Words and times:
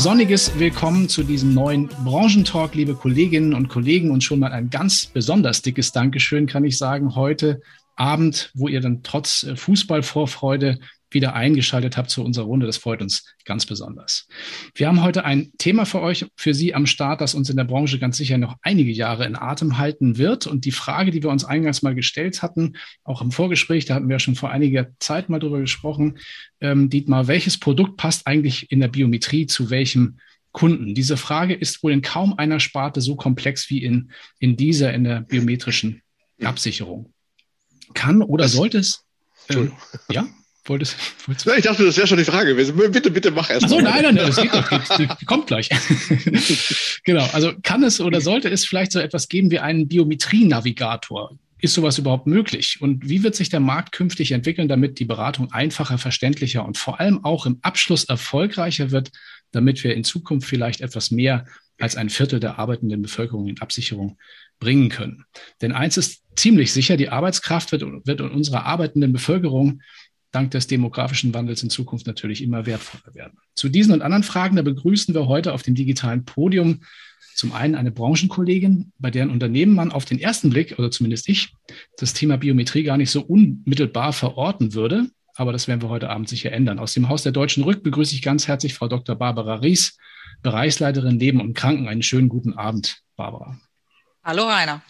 Sonniges 0.00 0.58
Willkommen 0.58 1.10
zu 1.10 1.22
diesem 1.22 1.52
neuen 1.52 1.88
Branchentalk, 1.88 2.74
liebe 2.74 2.94
Kolleginnen 2.94 3.52
und 3.52 3.68
Kollegen. 3.68 4.10
Und 4.10 4.24
schon 4.24 4.38
mal 4.38 4.50
ein 4.50 4.70
ganz 4.70 5.04
besonders 5.04 5.60
dickes 5.60 5.92
Dankeschön, 5.92 6.46
kann 6.46 6.64
ich 6.64 6.78
sagen, 6.78 7.16
heute 7.16 7.60
Abend, 7.96 8.50
wo 8.54 8.66
ihr 8.66 8.80
dann 8.80 9.02
trotz 9.02 9.42
äh, 9.42 9.56
Fußballvorfreude 9.56 10.78
wieder 11.10 11.34
eingeschaltet 11.34 11.96
habt 11.96 12.10
zu 12.10 12.24
unserer 12.24 12.44
Runde. 12.44 12.66
Das 12.66 12.76
freut 12.76 13.02
uns 13.02 13.34
ganz 13.44 13.66
besonders. 13.66 14.26
Wir 14.74 14.88
haben 14.88 15.02
heute 15.02 15.24
ein 15.24 15.52
Thema 15.58 15.84
für 15.84 16.00
euch, 16.00 16.26
für 16.36 16.54
Sie 16.54 16.74
am 16.74 16.86
Start, 16.86 17.20
das 17.20 17.34
uns 17.34 17.50
in 17.50 17.56
der 17.56 17.64
Branche 17.64 17.98
ganz 17.98 18.16
sicher 18.16 18.38
noch 18.38 18.56
einige 18.62 18.92
Jahre 18.92 19.26
in 19.26 19.36
Atem 19.36 19.78
halten 19.78 20.18
wird. 20.18 20.46
Und 20.46 20.64
die 20.64 20.72
Frage, 20.72 21.10
die 21.10 21.22
wir 21.22 21.30
uns 21.30 21.44
eingangs 21.44 21.82
mal 21.82 21.94
gestellt 21.94 22.42
hatten, 22.42 22.74
auch 23.04 23.22
im 23.22 23.32
Vorgespräch, 23.32 23.84
da 23.84 23.94
hatten 23.94 24.08
wir 24.08 24.18
schon 24.18 24.36
vor 24.36 24.50
einiger 24.50 24.88
Zeit 24.98 25.28
mal 25.28 25.38
drüber 25.38 25.60
gesprochen, 25.60 26.18
ähm, 26.60 26.90
Dietmar, 26.90 27.26
welches 27.26 27.58
Produkt 27.58 27.96
passt 27.96 28.26
eigentlich 28.26 28.70
in 28.70 28.80
der 28.80 28.88
Biometrie 28.88 29.46
zu 29.46 29.70
welchem 29.70 30.18
Kunden? 30.52 30.94
Diese 30.94 31.16
Frage 31.16 31.54
ist 31.54 31.82
wohl 31.82 31.92
in 31.92 32.02
kaum 32.02 32.34
einer 32.34 32.60
Sparte 32.60 33.00
so 33.00 33.16
komplex 33.16 33.70
wie 33.70 33.82
in, 33.82 34.10
in 34.38 34.56
dieser, 34.56 34.92
in 34.92 35.04
der 35.04 35.20
biometrischen 35.20 36.02
Absicherung. 36.42 37.12
Kann 37.94 38.22
oder 38.22 38.48
sollte 38.48 38.78
es? 38.78 39.04
Ähm, 39.48 39.72
ja? 40.10 40.28
Wolltest, 40.64 40.96
wolltest 41.26 41.46
ich 41.46 41.64
dachte, 41.64 41.84
das 41.84 41.96
wäre 41.96 42.06
schon 42.06 42.18
die 42.18 42.24
Frage 42.24 42.50
gewesen. 42.50 42.76
Bitte, 42.76 43.10
bitte 43.10 43.30
mach 43.30 43.48
erst. 43.50 43.64
Achso, 43.64 43.80
nein, 43.80 44.02
nein, 44.02 44.14
nein, 44.14 44.26
das 44.26 44.36
geht 44.36 44.52
doch. 44.52 45.26
Kommt 45.26 45.46
gleich. 45.46 45.70
genau. 47.04 47.26
Also 47.32 47.52
kann 47.62 47.82
es 47.82 48.00
oder 48.00 48.20
sollte 48.20 48.48
es 48.48 48.64
vielleicht 48.64 48.92
so 48.92 48.98
etwas 48.98 49.28
geben 49.28 49.50
wie 49.50 49.58
einen 49.58 49.88
Biometrie-Navigator? 49.88 51.38
Ist 51.62 51.74
sowas 51.74 51.98
überhaupt 51.98 52.26
möglich? 52.26 52.78
Und 52.80 53.08
wie 53.08 53.22
wird 53.22 53.34
sich 53.34 53.50
der 53.50 53.60
Markt 53.60 53.92
künftig 53.92 54.32
entwickeln, 54.32 54.68
damit 54.68 54.98
die 54.98 55.04
Beratung 55.04 55.52
einfacher, 55.52 55.98
verständlicher 55.98 56.64
und 56.64 56.78
vor 56.78 57.00
allem 57.00 57.24
auch 57.24 57.44
im 57.44 57.58
Abschluss 57.62 58.04
erfolgreicher 58.04 58.90
wird, 58.90 59.10
damit 59.52 59.84
wir 59.84 59.94
in 59.94 60.04
Zukunft 60.04 60.48
vielleicht 60.48 60.80
etwas 60.80 61.10
mehr 61.10 61.46
als 61.78 61.96
ein 61.96 62.08
Viertel 62.08 62.40
der 62.40 62.58
arbeitenden 62.58 63.02
Bevölkerung 63.02 63.46
in 63.46 63.60
Absicherung 63.60 64.18
bringen 64.58 64.88
können? 64.88 65.24
Denn 65.60 65.72
eins 65.72 65.98
ist 65.98 66.22
ziemlich 66.36 66.72
sicher, 66.72 66.96
die 66.96 67.10
Arbeitskraft 67.10 67.72
wird, 67.72 67.82
wird 67.82 68.20
in 68.20 68.30
unserer 68.30 68.64
arbeitenden 68.64 69.12
Bevölkerung 69.12 69.82
dank 70.32 70.50
des 70.52 70.66
demografischen 70.66 71.34
Wandels 71.34 71.62
in 71.62 71.70
Zukunft 71.70 72.06
natürlich 72.06 72.42
immer 72.42 72.66
wertvoller 72.66 73.14
werden. 73.14 73.38
Zu 73.54 73.68
diesen 73.68 73.92
und 73.92 74.02
anderen 74.02 74.22
Fragen, 74.22 74.56
da 74.56 74.62
begrüßen 74.62 75.14
wir 75.14 75.26
heute 75.26 75.52
auf 75.52 75.62
dem 75.62 75.74
digitalen 75.74 76.24
Podium 76.24 76.80
zum 77.34 77.52
einen 77.52 77.74
eine 77.74 77.90
Branchenkollegin, 77.90 78.92
bei 78.98 79.10
deren 79.10 79.30
Unternehmen 79.30 79.74
man 79.74 79.92
auf 79.92 80.04
den 80.04 80.18
ersten 80.18 80.50
Blick, 80.50 80.78
oder 80.78 80.90
zumindest 80.90 81.28
ich, 81.28 81.54
das 81.96 82.12
Thema 82.12 82.36
Biometrie 82.36 82.82
gar 82.82 82.96
nicht 82.96 83.10
so 83.10 83.22
unmittelbar 83.22 84.12
verorten 84.12 84.74
würde. 84.74 85.08
Aber 85.34 85.52
das 85.52 85.66
werden 85.66 85.80
wir 85.80 85.88
heute 85.88 86.10
Abend 86.10 86.28
sicher 86.28 86.52
ändern. 86.52 86.78
Aus 86.78 86.92
dem 86.92 87.08
Haus 87.08 87.22
der 87.22 87.32
Deutschen 87.32 87.64
Rück 87.64 87.82
begrüße 87.82 88.14
ich 88.14 88.20
ganz 88.20 88.46
herzlich 88.46 88.74
Frau 88.74 88.88
Dr. 88.88 89.16
Barbara 89.16 89.54
Ries, 89.54 89.96
Bereichsleiterin 90.42 91.18
Leben 91.18 91.40
und 91.40 91.54
Kranken. 91.54 91.88
Einen 91.88 92.02
schönen 92.02 92.28
guten 92.28 92.52
Abend, 92.54 93.02
Barbara. 93.16 93.58
Hallo 94.22 94.42
Rainer. 94.42 94.82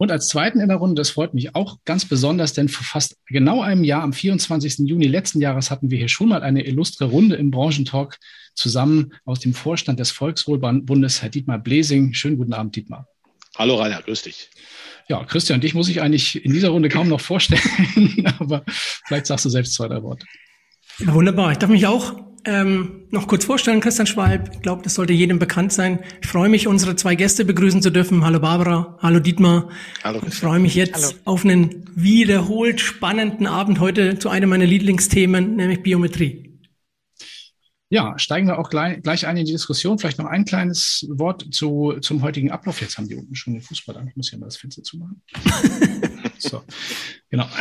Und 0.00 0.10
als 0.10 0.28
zweiten 0.28 0.60
in 0.60 0.68
der 0.68 0.78
Runde, 0.78 0.94
das 0.94 1.10
freut 1.10 1.34
mich 1.34 1.54
auch 1.54 1.76
ganz 1.84 2.06
besonders, 2.06 2.54
denn 2.54 2.70
vor 2.70 2.86
fast 2.86 3.18
genau 3.26 3.60
einem 3.60 3.84
Jahr, 3.84 4.02
am 4.02 4.14
24. 4.14 4.88
Juni 4.88 5.06
letzten 5.06 5.42
Jahres, 5.42 5.70
hatten 5.70 5.90
wir 5.90 5.98
hier 5.98 6.08
schon 6.08 6.30
mal 6.30 6.42
eine 6.42 6.64
illustre 6.64 7.04
Runde 7.04 7.36
im 7.36 7.50
Branchentalk 7.50 8.18
zusammen 8.54 9.12
aus 9.26 9.40
dem 9.40 9.52
Vorstand 9.52 10.00
des 10.00 10.10
Volkswohlbundes, 10.10 11.20
Herr 11.20 11.28
Dietmar 11.28 11.58
Blesing. 11.58 12.14
Schönen 12.14 12.38
guten 12.38 12.54
Abend, 12.54 12.76
Dietmar. 12.76 13.08
Hallo 13.58 13.74
Rainer, 13.74 14.00
grüß 14.00 14.22
dich. 14.22 14.48
Ja, 15.10 15.22
Christian, 15.24 15.60
dich 15.60 15.74
muss 15.74 15.90
ich 15.90 16.00
eigentlich 16.00 16.42
in 16.42 16.54
dieser 16.54 16.70
Runde 16.70 16.88
kaum 16.88 17.08
noch 17.08 17.20
vorstellen, 17.20 18.24
aber 18.38 18.64
vielleicht 19.06 19.26
sagst 19.26 19.44
du 19.44 19.50
selbst 19.50 19.74
zwei, 19.74 19.88
drei 19.88 20.02
Worte. 20.02 20.24
Ja, 21.00 21.12
wunderbar. 21.12 21.52
Ich 21.52 21.58
darf 21.58 21.68
mich 21.68 21.86
auch 21.86 22.29
ähm, 22.44 23.02
noch 23.10 23.26
kurz 23.26 23.44
vorstellen, 23.44 23.80
Christian 23.80 24.06
Schwalb. 24.06 24.50
Ich 24.52 24.62
glaube, 24.62 24.82
das 24.82 24.94
sollte 24.94 25.12
jedem 25.12 25.38
bekannt 25.38 25.72
sein. 25.72 26.00
Ich 26.22 26.28
freue 26.28 26.48
mich, 26.48 26.66
unsere 26.66 26.96
zwei 26.96 27.14
Gäste 27.14 27.44
begrüßen 27.44 27.82
zu 27.82 27.90
dürfen. 27.90 28.24
Hallo 28.24 28.40
Barbara, 28.40 28.98
hallo 29.00 29.20
Dietmar. 29.20 29.68
Hallo. 30.02 30.20
Ich 30.26 30.34
freue 30.34 30.58
mich 30.58 30.74
jetzt 30.74 30.94
hallo. 30.94 31.14
auf 31.24 31.44
einen 31.44 31.84
wiederholt 31.94 32.80
spannenden 32.80 33.46
Abend 33.46 33.80
heute 33.80 34.18
zu 34.18 34.28
einem 34.28 34.50
meiner 34.50 34.66
Lieblingsthemen, 34.66 35.56
nämlich 35.56 35.82
Biometrie. 35.82 36.49
Ja, 37.92 38.16
steigen 38.20 38.46
wir 38.46 38.56
auch 38.56 38.70
gleich, 38.70 39.02
gleich 39.02 39.26
ein 39.26 39.36
in 39.36 39.46
die 39.46 39.52
Diskussion. 39.52 39.98
Vielleicht 39.98 40.18
noch 40.18 40.26
ein 40.26 40.44
kleines 40.44 41.08
Wort 41.10 41.52
zu, 41.52 41.94
zum 42.00 42.22
heutigen 42.22 42.52
Ablauf. 42.52 42.80
Jetzt 42.80 42.96
haben 42.96 43.08
die 43.08 43.16
unten 43.16 43.34
schon 43.34 43.52
den 43.52 43.62
Fußball 43.62 43.96
an. 43.96 44.06
Ich 44.06 44.14
muss 44.14 44.30
ja 44.30 44.38
mal 44.38 44.46
das 44.46 44.58
Fenster 44.58 44.84
zumachen. 44.84 45.20
so, 46.38 46.62
genau. 47.28 47.48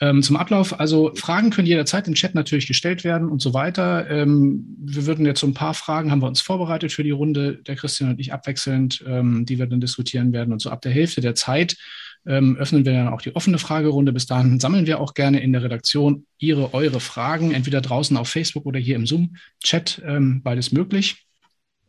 Ähm, 0.00 0.20
zum 0.24 0.34
Ablauf, 0.34 0.80
also 0.80 1.12
Fragen 1.14 1.50
können 1.50 1.68
jederzeit 1.68 2.08
im 2.08 2.14
Chat 2.14 2.34
natürlich 2.34 2.66
gestellt 2.66 3.04
werden 3.04 3.28
und 3.28 3.40
so 3.40 3.54
weiter. 3.54 4.10
Ähm, 4.10 4.76
wir 4.80 5.06
würden 5.06 5.24
jetzt 5.24 5.38
so 5.38 5.46
ein 5.46 5.54
paar 5.54 5.74
Fragen, 5.74 6.10
haben 6.10 6.20
wir 6.20 6.26
uns 6.26 6.40
vorbereitet 6.40 6.90
für 6.90 7.04
die 7.04 7.12
Runde, 7.12 7.58
der 7.62 7.76
Christian 7.76 8.10
und 8.10 8.18
ich 8.18 8.32
abwechselnd, 8.32 9.04
ähm, 9.06 9.46
die 9.46 9.60
wir 9.60 9.66
dann 9.68 9.80
diskutieren 9.80 10.32
werden. 10.32 10.52
Und 10.52 10.60
so 10.60 10.70
ab 10.70 10.82
der 10.82 10.90
Hälfte 10.90 11.20
der 11.20 11.36
Zeit 11.36 11.76
ähm, 12.26 12.56
öffnen 12.56 12.84
wir 12.84 12.92
dann 12.92 13.08
auch 13.08 13.22
die 13.22 13.34
offene 13.34 13.58
Fragerunde. 13.58 14.12
Bis 14.12 14.26
dahin 14.26 14.60
sammeln 14.60 14.86
wir 14.86 15.00
auch 15.00 15.14
gerne 15.14 15.40
in 15.40 15.52
der 15.52 15.62
Redaktion 15.62 16.26
Ihre, 16.38 16.74
eure 16.74 17.00
Fragen, 17.00 17.52
entweder 17.52 17.80
draußen 17.80 18.16
auf 18.16 18.28
Facebook 18.28 18.66
oder 18.66 18.78
hier 18.78 18.96
im 18.96 19.06
Zoom-Chat, 19.06 20.02
ähm, 20.04 20.42
beides 20.42 20.72
möglich 20.72 21.26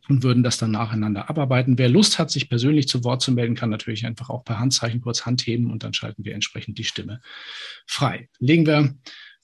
und 0.08 0.22
würden 0.22 0.42
das 0.42 0.58
dann 0.58 0.72
nacheinander 0.72 1.30
abarbeiten. 1.30 1.78
Wer 1.78 1.88
Lust 1.88 2.18
hat, 2.18 2.30
sich 2.30 2.48
persönlich 2.48 2.88
zu 2.88 3.04
Wort 3.04 3.22
zu 3.22 3.32
melden, 3.32 3.54
kann 3.54 3.70
natürlich 3.70 4.06
einfach 4.06 4.28
auch 4.28 4.44
per 4.44 4.58
Handzeichen 4.58 5.00
kurz 5.00 5.24
Hand 5.24 5.46
heben 5.46 5.70
und 5.70 5.82
dann 5.82 5.94
schalten 5.94 6.24
wir 6.24 6.34
entsprechend 6.34 6.78
die 6.78 6.84
Stimme 6.84 7.20
frei. 7.86 8.28
Legen 8.38 8.66
wir 8.66 8.94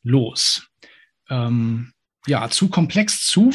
los. 0.02 0.68
Ähm, 1.28 1.92
ja, 2.26 2.50
zu 2.50 2.68
komplex, 2.68 3.24
zu 3.26 3.52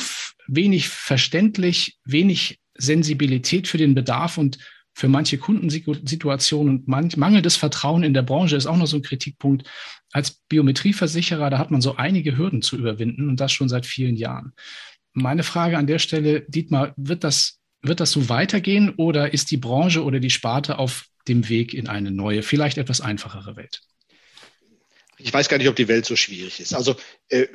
wenig 0.48 0.90
verständlich, 0.90 1.98
wenig 2.06 2.60
Sensibilität 2.74 3.68
für 3.68 3.78
den 3.78 3.96
Bedarf 3.96 4.38
und 4.38 4.58
für 4.96 5.10
manche 5.10 5.38
Kundensituationen 5.38 6.74
und 6.74 6.88
manch, 6.88 7.18
mangelndes 7.18 7.58
Vertrauen 7.58 8.02
in 8.02 8.14
der 8.14 8.22
Branche 8.22 8.56
ist 8.56 8.66
auch 8.66 8.78
noch 8.78 8.88
so 8.88 8.96
ein 8.96 9.02
Kritikpunkt. 9.02 9.68
Als 10.14 10.32
Biometrieversicherer, 10.48 11.50
da 11.50 11.58
hat 11.58 11.70
man 11.70 11.82
so 11.82 11.98
einige 11.98 12.38
Hürden 12.38 12.62
zu 12.62 12.78
überwinden 12.78 13.28
und 13.28 13.42
das 13.42 13.52
schon 13.52 13.68
seit 13.68 13.86
vielen 13.86 14.16
Jahren. 14.16 14.54
Meine 15.12 15.44
Frage 15.44 15.78
an 15.78 15.86
der 15.86 16.00
Stelle, 16.00 16.46
Dietmar, 16.48 16.94
wird 16.96 17.26
das, 17.26 17.60
wird 17.82 18.00
das 18.00 18.12
so 18.12 18.30
weitergehen 18.30 18.94
oder 18.96 19.34
ist 19.34 19.52
die 19.52 19.58
Branche 19.58 20.02
oder 20.02 20.22
die 20.22 20.30
Sparte 20.30 20.80
auf 20.80 21.08
dem 21.28 21.50
Weg 21.50 21.74
in 21.74 21.90
eine 21.90 22.12
neue, 22.12 22.42
vielleicht 22.42 22.78
etwas 22.78 23.02
einfachere 23.02 23.58
Welt? 23.58 23.82
Ich 25.18 25.34
weiß 25.34 25.50
gar 25.50 25.58
nicht, 25.58 25.68
ob 25.68 25.76
die 25.76 25.90
Welt 25.90 26.06
so 26.06 26.16
schwierig 26.16 26.62
ist. 26.62 26.74
Also 26.74 26.96
äh, 27.28 27.48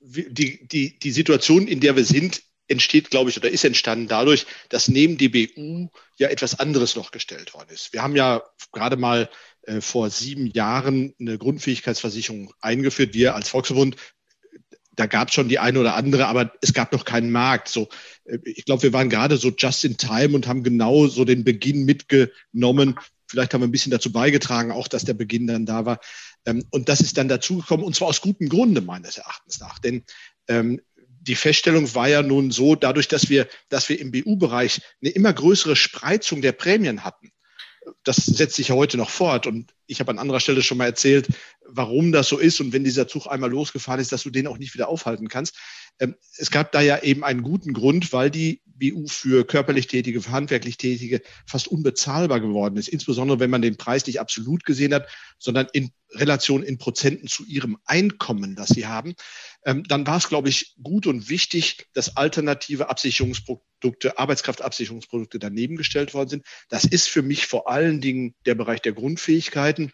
die, 0.00 0.66
die, 0.66 0.98
die 0.98 1.10
Situation, 1.12 1.68
in 1.68 1.78
der 1.78 1.94
wir 1.94 2.04
sind, 2.04 2.42
entsteht, 2.68 3.10
glaube 3.10 3.30
ich, 3.30 3.36
oder 3.36 3.50
ist 3.50 3.64
entstanden 3.64 4.08
dadurch, 4.08 4.46
dass 4.68 4.88
neben 4.88 5.18
DBU 5.18 5.90
ja 6.16 6.28
etwas 6.28 6.58
anderes 6.58 6.96
noch 6.96 7.10
gestellt 7.10 7.54
worden 7.54 7.68
ist. 7.70 7.92
Wir 7.92 8.02
haben 8.02 8.16
ja 8.16 8.42
gerade 8.72 8.96
mal 8.96 9.28
äh, 9.62 9.80
vor 9.80 10.10
sieben 10.10 10.46
Jahren 10.46 11.14
eine 11.20 11.38
Grundfähigkeitsversicherung 11.38 12.52
eingeführt. 12.60 13.14
Wir 13.14 13.34
als 13.34 13.48
Volksverbund 13.48 13.96
da 14.96 15.06
gab 15.06 15.28
es 15.28 15.34
schon 15.34 15.48
die 15.48 15.58
eine 15.58 15.80
oder 15.80 15.94
andere, 15.94 16.26
aber 16.26 16.52
es 16.60 16.72
gab 16.72 16.92
noch 16.92 17.04
keinen 17.04 17.30
Markt. 17.30 17.68
So, 17.68 17.88
äh, 18.24 18.38
ich 18.44 18.64
glaube, 18.64 18.82
wir 18.82 18.92
waren 18.92 19.10
gerade 19.10 19.36
so 19.36 19.50
just 19.50 19.84
in 19.84 19.96
time 19.96 20.34
und 20.34 20.46
haben 20.46 20.62
genau 20.62 21.06
so 21.06 21.24
den 21.24 21.44
Beginn 21.44 21.84
mitgenommen. 21.84 22.96
Vielleicht 23.26 23.54
haben 23.54 23.62
wir 23.62 23.68
ein 23.68 23.72
bisschen 23.72 23.90
dazu 23.90 24.12
beigetragen, 24.12 24.70
auch 24.70 24.88
dass 24.88 25.04
der 25.04 25.14
Beginn 25.14 25.46
dann 25.46 25.66
da 25.66 25.84
war. 25.84 26.00
Ähm, 26.46 26.64
und 26.70 26.88
das 26.88 27.00
ist 27.00 27.16
dann 27.18 27.28
dazugekommen, 27.28 27.84
und 27.84 27.96
zwar 27.96 28.08
aus 28.08 28.20
gutem 28.20 28.48
Grunde 28.48 28.80
meines 28.80 29.18
Erachtens 29.18 29.60
nach. 29.60 29.78
Denn 29.78 30.04
ähm, 30.48 30.80
die 31.26 31.34
Feststellung 31.34 31.94
war 31.94 32.08
ja 32.08 32.22
nun 32.22 32.50
so, 32.50 32.74
dadurch, 32.74 33.08
dass 33.08 33.28
wir, 33.28 33.48
dass 33.68 33.88
wir 33.88 33.98
im 33.98 34.12
BU-Bereich 34.12 34.80
eine 35.02 35.10
immer 35.10 35.32
größere 35.32 35.76
Spreizung 35.76 36.42
der 36.42 36.52
Prämien 36.52 37.04
hatten, 37.04 37.32
das 38.02 38.16
setzt 38.16 38.56
sich 38.56 38.68
ja 38.68 38.74
heute 38.74 38.96
noch 38.96 39.10
fort. 39.10 39.46
Und 39.46 39.74
ich 39.86 40.00
habe 40.00 40.10
an 40.10 40.18
anderer 40.18 40.40
Stelle 40.40 40.62
schon 40.62 40.78
mal 40.78 40.86
erzählt, 40.86 41.28
warum 41.66 42.12
das 42.12 42.28
so 42.28 42.38
ist 42.38 42.60
und 42.60 42.72
wenn 42.72 42.84
dieser 42.84 43.08
Zug 43.08 43.26
einmal 43.26 43.50
losgefahren 43.50 44.00
ist, 44.00 44.12
dass 44.12 44.22
du 44.22 44.30
den 44.30 44.46
auch 44.46 44.58
nicht 44.58 44.74
wieder 44.74 44.88
aufhalten 44.88 45.28
kannst. 45.28 45.56
Ähm, 45.98 46.16
es 46.36 46.50
gab 46.50 46.72
da 46.72 46.80
ja 46.80 47.02
eben 47.02 47.24
einen 47.24 47.42
guten 47.42 47.72
Grund, 47.72 48.12
weil 48.12 48.30
die 48.30 48.62
BU 48.78 49.06
für 49.06 49.46
körperlich 49.46 49.86
Tätige, 49.86 50.20
für 50.20 50.32
handwerklich 50.32 50.76
Tätige 50.76 51.22
fast 51.46 51.68
unbezahlbar 51.68 52.40
geworden 52.40 52.76
ist. 52.76 52.88
Insbesondere 52.88 53.40
wenn 53.40 53.50
man 53.50 53.62
den 53.62 53.76
Preis 53.76 54.06
nicht 54.06 54.20
absolut 54.20 54.64
gesehen 54.64 54.94
hat, 54.94 55.08
sondern 55.38 55.66
in 55.72 55.90
Relation 56.12 56.62
in 56.62 56.78
Prozenten 56.78 57.28
zu 57.28 57.44
ihrem 57.44 57.78
Einkommen, 57.84 58.54
das 58.54 58.68
sie 58.68 58.86
haben. 58.86 59.14
Ähm, 59.64 59.82
dann 59.84 60.06
war 60.06 60.18
es, 60.18 60.28
glaube 60.28 60.48
ich, 60.48 60.74
gut 60.82 61.06
und 61.06 61.28
wichtig, 61.28 61.86
dass 61.92 62.16
alternative 62.16 62.88
Absicherungsprodukte, 62.88 64.18
Arbeitskraftabsicherungsprodukte 64.18 65.38
daneben 65.38 65.76
gestellt 65.76 66.14
worden 66.14 66.28
sind. 66.28 66.46
Das 66.68 66.84
ist 66.84 67.08
für 67.08 67.22
mich 67.22 67.46
vor 67.46 67.68
allen 67.68 68.00
Dingen 68.00 68.34
der 68.46 68.54
Bereich 68.54 68.80
der 68.82 68.92
Grundfähigkeiten. 68.92 69.92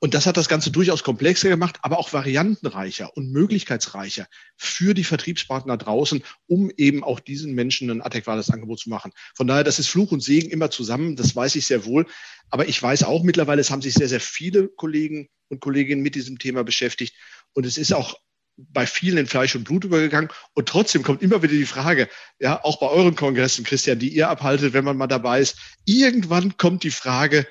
Und 0.00 0.14
das 0.14 0.26
hat 0.26 0.36
das 0.36 0.48
Ganze 0.48 0.70
durchaus 0.70 1.02
komplexer 1.02 1.48
gemacht, 1.48 1.78
aber 1.82 1.98
auch 1.98 2.12
variantenreicher 2.12 3.16
und 3.16 3.32
möglichkeitsreicher 3.32 4.26
für 4.56 4.94
die 4.94 5.04
Vertriebspartner 5.04 5.76
draußen, 5.76 6.22
um 6.46 6.70
eben 6.76 7.02
auch 7.02 7.20
diesen 7.20 7.54
Menschen 7.54 7.90
ein 7.90 8.02
adäquates 8.02 8.50
Angebot 8.50 8.80
zu 8.80 8.90
machen. 8.90 9.12
Von 9.34 9.46
daher, 9.46 9.64
das 9.64 9.78
ist 9.78 9.88
Fluch 9.88 10.12
und 10.12 10.22
Segen 10.22 10.50
immer 10.50 10.70
zusammen, 10.70 11.16
das 11.16 11.34
weiß 11.34 11.56
ich 11.56 11.66
sehr 11.66 11.84
wohl. 11.84 12.06
Aber 12.50 12.68
ich 12.68 12.80
weiß 12.80 13.04
auch 13.04 13.22
mittlerweile, 13.22 13.60
es 13.60 13.70
haben 13.70 13.82
sich 13.82 13.94
sehr, 13.94 14.08
sehr 14.08 14.20
viele 14.20 14.68
Kollegen 14.68 15.28
und 15.48 15.60
Kolleginnen 15.60 16.02
mit 16.02 16.14
diesem 16.14 16.38
Thema 16.38 16.62
beschäftigt. 16.62 17.14
Und 17.54 17.66
es 17.66 17.78
ist 17.78 17.92
auch 17.92 18.16
bei 18.56 18.86
vielen 18.86 19.18
in 19.18 19.26
Fleisch 19.26 19.54
und 19.54 19.64
Blut 19.64 19.84
übergegangen. 19.84 20.30
Und 20.54 20.68
trotzdem 20.68 21.02
kommt 21.02 21.22
immer 21.22 21.42
wieder 21.42 21.52
die 21.52 21.66
Frage, 21.66 22.08
ja, 22.38 22.62
auch 22.64 22.78
bei 22.78 22.88
euren 22.88 23.14
Kongressen, 23.14 23.64
Christian, 23.64 23.98
die 23.98 24.08
ihr 24.08 24.28
abhaltet, 24.28 24.72
wenn 24.72 24.84
man 24.84 24.96
mal 24.96 25.06
dabei 25.06 25.40
ist, 25.40 25.58
irgendwann 25.84 26.56
kommt 26.56 26.82
die 26.82 26.90
Frage, 26.90 27.46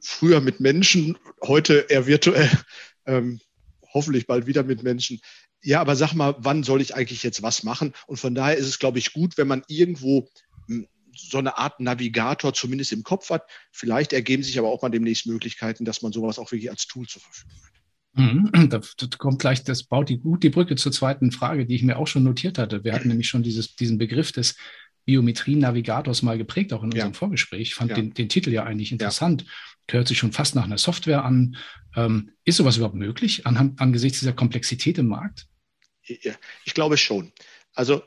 früher 0.00 0.40
mit 0.40 0.60
Menschen, 0.60 1.18
heute 1.42 1.86
eher 1.88 2.06
virtuell, 2.06 2.50
ähm, 3.06 3.40
hoffentlich 3.92 4.26
bald 4.26 4.46
wieder 4.46 4.62
mit 4.62 4.82
Menschen. 4.82 5.20
Ja, 5.62 5.80
aber 5.80 5.96
sag 5.96 6.14
mal, 6.14 6.36
wann 6.38 6.62
soll 6.62 6.80
ich 6.80 6.94
eigentlich 6.94 7.22
jetzt 7.22 7.42
was 7.42 7.62
machen? 7.62 7.92
Und 8.06 8.18
von 8.18 8.34
daher 8.34 8.56
ist 8.56 8.66
es, 8.66 8.78
glaube 8.78 8.98
ich, 8.98 9.12
gut, 9.12 9.36
wenn 9.38 9.48
man 9.48 9.62
irgendwo 9.66 10.28
hm, 10.66 10.86
so 11.16 11.38
eine 11.38 11.58
Art 11.58 11.80
Navigator 11.80 12.54
zumindest 12.54 12.92
im 12.92 13.02
Kopf 13.02 13.30
hat. 13.30 13.42
Vielleicht 13.72 14.12
ergeben 14.12 14.42
sich 14.42 14.58
aber 14.58 14.68
auch 14.68 14.82
mal 14.82 14.88
demnächst 14.88 15.26
Möglichkeiten, 15.26 15.84
dass 15.84 16.02
man 16.02 16.12
sowas 16.12 16.38
auch 16.38 16.52
wirklich 16.52 16.70
als 16.70 16.86
Tool 16.86 17.06
zur 17.06 17.22
Verfügung 17.22 17.58
hat. 17.64 17.78
Mhm. 18.14 18.50
Das 18.68 18.96
kommt 19.18 19.40
gleich, 19.40 19.64
das 19.64 19.84
baut 19.84 20.08
die, 20.08 20.18
gut 20.18 20.42
die 20.42 20.50
Brücke 20.50 20.76
zur 20.76 20.92
zweiten 20.92 21.32
Frage, 21.32 21.66
die 21.66 21.74
ich 21.74 21.82
mir 21.82 21.98
auch 21.98 22.06
schon 22.06 22.24
notiert 22.24 22.58
hatte. 22.58 22.84
Wir 22.84 22.92
hatten 22.92 23.08
nämlich 23.08 23.28
schon 23.28 23.42
dieses, 23.42 23.74
diesen 23.76 23.98
Begriff 23.98 24.32
des 24.32 24.56
Biometrie-Navigators 25.06 26.22
mal 26.22 26.36
geprägt, 26.36 26.72
auch 26.72 26.82
in 26.82 26.92
unserem 26.92 27.12
ja. 27.12 27.18
Vorgespräch. 27.18 27.62
Ich 27.62 27.74
fand 27.74 27.90
ja. 27.90 27.96
den, 27.96 28.12
den, 28.12 28.28
Titel 28.28 28.50
ja 28.50 28.64
eigentlich 28.64 28.92
interessant. 28.92 29.42
Ja. 29.42 29.48
Hört 29.90 30.08
sich 30.08 30.18
schon 30.18 30.32
fast 30.32 30.54
nach 30.54 30.64
einer 30.64 30.78
Software 30.78 31.24
an. 31.24 31.56
Ähm, 31.96 32.32
ist 32.44 32.56
sowas 32.56 32.76
überhaupt 32.76 32.94
möglich 32.94 33.46
anhand, 33.46 33.80
angesichts 33.80 34.20
dieser 34.20 34.32
Komplexität 34.32 34.98
im 34.98 35.08
Markt? 35.08 35.46
Ich 36.02 36.74
glaube 36.74 36.96
schon. 36.96 37.32
Also 37.74 38.02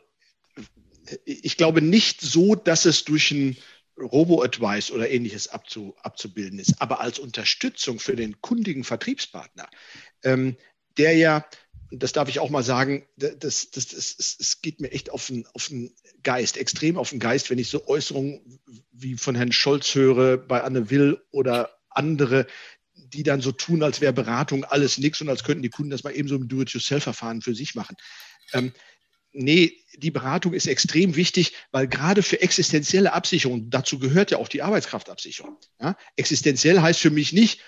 ich 1.25 1.57
glaube 1.57 1.81
nicht 1.81 2.21
so, 2.21 2.55
dass 2.55 2.85
es 2.85 3.03
durch 3.03 3.31
ein 3.31 3.57
Robo-Advice 3.97 4.91
oder 4.91 5.09
ähnliches 5.09 5.47
abzu, 5.49 5.95
abzubilden 6.01 6.59
ist, 6.59 6.81
aber 6.81 7.01
als 7.01 7.19
Unterstützung 7.19 7.99
für 7.99 8.15
den 8.15 8.41
kundigen 8.41 8.83
Vertriebspartner, 8.83 9.69
ähm, 10.23 10.57
der 10.97 11.15
ja, 11.15 11.45
das 11.91 12.13
darf 12.13 12.29
ich 12.29 12.39
auch 12.39 12.49
mal 12.49 12.63
sagen, 12.63 13.05
das, 13.17 13.37
das, 13.39 13.69
das, 13.71 13.87
das, 13.87 14.37
das 14.37 14.61
geht 14.61 14.79
mir 14.79 14.91
echt 14.91 15.11
auf 15.11 15.27
den, 15.27 15.45
auf 15.53 15.67
den 15.67 15.93
Geist, 16.23 16.57
extrem 16.57 16.97
auf 16.97 17.09
den 17.09 17.19
Geist, 17.19 17.49
wenn 17.49 17.59
ich 17.59 17.69
so 17.69 17.85
Äußerungen 17.87 18.59
wie 18.91 19.17
von 19.17 19.35
Herrn 19.35 19.51
Scholz 19.51 19.93
höre 19.93 20.37
bei 20.37 20.61
Anne 20.61 20.89
Will 20.89 21.21
oder 21.31 21.77
andere, 21.89 22.47
die 22.95 23.23
dann 23.23 23.41
so 23.41 23.51
tun, 23.51 23.83
als 23.83 23.99
wäre 23.99 24.13
Beratung 24.13 24.63
alles 24.63 24.97
nichts 24.97 25.19
und 25.21 25.29
als 25.29 25.43
könnten 25.43 25.63
die 25.63 25.69
Kunden 25.69 25.91
das 25.91 26.03
mal 26.03 26.15
eben 26.15 26.29
so 26.29 26.35
im 26.35 26.47
Do-it-yourself-Verfahren 26.47 27.41
für 27.41 27.53
sich 27.53 27.75
machen. 27.75 27.97
Ähm, 28.53 28.71
nee, 29.33 29.83
die 29.97 30.11
Beratung 30.11 30.53
ist 30.53 30.67
extrem 30.67 31.17
wichtig, 31.17 31.53
weil 31.71 31.87
gerade 31.87 32.23
für 32.23 32.41
existenzielle 32.41 33.11
Absicherung, 33.11 33.69
dazu 33.69 33.99
gehört 33.99 34.31
ja 34.31 34.37
auch 34.37 34.47
die 34.47 34.61
Arbeitskraftabsicherung. 34.61 35.57
Ja? 35.81 35.97
Existenziell 36.15 36.79
heißt 36.79 37.01
für 37.01 37.11
mich 37.11 37.33
nicht, 37.33 37.59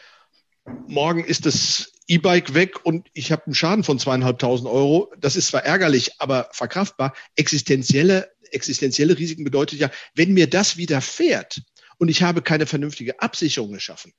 morgen 0.88 1.26
ist 1.26 1.46
das 1.46 1.93
E-Bike 2.08 2.54
weg 2.54 2.86
und 2.86 3.08
ich 3.14 3.32
habe 3.32 3.46
einen 3.46 3.56
Schaden 3.56 3.84
von 3.84 4.00
zweieinhalbtausend 4.00 4.70
Euro. 4.70 5.12
Das 5.20 5.36
ist 5.36 5.48
zwar 5.48 5.64
ärgerlich, 5.64 6.20
aber 6.20 6.50
verkraftbar. 6.52 7.14
Existenzielle, 7.36 8.30
existenzielle 8.52 9.18
Risiken 9.18 9.44
bedeutet 9.44 9.80
ja, 9.80 9.90
wenn 10.16 10.34
mir 10.34 10.50
das 10.50 10.78
widerfährt 10.78 11.62
und 11.98 12.10
ich 12.10 12.24
habe 12.24 12.42
keine 12.42 12.66
vernünftige 12.66 13.22
Absicherung 13.22 13.72
geschaffen, 13.72 14.14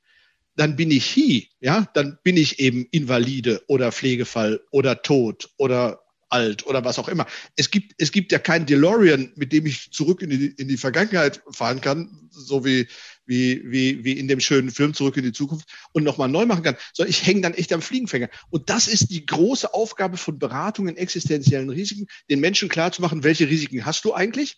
dann 0.57 0.77
bin 0.77 0.91
ich 0.91 1.17
hi, 1.17 1.51
ja, 1.61 1.89
dann 1.95 2.19
bin 2.23 2.37
ich 2.37 2.59
eben 2.61 2.87
Invalide 2.91 3.63
oder 3.67 3.93
Pflegefall 3.93 4.61
oder 4.71 5.03
tot 5.03 5.51
oder 5.57 6.01
alt 6.29 6.67
oder 6.67 6.85
was 6.85 6.99
auch 6.99 7.09
immer. 7.09 7.27
Es 7.57 7.71
gibt, 7.71 7.95
es 7.99 8.13
gibt 8.13 8.33
ja 8.33 8.39
keinen 8.39 8.67
DeLorean, 8.67 9.33
mit 9.37 9.53
dem 9.53 9.67
ich 9.67 9.91
zurück 9.93 10.23
in 10.23 10.31
die, 10.31 10.47
in 10.47 10.69
die 10.69 10.77
Vergangenheit 10.77 11.43
fahren 11.51 11.81
kann, 11.81 12.29
so 12.31 12.65
wie, 12.65 12.89
wie, 13.27 13.63
wie, 13.71 14.05
wie 14.05 14.13
in 14.13 14.29
dem 14.29 14.41
schönen 14.41 14.71
Film 14.71 14.95
Zurück 14.95 15.17
in 15.17 15.25
die 15.25 15.33
Zukunft 15.33 15.69
und 15.93 16.05
nochmal 16.05 16.29
neu 16.29 16.47
machen 16.47 16.63
kann, 16.63 16.77
sondern 16.93 17.11
ich 17.11 17.27
hänge 17.27 17.41
dann 17.41 17.55
echt 17.55 17.73
am 17.73 17.83
Fliegenfänger. 17.83 18.29
Und 18.51 18.71
das 18.71 18.89
ist 18.89 19.11
die 19.11 19.27
große 19.27 19.73
Aufgabe 19.75 20.17
von 20.17 20.39
Beratung 20.39 20.89
in 20.89 20.97
existenziellen 20.97 21.71
Risiken, 21.71 22.07
den 22.31 22.41
Menschen 22.41 22.69
klarzumachen, 22.69 23.25
welche 23.25 23.49
Risiken 23.49 23.85
hast 23.85 24.05
du 24.05 24.15
eigentlich? 24.15 24.57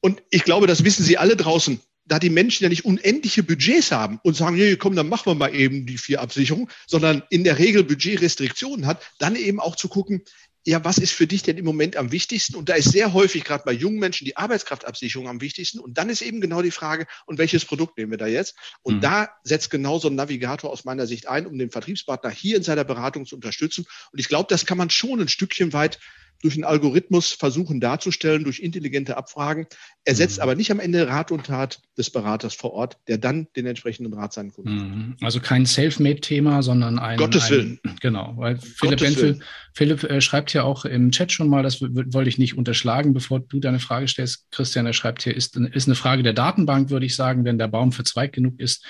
Und 0.00 0.22
ich 0.30 0.44
glaube, 0.44 0.66
das 0.66 0.84
wissen 0.84 1.04
Sie 1.04 1.18
alle 1.18 1.36
draußen 1.36 1.80
da 2.04 2.18
die 2.18 2.30
Menschen 2.30 2.64
ja 2.64 2.68
nicht 2.68 2.84
unendliche 2.84 3.42
Budgets 3.42 3.92
haben 3.92 4.18
und 4.22 4.36
sagen, 4.36 4.56
hey, 4.56 4.76
komm, 4.76 4.96
dann 4.96 5.08
machen 5.08 5.26
wir 5.26 5.34
mal 5.34 5.54
eben 5.54 5.86
die 5.86 5.98
vier 5.98 6.20
Absicherungen, 6.20 6.68
sondern 6.86 7.22
in 7.30 7.44
der 7.44 7.58
Regel 7.58 7.84
Budgetrestriktionen 7.84 8.86
hat, 8.86 9.02
dann 9.18 9.36
eben 9.36 9.60
auch 9.60 9.76
zu 9.76 9.88
gucken, 9.88 10.22
ja, 10.64 10.84
was 10.84 10.98
ist 10.98 11.12
für 11.12 11.26
dich 11.26 11.42
denn 11.42 11.56
im 11.56 11.64
Moment 11.64 11.96
am 11.96 12.12
wichtigsten? 12.12 12.54
Und 12.54 12.68
da 12.68 12.74
ist 12.74 12.92
sehr 12.92 13.12
häufig 13.12 13.42
gerade 13.44 13.64
bei 13.64 13.72
jungen 13.72 13.98
Menschen 13.98 14.24
die 14.24 14.36
Arbeitskraftabsicherung 14.36 15.28
am 15.28 15.40
wichtigsten. 15.40 15.80
Und 15.80 15.98
dann 15.98 16.08
ist 16.08 16.22
eben 16.22 16.40
genau 16.40 16.62
die 16.62 16.70
Frage, 16.70 17.06
und 17.26 17.38
welches 17.38 17.64
Produkt 17.64 17.98
nehmen 17.98 18.12
wir 18.12 18.18
da 18.18 18.26
jetzt? 18.26 18.54
Und 18.82 18.96
mhm. 18.96 19.00
da 19.00 19.30
setzt 19.42 19.70
genau 19.70 19.98
so 19.98 20.08
ein 20.08 20.14
Navigator 20.14 20.70
aus 20.70 20.84
meiner 20.84 21.06
Sicht 21.06 21.28
ein, 21.28 21.46
um 21.46 21.58
den 21.58 21.70
Vertriebspartner 21.70 22.30
hier 22.30 22.56
in 22.56 22.62
seiner 22.62 22.84
Beratung 22.84 23.26
zu 23.26 23.34
unterstützen. 23.34 23.86
Und 24.12 24.20
ich 24.20 24.28
glaube, 24.28 24.46
das 24.48 24.64
kann 24.64 24.78
man 24.78 24.90
schon 24.90 25.20
ein 25.20 25.28
Stückchen 25.28 25.72
weit 25.72 25.98
durch 26.42 26.54
einen 26.54 26.64
Algorithmus 26.64 27.32
versuchen 27.32 27.80
darzustellen, 27.80 28.44
durch 28.44 28.60
intelligente 28.60 29.16
Abfragen, 29.16 29.66
ersetzt 30.04 30.36
mhm. 30.36 30.42
aber 30.42 30.54
nicht 30.56 30.70
am 30.70 30.80
Ende 30.80 31.08
Rat 31.08 31.30
und 31.30 31.46
Tat 31.46 31.80
des 31.96 32.10
Beraters 32.10 32.54
vor 32.54 32.72
Ort, 32.72 32.98
der 33.08 33.18
dann 33.18 33.46
den 33.56 33.66
entsprechenden 33.66 34.12
Rat 34.12 34.32
seinen 34.32 34.52
Kunden 34.52 34.74
mhm. 34.74 35.16
Also 35.22 35.40
kein 35.40 35.64
Selfmade-Thema, 35.64 36.62
sondern 36.62 36.98
ein... 36.98 37.16
Gottes 37.16 37.48
Willen. 37.50 37.78
Ein, 37.84 37.96
genau, 38.00 38.34
weil 38.36 38.58
Philipp 38.58 38.98
Benfel, 38.98 39.40
Philipp 39.72 40.02
äh, 40.04 40.20
schreibt 40.20 40.52
ja 40.52 40.64
auch 40.64 40.84
im 40.84 41.12
Chat 41.12 41.32
schon 41.32 41.48
mal, 41.48 41.62
das 41.62 41.80
wollte 41.80 42.28
ich 42.28 42.38
nicht 42.38 42.58
unterschlagen, 42.58 43.14
bevor 43.14 43.40
du 43.40 43.60
deine 43.60 43.78
Frage 43.78 44.08
stellst, 44.08 44.50
Christian, 44.50 44.86
er 44.86 44.92
schreibt 44.92 45.22
hier, 45.22 45.36
ist, 45.36 45.56
ist 45.56 45.86
eine 45.86 45.94
Frage 45.94 46.22
der 46.22 46.34
Datenbank, 46.34 46.90
würde 46.90 47.06
ich 47.06 47.14
sagen, 47.14 47.44
wenn 47.44 47.58
der 47.58 47.68
Baum 47.68 47.92
verzweigt 47.92 48.34
genug 48.34 48.58
ist, 48.58 48.84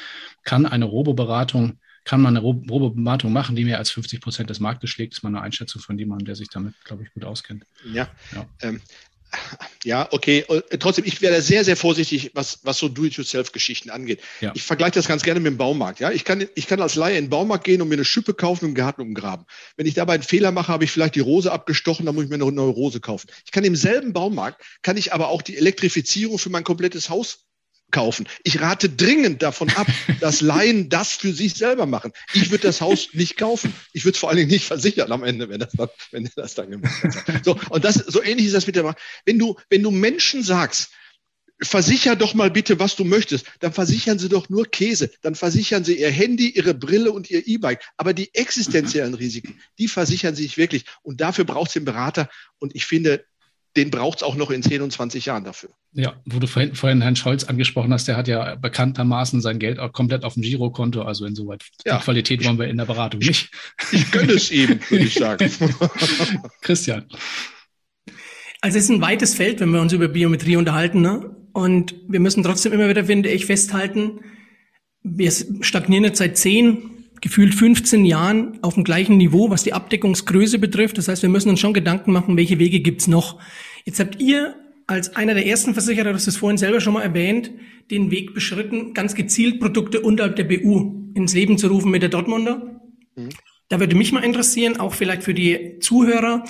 kann 0.45 0.67
eine 0.67 0.87
Roboberatung 0.87 1.79
kann 2.05 2.21
man 2.21 2.37
eine 2.37 2.41
Robobemartung 2.41 3.33
machen, 3.33 3.57
die 3.57 3.65
mehr 3.65 3.79
als 3.79 3.91
50 3.91 4.21
Prozent 4.21 4.51
des 4.51 4.61
Marktes 4.61 4.91
schlägt, 4.91 5.15
ist 5.15 5.23
mal 5.23 5.29
eine 5.29 5.41
Einschätzung 5.41 5.81
von 5.81 5.99
jemandem, 5.99 6.27
der 6.27 6.37
sich 6.37 6.49
damit, 6.49 6.75
glaube 6.85 7.05
ich, 7.05 7.13
gut 7.13 7.25
auskennt. 7.25 7.65
Ja, 7.93 8.09
ja. 8.35 8.47
Ähm, 8.61 8.81
ja, 9.85 10.09
okay. 10.11 10.45
Äh, 10.49 10.79
trotzdem, 10.79 11.05
ich 11.05 11.21
wäre 11.23 11.41
sehr, 11.41 11.65
sehr 11.65 11.77
vorsichtig, 11.77 12.33
was, 12.35 12.61
was 12.65 12.79
so 12.79 12.89
Do-it-yourself-Geschichten 12.89 13.91
angeht. 13.91 14.21
Ja. 14.41 14.53
Ich 14.55 14.63
vergleiche 14.63 14.93
das 14.93 15.09
ganz 15.09 15.23
gerne 15.23 15.41
mit 15.41 15.51
dem 15.51 15.57
Baumarkt. 15.57 16.01
Ja, 16.01 16.11
ich 16.11 16.25
kann, 16.25 16.47
ich 16.55 16.67
kann 16.67 16.81
als 16.81 16.95
Laie 16.95 17.17
in 17.17 17.25
den 17.25 17.31
Baumarkt 17.31 17.65
gehen 17.65 17.81
und 17.81 17.89
mir 17.89 17.95
eine 17.95 18.05
Schippe 18.05 18.35
kaufen 18.35 18.67
und 18.67 18.69
einen 18.71 18.75
Garten 18.75 19.01
umgraben. 19.01 19.47
Wenn 19.77 19.87
ich 19.87 19.95
dabei 19.95 20.15
einen 20.15 20.23
Fehler 20.23 20.53
mache, 20.53 20.73
habe 20.73 20.85
ich 20.85 20.91
vielleicht 20.91 21.15
die 21.15 21.21
Rose 21.21 21.51
abgestochen, 21.51 22.07
dann 22.07 22.15
muss 22.15 22.25
ich 22.25 22.31
mir 22.31 22.37
eine 22.37 22.53
neue 22.53 22.69
Rose 22.69 23.01
kaufen. 23.01 23.29
Ich 23.45 23.53
kann 23.53 23.65
im 23.65 23.77
selben 23.77 24.13
Baumarkt, 24.13 24.63
kann 24.83 24.97
ich 24.97 25.13
aber 25.13 25.29
auch 25.29 25.43
die 25.43 25.57
Elektrifizierung 25.57 26.39
für 26.39 26.51
mein 26.51 26.65
komplettes 26.65 27.09
Haus 27.09 27.47
kaufen. 27.93 28.27
Ich 28.43 28.61
rate 28.61 28.89
dringend 28.89 29.43
davon 29.43 29.71
ab, 29.71 29.87
dass 30.21 30.41
Laien 30.41 30.89
das 30.89 31.13
für 31.13 31.33
sich 31.33 31.55
selber 31.55 31.87
machen. 31.87 32.13
Ich 32.35 32.51
würde 32.51 32.67
das 32.67 32.81
Haus 32.81 33.11
nicht 33.13 33.37
kaufen. 33.37 33.73
Ich 33.93 34.05
würde 34.05 34.15
es 34.15 34.19
vor 34.19 34.31
allen 34.31 34.39
Dingen 34.39 34.51
nicht 34.51 34.65
versichern 34.65 35.13
am 35.13 35.23
Ende, 35.23 35.49
wenn 35.49 35.61
das 35.61 35.73
dann, 35.73 35.89
wenn 36.11 36.29
das 36.35 36.55
dann 36.55 36.71
gemacht 36.71 37.03
hat. 37.05 37.45
So, 37.45 37.59
und 37.71 37.85
das, 37.85 37.95
so 37.95 38.23
ähnlich 38.23 38.47
ist 38.47 38.55
das 38.55 38.67
mit 38.67 38.77
der, 38.77 38.95
wenn 39.25 39.39
du, 39.39 39.57
wenn 39.71 39.83
du 39.83 39.91
Menschen 39.91 40.43
sagst, 40.43 40.91
versicher 41.63 42.17
doch 42.17 42.35
mal 42.35 42.51
bitte, 42.51 42.79
was 42.79 42.97
du 42.97 43.05
möchtest, 43.05 43.47
dann 43.61 43.73
versichern 43.73 44.19
sie 44.19 44.29
doch 44.29 44.49
nur 44.49 44.67
Käse. 44.67 45.11
Dann 45.23 45.35
versichern 45.35 45.85
sie 45.85 46.01
ihr 46.01 46.11
Handy, 46.11 46.51
ihre 46.51 46.75
Brille 46.75 47.13
und 47.13 47.31
ihr 47.31 47.47
E-Bike. 47.47 47.83
Aber 47.97 48.13
die 48.13 48.35
existenziellen 48.35 49.15
Risiken, 49.23 49.61
die 49.79 49.89
versichern 49.89 50.35
sich 50.35 50.57
wirklich. 50.57 50.85
Und 51.03 51.21
dafür 51.21 51.45
braucht 51.45 51.69
es 51.69 51.75
den 51.75 51.85
Berater. 51.85 52.29
Und 52.59 52.75
ich 52.75 52.85
finde, 52.85 53.25
den 53.77 53.91
braucht 53.91 54.19
es 54.19 54.23
auch 54.23 54.35
noch 54.35 54.51
in 54.51 54.63
10 54.63 54.83
und 54.83 54.93
20 54.93 55.27
Jahren 55.27 55.45
dafür. 55.45 55.71
Ja, 55.93 56.15
wo 56.27 56.39
du 56.39 56.47
vorhin, 56.47 56.75
vorhin 56.75 57.01
Herrn 57.01 57.17
Scholz 57.17 57.45
angesprochen 57.45 57.93
hast, 57.93 58.07
der 58.07 58.17
hat 58.17 58.29
ja 58.29 58.55
bekanntermaßen 58.55 59.41
sein 59.41 59.59
Geld 59.59 59.79
auch 59.79 59.93
komplett 59.93 60.25
auf 60.25 60.35
dem 60.35 60.43
Girokonto. 60.43 61.03
Also 61.03 61.25
insoweit 61.25 61.65
ja. 61.85 61.99
die 61.99 62.05
Qualität 62.05 62.45
wollen 62.45 62.59
wir 62.59 62.69
in 62.69 62.77
der 62.77 62.85
Beratung 62.85 63.21
nicht. 63.21 63.51
Ich 63.93 64.11
gönne 64.11 64.33
es 64.33 64.51
ihm, 64.51 64.81
würde 64.89 65.05
ich 65.05 65.15
sagen. 65.15 65.51
Christian. 66.61 67.07
Also 68.61 68.79
es 68.79 68.85
ist 68.85 68.91
ein 68.91 69.01
weites 69.01 69.35
Feld, 69.35 69.61
wenn 69.61 69.71
wir 69.71 69.81
uns 69.81 69.93
über 69.93 70.09
Biometrie 70.09 70.57
unterhalten. 70.57 71.01
Ne? 71.01 71.35
Und 71.53 71.95
wir 72.09 72.21
müssen 72.21 72.43
trotzdem 72.43 72.73
immer 72.73 72.89
wieder, 72.89 73.07
finde 73.07 73.31
ich, 73.31 73.47
festhalten, 73.47 74.21
wir 75.03 75.33
stagnieren 75.63 76.05
jetzt 76.05 76.19
seit 76.19 76.37
10, 76.37 76.92
gefühlt 77.23 77.55
15 77.55 78.05
Jahren 78.05 78.59
auf 78.63 78.75
dem 78.75 78.85
gleichen 78.85 79.17
Niveau, 79.17 79.49
was 79.49 79.63
die 79.63 79.73
Abdeckungsgröße 79.73 80.59
betrifft. 80.59 80.99
Das 80.99 81.09
heißt, 81.09 81.23
wir 81.23 81.31
müssen 81.31 81.49
uns 81.49 81.61
schon 81.61 81.73
Gedanken 81.73 82.13
machen, 82.13 82.37
welche 82.37 82.59
Wege 82.59 82.81
gibt's 82.81 83.07
noch. 83.07 83.39
Jetzt 83.87 84.01
habt 84.01 84.21
ihr 84.21 84.57
als 84.87 85.17
einer 85.17 85.33
der 85.33 85.47
ersten 85.47 85.73
Versicherer, 85.73 86.11
du 86.11 86.15
hast 86.15 86.27
es 86.27 86.37
vorhin 86.37 86.59
selber 86.59 86.81
schon 86.81 86.93
mal 86.93 87.03
erwähnt, 87.03 87.53
den 87.91 88.11
Weg 88.11 88.35
beschritten, 88.35 88.93
ganz 88.93 89.15
gezielt 89.15 89.61
Produkte 89.61 90.01
unterhalb 90.01 90.37
der 90.37 90.45
BU 90.45 91.13
ins 91.15 91.33
Leben 91.33 91.57
zu 91.57 91.69
rufen 91.69 91.91
mit 91.91 92.03
der 92.03 92.11
Dortmunder. 92.11 92.81
Mhm. 93.17 93.29
Da 93.69 93.81
würde 93.81 93.97
mich 93.97 94.13
mal 94.13 94.25
interessieren, 94.25 94.79
auch 94.79 94.93
vielleicht 94.93 95.23
für 95.23 95.33
die 95.33 95.79
Zuhörer, 95.81 96.45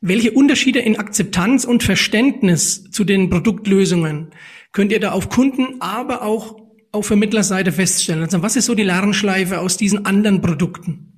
welche 0.00 0.32
Unterschiede 0.32 0.78
in 0.78 0.98
Akzeptanz 0.98 1.64
und 1.64 1.82
Verständnis 1.82 2.90
zu 2.90 3.04
den 3.04 3.28
Produktlösungen 3.28 4.28
könnt 4.72 4.90
ihr 4.90 5.00
da 5.00 5.12
auf 5.12 5.28
Kunden, 5.28 5.80
aber 5.80 6.22
auch 6.22 6.61
auf 6.92 7.06
Vermittlerseite 7.06 7.72
feststellen? 7.72 8.22
Also 8.22 8.42
was 8.42 8.56
ist 8.56 8.66
so 8.66 8.74
die 8.74 8.82
Lernschleife 8.84 9.58
aus 9.58 9.76
diesen 9.76 10.06
anderen 10.06 10.40
Produkten? 10.40 11.12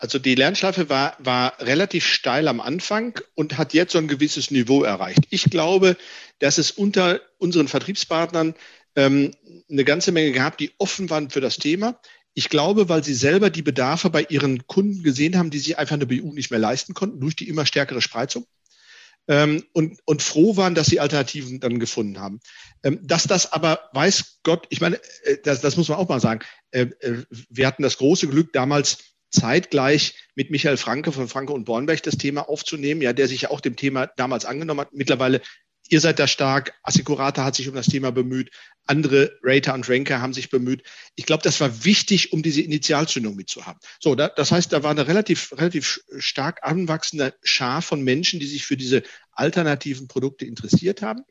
Also 0.00 0.18
die 0.18 0.36
Lernschleife 0.36 0.88
war, 0.88 1.16
war 1.18 1.54
relativ 1.60 2.06
steil 2.06 2.46
am 2.46 2.60
Anfang 2.60 3.18
und 3.34 3.58
hat 3.58 3.74
jetzt 3.74 3.92
so 3.92 3.98
ein 3.98 4.06
gewisses 4.06 4.50
Niveau 4.50 4.84
erreicht. 4.84 5.24
Ich 5.30 5.44
glaube, 5.44 5.96
dass 6.38 6.58
es 6.58 6.70
unter 6.70 7.20
unseren 7.38 7.66
Vertriebspartnern 7.66 8.54
ähm, 8.94 9.32
eine 9.68 9.84
ganze 9.84 10.12
Menge 10.12 10.32
gab, 10.32 10.56
die 10.58 10.72
offen 10.78 11.10
waren 11.10 11.30
für 11.30 11.40
das 11.40 11.56
Thema. 11.56 12.00
Ich 12.34 12.48
glaube, 12.48 12.88
weil 12.88 13.02
sie 13.02 13.14
selber 13.14 13.50
die 13.50 13.62
Bedarfe 13.62 14.10
bei 14.10 14.24
ihren 14.28 14.68
Kunden 14.68 15.02
gesehen 15.02 15.36
haben, 15.36 15.50
die 15.50 15.58
sich 15.58 15.78
einfach 15.78 15.96
eine 15.96 16.06
BU 16.06 16.32
nicht 16.32 16.52
mehr 16.52 16.60
leisten 16.60 16.94
konnten 16.94 17.18
durch 17.18 17.34
die 17.34 17.48
immer 17.48 17.66
stärkere 17.66 18.00
Spreizung. 18.00 18.46
Ähm, 19.28 19.64
und, 19.72 20.00
und 20.06 20.22
froh 20.22 20.56
waren, 20.56 20.74
dass 20.74 20.86
sie 20.86 21.00
Alternativen 21.00 21.60
dann 21.60 21.78
gefunden 21.78 22.18
haben. 22.18 22.40
Ähm, 22.82 22.98
dass 23.02 23.24
das 23.24 23.52
aber, 23.52 23.90
weiß 23.92 24.40
Gott, 24.42 24.66
ich 24.70 24.80
meine, 24.80 24.96
äh, 25.24 25.36
das, 25.44 25.60
das 25.60 25.76
muss 25.76 25.88
man 25.88 25.98
auch 25.98 26.08
mal 26.08 26.20
sagen, 26.20 26.40
äh, 26.70 26.86
äh, 27.00 27.24
wir 27.50 27.66
hatten 27.66 27.82
das 27.82 27.98
große 27.98 28.28
Glück, 28.28 28.52
damals 28.52 28.98
zeitgleich 29.30 30.14
mit 30.34 30.50
Michael 30.50 30.78
Franke 30.78 31.12
von 31.12 31.28
Franke 31.28 31.52
und 31.52 31.64
Bornberg 31.64 32.02
das 32.02 32.16
Thema 32.16 32.48
aufzunehmen, 32.48 33.02
ja, 33.02 33.12
der 33.12 33.28
sich 33.28 33.42
ja 33.42 33.50
auch 33.50 33.60
dem 33.60 33.76
Thema 33.76 34.06
damals 34.06 34.46
angenommen 34.46 34.80
hat. 34.80 34.94
Mittlerweile 34.94 35.42
Ihr 35.88 36.00
seid 36.00 36.18
da 36.18 36.26
stark. 36.26 36.74
Assicurata 36.82 37.44
hat 37.44 37.54
sich 37.54 37.68
um 37.68 37.74
das 37.74 37.86
Thema 37.86 38.12
bemüht. 38.12 38.50
Andere 38.84 39.38
Rater 39.42 39.74
und 39.74 39.88
Ranker 39.88 40.20
haben 40.20 40.32
sich 40.32 40.50
bemüht. 40.50 40.82
Ich 41.14 41.26
glaube, 41.26 41.42
das 41.42 41.60
war 41.60 41.84
wichtig, 41.84 42.32
um 42.32 42.42
diese 42.42 42.62
Initialzündung 42.62 43.36
mitzuhaben. 43.36 43.80
So, 44.00 44.14
da, 44.14 44.28
das 44.28 44.52
heißt, 44.52 44.72
da 44.72 44.82
war 44.82 44.90
eine 44.90 45.08
relativ, 45.08 45.52
relativ 45.52 46.00
stark 46.18 46.60
anwachsende 46.62 47.34
Schar 47.42 47.82
von 47.82 48.02
Menschen, 48.02 48.40
die 48.40 48.46
sich 48.46 48.64
für 48.64 48.76
diese 48.76 49.02
alternativen 49.32 50.08
Produkte 50.08 50.44
interessiert 50.44 51.02
haben. 51.02 51.22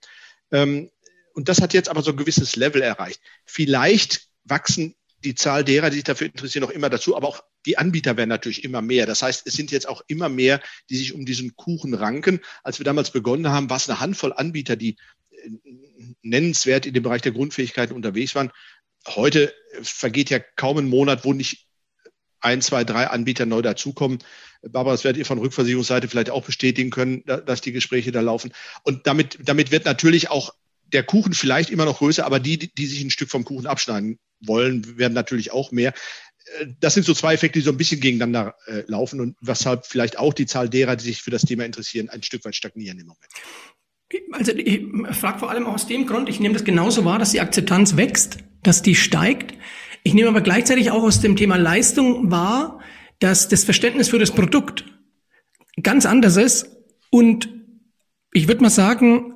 Ähm, 0.51 0.89
und 1.33 1.49
das 1.49 1.61
hat 1.61 1.73
jetzt 1.73 1.89
aber 1.89 2.01
so 2.01 2.11
ein 2.11 2.17
gewisses 2.17 2.55
Level 2.55 2.81
erreicht. 2.81 3.21
Vielleicht 3.45 4.27
wachsen 4.43 4.95
die 5.23 5.35
Zahl 5.35 5.63
derer, 5.63 5.89
die 5.89 5.95
sich 5.95 6.03
dafür 6.03 6.27
interessieren, 6.27 6.63
noch 6.63 6.71
immer 6.71 6.89
dazu, 6.89 7.15
aber 7.15 7.27
auch 7.27 7.43
die 7.65 7.77
Anbieter 7.77 8.17
werden 8.17 8.29
natürlich 8.29 8.63
immer 8.63 8.81
mehr. 8.81 9.05
Das 9.05 9.21
heißt, 9.21 9.47
es 9.47 9.53
sind 9.53 9.71
jetzt 9.71 9.87
auch 9.87 10.01
immer 10.07 10.29
mehr, 10.29 10.61
die 10.89 10.95
sich 10.95 11.13
um 11.13 11.25
diesen 11.25 11.55
Kuchen 11.55 11.93
ranken. 11.93 12.39
Als 12.63 12.79
wir 12.79 12.85
damals 12.85 13.11
begonnen 13.11 13.49
haben, 13.49 13.69
war 13.69 13.77
es 13.77 13.89
eine 13.89 13.99
Handvoll 13.99 14.33
Anbieter, 14.33 14.75
die 14.75 14.97
äh, 15.31 15.49
nennenswert 16.21 16.85
in 16.85 16.93
dem 16.93 17.03
Bereich 17.03 17.21
der 17.21 17.31
Grundfähigkeiten 17.31 17.95
unterwegs 17.95 18.35
waren. 18.35 18.51
Heute 19.07 19.53
vergeht 19.81 20.29
ja 20.29 20.39
kaum 20.39 20.77
ein 20.77 20.89
Monat, 20.89 21.25
wo 21.25 21.33
nicht 21.33 21.67
ein, 22.39 22.61
zwei, 22.61 22.83
drei 22.83 23.07
Anbieter 23.07 23.45
neu 23.45 23.61
dazukommen. 23.61 24.19
Barbara, 24.61 24.93
das 24.93 25.03
werdet 25.03 25.19
ihr 25.19 25.25
von 25.25 25.39
Rückversicherungsseite 25.39 26.07
vielleicht 26.07 26.29
auch 26.29 26.43
bestätigen 26.43 26.89
können, 26.89 27.23
dass 27.25 27.61
die 27.61 27.71
Gespräche 27.71 28.11
da 28.11 28.21
laufen. 28.21 28.53
Und 28.83 29.07
damit, 29.07 29.39
damit 29.41 29.71
wird 29.71 29.85
natürlich 29.85 30.29
auch 30.29 30.53
der 30.93 31.03
Kuchen 31.03 31.33
vielleicht 31.33 31.69
immer 31.69 31.85
noch 31.85 31.99
größer, 31.99 32.25
aber 32.25 32.39
die, 32.39 32.57
die 32.57 32.85
sich 32.85 33.01
ein 33.03 33.09
Stück 33.09 33.29
vom 33.29 33.43
Kuchen 33.43 33.67
abschneiden 33.67 34.19
wollen, 34.39 34.97
werden 34.97 35.13
natürlich 35.13 35.51
auch 35.51 35.71
mehr. 35.71 35.93
Äh, 36.59 36.67
das 36.79 36.93
sind 36.93 37.05
so 37.05 37.13
zwei 37.13 37.33
Effekte, 37.33 37.59
die 37.59 37.65
so 37.65 37.71
ein 37.71 37.77
bisschen 37.77 37.99
gegeneinander 37.99 38.55
äh, 38.67 38.83
laufen 38.87 39.19
und 39.19 39.35
weshalb 39.41 39.85
vielleicht 39.85 40.19
auch 40.19 40.33
die 40.33 40.45
Zahl 40.45 40.69
derer, 40.69 40.95
die 40.95 41.05
sich 41.05 41.21
für 41.21 41.31
das 41.31 41.43
Thema 41.43 41.65
interessieren, 41.65 42.09
ein 42.09 42.23
Stück 42.23 42.45
weit 42.45 42.55
stagnieren 42.55 42.99
im 42.99 43.07
Moment. 43.07 43.31
Also 44.31 44.53
ich 44.53 44.85
frage 45.17 45.39
vor 45.39 45.49
allem 45.49 45.65
aus 45.65 45.87
dem 45.87 46.05
Grund, 46.05 46.29
ich 46.29 46.39
nehme 46.39 46.53
das 46.53 46.63
genauso 46.63 47.03
wahr, 47.03 47.19
dass 47.19 47.31
die 47.31 47.41
Akzeptanz 47.41 47.97
wächst, 47.97 48.37
dass 48.63 48.81
die 48.81 48.95
steigt. 48.95 49.53
Ich 50.03 50.13
nehme 50.13 50.29
aber 50.29 50.39
gleichzeitig 50.39 50.91
auch 50.91 51.03
aus 51.03 51.19
dem 51.19 51.35
Thema 51.35 51.57
Leistung 51.57 52.31
wahr, 52.31 52.79
dass 53.19 53.49
das 53.49 53.65
Verständnis 53.65 54.07
für 54.09 54.19
das 54.19 54.31
Produkt 54.31 54.85
ganz 55.83 56.05
anders 56.05 56.37
ist 56.37 56.69
und 57.09 57.49
ich 58.31 58.47
würde 58.47 58.61
mal 58.61 58.69
sagen, 58.69 59.33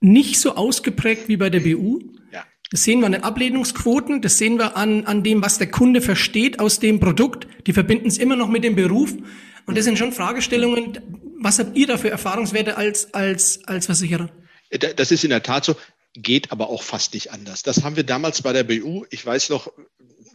nicht 0.00 0.40
so 0.40 0.54
ausgeprägt 0.54 1.28
wie 1.28 1.36
bei 1.36 1.50
der 1.50 1.60
BU. 1.60 2.00
Ja. 2.32 2.44
Das 2.70 2.84
sehen 2.84 3.00
wir 3.00 3.06
an 3.06 3.12
den 3.12 3.24
Ablehnungsquoten, 3.24 4.22
das 4.22 4.38
sehen 4.38 4.58
wir 4.58 4.76
an, 4.76 5.06
an 5.06 5.22
dem, 5.22 5.42
was 5.42 5.58
der 5.58 5.70
Kunde 5.70 6.00
versteht 6.00 6.60
aus 6.60 6.80
dem 6.80 7.00
Produkt. 7.00 7.46
Die 7.66 7.72
verbinden 7.72 8.08
es 8.08 8.18
immer 8.18 8.36
noch 8.36 8.48
mit 8.48 8.64
dem 8.64 8.76
Beruf. 8.76 9.14
Und 9.66 9.76
das 9.76 9.84
sind 9.84 9.98
schon 9.98 10.12
Fragestellungen. 10.12 10.98
Was 11.40 11.58
habt 11.58 11.76
ihr 11.76 11.86
da 11.86 11.98
für 11.98 12.10
Erfahrungswerte 12.10 12.76
als, 12.76 13.12
als, 13.14 13.64
als 13.64 13.86
Versicherer? 13.86 14.30
Das 14.96 15.10
ist 15.10 15.24
in 15.24 15.30
der 15.30 15.42
Tat 15.42 15.64
so, 15.64 15.76
geht 16.14 16.52
aber 16.52 16.68
auch 16.68 16.82
fast 16.82 17.14
nicht 17.14 17.32
anders. 17.32 17.62
Das 17.62 17.82
haben 17.84 17.96
wir 17.96 18.04
damals 18.04 18.42
bei 18.42 18.52
der 18.52 18.64
BU, 18.64 19.04
ich 19.10 19.24
weiß 19.24 19.50
noch, 19.50 19.72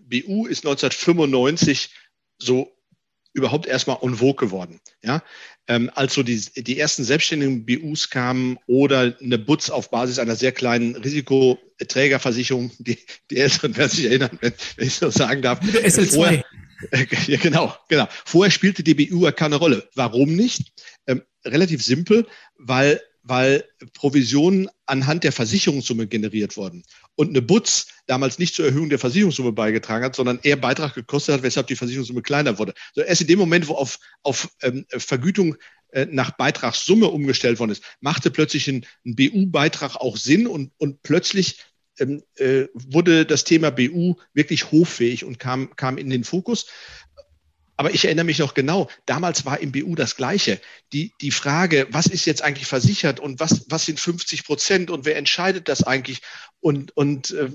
BU 0.05 0.45
ist 0.45 0.65
1995 0.65 1.89
so 2.37 2.71
überhaupt 3.33 3.65
erstmal 3.65 3.97
en 4.01 4.15
vogue 4.15 4.35
geworden. 4.35 4.79
Ja, 5.01 5.23
ähm, 5.67 5.89
als 5.95 6.13
so 6.13 6.23
die, 6.23 6.39
die 6.55 6.79
ersten 6.79 7.03
selbstständigen 7.03 7.65
BUs 7.65 8.09
kamen 8.09 8.57
oder 8.67 9.15
eine 9.21 9.37
Butz 9.37 9.69
auf 9.69 9.89
Basis 9.89 10.19
einer 10.19 10.35
sehr 10.35 10.51
kleinen 10.51 10.95
Risikoträgerversicherung, 10.95 12.71
die, 12.79 12.97
die 13.31 13.37
Älteren 13.37 13.75
werden 13.77 13.89
sich 13.89 14.05
erinnern, 14.05 14.37
wenn, 14.41 14.53
wenn 14.75 14.87
ich 14.87 14.95
so 14.95 15.09
sagen 15.09 15.41
darf. 15.41 15.61
SL2. 15.61 16.13
Vorher, 16.13 16.45
äh, 16.91 17.05
ja, 17.27 17.37
genau, 17.37 17.73
genau. 17.87 18.07
Vorher 18.25 18.51
spielte 18.51 18.83
die 18.83 18.93
BU 18.93 19.31
keine 19.31 19.55
Rolle. 19.55 19.87
Warum 19.95 20.35
nicht? 20.35 20.73
Ähm, 21.07 21.21
relativ 21.45 21.83
simpel, 21.83 22.27
weil 22.57 23.01
weil 23.23 23.63
Provisionen 23.93 24.69
anhand 24.85 25.23
der 25.23 25.31
Versicherungssumme 25.31 26.07
generiert 26.07 26.57
wurden. 26.57 26.83
Und 27.15 27.29
eine 27.29 27.41
Butz 27.41 27.87
damals 28.05 28.37
nicht 28.37 28.53
zur 28.53 28.65
Erhöhung 28.65 28.89
der 28.89 28.99
Versicherungssumme 28.99 29.53
beigetragen 29.53 30.03
hat, 30.03 30.15
sondern 30.15 30.39
eher 30.43 30.57
Beitrag 30.57 30.93
gekostet 30.93 31.35
hat, 31.35 31.43
weshalb 31.43 31.67
die 31.67 31.75
Versicherungssumme 31.75 32.21
kleiner 32.21 32.59
wurde. 32.59 32.73
So 32.93 33.01
erst 33.01 33.21
in 33.21 33.27
dem 33.27 33.39
Moment, 33.39 33.67
wo 33.67 33.75
auf, 33.75 33.97
auf 34.23 34.49
ähm, 34.61 34.85
Vergütung 34.89 35.55
äh, 35.91 36.05
nach 36.05 36.31
Beitragssumme 36.31 37.07
umgestellt 37.07 37.59
worden 37.59 37.71
ist, 37.71 37.83
machte 38.01 38.29
plötzlich 38.29 38.67
ein, 38.67 38.85
ein 39.05 39.15
BU-Beitrag 39.15 39.95
auch 39.95 40.17
Sinn 40.17 40.45
und, 40.47 40.71
und 40.77 41.01
plötzlich 41.03 41.59
ähm, 41.99 42.23
äh, 42.35 42.65
wurde 42.73 43.25
das 43.25 43.43
Thema 43.43 43.69
BU 43.69 44.15
wirklich 44.33 44.71
hoffähig 44.71 45.23
und 45.23 45.39
kam, 45.39 45.75
kam 45.75 45.97
in 45.97 46.09
den 46.09 46.23
Fokus. 46.23 46.65
Aber 47.75 47.93
ich 47.93 48.05
erinnere 48.05 48.25
mich 48.25 48.39
noch 48.39 48.53
genau, 48.53 48.89
damals 49.05 49.45
war 49.45 49.59
im 49.59 49.71
BU 49.71 49.95
das 49.95 50.15
Gleiche. 50.15 50.61
Die, 50.91 51.13
die 51.21 51.31
Frage, 51.31 51.87
was 51.89 52.05
ist 52.05 52.25
jetzt 52.25 52.43
eigentlich 52.43 52.67
versichert 52.67 53.19
und 53.19 53.39
was, 53.39 53.65
was 53.69 53.85
sind 53.85 53.99
50 53.99 54.45
Prozent 54.45 54.91
und 54.91 55.05
wer 55.05 55.17
entscheidet 55.17 55.67
das 55.69 55.83
eigentlich 55.83 56.21
und, 56.59 56.95
und 56.95 57.31
äh, 57.31 57.49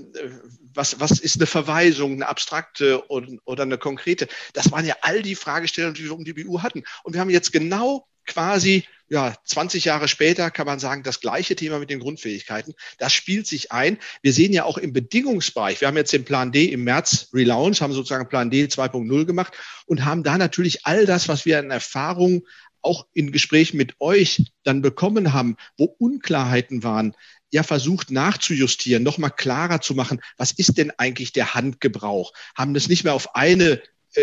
was, 0.73 0.99
was 0.99 1.11
ist 1.19 1.37
eine 1.37 1.47
Verweisung, 1.47 2.13
eine 2.13 2.27
abstrakte 2.27 3.01
und, 3.01 3.39
oder 3.45 3.63
eine 3.63 3.77
konkrete? 3.77 4.27
Das 4.53 4.71
waren 4.71 4.85
ja 4.85 4.95
all 5.01 5.21
die 5.21 5.35
Fragestellungen, 5.35 5.95
die 5.95 6.03
wir 6.03 6.13
um 6.13 6.23
die 6.23 6.33
BU 6.33 6.61
hatten. 6.61 6.83
Und 7.03 7.13
wir 7.13 7.21
haben 7.21 7.29
jetzt 7.29 7.51
genau 7.51 8.05
quasi 8.29 8.85
ja, 9.09 9.35
20 9.43 9.85
Jahre 9.85 10.07
später 10.07 10.51
kann 10.51 10.67
man 10.67 10.79
sagen, 10.79 11.03
das 11.03 11.19
gleiche 11.19 11.55
Thema 11.55 11.79
mit 11.79 11.89
den 11.89 11.99
Grundfähigkeiten. 11.99 12.75
Das 12.99 13.11
spielt 13.11 13.47
sich 13.47 13.71
ein. 13.71 13.97
Wir 14.21 14.33
sehen 14.33 14.53
ja 14.53 14.63
auch 14.65 14.77
im 14.77 14.93
Bedingungsbereich. 14.93 15.81
Wir 15.81 15.87
haben 15.87 15.97
jetzt 15.97 16.13
den 16.13 16.25
Plan 16.25 16.51
D 16.51 16.65
im 16.65 16.83
März 16.83 17.29
relaunch, 17.33 17.81
haben 17.81 17.93
sozusagen 17.93 18.29
Plan 18.29 18.51
D 18.51 18.65
2.0 18.65 19.25
gemacht 19.25 19.53
und 19.87 20.05
haben 20.05 20.23
da 20.23 20.37
natürlich 20.37 20.85
all 20.85 21.05
das, 21.05 21.27
was 21.27 21.45
wir 21.45 21.57
an 21.57 21.71
Erfahrung 21.71 22.43
auch 22.81 23.07
in 23.13 23.31
Gesprächen 23.31 23.77
mit 23.77 23.95
euch 23.99 24.51
dann 24.63 24.81
bekommen 24.81 25.33
haben, 25.33 25.57
wo 25.77 25.85
Unklarheiten 25.85 26.83
waren, 26.83 27.15
ja 27.51 27.63
versucht 27.63 28.11
nachzujustieren, 28.11 29.03
nochmal 29.03 29.31
klarer 29.31 29.81
zu 29.81 29.95
machen, 29.95 30.21
was 30.37 30.51
ist 30.51 30.77
denn 30.77 30.91
eigentlich 30.97 31.33
der 31.33 31.55
Handgebrauch? 31.55 32.31
Haben 32.55 32.73
das 32.73 32.87
nicht 32.87 33.03
mehr 33.03 33.15
auf 33.15 33.35
eine 33.35 33.81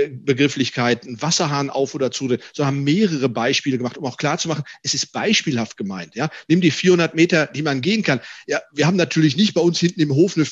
Begrifflichkeiten, 0.08 1.20
Wasserhahn 1.20 1.70
auf 1.70 1.94
oder 1.94 2.10
zu, 2.10 2.36
so 2.52 2.66
haben 2.66 2.84
mehrere 2.84 3.28
Beispiele 3.28 3.78
gemacht, 3.78 3.98
um 3.98 4.04
auch 4.04 4.16
klar 4.16 4.38
zu 4.38 4.48
machen, 4.48 4.64
es 4.82 4.94
ist 4.94 5.12
beispielhaft 5.12 5.76
gemeint. 5.76 6.14
Ja, 6.14 6.30
nimm 6.48 6.60
die 6.60 6.70
400 6.70 7.14
Meter, 7.14 7.46
die 7.46 7.62
man 7.62 7.80
gehen 7.80 8.02
kann. 8.02 8.20
Ja, 8.46 8.60
wir 8.72 8.86
haben 8.86 8.96
natürlich 8.96 9.36
nicht 9.36 9.54
bei 9.54 9.60
uns 9.60 9.78
hinten 9.78 10.00
im 10.00 10.14
Hof 10.14 10.36
einen 10.36 10.46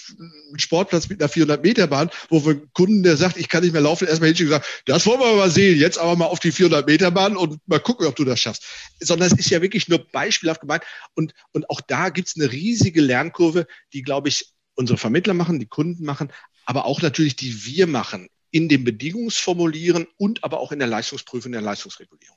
Sportplatz 0.57 1.09
mit 1.09 1.21
einer 1.21 1.29
400 1.29 1.63
Meter 1.63 1.87
Bahn, 1.87 2.11
wo 2.29 2.45
wir 2.45 2.53
einen 2.53 2.73
Kunden, 2.73 3.03
der 3.03 3.17
sagt, 3.17 3.37
ich 3.37 3.49
kann 3.49 3.63
nicht 3.63 3.73
mehr 3.73 3.83
laufen, 3.83 4.09
erstmal 4.09 4.29
hinschicken 4.29 4.53
und 4.53 4.61
sagen, 4.61 4.73
das 4.87 5.07
wollen 5.07 5.21
wir 5.21 5.37
mal 5.37 5.51
sehen, 5.51 5.79
jetzt 5.79 5.99
aber 5.99 6.17
mal 6.17 6.27
auf 6.27 6.41
die 6.41 6.53
400 6.53 6.87
Meter 6.87 7.11
Bahn 7.11 7.37
und 7.37 7.59
mal 7.67 7.81
gucken, 7.81 8.07
ob 8.07 8.17
du 8.17 8.25
das 8.25 8.41
schaffst. 8.41 8.65
Sondern 9.01 9.31
es 9.31 9.39
ist 9.39 9.51
ja 9.51 9.63
wirklich 9.63 9.89
nur 9.89 10.07
beispielhaft 10.11 10.61
gemeint 10.61 10.83
und, 11.15 11.35
und 11.53 11.69
auch 11.71 11.81
da 11.81 12.09
gibt's 12.09 12.35
eine 12.37 12.51
riesige 12.51 13.01
Lernkurve, 13.01 13.67
die, 13.93 14.03
glaube 14.03 14.29
ich, 14.29 14.47
unsere 14.75 14.99
Vermittler 14.99 15.35
machen, 15.35 15.61
die 15.61 15.67
Kunden 15.67 16.05
machen, 16.05 16.33
aber 16.67 16.87
auch 16.87 17.03
natürlich 17.03 17.37
die 17.37 17.65
wir 17.67 17.87
machen 17.87 18.29
in 18.55 18.69
dem 18.69 18.85
Bedingungsformulieren 18.85 20.07
und 20.17 20.45
aber 20.45 20.61
auch 20.61 20.71
in 20.71 20.79
der 20.79 20.87
Leistungsprüfung, 20.87 21.49
in 21.49 21.55
der 21.55 21.61
Leistungsregulierung. 21.61 22.37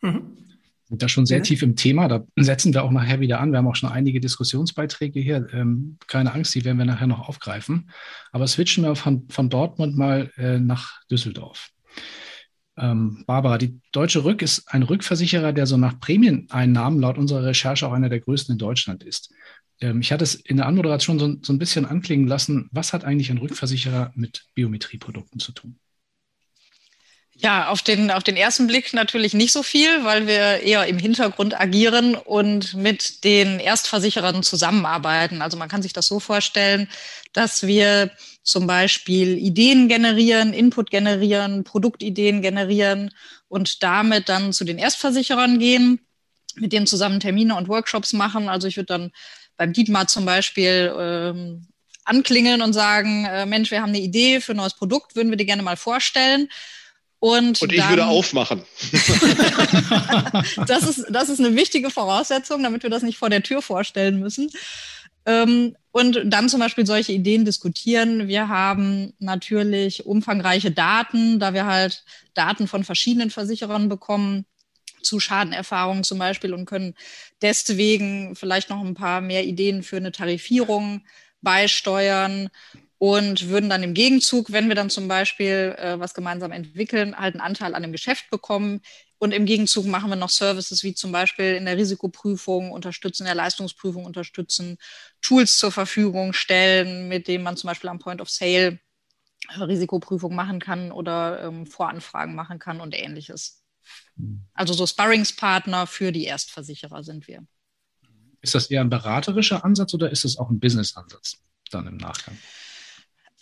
Mhm. 0.00 0.38
Sind 0.84 1.02
da 1.02 1.08
schon 1.08 1.26
sehr 1.26 1.38
ja. 1.38 1.42
tief 1.42 1.62
im 1.62 1.74
Thema. 1.74 2.06
Da 2.06 2.24
setzen 2.36 2.72
wir 2.72 2.84
auch 2.84 2.92
nachher 2.92 3.18
wieder 3.18 3.40
an. 3.40 3.50
Wir 3.50 3.58
haben 3.58 3.66
auch 3.66 3.74
schon 3.74 3.90
einige 3.90 4.20
Diskussionsbeiträge 4.20 5.18
hier. 5.18 5.48
Ähm, 5.52 5.98
keine 6.06 6.32
Angst, 6.32 6.54
die 6.54 6.64
werden 6.64 6.78
wir 6.78 6.84
nachher 6.84 7.08
noch 7.08 7.28
aufgreifen. 7.28 7.90
Aber 8.30 8.46
switchen 8.46 8.84
wir 8.84 8.94
von, 8.94 9.28
von 9.28 9.50
Dortmund 9.50 9.96
mal 9.96 10.30
äh, 10.36 10.60
nach 10.60 11.02
Düsseldorf. 11.10 11.70
Ähm, 12.76 13.24
Barbara, 13.26 13.58
die 13.58 13.80
Deutsche 13.90 14.22
Rück 14.22 14.40
ist 14.40 14.68
ein 14.68 14.84
Rückversicherer, 14.84 15.52
der 15.52 15.66
so 15.66 15.76
nach 15.76 15.98
Prämieneinnahmen 15.98 17.00
laut 17.00 17.18
unserer 17.18 17.42
Recherche 17.42 17.88
auch 17.88 17.92
einer 17.92 18.08
der 18.08 18.20
größten 18.20 18.52
in 18.52 18.58
Deutschland 18.58 19.02
ist. 19.02 19.34
Ähm, 19.84 20.00
ich 20.00 20.12
hatte 20.12 20.24
es 20.24 20.34
in 20.34 20.56
der 20.56 20.66
Anmoderation 20.66 21.18
so, 21.18 21.36
so 21.42 21.52
ein 21.52 21.58
bisschen 21.58 21.84
anklingen 21.84 22.26
lassen. 22.26 22.68
Was 22.72 22.92
hat 22.92 23.04
eigentlich 23.04 23.30
ein 23.30 23.38
Rückversicherer 23.38 24.12
mit 24.14 24.46
Biometrieprodukten 24.54 25.38
zu 25.40 25.52
tun? 25.52 25.78
Ja, 27.36 27.68
auf 27.68 27.82
den, 27.82 28.12
auf 28.12 28.22
den 28.22 28.36
ersten 28.36 28.68
Blick 28.68 28.94
natürlich 28.94 29.34
nicht 29.34 29.52
so 29.52 29.64
viel, 29.64 30.04
weil 30.04 30.28
wir 30.28 30.60
eher 30.60 30.86
im 30.86 30.98
Hintergrund 30.98 31.60
agieren 31.60 32.14
und 32.14 32.74
mit 32.74 33.24
den 33.24 33.58
Erstversicherern 33.58 34.44
zusammenarbeiten. 34.44 35.42
Also 35.42 35.58
man 35.58 35.68
kann 35.68 35.82
sich 35.82 35.92
das 35.92 36.06
so 36.06 36.20
vorstellen, 36.20 36.88
dass 37.32 37.66
wir 37.66 38.12
zum 38.44 38.68
Beispiel 38.68 39.36
Ideen 39.36 39.88
generieren, 39.88 40.52
Input 40.52 40.90
generieren, 40.90 41.64
Produktideen 41.64 42.40
generieren 42.40 43.10
und 43.48 43.82
damit 43.82 44.28
dann 44.28 44.52
zu 44.52 44.64
den 44.64 44.78
Erstversicherern 44.78 45.58
gehen, 45.58 46.06
mit 46.54 46.72
denen 46.72 46.86
zusammen 46.86 47.18
Termine 47.18 47.56
und 47.56 47.66
Workshops 47.66 48.12
machen. 48.12 48.48
Also 48.48 48.68
ich 48.68 48.76
würde 48.76 48.86
dann 48.86 49.10
beim 49.56 49.72
Dietmar 49.72 50.06
zum 50.06 50.24
Beispiel 50.24 50.92
ähm, 50.98 51.66
anklingeln 52.04 52.62
und 52.62 52.72
sagen, 52.72 53.24
äh, 53.24 53.46
Mensch, 53.46 53.70
wir 53.70 53.80
haben 53.80 53.90
eine 53.90 54.00
Idee 54.00 54.40
für 54.40 54.52
ein 54.52 54.58
neues 54.58 54.74
Produkt, 54.74 55.16
würden 55.16 55.30
wir 55.30 55.36
dir 55.36 55.46
gerne 55.46 55.62
mal 55.62 55.76
vorstellen. 55.76 56.48
Und, 57.18 57.62
und 57.62 57.72
ich 57.72 57.78
dann, 57.78 57.88
würde 57.88 58.06
aufmachen. 58.06 58.62
das, 60.66 60.82
ist, 60.82 61.06
das 61.08 61.30
ist 61.30 61.40
eine 61.40 61.56
wichtige 61.56 61.88
Voraussetzung, 61.88 62.62
damit 62.62 62.82
wir 62.82 62.90
das 62.90 63.02
nicht 63.02 63.16
vor 63.16 63.30
der 63.30 63.42
Tür 63.42 63.62
vorstellen 63.62 64.20
müssen. 64.20 64.50
Ähm, 65.24 65.74
und 65.90 66.20
dann 66.26 66.50
zum 66.50 66.60
Beispiel 66.60 66.84
solche 66.84 67.12
Ideen 67.12 67.46
diskutieren. 67.46 68.28
Wir 68.28 68.48
haben 68.48 69.14
natürlich 69.20 70.04
umfangreiche 70.04 70.70
Daten, 70.70 71.38
da 71.38 71.54
wir 71.54 71.64
halt 71.64 72.04
Daten 72.34 72.68
von 72.68 72.84
verschiedenen 72.84 73.30
Versicherern 73.30 73.88
bekommen 73.88 74.44
zu 75.04 75.20
Schadenerfahrungen 75.20 76.04
zum 76.04 76.18
Beispiel 76.18 76.54
und 76.54 76.66
können 76.66 76.94
deswegen 77.42 78.34
vielleicht 78.36 78.70
noch 78.70 78.80
ein 78.80 78.94
paar 78.94 79.20
mehr 79.20 79.44
Ideen 79.44 79.82
für 79.82 79.96
eine 79.96 80.12
Tarifierung 80.12 81.04
beisteuern 81.42 82.50
und 82.98 83.48
würden 83.48 83.68
dann 83.68 83.82
im 83.82 83.92
Gegenzug, 83.92 84.50
wenn 84.50 84.68
wir 84.68 84.74
dann 84.74 84.88
zum 84.88 85.08
Beispiel 85.08 85.76
äh, 85.78 86.00
was 86.00 86.14
gemeinsam 86.14 86.52
entwickeln, 86.52 87.14
halt 87.16 87.34
einen 87.34 87.42
Anteil 87.42 87.74
an 87.74 87.82
dem 87.82 87.92
Geschäft 87.92 88.30
bekommen. 88.30 88.80
Und 89.18 89.32
im 89.32 89.46
Gegenzug 89.46 89.86
machen 89.86 90.10
wir 90.10 90.16
noch 90.16 90.30
Services 90.30 90.82
wie 90.84 90.94
zum 90.94 91.12
Beispiel 91.12 91.54
in 91.54 91.66
der 91.66 91.76
Risikoprüfung 91.76 92.72
unterstützen, 92.72 93.24
in 93.24 93.26
der 93.26 93.34
Leistungsprüfung 93.34 94.04
unterstützen, 94.04 94.78
Tools 95.20 95.58
zur 95.58 95.72
Verfügung 95.72 96.32
stellen, 96.32 97.08
mit 97.08 97.28
denen 97.28 97.44
man 97.44 97.56
zum 97.56 97.68
Beispiel 97.68 97.90
am 97.90 97.98
Point 97.98 98.20
of 98.20 98.30
Sale 98.30 98.80
äh, 99.50 99.62
Risikoprüfung 99.62 100.34
machen 100.34 100.60
kann 100.60 100.90
oder 100.92 101.42
ähm, 101.42 101.66
Voranfragen 101.66 102.34
machen 102.34 102.58
kann 102.58 102.80
und 102.80 102.94
ähnliches. 102.94 103.63
Also 104.52 104.74
so 104.74 104.86
Sparringspartner 104.86 105.86
für 105.86 106.12
die 106.12 106.24
Erstversicherer 106.24 107.02
sind 107.02 107.26
wir. 107.26 107.46
Ist 108.40 108.54
das 108.54 108.70
eher 108.70 108.82
ein 108.82 108.90
beraterischer 108.90 109.64
Ansatz 109.64 109.94
oder 109.94 110.10
ist 110.10 110.24
es 110.24 110.38
auch 110.38 110.50
ein 110.50 110.60
Business-Ansatz 110.60 111.38
dann 111.70 111.86
im 111.86 111.96
Nachgang? 111.96 112.36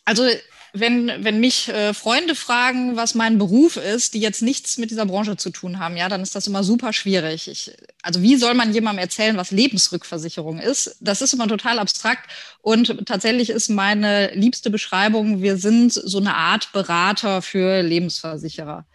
Also 0.04 0.25
wenn, 0.72 1.12
wenn 1.18 1.40
mich 1.40 1.68
äh, 1.68 1.92
Freunde 1.92 2.34
fragen, 2.34 2.96
was 2.96 3.14
mein 3.14 3.37
Beruf 3.37 3.76
ist, 3.76 4.14
die 4.14 4.20
jetzt 4.20 4.40
nichts 4.40 4.78
mit 4.78 4.90
dieser 4.90 5.04
Branche 5.04 5.37
zu 5.37 5.50
tun 5.50 5.78
haben, 5.78 5.96
ja, 5.96 6.08
dann 6.08 6.22
ist 6.22 6.34
das 6.34 6.46
immer 6.46 6.64
super 6.64 6.94
schwierig. 6.94 7.49
Ich, 7.49 7.76
also 8.02 8.22
wie 8.22 8.37
soll 8.37 8.54
man 8.54 8.72
jemandem 8.72 9.02
erzählen, 9.02 9.37
was 9.37 9.50
Lebensrückversicherung 9.50 10.58
ist? 10.58 10.96
Das 11.00 11.20
ist 11.20 11.34
immer 11.34 11.46
total 11.46 11.78
abstrakt. 11.78 12.30
Und 12.62 13.06
tatsächlich 13.06 13.50
ist 13.50 13.68
meine 13.68 14.34
liebste 14.34 14.70
Beschreibung, 14.70 15.42
wir 15.42 15.58
sind 15.58 15.92
so 15.92 16.18
eine 16.18 16.34
Art 16.37 16.72
Berater 16.72 17.42
für 17.42 17.82
Lebensversicherer. 17.82 18.87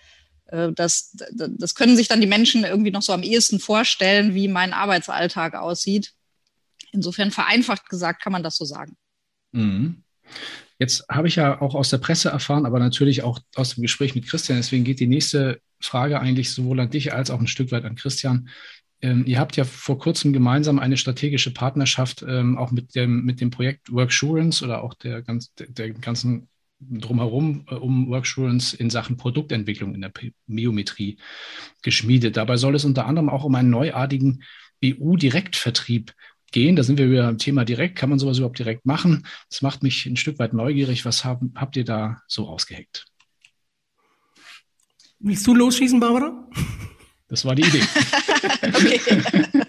Äh, 0.48 0.72
das, 0.74 1.16
das 1.34 1.75
können 1.75 1.96
sich 1.96 2.08
dann 2.08 2.22
die 2.22 2.27
Menschen 2.27 2.63
irgendwie 2.63 2.92
noch 2.92 3.01
so 3.01 3.13
am 3.13 3.24
ehesten 3.24 3.60
vorstellen, 3.60 4.34
wie 4.34 4.48
mein 4.48 4.74
Arbeitsalltag 4.74 5.56
aussieht. 5.56 6.13
Insofern 6.92 7.32
vereinfacht 7.32 7.89
gesagt 7.89 8.22
kann 8.22 8.34
man 8.34 8.44
das 8.44 8.56
so 8.56 8.66
sagen. 8.66 8.96
Mhm. 9.51 10.04
Jetzt 10.80 11.06
habe 11.10 11.27
ich 11.27 11.36
ja 11.36 11.60
auch 11.62 11.74
aus 11.74 11.89
der 11.89 11.98
Presse 11.98 12.30
erfahren, 12.30 12.66
aber 12.66 12.80
natürlich 12.80 13.24
auch 13.24 13.39
aus 13.56 13.75
dem 13.75 13.82
Gespräch 13.82 14.13
mit 14.13 14.27
Christian. 14.27 14.58
Deswegen 14.58 14.84
geht 14.84 15.00
die 15.00 15.08
nächste 15.08 15.60
Frage 15.80 16.20
eigentlich 16.20 16.51
sowohl 16.51 16.80
an 16.80 16.89
dich 16.89 17.13
als 17.13 17.32
auch 17.32 17.39
ein 17.39 17.48
Stück 17.48 17.72
weit 17.72 17.86
an 17.86 17.96
Christian. 17.96 18.50
Ähm, 19.01 19.25
ihr 19.27 19.39
habt 19.39 19.58
ja 19.58 19.63
vor 19.63 20.00
kurzem 20.00 20.34
gemeinsam 20.34 20.80
eine 20.80 20.98
strategische 20.98 21.54
Partnerschaft 21.54 22.24
ähm, 22.27 22.58
auch 22.58 22.72
mit 22.72 22.96
dem, 22.96 23.25
mit 23.25 23.42
dem 23.42 23.51
Projekt 23.51 23.92
Worksurance 23.92 24.63
oder 24.63 24.84
auch 24.84 24.94
der, 24.96 25.22
ganz, 25.22 25.54
der, 25.54 25.68
der 25.68 25.92
ganzen 25.92 26.48
drumherum 26.79 27.65
äh, 27.69 27.75
um 27.75 28.10
Worksurance 28.10 28.75
in 28.75 28.89
Sachen 28.89 29.17
Produktentwicklung 29.17 29.96
in 29.96 30.01
der 30.01 30.12
Biometrie 30.48 31.17
geschmiedet. 31.81 32.38
Dabei 32.38 32.57
soll 32.57 32.75
es 32.75 32.86
unter 32.86 33.05
anderem 33.05 33.29
auch 33.29 33.43
um 33.43 33.55
einen 33.55 33.69
neuartigen 33.69 34.43
BU-Direktvertrieb 34.81 36.13
gehen. 36.51 36.75
Da 36.75 36.83
sind 36.83 36.98
wir 36.98 37.09
wieder 37.09 37.27
am 37.27 37.37
Thema 37.37 37.66
direkt. 37.66 37.98
Kann 37.98 38.09
man 38.09 38.20
sowas 38.20 38.37
überhaupt 38.37 38.59
direkt 38.59 38.85
machen? 38.85 39.25
Das 39.50 39.61
macht 39.61 39.83
mich 39.83 40.05
ein 40.05 40.18
Stück 40.18 40.40
weit 40.40 40.53
neugierig. 40.53 41.05
Was 41.05 41.25
haben, 41.25 41.53
habt 41.55 41.75
ihr 41.75 41.85
da 41.85 42.22
so 42.27 42.48
ausgeheckt? 42.48 43.05
Willst 45.20 45.48
du 45.48 45.55
losschießen, 45.55 46.00
Barbara? 46.00 46.48
Das 47.27 47.44
war 47.44 47.55
die 47.55 47.63
Idee. 47.63 47.81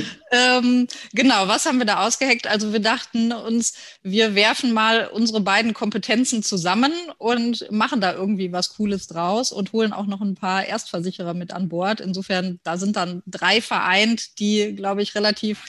ähm, 0.36 0.86
genau, 1.12 1.48
was 1.48 1.66
haben 1.66 1.78
wir 1.78 1.86
da 1.86 2.06
ausgeheckt? 2.06 2.46
Also 2.46 2.72
wir 2.72 2.80
dachten 2.80 3.32
uns, 3.32 3.74
wir 4.02 4.34
werfen 4.34 4.72
mal 4.72 5.06
unsere 5.08 5.40
beiden 5.40 5.72
Kompetenzen 5.72 6.42
zusammen 6.42 6.92
und 7.18 7.70
machen 7.70 8.00
da 8.00 8.12
irgendwie 8.14 8.52
was 8.52 8.70
Cooles 8.76 9.06
draus 9.06 9.52
und 9.52 9.72
holen 9.72 9.92
auch 9.92 10.06
noch 10.06 10.20
ein 10.20 10.34
paar 10.34 10.64
Erstversicherer 10.66 11.34
mit 11.34 11.52
an 11.52 11.68
Bord. 11.68 12.00
Insofern, 12.00 12.60
da 12.64 12.76
sind 12.76 12.96
dann 12.96 13.22
drei 13.26 13.60
vereint, 13.60 14.38
die, 14.38 14.74
glaube 14.74 15.02
ich, 15.02 15.14
relativ 15.14 15.62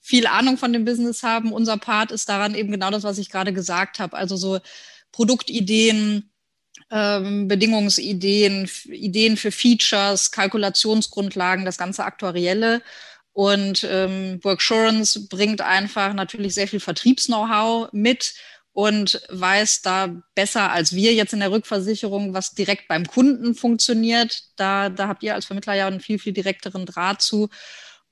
viel 0.00 0.26
Ahnung 0.26 0.58
von 0.58 0.72
dem 0.72 0.84
Business 0.84 1.22
haben. 1.22 1.52
Unser 1.52 1.78
Part 1.78 2.10
ist 2.10 2.28
daran 2.28 2.54
eben 2.54 2.70
genau 2.70 2.90
das, 2.90 3.04
was 3.04 3.18
ich 3.18 3.30
gerade 3.30 3.52
gesagt 3.52 4.00
habe. 4.00 4.16
Also 4.16 4.36
so 4.36 4.58
Produktideen, 5.12 6.30
ähm, 6.90 7.48
Bedingungsideen, 7.48 8.68
Ideen 8.86 9.36
für 9.36 9.50
Features, 9.50 10.30
Kalkulationsgrundlagen, 10.30 11.64
das 11.64 11.78
ganze 11.78 12.04
Aktuarielle. 12.04 12.82
Und 13.32 13.86
ähm, 13.90 14.40
Worksurance 14.42 15.28
bringt 15.28 15.62
einfach 15.62 16.12
natürlich 16.12 16.54
sehr 16.54 16.68
viel 16.68 16.80
Vertriebs-Know-how 16.80 17.90
mit 17.92 18.34
und 18.74 19.22
weiß 19.28 19.82
da 19.82 20.22
besser 20.34 20.70
als 20.72 20.94
wir 20.94 21.12
jetzt 21.12 21.32
in 21.32 21.40
der 21.40 21.50
Rückversicherung, 21.50 22.34
was 22.34 22.52
direkt 22.52 22.88
beim 22.88 23.06
Kunden 23.06 23.54
funktioniert. 23.54 24.44
Da, 24.56 24.88
da 24.88 25.08
habt 25.08 25.22
ihr 25.22 25.34
als 25.34 25.46
Vermittler 25.46 25.74
ja 25.74 25.86
einen 25.86 26.00
viel, 26.00 26.18
viel 26.18 26.32
direkteren 26.32 26.86
Draht 26.86 27.20
zu. 27.22 27.48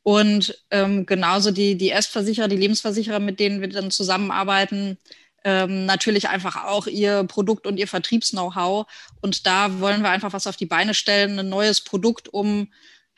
Und 0.03 0.59
ähm, 0.71 1.07
genauso 1.07 1.51
die, 1.51 1.77
die 1.77 1.89
Erstversicherer, 1.89 2.49
die 2.49 2.57
Lebensversicherer, 2.57 3.21
mit 3.21 3.41
denen 3.41 3.61
wir 3.61 3.69
dann 3.69 3.91
zusammenarbeiten, 3.91 4.99
ähm, 5.45 5.87
natürlich 5.87 6.29
einfach 6.29 6.65
auch 6.65 6.87
ihr 6.87 7.25
Produkt 7.25 7.67
und 7.67 7.79
ihr 7.79 7.89
Vertriebs-Know-how. 7.89 8.87
Und 9.21 9.47
da 9.47 9.81
wollen 9.81 10.03
wir 10.03 10.11
einfach 10.11 10.33
was 10.33 10.47
auf 10.47 10.57
die 10.57 10.67
Beine 10.67 10.95
stellen, 10.95 11.39
ein 11.39 11.49
neues 11.49 11.83
Produkt, 11.83 12.29
um, 12.29 12.69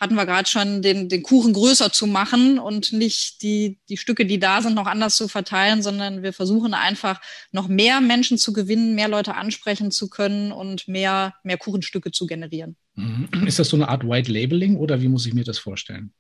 hatten 0.03 0.17
wir 0.17 0.27
gerade 0.27 0.51
schon, 0.51 0.83
den, 0.83 1.09
den 1.09 1.23
Kuchen 1.23 1.53
größer 1.53 1.93
zu 1.93 2.09
machen 2.09 2.59
und 2.59 2.93
nicht 2.93 3.41
die, 3.41 3.79
die 3.89 3.97
Stücke, 3.97 4.27
die 4.27 4.41
da 4.41 4.61
sind, 4.61 4.75
noch 4.75 4.89
anders 4.89 5.15
zu 5.15 5.29
verteilen, 5.29 5.81
sondern 5.81 6.25
wir 6.25 6.33
versuchen 6.33 6.75
einfach 6.75 7.21
noch 7.53 7.69
mehr 7.69 8.01
Menschen 8.01 8.37
zu 8.37 8.53
gewinnen, 8.53 8.97
mehr 8.97 9.07
Leute 9.07 9.37
ansprechen 9.37 9.93
zu 9.93 10.11
können 10.11 10.51
und 10.51 10.89
mehr, 10.89 11.35
mehr 11.45 11.57
Kuchenstücke 11.57 12.11
zu 12.11 12.27
generieren. 12.27 12.75
Mhm. 12.97 13.29
Ist 13.47 13.61
das 13.61 13.69
so 13.69 13.77
eine 13.77 13.89
Art 13.89 14.03
White 14.03 14.33
Labeling 14.33 14.77
oder 14.77 15.01
wie 15.01 15.07
muss 15.07 15.25
ich 15.25 15.35
mir 15.35 15.45
das 15.45 15.59
vorstellen? 15.59 16.13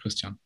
Christian? 0.00 0.38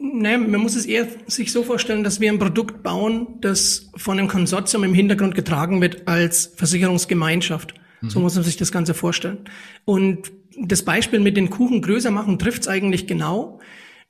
Naja, 0.00 0.38
man 0.38 0.60
muss 0.60 0.76
es 0.76 0.86
eher 0.86 1.08
sich 1.26 1.50
so 1.50 1.64
vorstellen, 1.64 2.04
dass 2.04 2.20
wir 2.20 2.30
ein 2.30 2.38
Produkt 2.38 2.84
bauen, 2.84 3.40
das 3.40 3.90
von 3.96 4.16
einem 4.16 4.28
Konsortium 4.28 4.84
im 4.84 4.94
Hintergrund 4.94 5.34
getragen 5.34 5.80
wird 5.80 6.06
als 6.06 6.52
Versicherungsgemeinschaft. 6.54 7.74
Mhm. 8.00 8.10
So 8.10 8.20
muss 8.20 8.36
man 8.36 8.44
sich 8.44 8.56
das 8.56 8.70
Ganze 8.70 8.94
vorstellen. 8.94 9.38
Und 9.84 10.30
das 10.58 10.82
Beispiel 10.84 11.20
mit 11.20 11.36
den 11.36 11.50
Kuchen 11.50 11.82
größer 11.82 12.10
machen 12.10 12.38
trifft 12.38 12.62
es 12.62 12.68
eigentlich 12.68 13.06
genau. 13.06 13.60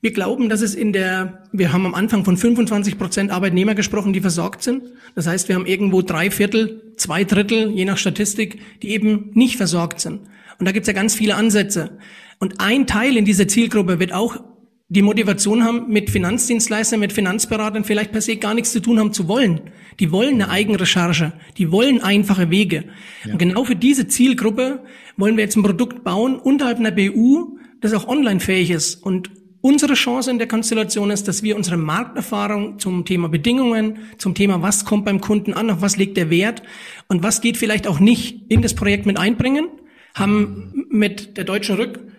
Wir 0.01 0.11
glauben, 0.11 0.49
dass 0.49 0.61
es 0.61 0.73
in 0.73 0.93
der, 0.93 1.43
wir 1.51 1.71
haben 1.71 1.85
am 1.85 1.93
Anfang 1.93 2.25
von 2.25 2.35
25 2.35 2.97
Prozent 2.97 3.29
Arbeitnehmer 3.29 3.75
gesprochen, 3.75 4.13
die 4.13 4.21
versorgt 4.21 4.63
sind. 4.63 4.83
Das 5.13 5.27
heißt, 5.27 5.47
wir 5.47 5.55
haben 5.55 5.67
irgendwo 5.67 6.01
drei 6.01 6.31
Viertel, 6.31 6.93
zwei 6.97 7.23
Drittel, 7.23 7.69
je 7.69 7.85
nach 7.85 7.97
Statistik, 7.97 8.59
die 8.81 8.89
eben 8.89 9.29
nicht 9.33 9.57
versorgt 9.57 9.99
sind. 9.99 10.21
Und 10.57 10.65
da 10.65 10.71
gibt 10.71 10.83
es 10.83 10.87
ja 10.87 10.93
ganz 10.93 11.13
viele 11.13 11.35
Ansätze. 11.35 11.99
Und 12.39 12.59
ein 12.59 12.87
Teil 12.87 13.15
in 13.15 13.25
dieser 13.25 13.47
Zielgruppe 13.47 13.99
wird 13.99 14.11
auch 14.11 14.43
die 14.91 15.01
Motivation 15.01 15.63
haben, 15.63 15.85
mit 15.87 16.09
Finanzdienstleistern, 16.09 16.99
mit 16.99 17.13
Finanzberatern 17.13 17.85
vielleicht 17.85 18.11
per 18.11 18.19
se 18.19 18.35
gar 18.35 18.53
nichts 18.53 18.73
zu 18.73 18.81
tun 18.81 18.99
haben 18.99 19.13
zu 19.13 19.29
wollen. 19.29 19.61
Die 20.01 20.11
wollen 20.11 20.33
eine 20.33 20.49
Eigenrecherche, 20.49 21.31
die 21.57 21.71
wollen 21.71 22.01
einfache 22.01 22.49
Wege. 22.49 22.83
Ja. 23.23 23.31
Und 23.31 23.37
genau 23.37 23.63
für 23.63 23.77
diese 23.77 24.09
Zielgruppe 24.09 24.83
wollen 25.15 25.37
wir 25.37 25.45
jetzt 25.45 25.55
ein 25.55 25.63
Produkt 25.63 26.03
bauen 26.03 26.37
unterhalb 26.37 26.77
einer 26.77 26.91
BU, 26.91 27.57
das 27.79 27.93
auch 27.93 28.05
online 28.05 28.41
fähig 28.41 28.69
ist. 28.69 28.95
Und 28.95 29.31
unsere 29.61 29.93
Chance 29.93 30.29
in 30.29 30.39
der 30.39 30.49
Konstellation 30.49 31.09
ist, 31.09 31.25
dass 31.25 31.41
wir 31.41 31.55
unsere 31.55 31.77
Markterfahrung 31.77 32.77
zum 32.77 33.05
Thema 33.05 33.29
Bedingungen, 33.29 33.99
zum 34.17 34.35
Thema, 34.35 34.61
was 34.61 34.83
kommt 34.83 35.05
beim 35.05 35.21
Kunden 35.21 35.53
an, 35.53 35.69
auf 35.69 35.81
was 35.81 35.95
legt 35.95 36.17
der 36.17 36.29
Wert 36.29 36.63
und 37.07 37.23
was 37.23 37.39
geht 37.39 37.55
vielleicht 37.55 37.87
auch 37.87 38.01
nicht 38.01 38.51
in 38.51 38.61
das 38.61 38.73
Projekt 38.73 39.05
mit 39.05 39.17
einbringen, 39.17 39.69
haben 40.15 40.85
mit 40.89 41.37
der 41.37 41.45
Deutschen 41.45 41.77
Rück 41.77 42.10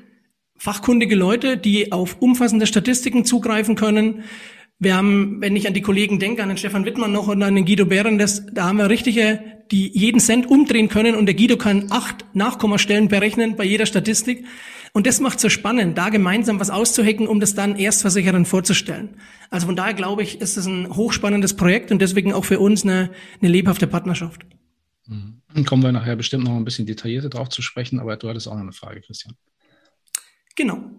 fachkundige 0.62 1.16
Leute, 1.16 1.57
die 1.57 1.90
auf 1.90 2.18
umfassende 2.20 2.68
Statistiken 2.68 3.25
zugreifen 3.25 3.75
können. 3.75 4.22
Wir 4.79 4.94
haben, 4.96 5.40
wenn 5.40 5.57
ich 5.57 5.66
an 5.66 5.75
die 5.75 5.81
Kollegen 5.81 6.20
denke, 6.20 6.40
an 6.40 6.51
den 6.51 6.57
Stefan 6.57 6.85
Wittmann 6.85 7.11
noch 7.11 7.27
und 7.27 7.42
an 7.42 7.57
den 7.57 7.64
Guido 7.64 7.85
Behrens, 7.85 8.46
da 8.53 8.66
haben 8.68 8.79
wir 8.79 8.88
richtige, 8.88 9.40
die 9.72 9.90
jeden 9.92 10.20
Cent 10.20 10.48
umdrehen 10.48 10.88
können 10.88 11.16
und 11.16 11.27
der 11.27 11.35
Guido 11.35 11.57
kann 11.57 11.88
acht 11.90 12.25
Nachkommastellen 12.35 13.09
berechnen 13.09 13.57
bei 13.57 13.64
jeder 13.64 13.87
Statistik. 13.87 14.44
Und 14.92 15.09
das 15.09 15.18
macht 15.18 15.40
so 15.40 15.48
spannend, 15.48 15.98
da 15.98 16.11
gemeinsam 16.11 16.61
was 16.61 16.70
auszuhacken, 16.70 17.27
um 17.27 17.40
das 17.40 17.57
dann 17.57 17.75
Erstversicherern 17.75 18.44
vorzustellen. 18.44 19.16
Also 19.51 19.66
von 19.66 19.75
daher 19.75 19.94
glaube 19.94 20.22
ich, 20.22 20.40
ist 20.40 20.57
es 20.57 20.66
ein 20.66 20.94
hochspannendes 20.94 21.57
Projekt 21.57 21.90
und 21.90 22.01
deswegen 22.01 22.33
auch 22.33 22.44
für 22.44 22.61
uns 22.61 22.85
eine, 22.85 23.11
eine 23.40 23.51
lebhafte 23.51 23.88
Partnerschaft. 23.88 24.46
Mhm. 25.09 25.64
Kommen 25.64 25.83
wir 25.83 25.90
nachher 25.90 26.14
bestimmt 26.14 26.44
noch 26.44 26.55
ein 26.55 26.64
bisschen 26.64 26.87
detaillierter 26.87 27.31
drauf 27.31 27.48
zu 27.48 27.62
sprechen, 27.62 27.98
aber 27.98 28.16
du 28.16 28.29
hattest 28.29 28.46
auch 28.46 28.55
noch 28.55 28.61
eine 28.61 28.72
Frage, 28.72 29.01
Christian. 29.01 29.35
Genau. 30.57 30.91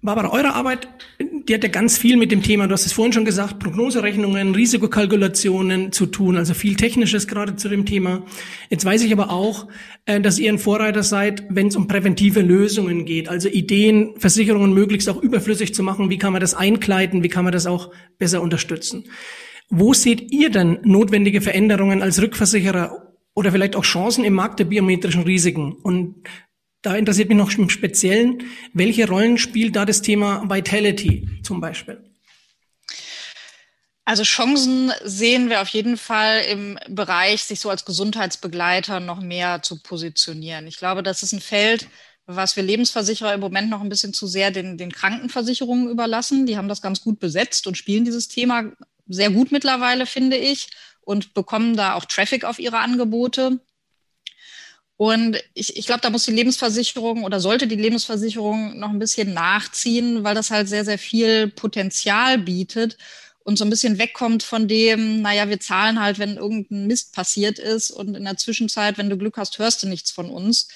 Barbara, 0.00 0.30
eure 0.30 0.54
Arbeit, 0.54 0.86
die 1.18 1.52
hat 1.52 1.64
ja 1.64 1.68
ganz 1.68 1.98
viel 1.98 2.16
mit 2.16 2.30
dem 2.30 2.40
Thema, 2.40 2.68
du 2.68 2.72
hast 2.72 2.86
es 2.86 2.92
vorhin 2.92 3.12
schon 3.12 3.24
gesagt, 3.24 3.58
Prognoserechnungen, 3.58 4.54
Risikokalkulationen 4.54 5.90
zu 5.90 6.06
tun, 6.06 6.36
also 6.36 6.54
viel 6.54 6.76
Technisches 6.76 7.26
gerade 7.26 7.56
zu 7.56 7.68
dem 7.68 7.84
Thema. 7.84 8.24
Jetzt 8.70 8.84
weiß 8.84 9.02
ich 9.02 9.12
aber 9.12 9.30
auch, 9.30 9.66
äh, 10.04 10.20
dass 10.20 10.38
ihr 10.38 10.52
ein 10.52 10.60
Vorreiter 10.60 11.02
seid, 11.02 11.42
wenn 11.48 11.66
es 11.66 11.74
um 11.74 11.88
präventive 11.88 12.42
Lösungen 12.42 13.06
geht, 13.06 13.28
also 13.28 13.48
Ideen, 13.48 14.14
Versicherungen 14.18 14.72
möglichst 14.72 15.08
auch 15.08 15.20
überflüssig 15.20 15.74
zu 15.74 15.82
machen. 15.82 16.10
Wie 16.10 16.18
kann 16.18 16.32
man 16.32 16.40
das 16.40 16.54
einkleiden? 16.54 17.24
Wie 17.24 17.28
kann 17.28 17.42
man 17.42 17.52
das 17.52 17.66
auch 17.66 17.90
besser 18.18 18.40
unterstützen? 18.40 19.02
Wo 19.68 19.94
seht 19.94 20.30
ihr 20.30 20.50
denn 20.50 20.78
notwendige 20.84 21.40
Veränderungen 21.40 22.02
als 22.02 22.22
Rückversicherer 22.22 23.16
oder 23.34 23.50
vielleicht 23.50 23.74
auch 23.74 23.84
Chancen 23.84 24.24
im 24.24 24.34
Markt 24.34 24.60
der 24.60 24.64
biometrischen 24.66 25.24
Risiken? 25.24 25.72
Und 25.72 26.22
da 26.82 26.94
interessiert 26.96 27.28
mich 27.28 27.38
noch 27.38 27.52
im 27.56 27.70
Speziellen, 27.70 28.44
welche 28.72 29.08
Rollen 29.08 29.38
spielt 29.38 29.76
da 29.76 29.84
das 29.84 30.02
Thema 30.02 30.48
Vitality 30.48 31.28
zum 31.42 31.60
Beispiel? 31.60 32.02
Also 34.04 34.22
Chancen 34.22 34.90
sehen 35.04 35.50
wir 35.50 35.60
auf 35.60 35.68
jeden 35.68 35.98
Fall 35.98 36.40
im 36.48 36.78
Bereich, 36.88 37.42
sich 37.42 37.60
so 37.60 37.68
als 37.68 37.84
Gesundheitsbegleiter 37.84 39.00
noch 39.00 39.20
mehr 39.20 39.60
zu 39.60 39.82
positionieren. 39.82 40.66
Ich 40.66 40.78
glaube, 40.78 41.02
das 41.02 41.22
ist 41.22 41.32
ein 41.32 41.42
Feld, 41.42 41.88
was 42.24 42.56
wir 42.56 42.62
Lebensversicherer 42.62 43.34
im 43.34 43.40
Moment 43.40 43.68
noch 43.68 43.82
ein 43.82 43.90
bisschen 43.90 44.14
zu 44.14 44.26
sehr 44.26 44.50
den, 44.50 44.78
den 44.78 44.92
Krankenversicherungen 44.92 45.90
überlassen. 45.90 46.46
Die 46.46 46.56
haben 46.56 46.68
das 46.68 46.80
ganz 46.80 47.02
gut 47.02 47.20
besetzt 47.20 47.66
und 47.66 47.76
spielen 47.76 48.06
dieses 48.06 48.28
Thema 48.28 48.72
sehr 49.08 49.30
gut 49.30 49.52
mittlerweile, 49.52 50.06
finde 50.06 50.38
ich, 50.38 50.68
und 51.02 51.34
bekommen 51.34 51.76
da 51.76 51.94
auch 51.94 52.06
Traffic 52.06 52.44
auf 52.44 52.58
ihre 52.58 52.78
Angebote. 52.78 53.60
Und 54.98 55.40
ich, 55.54 55.76
ich 55.76 55.86
glaube, 55.86 56.00
da 56.00 56.10
muss 56.10 56.24
die 56.24 56.32
Lebensversicherung 56.32 57.22
oder 57.22 57.38
sollte 57.38 57.68
die 57.68 57.76
Lebensversicherung 57.76 58.78
noch 58.80 58.90
ein 58.90 58.98
bisschen 58.98 59.32
nachziehen, 59.32 60.24
weil 60.24 60.34
das 60.34 60.50
halt 60.50 60.68
sehr, 60.68 60.84
sehr 60.84 60.98
viel 60.98 61.48
Potenzial 61.48 62.36
bietet 62.36 62.98
und 63.44 63.56
so 63.56 63.64
ein 63.64 63.70
bisschen 63.70 63.98
wegkommt 63.98 64.42
von 64.42 64.66
dem, 64.66 65.22
naja, 65.22 65.48
wir 65.48 65.60
zahlen 65.60 66.00
halt, 66.00 66.18
wenn 66.18 66.36
irgendein 66.36 66.88
Mist 66.88 67.14
passiert 67.14 67.60
ist 67.60 67.92
und 67.92 68.16
in 68.16 68.24
der 68.24 68.36
Zwischenzeit, 68.38 68.98
wenn 68.98 69.08
du 69.08 69.16
Glück 69.16 69.36
hast, 69.36 69.60
hörst 69.60 69.84
du 69.84 69.86
nichts 69.88 70.10
von 70.10 70.30
uns. 70.30 70.68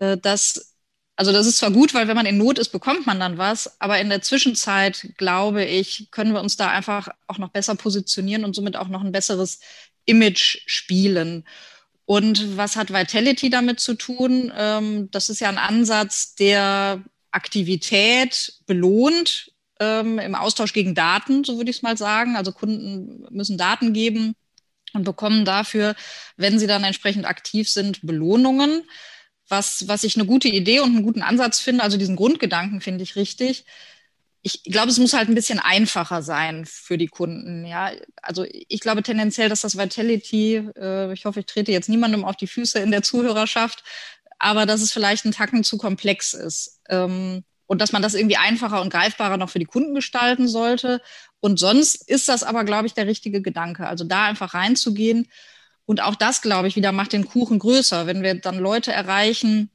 Äh, 0.00 0.16
das 0.16 0.74
also 1.16 1.32
das 1.32 1.46
ist 1.46 1.58
zwar 1.58 1.70
gut, 1.70 1.92
weil 1.92 2.08
wenn 2.08 2.16
man 2.16 2.24
in 2.24 2.38
Not 2.38 2.58
ist, 2.58 2.70
bekommt 2.70 3.06
man 3.06 3.20
dann 3.20 3.36
was, 3.36 3.78
aber 3.78 4.00
in 4.00 4.08
der 4.08 4.22
Zwischenzeit, 4.22 5.06
glaube 5.18 5.62
ich, 5.66 6.08
können 6.10 6.32
wir 6.32 6.40
uns 6.40 6.56
da 6.56 6.70
einfach 6.70 7.08
auch 7.26 7.36
noch 7.36 7.50
besser 7.50 7.74
positionieren 7.74 8.42
und 8.42 8.56
somit 8.56 8.74
auch 8.74 8.88
noch 8.88 9.04
ein 9.04 9.12
besseres 9.12 9.60
Image 10.06 10.62
spielen. 10.64 11.44
Und 12.10 12.56
was 12.56 12.74
hat 12.74 12.92
Vitality 12.92 13.50
damit 13.50 13.78
zu 13.78 13.94
tun? 13.94 14.52
Ähm, 14.56 15.12
das 15.12 15.28
ist 15.28 15.38
ja 15.38 15.48
ein 15.48 15.58
Ansatz, 15.58 16.34
der 16.34 17.04
Aktivität 17.30 18.52
belohnt 18.66 19.52
ähm, 19.78 20.18
im 20.18 20.34
Austausch 20.34 20.72
gegen 20.72 20.96
Daten, 20.96 21.44
so 21.44 21.56
würde 21.56 21.70
ich 21.70 21.76
es 21.76 21.82
mal 21.82 21.96
sagen. 21.96 22.34
Also 22.34 22.50
Kunden 22.50 23.28
müssen 23.30 23.56
Daten 23.56 23.92
geben 23.92 24.34
und 24.92 25.04
bekommen 25.04 25.44
dafür, 25.44 25.94
wenn 26.36 26.58
sie 26.58 26.66
dann 26.66 26.82
entsprechend 26.82 27.26
aktiv 27.26 27.70
sind, 27.70 28.04
Belohnungen 28.04 28.82
was, 29.46 29.86
was 29.86 30.02
ich 30.02 30.16
eine 30.16 30.26
gute 30.26 30.48
Idee 30.48 30.80
und 30.80 30.96
einen 30.96 31.04
guten 31.04 31.22
Ansatz 31.22 31.60
finde. 31.60 31.84
Also 31.84 31.96
diesen 31.96 32.16
Grundgedanken 32.16 32.80
finde 32.80 33.04
ich 33.04 33.14
richtig. 33.14 33.66
Ich 34.42 34.62
glaube, 34.64 34.90
es 34.90 34.98
muss 34.98 35.12
halt 35.12 35.28
ein 35.28 35.34
bisschen 35.34 35.58
einfacher 35.58 36.22
sein 36.22 36.64
für 36.64 36.96
die 36.96 37.08
Kunden. 37.08 37.66
Ja, 37.66 37.90
also 38.22 38.46
ich 38.50 38.80
glaube 38.80 39.02
tendenziell, 39.02 39.48
dass 39.48 39.60
das 39.60 39.76
Vitality, 39.76 40.56
äh, 40.76 41.12
ich 41.12 41.26
hoffe, 41.26 41.40
ich 41.40 41.46
trete 41.46 41.72
jetzt 41.72 41.88
niemandem 41.88 42.24
auf 42.24 42.36
die 42.36 42.46
Füße 42.46 42.78
in 42.78 42.90
der 42.90 43.02
Zuhörerschaft, 43.02 43.84
aber 44.38 44.64
dass 44.64 44.80
es 44.80 44.92
vielleicht 44.92 45.26
ein 45.26 45.32
Tacken 45.32 45.62
zu 45.62 45.76
komplex 45.76 46.32
ist. 46.32 46.80
Ähm, 46.88 47.44
und 47.66 47.80
dass 47.80 47.92
man 47.92 48.02
das 48.02 48.14
irgendwie 48.14 48.36
einfacher 48.36 48.80
und 48.80 48.90
greifbarer 48.90 49.36
noch 49.36 49.50
für 49.50 49.60
die 49.60 49.64
Kunden 49.64 49.94
gestalten 49.94 50.48
sollte. 50.48 51.00
Und 51.38 51.60
sonst 51.60 52.08
ist 52.08 52.28
das 52.28 52.42
aber, 52.42 52.64
glaube 52.64 52.88
ich, 52.88 52.94
der 52.94 53.06
richtige 53.06 53.42
Gedanke. 53.42 53.86
Also 53.86 54.04
da 54.04 54.24
einfach 54.24 54.54
reinzugehen 54.54 55.28
und 55.90 56.02
auch 56.02 56.14
das, 56.14 56.40
glaube 56.40 56.68
ich, 56.68 56.76
wieder 56.76 56.92
macht 56.92 57.12
den 57.12 57.26
Kuchen 57.26 57.58
größer, 57.58 58.06
wenn 58.06 58.22
wir 58.22 58.36
dann 58.36 58.58
Leute 58.58 58.92
erreichen, 58.92 59.70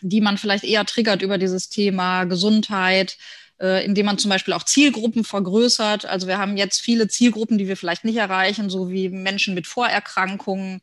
die 0.00 0.22
man 0.22 0.38
vielleicht 0.38 0.64
eher 0.64 0.86
triggert 0.86 1.20
über 1.20 1.36
dieses 1.36 1.68
Thema 1.68 2.24
Gesundheit, 2.24 3.18
äh, 3.60 3.84
indem 3.84 4.06
man 4.06 4.18
zum 4.18 4.30
Beispiel 4.30 4.54
auch 4.54 4.64
Zielgruppen 4.64 5.24
vergrößert. 5.24 6.06
Also 6.06 6.26
wir 6.26 6.38
haben 6.38 6.56
jetzt 6.56 6.80
viele 6.80 7.08
Zielgruppen, 7.08 7.58
die 7.58 7.68
wir 7.68 7.76
vielleicht 7.76 8.04
nicht 8.04 8.16
erreichen, 8.16 8.70
so 8.70 8.90
wie 8.90 9.08
Menschen 9.08 9.54
mit 9.54 9.66
Vorerkrankungen, 9.66 10.80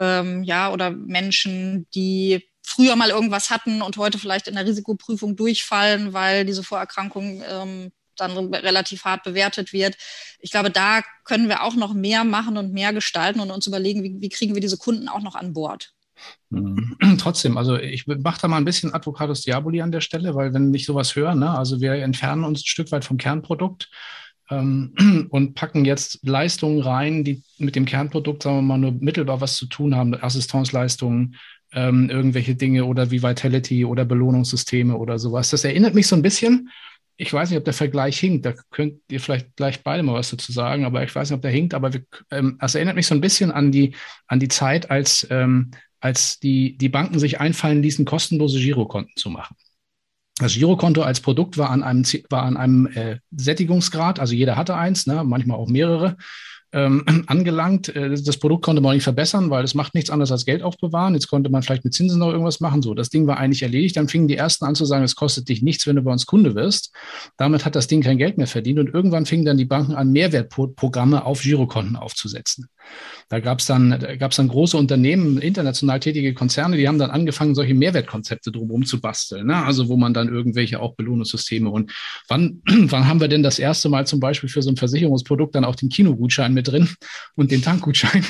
ähm, 0.00 0.42
ja, 0.44 0.72
oder 0.72 0.90
Menschen, 0.90 1.86
die 1.94 2.48
früher 2.62 2.96
mal 2.96 3.10
irgendwas 3.10 3.50
hatten 3.50 3.82
und 3.82 3.96
heute 3.96 4.18
vielleicht 4.18 4.48
in 4.48 4.54
der 4.54 4.66
Risikoprüfung 4.66 5.36
durchfallen, 5.36 6.12
weil 6.12 6.44
diese 6.44 6.62
Vorerkrankung 6.62 7.42
ähm, 7.48 7.92
dann 8.16 8.54
relativ 8.54 9.04
hart 9.04 9.24
bewertet 9.24 9.72
wird. 9.72 9.96
Ich 10.38 10.50
glaube, 10.50 10.70
da 10.70 11.02
können 11.24 11.48
wir 11.48 11.62
auch 11.62 11.74
noch 11.74 11.94
mehr 11.94 12.24
machen 12.24 12.56
und 12.56 12.72
mehr 12.72 12.92
gestalten 12.92 13.40
und 13.40 13.50
uns 13.50 13.66
überlegen, 13.66 14.02
wie, 14.02 14.20
wie 14.20 14.28
kriegen 14.28 14.54
wir 14.54 14.60
diese 14.60 14.78
Kunden 14.78 15.08
auch 15.08 15.22
noch 15.22 15.34
an 15.34 15.52
Bord. 15.52 15.92
Mhm. 16.54 17.16
Trotzdem, 17.18 17.56
also 17.56 17.76
ich 17.76 18.06
mache 18.06 18.40
da 18.40 18.48
mal 18.48 18.56
ein 18.56 18.64
bisschen 18.64 18.94
Advocatus 18.94 19.42
Diaboli 19.42 19.80
an 19.82 19.92
der 19.92 20.00
Stelle, 20.00 20.34
weil 20.34 20.54
wenn 20.54 20.72
ich 20.74 20.86
sowas 20.86 21.16
höre, 21.16 21.34
ne, 21.34 21.50
also 21.50 21.80
wir 21.80 21.92
entfernen 21.94 22.44
uns 22.44 22.60
ein 22.60 22.66
Stück 22.66 22.92
weit 22.92 23.04
vom 23.04 23.16
Kernprodukt 23.16 23.90
ähm, 24.50 24.94
und 25.30 25.54
packen 25.54 25.84
jetzt 25.84 26.20
Leistungen 26.22 26.80
rein, 26.80 27.24
die 27.24 27.42
mit 27.58 27.76
dem 27.76 27.84
Kernprodukt, 27.84 28.42
sagen 28.42 28.56
wir 28.58 28.62
mal, 28.62 28.78
nur 28.78 28.92
mittelbar 28.92 29.40
was 29.40 29.56
zu 29.56 29.66
tun 29.66 29.94
haben, 29.94 30.14
Assistenzleistungen, 30.14 31.36
ähm, 31.72 32.08
irgendwelche 32.10 32.54
Dinge 32.54 32.84
oder 32.84 33.10
wie 33.10 33.22
Vitality 33.22 33.84
oder 33.84 34.04
Belohnungssysteme 34.04 34.96
oder 34.96 35.18
sowas. 35.18 35.50
Das 35.50 35.64
erinnert 35.64 35.94
mich 35.94 36.06
so 36.06 36.16
ein 36.16 36.22
bisschen 36.22 36.70
ich 37.16 37.32
weiß 37.32 37.50
nicht, 37.50 37.58
ob 37.58 37.64
der 37.64 37.74
Vergleich 37.74 38.18
hinkt. 38.18 38.44
Da 38.44 38.54
könnt 38.70 39.00
ihr 39.08 39.20
vielleicht 39.20 39.54
gleich 39.56 39.82
beide 39.82 40.02
mal 40.02 40.14
was 40.14 40.30
dazu 40.30 40.50
sagen, 40.50 40.84
aber 40.84 41.04
ich 41.04 41.14
weiß 41.14 41.30
nicht, 41.30 41.36
ob 41.36 41.42
der 41.42 41.50
hinkt. 41.50 41.74
Aber 41.74 41.92
wir, 41.92 42.02
ähm, 42.30 42.58
erinnert 42.60 42.96
mich 42.96 43.06
so 43.06 43.14
ein 43.14 43.20
bisschen 43.20 43.52
an 43.52 43.70
die, 43.70 43.94
an 44.26 44.40
die 44.40 44.48
Zeit, 44.48 44.90
als, 44.90 45.26
ähm, 45.30 45.70
als 46.04 46.38
die, 46.38 46.76
die 46.76 46.90
Banken 46.90 47.18
sich 47.18 47.40
einfallen 47.40 47.82
ließen, 47.82 48.04
kostenlose 48.04 48.60
Girokonten 48.60 49.14
zu 49.16 49.30
machen. 49.30 49.56
Das 50.36 50.52
Girokonto 50.52 51.00
als 51.00 51.20
Produkt 51.20 51.56
war 51.56 51.70
an 51.70 51.82
einem, 51.82 52.04
war 52.28 52.42
an 52.42 52.58
einem 52.58 52.86
äh, 52.88 53.20
Sättigungsgrad, 53.34 54.20
also 54.20 54.34
jeder 54.34 54.56
hatte 54.56 54.76
eins, 54.76 55.06
ne, 55.06 55.24
manchmal 55.24 55.56
auch 55.56 55.68
mehrere 55.68 56.18
ähm, 56.74 57.04
angelangt. 57.26 57.94
Äh, 57.94 58.10
das 58.10 58.36
Produkt 58.36 58.64
konnte 58.64 58.82
man 58.82 58.94
nicht 58.94 59.04
verbessern, 59.04 59.48
weil 59.48 59.64
es 59.64 59.74
macht 59.74 59.94
nichts 59.94 60.10
anderes 60.10 60.32
als 60.32 60.44
Geld 60.44 60.62
aufbewahren. 60.62 61.14
Jetzt 61.14 61.28
konnte 61.28 61.48
man 61.48 61.62
vielleicht 61.62 61.84
mit 61.84 61.94
Zinsen 61.94 62.18
noch 62.18 62.30
irgendwas 62.30 62.60
machen. 62.60 62.82
So, 62.82 62.94
das 62.94 63.08
Ding 63.08 63.26
war 63.26 63.38
eigentlich 63.38 63.62
erledigt. 63.62 63.96
Dann 63.96 64.08
fingen 64.08 64.28
die 64.28 64.36
ersten 64.36 64.64
an 64.64 64.74
zu 64.74 64.84
sagen, 64.84 65.04
es 65.04 65.14
kostet 65.14 65.48
dich 65.48 65.62
nichts, 65.62 65.86
wenn 65.86 65.96
du 65.96 66.02
bei 66.02 66.12
uns 66.12 66.26
Kunde 66.26 66.54
wirst. 66.54 66.92
Damit 67.36 67.64
hat 67.64 67.76
das 67.76 67.86
Ding 67.86 68.02
kein 68.02 68.18
Geld 68.18 68.36
mehr 68.36 68.46
verdient. 68.46 68.78
Und 68.78 68.92
irgendwann 68.92 69.24
fingen 69.24 69.44
dann 69.44 69.56
die 69.56 69.64
Banken 69.64 69.94
an, 69.94 70.10
Mehrwertprogramme 70.12 71.24
auf 71.24 71.42
Girokonten 71.42 71.96
aufzusetzen. 71.96 72.68
Da 73.28 73.40
gab 73.40 73.60
es 73.60 73.66
dann, 73.66 73.90
da 73.90 74.28
dann 74.28 74.48
große 74.48 74.76
Unternehmen, 74.76 75.38
international 75.38 76.00
tätige 76.00 76.34
Konzerne, 76.34 76.76
die 76.76 76.86
haben 76.86 76.98
dann 76.98 77.10
angefangen, 77.10 77.54
solche 77.54 77.74
Mehrwertkonzepte 77.74 78.52
drumherum 78.52 78.84
zu 78.84 79.00
basteln. 79.00 79.46
Ne? 79.46 79.56
Also 79.56 79.88
wo 79.88 79.96
man 79.96 80.12
dann 80.12 80.28
irgendwelche 80.28 80.80
auch 80.80 80.94
Belohnungssysteme 80.94 81.70
und 81.70 81.92
wann, 82.28 82.60
wann 82.66 83.08
haben 83.08 83.20
wir 83.20 83.28
denn 83.28 83.42
das 83.42 83.58
erste 83.58 83.88
Mal 83.88 84.06
zum 84.06 84.20
Beispiel 84.20 84.48
für 84.48 84.62
so 84.62 84.70
ein 84.70 84.76
Versicherungsprodukt 84.76 85.54
dann 85.54 85.64
auch 85.64 85.76
den 85.76 85.88
Kinogutschein 85.88 86.52
mit 86.52 86.63
drin 86.64 86.88
und 87.36 87.50
den 87.50 87.62
Tankgutschein? 87.62 88.24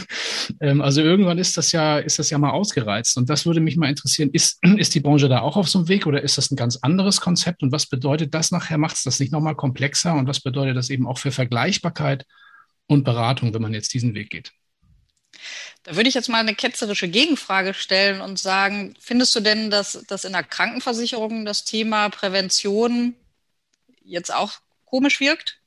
Ähm, 0.61 0.83
also 0.83 1.01
irgendwann 1.01 1.39
ist 1.39 1.57
das 1.57 1.73
ja, 1.73 1.99
ist 1.99 2.19
das 2.19 2.29
ja 2.31 2.39
mal 2.39 2.51
ausgereizt. 2.51 3.17
Und 3.17 3.31
das 3.31 3.47
würde 3.47 3.61
mich 3.61 3.77
mal 3.77 3.89
interessieren, 3.89 4.31
ist, 4.33 4.59
ist 4.77 4.95
die 4.95 5.01
Branche 5.01 5.29
da 5.29 5.41
auch 5.41 5.57
auf 5.57 5.69
so 5.69 5.79
einem 5.79 5.89
Weg 5.89 6.07
oder 6.07 6.23
ist 6.23 6.37
das 6.37 6.51
ein 6.51 6.57
ganz 6.57 6.77
anderes 6.77 7.21
Konzept? 7.21 7.63
Und 7.63 7.73
was 7.73 7.87
bedeutet 7.87 8.35
das 8.35 8.51
nachher? 8.51 8.79
Macht 8.79 8.97
es 8.97 9.03
das 9.05 9.21
nicht 9.21 9.33
nochmal 9.33 9.55
komplexer? 9.55 10.15
Und 10.15 10.27
was 10.27 10.41
bedeutet 10.41 10.77
das 10.77 10.91
eben 10.91 11.07
auch 11.07 11.19
für 11.19 11.33
Vergleichbarkeit 11.33 12.27
und 12.87 13.05
Beratung, 13.05 13.55
wenn 13.55 13.63
man 13.63 13.75
jetzt 13.75 13.95
diesen 13.95 14.15
Weg 14.15 14.31
geht? 14.31 14.53
Da 15.83 15.97
würde 15.97 16.09
ich 16.09 16.15
jetzt 16.15 16.29
mal 16.29 16.39
eine 16.39 16.55
ketzerische 16.55 17.09
Gegenfrage 17.09 17.75
stellen 17.75 18.21
und 18.21 18.39
sagen, 18.39 18.95
findest 18.99 19.35
du 19.37 19.41
denn, 19.41 19.71
dass, 19.71 20.05
dass 20.09 20.25
in 20.25 20.33
der 20.33 20.43
Krankenversicherung 20.43 21.45
das 21.45 21.65
Thema 21.65 22.09
Prävention 22.09 23.15
jetzt 24.03 24.33
auch 24.33 24.53
komisch 24.85 25.21
wirkt? 25.21 25.61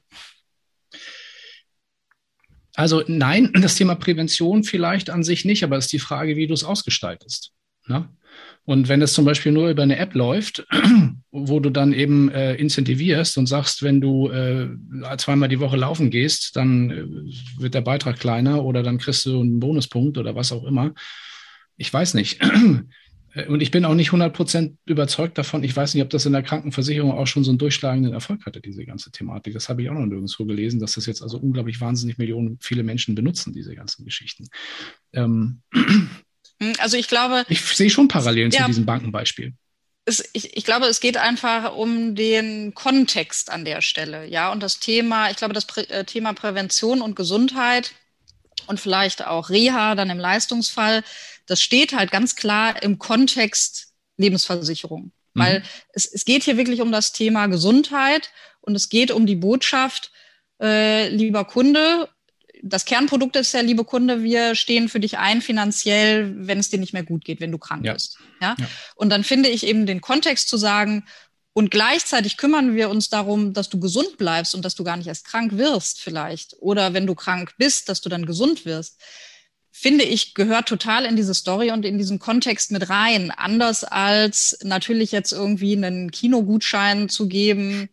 Also 2.77 3.03
nein, 3.07 3.51
das 3.61 3.75
Thema 3.75 3.95
Prävention 3.95 4.63
vielleicht 4.63 5.09
an 5.09 5.23
sich 5.23 5.43
nicht, 5.43 5.63
aber 5.63 5.75
es 5.77 5.85
ist 5.85 5.93
die 5.93 5.99
Frage, 5.99 6.37
wie 6.37 6.47
du 6.47 6.53
es 6.53 6.63
ausgestaltest. 6.63 7.51
Ne? 7.87 8.07
Und 8.65 8.87
wenn 8.87 9.01
es 9.01 9.13
zum 9.13 9.25
Beispiel 9.25 9.51
nur 9.51 9.69
über 9.69 9.83
eine 9.83 9.97
App 9.97 10.13
läuft, 10.13 10.65
wo 11.31 11.59
du 11.59 11.69
dann 11.69 11.91
eben 11.91 12.29
äh, 12.29 12.53
incentivierst 12.55 13.37
und 13.37 13.47
sagst, 13.47 13.81
wenn 13.81 13.99
du 13.99 14.29
äh, 14.29 14.69
zweimal 15.17 15.49
die 15.49 15.59
Woche 15.59 15.77
laufen 15.77 16.11
gehst, 16.11 16.55
dann 16.55 16.91
äh, 16.91 17.61
wird 17.61 17.73
der 17.73 17.81
Beitrag 17.81 18.19
kleiner 18.19 18.63
oder 18.63 18.83
dann 18.83 18.99
kriegst 18.99 19.25
du 19.25 19.41
einen 19.41 19.59
Bonuspunkt 19.59 20.17
oder 20.17 20.35
was 20.35 20.51
auch 20.51 20.63
immer. 20.63 20.93
Ich 21.77 21.91
weiß 21.91 22.13
nicht. 22.13 22.39
Und 23.45 23.61
ich 23.61 23.71
bin 23.71 23.85
auch 23.85 23.93
nicht 23.93 24.09
100% 24.09 24.77
überzeugt 24.85 25.37
davon. 25.37 25.63
Ich 25.63 25.75
weiß 25.75 25.93
nicht, 25.93 26.03
ob 26.03 26.09
das 26.09 26.25
in 26.25 26.33
der 26.33 26.41
Krankenversicherung 26.41 27.11
auch 27.11 27.27
schon 27.27 27.43
so 27.43 27.51
einen 27.51 27.59
durchschlagenden 27.59 28.13
Erfolg 28.13 28.45
hatte, 28.45 28.61
diese 28.61 28.85
ganze 28.85 29.11
Thematik. 29.11 29.53
Das 29.53 29.69
habe 29.69 29.83
ich 29.83 29.89
auch 29.89 29.93
noch 29.93 30.05
nirgendwo 30.05 30.45
gelesen, 30.45 30.79
dass 30.79 30.93
das 30.93 31.05
jetzt 31.05 31.21
also 31.21 31.37
unglaublich 31.37 31.79
wahnsinnig 31.79 32.17
Millionen 32.17 32.57
viele 32.61 32.83
Menschen 32.83 33.15
benutzen, 33.15 33.53
diese 33.53 33.75
ganzen 33.75 34.05
Geschichten. 34.05 34.47
Ähm, 35.13 35.61
hm, 35.73 36.09
also 36.79 36.97
ich 36.97 37.07
glaube. 37.07 37.45
Ich 37.49 37.61
sehe 37.61 37.89
schon 37.89 38.07
Parallelen 38.07 38.51
ja, 38.51 38.61
zu 38.61 38.67
diesem 38.67 38.85
Bankenbeispiel. 38.85 39.53
es, 40.05 40.27
ich, 40.33 40.57
ich, 40.57 40.63
glaube, 40.63 40.87
es 40.87 40.99
geht 40.99 41.17
einfach 41.17 41.75
um 41.75 42.15
den 42.15 42.73
Kontext 42.73 43.51
an 43.51 43.65
der 43.65 43.81
Stelle, 43.81 44.25
ja, 44.25 44.51
und 44.51 44.63
das 44.63 44.79
Thema, 44.79 45.29
ich 45.29 45.37
glaube, 45.37 45.53
das 45.53 45.65
Prä 45.65 45.81
äh, 45.81 46.05
Thema 46.05 46.33
Prävention 46.33 47.01
und 47.01 47.15
Gesundheit 47.15 47.93
und 48.65 48.79
vielleicht 48.79 49.25
auch 49.27 49.49
Reha 49.49 49.95
dann 49.95 50.09
im 50.09 50.17
Leistungsfall, 50.17 51.03
das 51.47 51.61
steht 51.61 51.93
halt 51.93 52.11
ganz 52.11 52.35
klar 52.35 52.81
im 52.83 52.99
Kontext 52.99 53.93
Lebensversicherung. 54.17 55.11
Mhm. 55.33 55.39
Weil 55.39 55.63
es, 55.93 56.05
es 56.05 56.25
geht 56.25 56.43
hier 56.43 56.57
wirklich 56.57 56.81
um 56.81 56.91
das 56.91 57.11
Thema 57.11 57.47
Gesundheit 57.47 58.31
und 58.61 58.75
es 58.75 58.89
geht 58.89 59.11
um 59.11 59.25
die 59.25 59.35
Botschaft, 59.35 60.11
äh, 60.61 61.09
lieber 61.09 61.45
Kunde, 61.45 62.09
das 62.63 62.85
Kernprodukt 62.85 63.35
ist 63.35 63.53
ja, 63.53 63.61
liebe 63.61 63.83
Kunde, 63.83 64.23
wir 64.23 64.55
stehen 64.55 64.89
für 64.89 64.99
dich 64.99 65.17
ein 65.17 65.41
finanziell, 65.41 66.33
wenn 66.35 66.59
es 66.59 66.69
dir 66.69 66.79
nicht 66.79 66.93
mehr 66.93 67.03
gut 67.03 67.23
geht, 67.23 67.39
wenn 67.39 67.51
du 67.51 67.57
krank 67.57 67.85
ja. 67.85 67.93
bist. 67.93 68.17
Ja? 68.41 68.55
ja? 68.59 68.67
Und 68.95 69.09
dann 69.09 69.23
finde 69.23 69.49
ich 69.49 69.65
eben 69.65 69.85
den 69.85 70.01
Kontext 70.01 70.49
zu 70.49 70.57
sagen, 70.57 71.03
und 71.53 71.71
gleichzeitig 71.71 72.37
kümmern 72.37 72.75
wir 72.75 72.87
uns 72.87 73.09
darum, 73.09 73.51
dass 73.51 73.67
du 73.67 73.79
gesund 73.79 74.19
bleibst 74.19 74.53
und 74.53 74.63
dass 74.63 74.75
du 74.75 74.83
gar 74.83 74.95
nicht 74.95 75.07
erst 75.07 75.25
krank 75.25 75.57
wirst 75.57 75.99
vielleicht. 75.99 76.55
Oder 76.59 76.93
wenn 76.93 77.07
du 77.07 77.15
krank 77.15 77.55
bist, 77.57 77.89
dass 77.89 77.99
du 77.99 78.09
dann 78.09 78.27
gesund 78.27 78.65
wirst. 78.65 79.01
Finde 79.79 80.05
ich, 80.05 80.33
gehört 80.33 80.67
total 80.67 81.05
in 81.05 81.15
diese 81.15 81.35
Story 81.35 81.69
und 81.69 81.85
in 81.85 81.99
diesen 81.99 82.17
Kontext 82.17 82.71
mit 82.71 82.89
rein. 82.89 83.29
Anders 83.29 83.83
als 83.83 84.57
natürlich 84.63 85.11
jetzt 85.11 85.31
irgendwie 85.31 85.73
einen 85.73 86.09
Kinogutschein 86.09 87.09
zu 87.09 87.27
geben, 87.27 87.87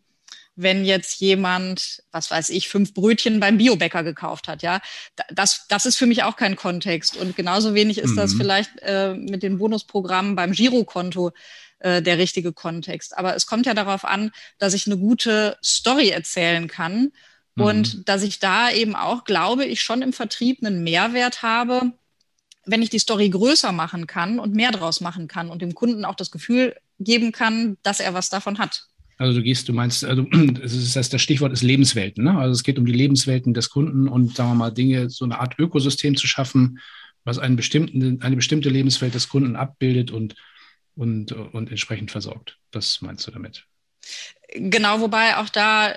wenn 0.57 0.87
jetzt 0.87 1.21
jemand, 1.21 2.03
was 2.11 2.31
weiß 2.31 2.49
ich, 2.49 2.71
fünf 2.71 2.95
Brötchen 2.95 3.39
beim 3.39 3.59
Biobäcker 3.59 4.03
gekauft 4.03 4.49
hat, 4.49 4.63
ja. 4.63 4.81
Das, 5.29 5.67
das 5.69 5.85
ist 5.85 5.99
für 5.99 6.07
mich 6.07 6.23
auch 6.23 6.37
kein 6.37 6.57
Kontext. 6.57 7.19
Und 7.19 7.37
genauso 7.37 7.75
wenig 7.75 7.99
ist 7.99 8.13
mhm. 8.13 8.17
das 8.17 8.33
vielleicht 8.33 8.71
äh, 8.81 9.13
mit 9.13 9.43
den 9.43 9.59
Bonusprogrammen 9.59 10.37
beim 10.37 10.53
Girokonto 10.53 11.33
äh, 11.81 12.01
der 12.01 12.17
richtige 12.17 12.55
Kontext. 12.55 13.15
Aber 13.19 13.37
es 13.37 13.47
kommt 13.47 13.67
ja 13.67 13.75
darauf 13.75 14.07
an, 14.07 14.31
dass 14.57 14.73
ich 14.73 14.87
eine 14.87 14.97
gute 14.97 15.59
Story 15.63 16.09
erzählen 16.09 16.67
kann 16.67 17.13
mhm. 17.57 17.65
und 17.65 18.09
dass 18.09 18.23
ich 18.23 18.39
da 18.39 18.71
eben 18.71 18.95
auch, 18.95 19.25
glaube 19.25 19.65
ich, 19.65 19.83
schon 19.83 20.03
im 20.03 20.13
Vertrieb 20.13 20.65
einen 20.65 20.83
Mehrwert 20.85 21.43
habe, 21.43 21.93
wenn 22.67 22.83
ich 22.83 22.91
die 22.91 22.99
Story 22.99 23.29
größer 23.29 23.73
machen 23.73 24.07
kann 24.07 24.39
und 24.39 24.55
mehr 24.55 24.71
draus 24.71 25.01
machen 25.01 25.29
kann 25.29 25.51
und 25.51 25.63
dem 25.63 25.75
Kunden 25.75 26.05
auch 26.05 26.15
das 26.15 26.31
Gefühl 26.31 26.77
geben 26.99 27.33
kann, 27.33 27.77
dass 27.83 28.01
er 28.01 28.15
was 28.15 28.31
davon 28.31 28.59
hat. 28.59 28.87
Also 29.17 29.39
du 29.39 29.45
gehst, 29.45 29.69
du 29.69 29.73
meinst, 29.73 30.05
also 30.05 30.23
das, 30.33 30.73
ist, 30.73 30.97
das, 30.97 31.09
das 31.09 31.23
Stichwort 31.23 31.53
ist 31.53 31.63
Lebenswelten. 31.63 32.25
Ne? 32.25 32.39
Also 32.39 32.53
es 32.53 32.63
geht 32.63 32.79
um 32.79 32.87
die 32.87 32.93
Lebenswelten 32.93 33.55
des 33.55 33.71
Kunden 33.71 34.09
und 34.09 34.35
sagen 34.35 34.51
wir 34.51 34.55
mal 34.55 34.71
Dinge, 34.71 35.11
so 35.11 35.25
eine 35.25 35.39
Art 35.39 35.59
Ökosystem 35.59 36.17
zu 36.17 36.27
schaffen, 36.27 36.81
was 37.25 37.39
einen 37.39 37.57
bestimmten, 37.57 38.23
eine 38.23 38.37
bestimmte 38.37 38.69
Lebenswelt 38.69 39.15
des 39.15 39.29
Kunden 39.29 39.57
abbildet 39.57 40.11
und, 40.11 40.35
und, 40.95 41.33
und 41.33 41.71
entsprechend 41.71 42.11
versorgt. 42.11 42.59
Das 42.71 43.01
meinst 43.01 43.27
du 43.27 43.31
damit? 43.31 43.67
Genau, 44.55 45.01
wobei 45.01 45.37
auch 45.39 45.49
da 45.49 45.97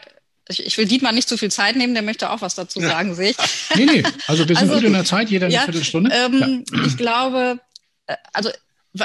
ich, 0.50 0.66
ich, 0.66 0.78
will 0.78 0.86
Dietmar 0.86 1.12
nicht 1.12 1.28
zu 1.28 1.38
viel 1.38 1.52
Zeit 1.52 1.76
nehmen, 1.76 1.94
der 1.94 2.04
möchte 2.04 2.30
auch 2.30 2.42
was 2.42 2.56
dazu 2.56 2.80
sagen, 2.80 3.10
ja. 3.10 3.16
sehe 3.16 3.32
ich. 3.32 3.38
Nee, 3.76 3.86
nee, 3.86 4.04
also 4.28 4.48
wir 4.48 4.56
sind 4.56 4.70
also, 4.70 4.76
gut 4.76 4.84
in 4.84 4.94
der 4.94 5.06
Zeit, 5.06 5.30
jeder 5.30 5.48
ja, 5.48 5.62
eine 5.62 5.72
Viertelstunde. 5.72 6.12
Ähm, 6.14 6.64
ja. 6.72 6.86
Ich 6.86 6.98
glaube, 6.98 7.60
äh, 8.08 8.16
also 8.34 8.50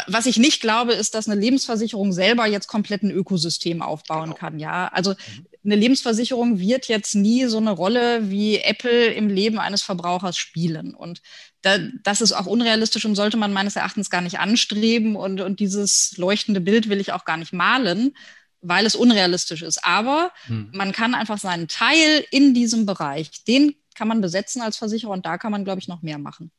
was 0.07 0.26
ich 0.26 0.38
nicht 0.38 0.61
glaube, 0.61 0.92
ist, 0.94 1.14
dass 1.14 1.28
eine 1.28 1.40
Lebensversicherung 1.40 2.12
selber 2.12 2.46
jetzt 2.46 2.66
komplett 2.66 3.02
ein 3.02 3.11
Ökosystem 3.11 3.83
aufbauen 3.83 4.31
genau. 4.31 4.37
kann. 4.37 4.59
Ja, 4.59 4.88
also 4.88 5.11
mhm. 5.11 5.46
eine 5.64 5.76
Lebensversicherung 5.76 6.59
wird 6.59 6.88
jetzt 6.88 7.14
nie 7.14 7.46
so 7.46 7.59
eine 7.59 7.72
Rolle 7.72 8.31
wie 8.31 8.59
Apple 8.59 9.07
im 9.07 9.28
Leben 9.28 9.59
eines 9.59 9.83
Verbrauchers 9.83 10.37
spielen. 10.37 10.94
Und 10.94 11.20
da, 11.62 11.78
das 12.02 12.20
ist 12.20 12.33
auch 12.33 12.46
unrealistisch 12.46 13.05
und 13.05 13.16
sollte 13.16 13.37
man 13.37 13.52
meines 13.52 13.76
Erachtens 13.76 14.11
gar 14.11 14.20
nicht 14.20 14.38
anstreben. 14.38 15.16
Und, 15.16 15.40
und 15.40 15.61
dieses 15.61 16.14
leuchtende 16.16 16.61
Bild 16.61 16.88
will 16.88 17.00
ich 17.00 17.12
auch 17.12 17.24
gar 17.24 17.37
nicht 17.37 17.52
malen, 17.52 18.14
weil 18.62 18.87
es 18.87 18.94
unrealistisch 18.94 19.62
ist. 19.62 19.85
Aber 19.85 20.33
mhm. 20.48 20.70
man 20.72 20.92
kann 20.92 21.14
einfach 21.14 21.38
seinen 21.38 21.68
Teil 21.68 22.25
in 22.31 22.55
diesem 22.55 22.87
Bereich, 22.87 23.44
den 23.44 23.75
kann 23.94 24.09
man 24.09 24.20
besetzen 24.20 24.62
als 24.62 24.77
Versicherer 24.77 25.11
und 25.11 25.27
da 25.27 25.37
kann 25.37 25.53
man, 25.53 25.64
glaube 25.64 25.81
ich, 25.81 25.88
noch 25.88 26.03
mehr 26.03 26.18
machen. 26.18 26.51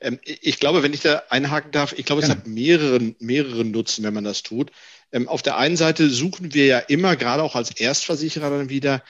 Ähm, 0.00 0.18
ich 0.24 0.58
glaube, 0.58 0.82
wenn 0.82 0.92
ich 0.92 1.00
da 1.00 1.22
einhaken 1.30 1.70
darf, 1.70 1.92
ich 1.92 2.04
glaube, 2.04 2.22
es 2.22 2.28
ja. 2.28 2.34
hat 2.34 2.46
mehreren, 2.46 3.14
mehreren 3.20 3.70
Nutzen, 3.70 4.04
wenn 4.04 4.14
man 4.14 4.24
das 4.24 4.42
tut. 4.42 4.72
Ähm, 5.12 5.28
auf 5.28 5.42
der 5.42 5.56
einen 5.56 5.76
Seite 5.76 6.10
suchen 6.10 6.54
wir 6.54 6.66
ja 6.66 6.78
immer, 6.78 7.16
gerade 7.16 7.42
auch 7.42 7.54
als 7.54 7.70
Erstversicherer 7.70 8.50
dann 8.50 8.68
wieder, 8.68 9.02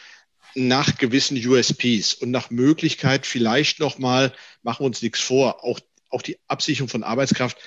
nach 0.55 0.99
gewissen 0.99 1.37
USPs 1.37 2.14
und 2.14 2.31
nach 2.31 2.51
Möglichkeit 2.51 3.27
vielleicht 3.27 3.81
nochmal, 3.81 4.33
machen 4.62 4.83
wir 4.83 4.87
uns 4.87 5.03
nichts 5.03 5.20
vor, 5.20 5.64
auch, 5.64 5.81
auch 6.11 6.23
die 6.23 6.38
Absicherung 6.47 6.88
von 6.88 7.03
Arbeitskraft 7.03 7.59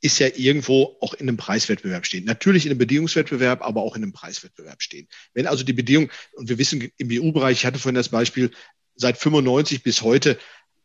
ist 0.00 0.18
ja 0.18 0.28
irgendwo 0.34 0.96
auch 1.00 1.14
in 1.14 1.28
einem 1.28 1.36
Preiswettbewerb 1.36 2.06
stehen. 2.06 2.24
Natürlich 2.24 2.66
in 2.66 2.72
einem 2.72 2.78
Bedingungswettbewerb, 2.78 3.62
aber 3.62 3.82
auch 3.82 3.96
in 3.96 4.02
einem 4.02 4.12
Preiswettbewerb 4.12 4.82
stehen. 4.82 5.08
Wenn 5.32 5.46
also 5.46 5.64
die 5.64 5.72
Bedingungen, 5.72 6.10
und 6.34 6.48
wir 6.48 6.58
wissen 6.58 6.90
im 6.98 7.08
EU-Bereich, 7.10 7.58
ich 7.58 7.66
hatte 7.66 7.78
vorhin 7.78 7.94
das 7.94 8.10
Beispiel, 8.10 8.50
seit 8.94 9.18
95 9.18 9.82
bis 9.82 10.02
heute 10.02 10.38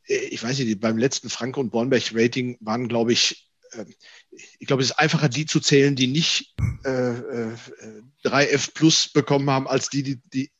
äh, 0.08 0.16
ich 0.16 0.44
weiß 0.44 0.60
nicht, 0.60 0.80
beim 0.80 0.98
letzten 0.98 1.30
Franke 1.30 1.60
und 1.60 1.72
Bornberg-Rating 1.72 2.58
waren, 2.62 2.88
glaube 2.88 3.14
ich, 3.14 3.50
ähm, 3.74 3.94
ich 4.60 4.68
glaube, 4.68 4.84
es 4.84 4.92
ist 4.92 4.98
einfacher, 4.98 5.30
die 5.30 5.46
zu 5.46 5.60
zählen, 5.60 5.96
die 5.96 6.08
nicht 6.08 6.56
äh, 6.86 6.90
äh, 6.90 7.56
3F 8.24 8.74
Plus 8.74 9.10
bekommen 9.10 9.50
haben, 9.50 9.68
als 9.68 9.90
die, 9.90 10.04
die, 10.04 10.22
die, 10.34 10.52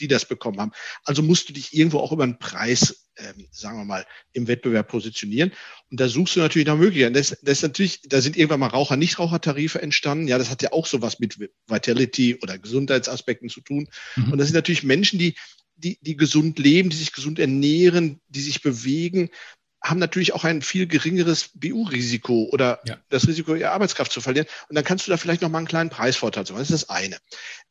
die 0.00 0.08
das 0.08 0.26
bekommen 0.26 0.60
haben. 0.60 0.72
Also 1.04 1.22
musst 1.22 1.48
du 1.48 1.52
dich 1.52 1.74
irgendwo 1.74 1.98
auch 1.98 2.12
über 2.12 2.24
einen 2.24 2.38
Preis, 2.38 3.08
ähm, 3.16 3.46
sagen 3.50 3.78
wir 3.78 3.84
mal, 3.84 4.06
im 4.32 4.46
Wettbewerb 4.48 4.88
positionieren. 4.88 5.52
Und 5.90 6.00
da 6.00 6.08
suchst 6.08 6.36
du 6.36 6.40
natürlich 6.40 6.66
nach 6.66 6.76
Möglichkeiten. 6.76 7.14
Das, 7.14 7.36
das 7.42 7.58
ist 7.58 7.62
natürlich, 7.62 8.00
da 8.02 8.20
sind 8.20 8.36
irgendwann 8.36 8.60
mal 8.60 8.68
Raucher-Nichtraucher-Tarife 8.68 9.80
entstanden. 9.80 10.28
Ja, 10.28 10.38
das 10.38 10.50
hat 10.50 10.62
ja 10.62 10.72
auch 10.72 10.86
sowas 10.86 11.18
mit 11.18 11.38
Vitality 11.66 12.38
oder 12.42 12.58
Gesundheitsaspekten 12.58 13.48
zu 13.48 13.60
tun. 13.60 13.88
Mhm. 14.16 14.32
Und 14.32 14.38
das 14.38 14.48
sind 14.48 14.54
natürlich 14.54 14.82
Menschen, 14.82 15.18
die 15.18 15.34
die, 15.78 15.98
die 16.00 16.16
gesund 16.16 16.58
leben, 16.58 16.88
die 16.88 16.96
sich 16.96 17.12
gesund 17.12 17.38
ernähren, 17.38 18.20
die 18.28 18.40
sich 18.40 18.62
bewegen, 18.62 19.28
haben 19.82 19.98
natürlich 19.98 20.32
auch 20.32 20.44
ein 20.44 20.62
viel 20.62 20.86
geringeres 20.86 21.50
BU-Risiko 21.54 22.48
oder 22.50 22.80
ja. 22.86 22.96
das 23.08 23.28
Risiko, 23.28 23.54
ihre 23.54 23.70
Arbeitskraft 23.70 24.10
zu 24.10 24.20
verlieren. 24.20 24.46
Und 24.68 24.74
dann 24.74 24.84
kannst 24.84 25.06
du 25.06 25.10
da 25.10 25.16
vielleicht 25.16 25.42
noch 25.42 25.48
mal 25.48 25.58
einen 25.58 25.68
kleinen 25.68 25.90
Preisvorteil 25.90 26.44
haben. 26.44 26.56
Das 26.56 26.70
ist 26.70 26.82
das 26.82 26.90
eine. 26.90 27.18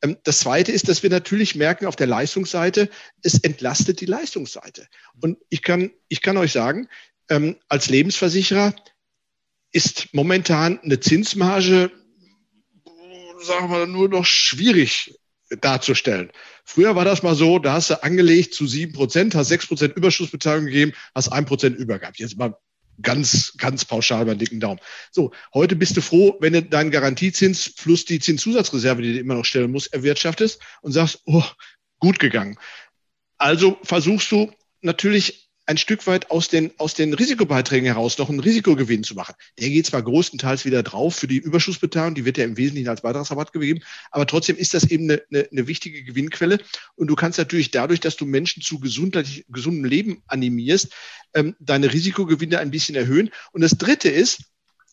Ähm, 0.02 0.16
das 0.24 0.40
zweite 0.40 0.72
ist, 0.72 0.88
dass 0.88 1.02
wir 1.02 1.10
natürlich 1.10 1.54
merken 1.56 1.86
auf 1.86 1.96
der 1.96 2.06
Leistungsseite, 2.06 2.88
es 3.22 3.38
entlastet 3.40 4.00
die 4.00 4.06
Leistungsseite. 4.06 4.86
Und 5.20 5.38
ich 5.48 5.62
kann, 5.62 5.90
ich 6.08 6.22
kann 6.22 6.36
euch 6.36 6.52
sagen, 6.52 6.88
ähm, 7.28 7.56
als 7.68 7.88
Lebensversicherer 7.88 8.74
ist 9.72 10.14
momentan 10.14 10.80
eine 10.80 11.00
Zinsmarge, 11.00 11.90
sagen 13.42 13.70
wir 13.70 13.86
nur 13.86 14.08
noch 14.08 14.24
schwierig 14.24 15.18
darzustellen. 15.60 16.30
Früher 16.64 16.96
war 16.96 17.04
das 17.04 17.22
mal 17.22 17.34
so, 17.34 17.58
da 17.58 17.74
hast 17.74 17.90
du 17.90 18.02
angelegt 18.02 18.54
zu 18.54 18.66
sieben 18.66 18.92
Prozent, 18.92 19.34
hast 19.34 19.48
sechs 19.48 19.66
Prozent 19.66 19.96
Überschussbeteiligung 19.96 20.66
gegeben, 20.66 20.92
hast 21.14 21.28
ein 21.28 21.44
Prozent 21.44 21.76
übergehabt. 21.76 22.18
Jetzt 22.18 22.36
mal 22.36 22.56
ganz, 23.02 23.54
ganz 23.58 23.84
pauschal 23.84 24.24
beim 24.24 24.38
dicken 24.38 24.60
Daumen. 24.60 24.80
So, 25.10 25.32
heute 25.54 25.76
bist 25.76 25.96
du 25.96 26.00
froh, 26.00 26.36
wenn 26.40 26.54
du 26.54 26.62
deinen 26.62 26.90
Garantiezins 26.90 27.74
plus 27.74 28.04
die 28.04 28.20
Zinszusatzreserve, 28.20 29.02
die 29.02 29.14
du 29.14 29.20
immer 29.20 29.34
noch 29.34 29.44
stellen 29.44 29.70
musst, 29.70 29.92
erwirtschaftest 29.92 30.60
und 30.82 30.92
sagst, 30.92 31.20
oh, 31.26 31.44
gut 31.98 32.18
gegangen. 32.18 32.58
Also 33.38 33.78
versuchst 33.82 34.30
du 34.32 34.52
natürlich 34.80 35.45
ein 35.66 35.78
Stück 35.78 36.06
weit 36.06 36.30
aus 36.30 36.48
den, 36.48 36.72
aus 36.78 36.94
den 36.94 37.12
Risikobeiträgen 37.12 37.86
heraus 37.86 38.18
noch 38.18 38.28
einen 38.28 38.40
Risikogewinn 38.40 39.02
zu 39.02 39.14
machen. 39.14 39.34
Der 39.58 39.68
geht 39.68 39.86
zwar 39.86 40.00
größtenteils 40.02 40.64
wieder 40.64 40.84
drauf 40.84 41.16
für 41.16 41.26
die 41.26 41.38
Überschussbeteiligung, 41.38 42.14
die 42.14 42.24
wird 42.24 42.38
ja 42.38 42.44
im 42.44 42.56
Wesentlichen 42.56 42.88
als 42.88 43.00
Beitragsrabatt 43.00 43.52
gegeben, 43.52 43.80
aber 44.12 44.26
trotzdem 44.26 44.56
ist 44.56 44.74
das 44.74 44.84
eben 44.84 45.10
eine, 45.10 45.22
eine, 45.30 45.48
eine 45.50 45.66
wichtige 45.66 46.04
Gewinnquelle. 46.04 46.58
Und 46.94 47.08
du 47.08 47.16
kannst 47.16 47.38
natürlich 47.38 47.72
dadurch, 47.72 47.98
dass 47.98 48.16
du 48.16 48.26
Menschen 48.26 48.62
zu 48.62 48.78
gesundheitlich, 48.78 49.44
gesundem 49.48 49.84
Leben 49.84 50.22
animierst, 50.28 50.92
ähm, 51.34 51.56
deine 51.58 51.92
Risikogewinne 51.92 52.60
ein 52.60 52.70
bisschen 52.70 52.94
erhöhen. 52.94 53.30
Und 53.52 53.60
das 53.60 53.76
Dritte 53.76 54.08
ist, 54.08 54.44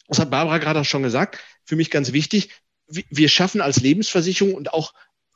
das 0.07 0.19
hat 0.19 0.31
Barbara 0.31 0.57
gerade 0.57 0.79
auch 0.79 0.85
schon 0.85 1.03
gesagt, 1.03 1.39
für 1.65 1.75
mich 1.75 1.91
ganz 1.91 2.13
wichtig, 2.13 2.49
wir 2.87 3.29
schaffen 3.29 3.61
als 3.61 3.79
Lebensversicherung 3.79 4.55
und 4.55 4.73
auch 4.73 4.93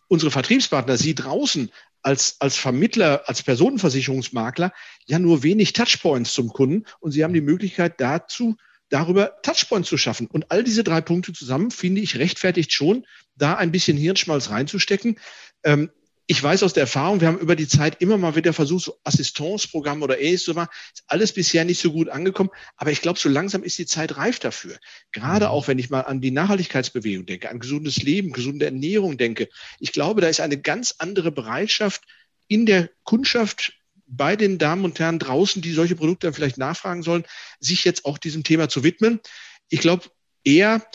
unsere 0.08 0.32
Vertriebspartner, 0.32 0.98
Sie 0.98 1.16
draußen 1.16 1.72
als, 2.08 2.38
als 2.40 2.56
Vermittler, 2.56 3.24
als 3.28 3.44
Personenversicherungsmakler 3.44 4.72
ja 5.08 5.20
nur 5.20 5.44
wenig 5.44 5.74
Touchpoints 5.74 6.34
zum 6.34 6.48
Kunden 6.48 6.86
und 7.02 7.12
Sie 7.12 7.22
haben 7.22 7.34
die 7.34 7.42
Möglichkeit 7.42 8.00
dazu, 8.00 8.56
darüber 8.88 9.42
Touchpoints 9.44 9.90
zu 9.90 9.98
schaffen. 9.98 10.28
Und 10.28 10.50
all 10.50 10.64
diese 10.64 10.86
drei 10.86 11.02
Punkte 11.02 11.34
zusammen, 11.34 11.70
finde 11.70 12.00
ich, 12.00 12.18
rechtfertigt 12.18 12.72
schon, 12.72 13.06
da 13.36 13.56
ein 13.56 13.74
bisschen 13.74 13.98
Hirnschmalz 13.98 14.50
reinzustecken. 14.50 15.20
Ähm, 15.66 15.90
ich 16.30 16.44
weiß 16.44 16.64
aus 16.64 16.74
der 16.74 16.82
Erfahrung, 16.82 17.22
wir 17.22 17.30
haben 17.30 17.40
über 17.40 17.56
die 17.56 17.70
Zeit 17.70 18.02
immer 18.02 18.18
mal 18.18 18.36
wieder 18.36 18.52
versucht, 18.52 18.84
so 18.84 19.00
Assistenzprogramme 19.06 20.04
oder 20.04 20.20
ähnliches 20.20 20.44
zu 20.44 20.54
machen. 20.54 20.70
Ist 20.94 21.04
alles 21.08 21.32
bisher 21.32 21.64
nicht 21.64 21.80
so 21.80 21.94
gut 21.94 22.10
angekommen. 22.10 22.50
Aber 22.76 22.92
ich 22.92 23.02
glaube, 23.02 23.18
so 23.18 23.30
langsam 23.30 23.64
ist 23.64 23.78
die 23.78 23.86
Zeit 23.86 24.18
reif 24.18 24.38
dafür. 24.40 24.78
Gerade 25.14 25.46
mhm. 25.46 25.52
auch, 25.52 25.70
wenn 25.70 25.80
ich 25.80 25.90
mal 25.90 26.02
an 26.02 26.20
die 26.20 26.32
Nachhaltigkeitsbewegung 26.32 27.26
denke, 27.26 27.50
an 27.50 27.60
gesundes 27.60 28.04
Leben, 28.04 28.34
gesunde 28.34 28.66
Ernährung 28.66 29.18
denke. 29.18 29.48
Ich 29.80 29.94
glaube, 29.94 30.20
da 30.20 30.28
ist 30.28 30.42
eine 30.42 30.60
ganz 30.60 30.96
andere 30.98 31.32
Bereitschaft 31.32 32.04
in 32.50 32.66
der 32.66 32.90
Kundschaft 33.04 33.74
bei 34.06 34.36
den 34.36 34.58
Damen 34.58 34.84
und 34.84 35.00
Herren 35.00 35.20
draußen, 35.20 35.62
die 35.62 35.72
solche 35.72 35.96
Produkte 35.96 36.28
dann 36.28 36.34
vielleicht 36.34 36.58
nachfragen 36.58 37.04
sollen, 37.04 37.24
sich 37.62 37.86
jetzt 37.86 38.04
auch 38.04 38.18
diesem 38.18 38.44
Thema 38.44 38.68
zu 38.68 38.84
widmen. 38.84 39.22
Ich 39.70 39.80
glaube 39.80 40.04
eher, 40.44 40.86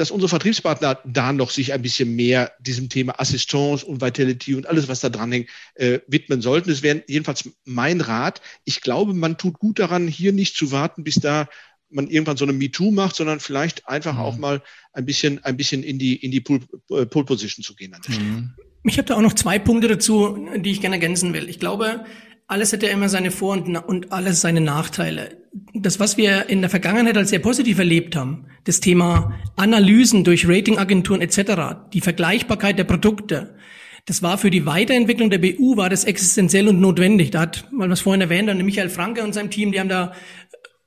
dass 0.00 0.10
unsere 0.10 0.30
Vertriebspartner 0.30 0.98
da 1.04 1.30
noch 1.34 1.50
sich 1.50 1.74
ein 1.74 1.82
bisschen 1.82 2.16
mehr 2.16 2.52
diesem 2.58 2.88
Thema 2.88 3.20
Assistance 3.20 3.84
und 3.84 4.00
Vitality 4.00 4.54
und 4.54 4.66
alles, 4.66 4.88
was 4.88 5.00
da 5.00 5.10
dran 5.10 5.30
hängt, 5.30 5.50
äh, 5.74 5.98
widmen 6.06 6.40
sollten. 6.40 6.70
Das 6.70 6.82
wäre 6.82 7.04
jedenfalls 7.06 7.50
mein 7.66 8.00
Rat. 8.00 8.40
Ich 8.64 8.80
glaube, 8.80 9.12
man 9.12 9.36
tut 9.36 9.58
gut 9.58 9.78
daran, 9.78 10.08
hier 10.08 10.32
nicht 10.32 10.56
zu 10.56 10.72
warten, 10.72 11.04
bis 11.04 11.16
da 11.16 11.50
man 11.90 12.08
irgendwann 12.08 12.38
so 12.38 12.46
eine 12.46 12.54
MeToo 12.54 12.90
macht, 12.90 13.14
sondern 13.14 13.40
vielleicht 13.40 13.88
einfach 13.88 14.14
mhm. 14.14 14.20
auch 14.20 14.38
mal 14.38 14.62
ein 14.94 15.04
bisschen, 15.04 15.44
ein 15.44 15.58
bisschen 15.58 15.82
in 15.82 15.98
die, 15.98 16.16
in 16.16 16.30
die 16.30 16.40
Pole, 16.40 16.60
äh, 16.88 17.04
Pole 17.04 17.26
Position 17.26 17.62
zu 17.62 17.74
gehen 17.74 17.92
an 17.92 18.00
der 18.00 18.12
Stelle. 18.14 18.26
Mhm. 18.26 18.54
Ich 18.84 18.96
habe 18.96 19.06
da 19.06 19.16
auch 19.16 19.20
noch 19.20 19.34
zwei 19.34 19.58
Punkte 19.58 19.86
dazu, 19.86 20.48
die 20.56 20.70
ich 20.70 20.80
gerne 20.80 20.96
ergänzen 20.96 21.34
will. 21.34 21.46
Ich 21.50 21.58
glaube, 21.58 22.06
alles 22.50 22.72
hat 22.72 22.82
ja 22.82 22.90
immer 22.90 23.08
seine 23.08 23.30
Vor- 23.30 23.52
und, 23.52 23.76
und 23.76 24.12
alles 24.12 24.40
seine 24.40 24.60
Nachteile. 24.60 25.38
Das, 25.72 26.00
was 26.00 26.16
wir 26.16 26.48
in 26.48 26.60
der 26.60 26.70
Vergangenheit 26.70 27.16
als 27.16 27.30
sehr 27.30 27.38
positiv 27.38 27.78
erlebt 27.78 28.16
haben, 28.16 28.46
das 28.64 28.80
Thema 28.80 29.34
Analysen 29.56 30.24
durch 30.24 30.48
Ratingagenturen 30.48 31.22
etc., 31.22 31.76
die 31.92 32.00
Vergleichbarkeit 32.00 32.78
der 32.78 32.84
Produkte, 32.84 33.54
das 34.06 34.22
war 34.22 34.38
für 34.38 34.50
die 34.50 34.66
Weiterentwicklung 34.66 35.30
der 35.30 35.38
BU 35.38 35.76
war 35.76 35.88
das 35.88 36.04
existenziell 36.04 36.66
und 36.66 36.80
notwendig. 36.80 37.30
Da 37.30 37.40
hat, 37.40 37.68
weil 37.70 37.88
wir 37.88 37.92
es 37.92 38.00
vorhin 38.00 38.20
erwähnt 38.20 38.50
haben, 38.50 38.64
Michael 38.64 38.88
Franke 38.88 39.22
und 39.22 39.32
seinem 39.32 39.50
Team, 39.50 39.70
die 39.70 39.78
haben 39.78 39.88
da 39.88 40.12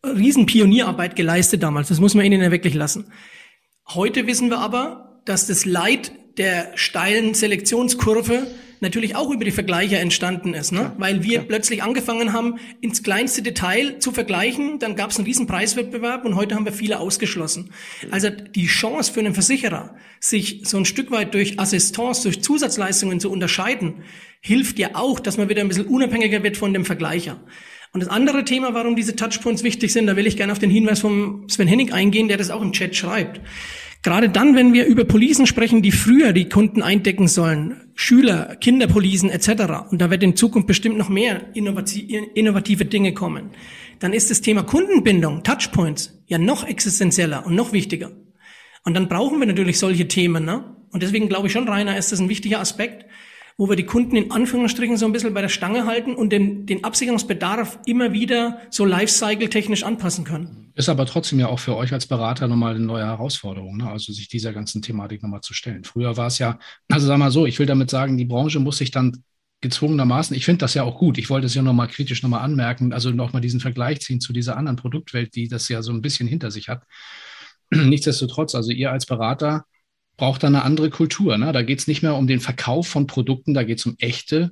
riesen 0.03 0.45
Pionierarbeit 0.45 1.15
geleistet 1.15 1.63
damals. 1.63 1.87
Das 1.87 1.99
muss 1.99 2.15
man 2.15 2.25
ihnen 2.25 2.41
ja 2.41 2.51
wirklich 2.51 2.73
lassen. 2.73 3.05
Heute 3.87 4.27
wissen 4.27 4.49
wir 4.49 4.59
aber, 4.59 5.21
dass 5.25 5.47
das 5.47 5.65
Leid 5.65 6.11
der 6.37 6.71
steilen 6.75 7.33
Selektionskurve 7.33 8.47
natürlich 8.83 9.15
auch 9.15 9.31
über 9.31 9.45
die 9.45 9.51
Vergleicher 9.51 9.99
entstanden 9.99 10.53
ist, 10.53 10.71
ne? 10.71 10.79
Klar, 10.79 10.95
weil 10.97 11.23
wir 11.23 11.39
klar. 11.39 11.45
plötzlich 11.47 11.81
angefangen 11.81 12.33
haben, 12.33 12.59
ins 12.81 13.01
kleinste 13.01 13.41
Detail 13.41 13.97
zu 13.99 14.11
vergleichen. 14.11 14.77
Dann 14.77 14.95
gab 14.95 15.09
es 15.09 15.17
einen 15.17 15.25
riesen 15.25 15.47
Preiswettbewerb 15.47 16.25
und 16.25 16.35
heute 16.35 16.53
haben 16.53 16.65
wir 16.65 16.73
viele 16.73 16.99
ausgeschlossen. 16.99 17.71
Also 18.11 18.29
die 18.29 18.67
Chance 18.67 19.11
für 19.11 19.21
einen 19.21 19.33
Versicherer, 19.33 19.95
sich 20.19 20.61
so 20.65 20.77
ein 20.77 20.85
Stück 20.85 21.09
weit 21.09 21.33
durch 21.33 21.59
Assistance, 21.59 22.23
durch 22.23 22.43
Zusatzleistungen 22.43 23.19
zu 23.19 23.31
unterscheiden, 23.31 24.03
hilft 24.41 24.77
ja 24.77 24.89
auch, 24.93 25.19
dass 25.19 25.37
man 25.37 25.49
wieder 25.49 25.61
ein 25.61 25.69
bisschen 25.69 25.87
unabhängiger 25.87 26.43
wird 26.43 26.57
von 26.57 26.73
dem 26.73 26.85
Vergleicher. 26.85 27.39
Und 27.93 28.01
das 28.01 28.09
andere 28.09 28.43
Thema, 28.43 28.73
warum 28.73 28.95
diese 28.95 29.15
Touchpoints 29.15 29.63
wichtig 29.63 29.93
sind, 29.93 30.07
da 30.07 30.15
will 30.15 30.27
ich 30.27 30.35
gerne 30.35 30.51
auf 30.51 30.59
den 30.59 30.71
Hinweis 30.71 30.99
vom 30.99 31.47
Sven 31.47 31.67
Hennig 31.67 31.93
eingehen, 31.93 32.27
der 32.27 32.37
das 32.37 32.49
auch 32.49 32.61
im 32.61 32.73
Chat 32.73 32.95
schreibt. 32.95 33.39
Gerade 34.03 34.27
dann, 34.27 34.55
wenn 34.55 34.73
wir 34.73 34.85
über 34.85 35.05
Policen 35.05 35.47
sprechen, 35.47 35.81
die 35.81 35.93
früher 35.93 36.33
die 36.33 36.49
Kunden 36.49 36.81
eindecken 36.81 37.29
sollen, 37.29 37.81
Schüler, 37.95 38.57
Kinderpolicen 38.57 39.29
etc., 39.29 39.89
und 39.89 40.01
da 40.01 40.11
wird 40.11 40.23
in 40.23 40.35
Zukunft 40.35 40.67
bestimmt 40.67 40.97
noch 40.97 41.07
mehr 41.07 41.55
innovative 41.55 42.83
Dinge 42.85 43.13
kommen, 43.13 43.51
dann 43.99 44.11
ist 44.11 44.29
das 44.29 44.41
Thema 44.41 44.63
Kundenbindung, 44.63 45.43
Touchpoints, 45.43 46.21
ja 46.27 46.37
noch 46.37 46.67
existenzieller 46.67 47.45
und 47.45 47.55
noch 47.55 47.71
wichtiger. 47.71 48.11
Und 48.83 48.93
dann 48.93 49.07
brauchen 49.07 49.39
wir 49.39 49.47
natürlich 49.47 49.79
solche 49.79 50.09
Themen. 50.09 50.43
Ne? 50.43 50.75
Und 50.91 51.01
deswegen 51.01 51.29
glaube 51.29 51.47
ich 51.47 51.53
schon, 51.53 51.69
Rainer, 51.69 51.97
ist 51.97 52.11
das 52.11 52.19
ein 52.19 52.27
wichtiger 52.27 52.59
Aspekt, 52.59 53.05
wo 53.57 53.69
wir 53.69 53.75
die 53.75 53.85
Kunden 53.85 54.15
in 54.15 54.31
Anführungsstrichen 54.31 54.97
so 54.97 55.05
ein 55.05 55.11
bisschen 55.11 55.33
bei 55.33 55.41
der 55.41 55.49
Stange 55.49 55.85
halten 55.85 56.15
und 56.15 56.31
den, 56.31 56.65
den 56.65 56.83
Absicherungsbedarf 56.83 57.79
immer 57.85 58.13
wieder 58.13 58.59
so 58.69 58.85
Lifecycle-technisch 58.85 59.83
anpassen 59.83 60.23
können. 60.23 60.71
Ist 60.75 60.89
aber 60.89 61.05
trotzdem 61.05 61.39
ja 61.39 61.47
auch 61.47 61.59
für 61.59 61.75
euch 61.75 61.93
als 61.93 62.07
Berater 62.07 62.47
nochmal 62.47 62.75
eine 62.75 62.85
neue 62.85 63.05
Herausforderung, 63.05 63.77
ne? 63.77 63.89
also 63.89 64.11
sich 64.11 64.27
dieser 64.27 64.53
ganzen 64.53 64.81
Thematik 64.81 65.21
nochmal 65.21 65.41
zu 65.41 65.53
stellen. 65.53 65.83
Früher 65.83 66.17
war 66.17 66.27
es 66.27 66.39
ja, 66.39 66.57
also 66.89 67.05
sag 67.05 67.17
mal 67.17 67.31
so, 67.31 67.45
ich 67.45 67.59
will 67.59 67.67
damit 67.67 67.89
sagen, 67.89 68.17
die 68.17 68.25
Branche 68.25 68.59
muss 68.59 68.77
sich 68.77 68.91
dann 68.91 69.23
gezwungenermaßen, 69.61 70.35
ich 70.35 70.45
finde 70.45 70.59
das 70.59 70.73
ja 70.73 70.83
auch 70.83 70.97
gut, 70.97 71.17
ich 71.17 71.29
wollte 71.29 71.47
es 71.47 71.55
ja 71.55 71.61
nochmal 71.61 71.87
kritisch 71.87 72.21
nochmal 72.21 72.41
anmerken, 72.41 72.91
also 72.91 73.11
nochmal 73.11 73.41
diesen 73.41 73.59
Vergleich 73.59 74.01
ziehen 74.01 74.19
zu 74.19 74.33
dieser 74.33 74.57
anderen 74.57 74.75
Produktwelt, 74.75 75.35
die 75.35 75.47
das 75.47 75.69
ja 75.69 75.81
so 75.81 75.91
ein 75.91 76.01
bisschen 76.01 76.27
hinter 76.27 76.51
sich 76.51 76.69
hat. 76.69 76.83
Nichtsdestotrotz, 77.71 78.55
also 78.55 78.71
ihr 78.71 78.91
als 78.91 79.05
Berater 79.05 79.65
braucht 80.17 80.43
da 80.43 80.47
eine 80.47 80.63
andere 80.63 80.89
Kultur. 80.89 81.37
Ne? 81.37 81.51
Da 81.51 81.61
geht 81.61 81.79
es 81.79 81.87
nicht 81.87 82.03
mehr 82.03 82.15
um 82.15 82.27
den 82.27 82.39
Verkauf 82.39 82.87
von 82.87 83.07
Produkten, 83.07 83.53
da 83.53 83.63
geht 83.63 83.79
es 83.79 83.85
um 83.85 83.95
echte, 83.99 84.51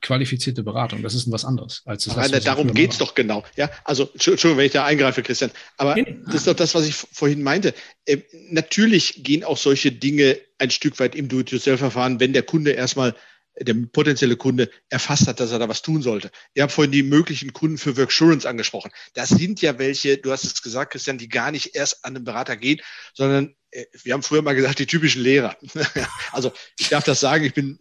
qualifizierte 0.00 0.62
Beratung. 0.62 1.02
Das 1.02 1.14
ist 1.14 1.30
was 1.30 1.44
anderes. 1.44 1.82
Als 1.84 2.04
das 2.04 2.16
Nein, 2.16 2.42
darum 2.42 2.72
geht 2.72 2.92
es 2.92 2.98
doch 2.98 3.14
genau. 3.14 3.44
Ja, 3.56 3.70
also 3.84 4.08
Entschuldigung, 4.12 4.56
wenn 4.56 4.66
ich 4.66 4.72
da 4.72 4.84
eingreife, 4.84 5.22
Christian. 5.22 5.50
Aber 5.76 5.94
das 6.26 6.36
ist 6.36 6.46
doch 6.46 6.54
das, 6.54 6.74
was 6.74 6.86
ich 6.86 6.94
vorhin 6.94 7.42
meinte. 7.42 7.74
Äh, 8.06 8.18
natürlich 8.50 9.22
gehen 9.22 9.44
auch 9.44 9.58
solche 9.58 9.92
Dinge 9.92 10.38
ein 10.58 10.70
Stück 10.70 10.98
weit 11.00 11.14
im 11.14 11.28
Do-it-yourself-Verfahren, 11.28 12.20
wenn 12.20 12.32
der 12.32 12.42
Kunde 12.42 12.72
erstmal 12.72 13.14
der 13.58 13.74
potenzielle 13.74 14.36
Kunde 14.36 14.70
erfasst 14.88 15.26
hat, 15.26 15.40
dass 15.40 15.52
er 15.52 15.58
da 15.58 15.68
was 15.68 15.82
tun 15.82 16.00
sollte. 16.00 16.30
Ihr 16.54 16.62
habt 16.62 16.72
vorhin 16.72 16.92
die 16.92 17.02
möglichen 17.02 17.52
Kunden 17.52 17.76
für 17.76 17.96
Worksurance 17.96 18.48
angesprochen. 18.48 18.90
Das 19.12 19.28
sind 19.28 19.60
ja 19.60 19.78
welche, 19.78 20.16
du 20.16 20.32
hast 20.32 20.44
es 20.44 20.62
gesagt, 20.62 20.92
Christian, 20.92 21.18
die 21.18 21.28
gar 21.28 21.50
nicht 21.50 21.74
erst 21.74 22.04
an 22.04 22.14
den 22.14 22.24
Berater 22.24 22.56
gehen, 22.56 22.80
sondern 23.12 23.54
wir 24.02 24.14
haben 24.14 24.22
früher 24.22 24.42
mal 24.42 24.54
gesagt, 24.54 24.78
die 24.78 24.86
typischen 24.86 25.22
Lehrer. 25.22 25.56
also 26.32 26.52
ich 26.78 26.88
darf 26.88 27.04
das 27.04 27.20
sagen, 27.20 27.44
ich 27.44 27.54
bin, 27.54 27.78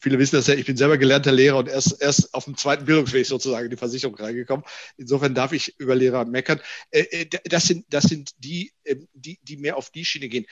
viele 0.00 0.18
wissen 0.18 0.36
das 0.36 0.46
ja, 0.46 0.54
ich 0.54 0.66
bin 0.66 0.76
selber 0.76 0.98
gelernter 0.98 1.32
Lehrer 1.32 1.58
und 1.58 1.68
erst, 1.68 2.00
erst 2.00 2.34
auf 2.34 2.44
dem 2.44 2.56
zweiten 2.56 2.84
Bildungsweg 2.84 3.26
sozusagen 3.26 3.66
in 3.66 3.70
die 3.70 3.76
Versicherung 3.76 4.16
reingekommen. 4.16 4.64
Insofern 4.96 5.34
darf 5.34 5.52
ich 5.52 5.78
über 5.78 5.94
Lehrer 5.94 6.24
meckern. 6.24 6.60
Äh, 6.90 7.02
äh, 7.10 7.26
das 7.44 7.64
sind, 7.64 7.86
das 7.90 8.04
sind 8.04 8.32
die, 8.38 8.72
die, 9.12 9.38
die 9.42 9.56
mehr 9.56 9.76
auf 9.76 9.90
die 9.90 10.04
Schiene 10.04 10.28
gehen. 10.28 10.46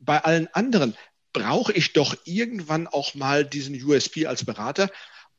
Bei 0.00 0.24
allen 0.24 0.48
anderen 0.48 0.96
brauche 1.32 1.72
ich 1.72 1.92
doch 1.92 2.16
irgendwann 2.24 2.86
auch 2.86 3.14
mal 3.14 3.44
diesen 3.44 3.80
USP 3.82 4.26
als 4.26 4.44
Berater. 4.44 4.90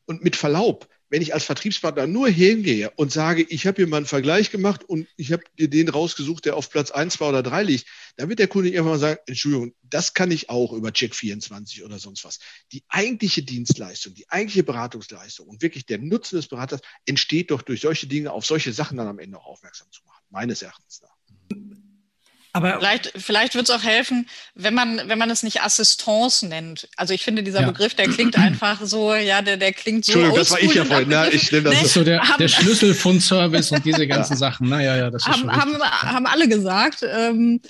Und 0.05 0.23
mit 0.23 0.35
Verlaub, 0.35 0.87
wenn 1.11 1.21
ich 1.21 1.33
als 1.33 1.43
Vertriebspartner 1.43 2.07
nur 2.07 2.29
hingehe 2.29 2.89
und 2.95 3.11
sage, 3.11 3.43
ich 3.43 3.67
habe 3.67 3.75
hier 3.75 3.87
mal 3.87 3.97
einen 3.97 4.05
Vergleich 4.05 4.49
gemacht 4.49 4.83
und 4.85 5.07
ich 5.17 5.33
habe 5.33 5.43
dir 5.59 5.69
den 5.69 5.89
rausgesucht, 5.89 6.45
der 6.45 6.55
auf 6.55 6.69
Platz 6.69 6.89
1, 6.89 7.15
2 7.15 7.29
oder 7.29 7.43
3 7.43 7.63
liegt, 7.63 7.85
dann 8.15 8.29
wird 8.29 8.39
der 8.39 8.47
Kunde 8.47 8.69
irgendwann 8.69 8.93
mal 8.93 8.99
sagen, 8.99 9.19
Entschuldigung, 9.25 9.73
das 9.83 10.13
kann 10.13 10.31
ich 10.31 10.49
auch 10.49 10.71
über 10.71 10.89
Check24 10.89 11.83
oder 11.83 11.99
sonst 11.99 12.23
was. 12.23 12.39
Die 12.71 12.83
eigentliche 12.87 13.43
Dienstleistung, 13.43 14.13
die 14.13 14.29
eigentliche 14.29 14.63
Beratungsleistung 14.63 15.49
und 15.49 15.61
wirklich 15.61 15.85
der 15.85 15.97
Nutzen 15.97 16.37
des 16.37 16.47
Beraters 16.47 16.79
entsteht 17.05 17.51
doch 17.51 17.61
durch 17.61 17.81
solche 17.81 18.07
Dinge, 18.07 18.31
auf 18.31 18.45
solche 18.45 18.71
Sachen 18.71 18.97
dann 18.97 19.07
am 19.07 19.19
Ende 19.19 19.37
auch 19.37 19.47
aufmerksam 19.47 19.91
zu 19.91 20.01
machen, 20.05 20.23
meines 20.29 20.61
Erachtens 20.61 21.01
nach. 21.01 21.90
Aber 22.53 22.79
vielleicht, 22.79 23.13
vielleicht 23.15 23.55
wird 23.55 23.69
es 23.69 23.75
auch 23.75 23.83
helfen, 23.83 24.27
wenn 24.55 24.73
man, 24.73 25.01
wenn 25.05 25.17
man 25.17 25.29
es 25.29 25.41
nicht 25.41 25.61
Assistance 25.61 26.45
nennt. 26.45 26.89
Also 26.97 27.13
ich 27.13 27.23
finde, 27.23 27.43
dieser 27.43 27.61
ja. 27.61 27.67
Begriff, 27.67 27.95
der 27.95 28.09
klingt 28.09 28.37
einfach 28.37 28.81
so, 28.83 29.13
ja, 29.15 29.41
der, 29.41 29.55
der 29.55 29.71
klingt 29.71 30.03
so. 30.03 30.11
Entschuldigung, 30.11 30.37
das 30.37 30.51
war 30.51 30.61
ich 30.61 30.73
ja 30.73 30.83
vorhin, 30.83 31.09
ne? 31.09 31.29
Ich 31.31 31.51
nehme 31.51 31.69
das. 31.69 31.75
das 31.75 31.83
ist 31.85 31.93
so 31.93 32.03
der, 32.03 32.21
der 32.37 32.47
Schlüsselfundservice 32.49 33.71
und 33.71 33.85
diese 33.85 34.05
ganzen 34.05 34.33
ja. 34.33 34.37
Sachen. 34.37 34.67
Naja, 34.67 34.97
ja, 34.97 35.09
das 35.09 35.21
ist 35.21 35.27
haben, 35.29 35.39
schon 35.39 35.51
haben, 35.51 35.81
haben 35.81 36.25
alle 36.25 36.49
gesagt. 36.49 37.03
Ähm, 37.03 37.61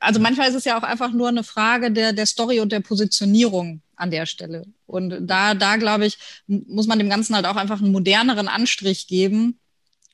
also 0.00 0.20
manchmal 0.20 0.48
ist 0.48 0.54
es 0.54 0.64
ja 0.64 0.78
auch 0.78 0.84
einfach 0.84 1.12
nur 1.12 1.28
eine 1.28 1.44
Frage 1.44 1.90
der, 1.90 2.12
der 2.12 2.26
Story 2.26 2.60
und 2.60 2.70
der 2.70 2.80
Positionierung 2.80 3.82
an 3.96 4.10
der 4.10 4.26
Stelle. 4.26 4.64
Und 4.86 5.26
da, 5.26 5.54
da 5.54 5.76
glaube 5.76 6.06
ich, 6.06 6.18
muss 6.46 6.86
man 6.86 6.98
dem 6.98 7.10
Ganzen 7.10 7.34
halt 7.34 7.46
auch 7.46 7.56
einfach 7.56 7.80
einen 7.80 7.92
moderneren 7.92 8.46
Anstrich 8.46 9.06
geben. 9.06 9.58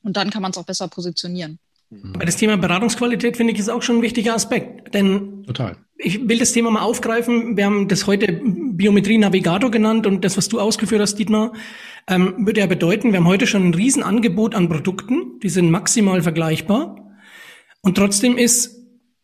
Und 0.01 0.17
dann 0.17 0.31
kann 0.31 0.41
man 0.41 0.51
es 0.51 0.57
auch 0.57 0.65
besser 0.65 0.87
positionieren. 0.87 1.59
Bei 2.17 2.25
das 2.25 2.37
Thema 2.37 2.57
Beratungsqualität 2.57 3.37
finde 3.37 3.53
ich 3.53 3.59
ist 3.59 3.69
auch 3.69 3.81
schon 3.81 3.97
ein 3.97 4.01
wichtiger 4.01 4.33
Aspekt. 4.33 4.93
Denn 4.93 5.43
Total. 5.45 5.77
ich 5.97 6.27
will 6.27 6.39
das 6.39 6.51
Thema 6.51 6.71
mal 6.71 6.81
aufgreifen. 6.81 7.57
Wir 7.57 7.65
haben 7.65 7.87
das 7.87 8.07
heute 8.07 8.41
Biometrie 8.43 9.17
Navigator 9.17 9.71
genannt 9.71 10.07
und 10.07 10.23
das, 10.23 10.37
was 10.37 10.49
du 10.49 10.59
ausgeführt 10.59 11.01
hast, 11.01 11.15
Dietmar, 11.15 11.53
ähm, 12.07 12.45
würde 12.45 12.61
ja 12.61 12.67
bedeuten, 12.67 13.11
wir 13.11 13.19
haben 13.19 13.27
heute 13.27 13.47
schon 13.47 13.63
ein 13.69 13.73
Riesenangebot 13.73 14.55
an 14.55 14.67
Produkten, 14.67 15.39
die 15.41 15.49
sind 15.49 15.71
maximal 15.71 16.21
vergleichbar. 16.21 17.15
Und 17.81 17.95
trotzdem 17.95 18.37
ist, 18.37 18.79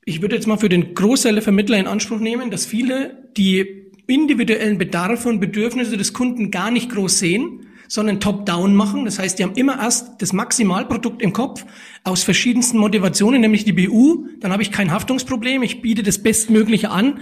ich 0.06 0.22
würde 0.22 0.36
jetzt 0.36 0.48
mal 0.48 0.58
für 0.58 0.70
den 0.70 0.94
Großteil 0.94 1.34
der 1.34 1.44
Vermittler 1.44 1.78
in 1.78 1.88
Anspruch 1.88 2.20
nehmen, 2.20 2.52
dass 2.52 2.66
viele 2.66 3.30
die 3.38 3.92
individuellen 4.08 4.78
Bedarfe 4.78 5.30
und 5.30 5.40
Bedürfnisse 5.40 5.98
des 5.98 6.14
Kunden 6.14 6.52
gar 6.52 6.72
nicht 6.72 6.90
groß 6.90 7.20
sehen, 7.20 7.68
sondern 7.90 8.22
top-down 8.22 8.76
machen. 8.76 9.04
Das 9.04 9.20
heißt, 9.20 9.38
die 9.38 9.44
haben 9.44 9.56
immer 9.56 9.78
erst 9.82 10.22
das 10.22 10.32
Maximalprodukt 10.32 11.22
im 11.22 11.34
Kopf 11.34 11.66
aus 12.06 12.24
verschiedensten 12.24 12.78
Motivationen, 12.78 13.42
nämlich 13.42 13.66
die 13.66 13.74
BU. 13.74 14.28
Dann 14.40 14.54
habe 14.54 14.64
ich 14.64 14.72
kein 14.72 14.92
Haftungsproblem, 14.92 15.64
ich 15.64 15.82
biete 15.82 16.04
das 16.04 16.20
Bestmögliche 16.20 16.92
an. 16.92 17.20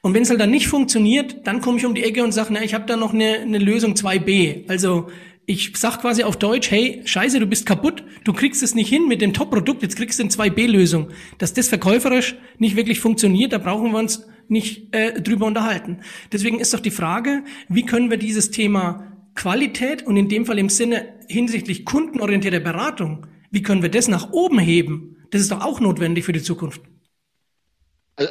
Und 0.00 0.14
wenn 0.14 0.22
es 0.22 0.30
halt 0.30 0.40
dann 0.40 0.50
nicht 0.50 0.68
funktioniert, 0.68 1.46
dann 1.46 1.60
komme 1.60 1.78
ich 1.78 1.86
um 1.86 1.94
die 1.94 2.02
Ecke 2.02 2.24
und 2.24 2.32
sage, 2.32 2.48
na, 2.52 2.62
ich 2.62 2.74
habe 2.74 2.86
da 2.86 2.96
noch 2.96 3.12
eine, 3.12 3.40
eine 3.40 3.58
Lösung 3.58 3.94
2b. 3.94 4.68
Also 4.68 5.08
ich 5.44 5.72
sag 5.76 6.00
quasi 6.00 6.24
auf 6.24 6.36
Deutsch, 6.36 6.70
hey, 6.70 7.02
scheiße, 7.04 7.38
du 7.38 7.46
bist 7.46 7.66
kaputt, 7.66 8.02
du 8.24 8.32
kriegst 8.32 8.62
es 8.62 8.74
nicht 8.74 8.88
hin 8.88 9.06
mit 9.06 9.20
dem 9.20 9.32
Top-Produkt, 9.32 9.82
jetzt 9.82 9.96
kriegst 9.96 10.18
du 10.18 10.24
eine 10.24 10.30
2b-Lösung. 10.30 11.10
Dass 11.38 11.54
das 11.54 11.68
verkäuferisch 11.68 12.36
nicht 12.58 12.74
wirklich 12.74 13.00
funktioniert, 13.00 13.52
da 13.52 13.58
brauchen 13.58 13.92
wir 13.92 13.98
uns 13.98 14.26
nicht 14.48 14.94
äh, 14.94 15.20
drüber 15.20 15.46
unterhalten. 15.46 15.98
Deswegen 16.32 16.58
ist 16.58 16.72
doch 16.72 16.80
die 16.80 16.90
Frage, 16.90 17.42
wie 17.68 17.84
können 17.84 18.10
wir 18.10 18.16
dieses 18.16 18.50
Thema 18.50 19.05
Qualität 19.36 20.02
und 20.06 20.16
in 20.16 20.28
dem 20.28 20.46
Fall 20.46 20.58
im 20.58 20.68
Sinne 20.68 21.14
hinsichtlich 21.28 21.84
kundenorientierter 21.84 22.60
Beratung, 22.60 23.26
wie 23.50 23.62
können 23.62 23.82
wir 23.82 23.90
das 23.90 24.08
nach 24.08 24.32
oben 24.32 24.58
heben? 24.58 25.26
Das 25.30 25.40
ist 25.40 25.50
doch 25.50 25.62
auch 25.62 25.80
notwendig 25.80 26.24
für 26.24 26.32
die 26.32 26.42
Zukunft. 26.42 26.80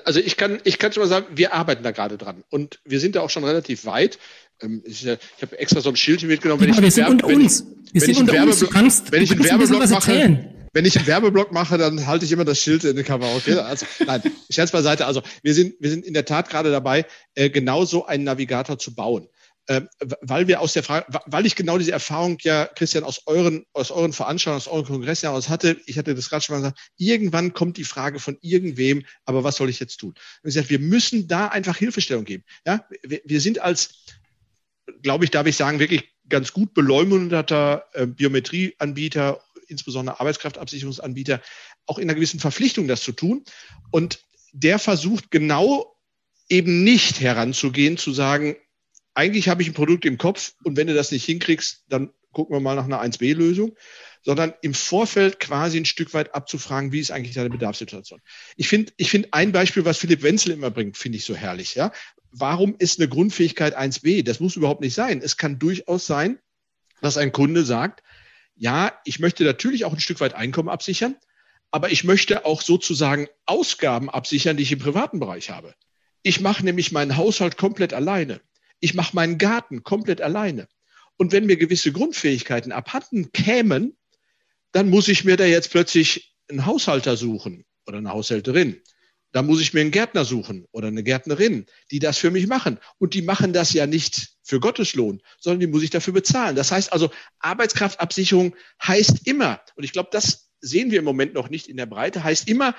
Also 0.03 0.19
ich 0.19 0.35
kann, 0.35 0.59
ich 0.63 0.79
kann 0.79 0.91
schon 0.91 1.03
mal 1.03 1.09
sagen, 1.09 1.27
wir 1.35 1.53
arbeiten 1.53 1.83
da 1.83 1.91
gerade 1.91 2.17
dran 2.17 2.43
und 2.49 2.79
wir 2.85 2.99
sind 2.99 3.15
da 3.15 3.21
auch 3.21 3.29
schon 3.29 3.43
relativ 3.43 3.85
weit. 3.85 4.17
Ähm, 4.59 4.81
ich, 4.83 5.05
habe 5.05 5.59
extra 5.59 5.81
so 5.81 5.89
ein 5.89 5.95
Schild 5.95 6.23
mitgenommen. 6.23 6.61
Wenn 6.61 6.69
ja, 6.69 6.75
ich 6.75 6.81
wir 6.81 6.91
sind 6.91 7.07
unter 7.07 7.27
uns. 7.27 7.65
Wir 7.91 8.01
sind 8.01 8.17
unter 8.17 8.41
uns. 8.41 8.59
Du 8.59 8.67
kannst, 8.67 9.11
wenn 9.11 9.21
ich 9.21 9.31
einen 9.31 9.43
Werbeblock 9.43 9.89
mache, 9.89 10.49
wenn 10.73 10.85
ich 10.85 10.97
einen 10.97 11.07
Werbeblock 11.07 11.51
mache, 11.51 11.77
dann 11.77 12.07
halte 12.07 12.25
ich 12.25 12.31
immer 12.31 12.45
das 12.45 12.59
Schild 12.59 12.83
in 12.83 12.95
die 12.95 13.03
Kamera. 13.03 13.33
Okay, 13.35 13.53
also, 13.53 13.85
nein, 14.05 14.23
Scherz 14.49 14.71
beiseite. 14.71 15.05
Also 15.05 15.21
wir 15.43 15.53
sind, 15.53 15.75
wir 15.79 15.89
sind 15.91 16.03
in 16.03 16.13
der 16.13 16.25
Tat 16.25 16.49
gerade 16.49 16.71
dabei, 16.71 17.05
äh, 17.35 17.49
genau 17.49 17.85
so 17.85 18.07
einen 18.07 18.23
Navigator 18.23 18.79
zu 18.79 18.95
bauen. 18.95 19.27
Äh, 19.67 19.81
weil 20.21 20.47
wir 20.47 20.61
aus 20.61 20.73
der 20.73 20.83
Frage, 20.83 21.05
weil 21.25 21.45
ich 21.47 21.55
genau 21.55 21.79
diese 21.79 21.91
Erfahrung 21.91 22.37
ja, 22.41 22.65
Christian, 22.65 23.03
aus 23.03 23.23
euren, 23.25 23.65
aus 23.73 23.89
euren 23.89 24.13
Veranstaltungen, 24.13 24.57
aus 24.57 24.67
euren 24.67 24.85
Kongressen 24.85 25.27
heraus 25.27 25.49
hatte, 25.49 25.81
ich 25.87 25.97
hatte 25.97 26.13
das 26.13 26.29
gerade 26.29 26.43
schon 26.43 26.55
mal 26.55 26.61
gesagt, 26.61 26.91
irgendwann 26.97 27.53
kommt 27.53 27.77
die 27.77 27.83
Frage 27.83 28.19
von 28.19 28.37
irgendwem, 28.41 29.03
aber 29.25 29.43
was 29.43 29.55
soll 29.55 29.69
ich 29.69 29.79
jetzt 29.79 29.97
tun? 29.97 30.11
Und 30.11 30.49
ich 30.49 30.53
gesagt, 30.53 30.69
wir 30.69 30.79
müssen 30.79 31.27
da 31.27 31.47
einfach 31.47 31.77
Hilfestellung 31.77 32.25
geben. 32.25 32.43
Ja, 32.65 32.85
wir, 33.01 33.21
wir 33.25 33.41
sind 33.41 33.59
als, 33.59 34.05
glaube 35.01 35.25
ich, 35.25 35.31
darf 35.31 35.47
ich 35.47 35.55
sagen, 35.55 35.79
wirklich 35.79 36.13
ganz 36.29 36.53
gut 36.53 36.75
beleumundeter 36.75 37.85
äh, 37.93 38.05
Biometrieanbieter, 38.05 39.41
insbesondere 39.67 40.19
Arbeitskraftabsicherungsanbieter, 40.19 41.41
auch 41.87 41.97
in 41.97 42.03
einer 42.03 42.15
gewissen 42.15 42.39
Verpflichtung, 42.39 42.87
das 42.87 43.01
zu 43.01 43.13
tun. 43.13 43.43
Und 43.89 44.19
der 44.51 44.77
versucht 44.77 45.31
genau 45.31 45.95
eben 46.49 46.83
nicht 46.83 47.19
heranzugehen, 47.19 47.97
zu 47.97 48.13
sagen, 48.13 48.55
eigentlich 49.15 49.49
habe 49.49 49.61
ich 49.61 49.69
ein 49.69 49.73
Produkt 49.73 50.05
im 50.05 50.17
Kopf 50.17 50.53
und 50.63 50.77
wenn 50.77 50.87
du 50.87 50.93
das 50.93 51.11
nicht 51.11 51.25
hinkriegst, 51.25 51.85
dann 51.89 52.11
gucken 52.31 52.55
wir 52.55 52.59
mal 52.59 52.75
nach 52.75 52.85
einer 52.85 53.01
1B-Lösung, 53.01 53.75
sondern 54.21 54.53
im 54.61 54.73
Vorfeld 54.73 55.39
quasi 55.39 55.77
ein 55.77 55.85
Stück 55.85 56.13
weit 56.13 56.35
abzufragen, 56.35 56.91
wie 56.91 56.99
ist 56.99 57.11
eigentlich 57.11 57.35
deine 57.35 57.49
Bedarfssituation. 57.49 58.21
Ich 58.57 58.67
finde, 58.67 58.91
ich 58.97 59.09
finde 59.09 59.29
ein 59.31 59.51
Beispiel, 59.51 59.85
was 59.85 59.97
Philipp 59.97 60.21
Wenzel 60.21 60.51
immer 60.51 60.69
bringt, 60.69 60.97
finde 60.97 61.17
ich 61.17 61.25
so 61.25 61.35
herrlich. 61.35 61.75
Ja? 61.75 61.91
Warum 62.31 62.75
ist 62.77 62.99
eine 62.99 63.07
Grundfähigkeit 63.07 63.77
1B? 63.77 64.23
Das 64.23 64.39
muss 64.39 64.57
überhaupt 64.57 64.81
nicht 64.81 64.93
sein. 64.93 65.21
Es 65.23 65.37
kann 65.37 65.57
durchaus 65.57 66.05
sein, 66.05 66.39
dass 67.01 67.17
ein 67.17 67.31
Kunde 67.31 67.63
sagt, 67.63 68.03
ja, 68.55 68.93
ich 69.05 69.19
möchte 69.19 69.43
natürlich 69.43 69.85
auch 69.85 69.93
ein 69.93 69.99
Stück 69.99 70.19
weit 70.19 70.33
Einkommen 70.33 70.69
absichern, 70.69 71.15
aber 71.71 71.91
ich 71.91 72.03
möchte 72.03 72.45
auch 72.45 72.61
sozusagen 72.61 73.27
Ausgaben 73.45 74.09
absichern, 74.09 74.57
die 74.57 74.63
ich 74.63 74.71
im 74.71 74.79
privaten 74.79 75.19
Bereich 75.19 75.49
habe. 75.49 75.75
Ich 76.23 76.39
mache 76.39 76.65
nämlich 76.65 76.91
meinen 76.91 77.17
Haushalt 77.17 77.57
komplett 77.57 77.93
alleine. 77.93 78.41
Ich 78.85 78.93
mache 78.93 79.15
meinen 79.15 79.39
Garten 79.39 79.81
komplett 79.81 80.21
alleine. 80.21 80.67
Und 81.17 81.31
wenn 81.31 81.47
mir 81.47 81.57
gewisse 81.57 81.91
Grundfähigkeiten 81.91 82.71
abhanden 82.71 83.31
kämen, 83.31 83.97
dann 84.73 84.91
muss 84.91 85.07
ich 85.07 85.23
mir 85.23 85.37
da 85.37 85.45
jetzt 85.45 85.71
plötzlich 85.71 86.35
einen 86.49 86.67
Haushalter 86.67 87.17
suchen 87.17 87.65
oder 87.87 87.97
eine 87.97 88.11
Haushälterin. 88.11 88.79
Da 89.31 89.41
muss 89.41 89.59
ich 89.59 89.73
mir 89.73 89.81
einen 89.81 89.89
Gärtner 89.89 90.23
suchen 90.23 90.67
oder 90.71 90.89
eine 90.89 91.01
Gärtnerin, 91.01 91.65
die 91.89 91.97
das 91.97 92.19
für 92.19 92.29
mich 92.29 92.45
machen. 92.45 92.77
Und 92.99 93.15
die 93.15 93.23
machen 93.23 93.53
das 93.53 93.73
ja 93.73 93.87
nicht 93.87 94.35
für 94.43 94.59
Gotteslohn, 94.59 95.19
sondern 95.39 95.61
die 95.61 95.67
muss 95.67 95.81
ich 95.81 95.89
dafür 95.89 96.13
bezahlen. 96.13 96.55
Das 96.55 96.71
heißt 96.71 96.93
also, 96.93 97.09
Arbeitskraftabsicherung 97.39 98.55
heißt 98.83 99.25
immer, 99.25 99.61
und 99.75 99.83
ich 99.83 99.93
glaube, 99.93 100.09
das 100.11 100.51
sehen 100.61 100.91
wir 100.91 100.99
im 100.99 101.05
Moment 101.05 101.33
noch 101.33 101.49
nicht 101.49 101.69
in 101.69 101.77
der 101.77 101.87
Breite, 101.87 102.23
heißt 102.23 102.47
immer, 102.47 102.75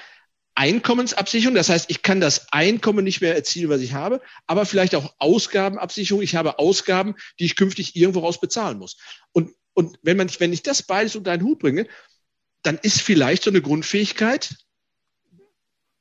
Einkommensabsicherung, 0.56 1.54
das 1.54 1.68
heißt, 1.68 1.90
ich 1.90 2.02
kann 2.02 2.20
das 2.20 2.50
Einkommen 2.50 3.04
nicht 3.04 3.20
mehr 3.20 3.36
erzielen, 3.36 3.68
was 3.68 3.82
ich 3.82 3.92
habe, 3.92 4.22
aber 4.46 4.64
vielleicht 4.64 4.94
auch 4.94 5.14
Ausgabenabsicherung. 5.18 6.22
Ich 6.22 6.34
habe 6.34 6.58
Ausgaben, 6.58 7.14
die 7.38 7.44
ich 7.44 7.56
künftig 7.56 7.94
irgendwo 7.94 8.20
raus 8.20 8.40
bezahlen 8.40 8.78
muss. 8.78 8.96
Und, 9.32 9.52
und 9.74 9.98
wenn, 10.02 10.16
man, 10.16 10.30
wenn 10.38 10.54
ich 10.54 10.62
das 10.62 10.82
beides 10.82 11.14
unter 11.14 11.32
einen 11.32 11.44
Hut 11.44 11.58
bringe, 11.58 11.86
dann 12.62 12.78
ist 12.82 13.02
vielleicht 13.02 13.44
so 13.44 13.50
eine 13.50 13.60
Grundfähigkeit, 13.60 14.56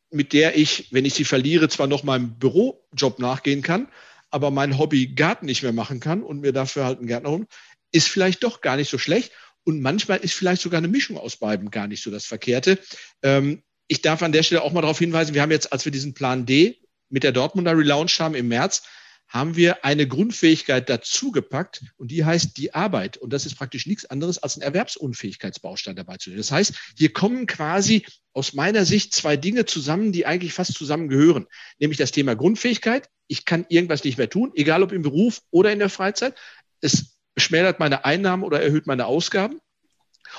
mit 0.09 0.31
der 0.31 0.57
ich, 0.57 0.87
wenn 0.91 1.05
ich 1.05 1.13
sie 1.13 1.25
verliere, 1.25 1.67
zwar 1.67 1.87
noch 1.87 2.03
meinem 2.03 2.39
Bürojob 2.39 3.19
nachgehen 3.19 3.61
kann, 3.61 3.89
aber 4.31 4.51
mein 4.51 4.77
Hobby 4.77 5.07
Garten 5.07 5.45
nicht 5.47 5.63
mehr 5.63 5.73
machen 5.73 5.99
kann 5.99 6.23
und 6.23 6.39
mir 6.39 6.53
dafür 6.53 6.85
halt 6.85 6.99
einen 6.99 7.07
Gärtner 7.07 7.31
holen, 7.31 7.47
ist 7.91 8.07
vielleicht 8.07 8.43
doch 8.43 8.61
gar 8.61 8.77
nicht 8.77 8.89
so 8.89 8.97
schlecht. 8.97 9.33
Und 9.65 9.81
manchmal 9.81 10.19
ist 10.19 10.33
vielleicht 10.33 10.61
sogar 10.61 10.77
eine 10.77 10.87
Mischung 10.87 11.17
aus 11.17 11.37
beiden 11.37 11.71
gar 11.71 11.87
nicht 11.87 12.03
so 12.03 12.11
das 12.11 12.25
Verkehrte. 12.25 12.79
Ähm, 13.21 13.63
ich 13.87 14.01
darf 14.01 14.23
an 14.23 14.31
der 14.31 14.43
Stelle 14.43 14.61
auch 14.61 14.73
mal 14.73 14.81
darauf 14.81 14.99
hinweisen, 14.99 15.33
wir 15.33 15.41
haben 15.41 15.51
jetzt, 15.51 15.71
als 15.71 15.85
wir 15.85 15.91
diesen 15.91 16.13
Plan 16.13 16.45
D 16.45 16.79
mit 17.09 17.23
der 17.23 17.31
Dortmunder 17.31 17.77
Relaunch 17.77 18.19
haben 18.19 18.35
im 18.35 18.47
März, 18.47 18.83
haben 19.27 19.55
wir 19.55 19.83
eine 19.83 20.07
Grundfähigkeit 20.07 20.87
dazugepackt 20.89 21.83
und 21.97 22.11
die 22.11 22.23
heißt 22.23 22.57
die 22.57 22.73
Arbeit. 22.73 23.17
Und 23.17 23.33
das 23.33 23.45
ist 23.45 23.55
praktisch 23.55 23.87
nichts 23.87 24.05
anderes 24.05 24.37
als 24.37 24.55
ein 24.55 24.61
Erwerbsunfähigkeitsbaustein 24.61 25.95
dabei 25.95 26.17
zu 26.17 26.29
nehmen. 26.29 26.39
Das 26.39 26.51
heißt, 26.51 26.73
hier 26.97 27.11
kommen 27.11 27.47
quasi 27.47 28.05
aus 28.33 28.53
meiner 28.53 28.85
Sicht 28.85 29.13
zwei 29.13 29.35
Dinge 29.35 29.65
zusammen, 29.65 30.11
die 30.11 30.25
eigentlich 30.25 30.53
fast 30.53 30.73
zusammengehören. 30.75 31.47
Nämlich 31.79 31.97
das 31.97 32.11
Thema 32.11 32.35
Grundfähigkeit. 32.35 33.09
Ich 33.27 33.45
kann 33.45 33.65
irgendwas 33.69 34.03
nicht 34.03 34.17
mehr 34.17 34.29
tun, 34.29 34.51
egal 34.55 34.83
ob 34.83 34.91
im 34.91 35.01
Beruf 35.01 35.41
oder 35.49 35.71
in 35.71 35.79
der 35.79 35.89
Freizeit. 35.89 36.35
Es 36.81 37.17
schmälert 37.35 37.79
meine 37.79 38.05
Einnahmen 38.05 38.43
oder 38.43 38.61
erhöht 38.61 38.85
meine 38.85 39.07
Ausgaben. 39.07 39.59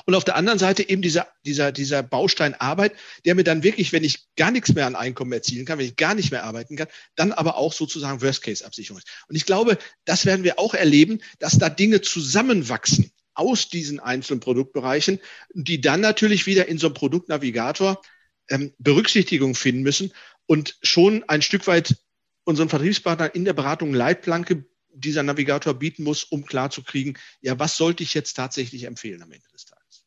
Und 0.05 0.15
auf 0.15 0.25
der 0.25 0.37
anderen 0.37 0.59
Seite 0.59 0.89
eben 0.89 1.03
dieser, 1.03 1.29
dieser, 1.45 1.73
dieser 1.73 2.03
Baustein 2.03 2.55
Arbeit, 2.55 2.93
der 3.25 3.35
mir 3.35 3.45
dann 3.45 3.63
wirklich, 3.63 3.93
wenn 3.93 4.05
ich 4.05 4.27
gar 4.37 4.51
nichts 4.51 4.75
mehr 4.75 4.87
an 4.87 4.97
Einkommen 4.97 5.33
erzielen 5.33 5.67
kann, 5.67 5.79
wenn 5.79 5.87
ich 5.87 5.97
gar 5.97 6.15
nicht 6.15 6.31
mehr 6.31 6.45
arbeiten 6.45 6.77
kann, 6.77 6.89
dann 7.15 7.33
aber 7.33 7.57
auch 7.57 7.73
sozusagen 7.73 8.23
Worst-Case-Absicherung 8.23 8.99
ist. 8.99 9.09
Und 9.29 9.37
ich 9.37 9.47
glaube, 9.47 9.79
das 10.05 10.27
werden 10.27 10.45
wir 10.45 10.59
auch 10.59 10.75
erleben, 10.75 11.21
dass 11.39 11.59
da 11.59 11.69
Dinge 11.69 12.01
zusammenwachsen 12.01 13.11
aus 13.35 13.69
diesen 13.69 14.01
einzelnen 14.01 14.41
Produktbereichen, 14.41 15.21
die 15.53 15.81
dann 15.81 16.01
natürlich 16.01 16.47
wieder 16.47 16.69
in 16.69 16.79
so 16.79 16.87
einem 16.87 16.95
Produktnavigator 16.95 18.01
ähm, 18.49 18.73
Berücksichtigung 18.79 19.55
finden 19.55 19.83
müssen 19.83 20.13
und 20.47 20.77
schon 20.83 21.25
ein 21.29 21.43
Stück 21.43 21.67
weit 21.67 21.97
unseren 22.45 22.69
Vertriebspartnern 22.69 23.31
in 23.35 23.45
der 23.45 23.53
Beratung 23.53 23.93
Leitplanke 23.93 24.65
dieser 25.01 25.23
Navigator 25.23 25.75
bieten 25.75 26.05
muss, 26.05 26.25
um 26.25 26.45
klarzukriegen, 26.45 27.19
ja, 27.41 27.59
was 27.59 27.77
sollte 27.77 28.03
ich 28.03 28.15
jetzt 28.15 28.35
tatsächlich 28.35 28.85
empfehlen 28.85 29.23
am 29.23 29.33
Ende 29.33 29.47
des 29.53 29.67
Tages. 29.67 30.05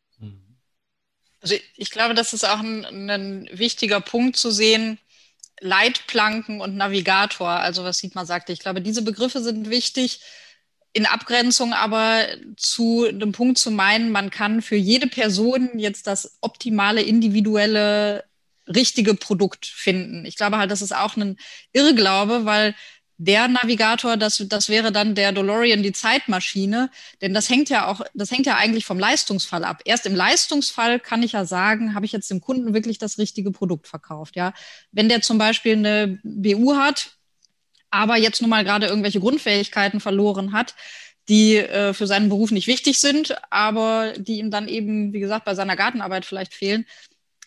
Also 1.41 1.55
ich 1.75 1.91
glaube, 1.91 2.15
das 2.15 2.33
ist 2.33 2.43
auch 2.43 2.59
ein, 2.59 3.09
ein 3.09 3.49
wichtiger 3.51 4.01
Punkt 4.01 4.35
zu 4.35 4.51
sehen. 4.51 4.99
Leitplanken 5.61 6.61
und 6.61 6.75
Navigator, 6.75 7.49
also 7.49 7.83
was 7.83 7.99
Sigmar 7.99 8.25
sagte. 8.25 8.51
Ich 8.51 8.59
glaube, 8.59 8.81
diese 8.81 9.01
Begriffe 9.01 9.41
sind 9.41 9.69
wichtig 9.69 10.21
in 10.93 11.05
Abgrenzung 11.05 11.73
aber 11.73 12.27
zu 12.57 13.11
dem 13.11 13.31
Punkt 13.31 13.57
zu 13.57 13.71
meinen, 13.71 14.11
man 14.11 14.31
kann 14.31 14.61
für 14.61 14.75
jede 14.75 15.07
Person 15.07 15.77
jetzt 15.77 16.07
das 16.07 16.37
optimale, 16.41 17.01
individuelle, 17.01 18.25
richtige 18.67 19.13
Produkt 19.13 19.65
finden. 19.65 20.25
Ich 20.25 20.35
glaube 20.35 20.57
halt, 20.57 20.71
das 20.71 20.81
ist 20.81 20.95
auch 20.95 21.15
ein 21.15 21.37
Irrglaube, 21.73 22.45
weil 22.45 22.75
der 23.21 23.49
Navigator, 23.49 24.15
das, 24.15 24.43
das 24.47 24.69
wäre 24.69 24.93
dann 24.93 25.13
der 25.13 25.33
DeLorean, 25.33 25.83
die 25.83 25.91
Zeitmaschine. 25.91 26.89
Denn 27.21 27.33
das 27.33 27.49
hängt 27.49 27.69
ja 27.69 27.87
auch, 27.87 27.99
das 28.13 28.31
hängt 28.31 28.45
ja 28.45 28.55
eigentlich 28.55 28.85
vom 28.85 28.97
Leistungsfall 28.97 29.65
ab. 29.65 29.81
Erst 29.83 30.05
im 30.05 30.15
Leistungsfall 30.15 31.01
kann 31.01 31.21
ich 31.21 31.33
ja 31.33 31.43
sagen, 31.43 31.95
habe 31.95 32.05
ich 32.05 32.13
jetzt 32.13 32.31
dem 32.31 32.39
Kunden 32.39 32.73
wirklich 32.73 32.97
das 32.97 33.17
richtige 33.17 33.51
Produkt 33.51 33.87
verkauft. 33.87 34.37
Ja, 34.37 34.53
wenn 34.93 35.09
der 35.09 35.21
zum 35.21 35.37
Beispiel 35.37 35.73
eine 35.73 36.19
BU 36.23 36.77
hat, 36.77 37.17
aber 37.89 38.15
jetzt 38.15 38.41
nun 38.41 38.49
mal 38.49 38.63
gerade 38.63 38.87
irgendwelche 38.87 39.19
Grundfähigkeiten 39.19 39.99
verloren 39.99 40.53
hat, 40.53 40.75
die 41.27 41.57
äh, 41.57 41.93
für 41.93 42.07
seinen 42.07 42.29
Beruf 42.29 42.51
nicht 42.51 42.67
wichtig 42.67 42.99
sind, 42.99 43.35
aber 43.51 44.13
die 44.17 44.39
ihm 44.39 44.49
dann 44.49 44.69
eben, 44.69 45.11
wie 45.11 45.19
gesagt, 45.19 45.43
bei 45.43 45.55
seiner 45.55 45.75
Gartenarbeit 45.75 46.23
vielleicht 46.23 46.53
fehlen, 46.53 46.85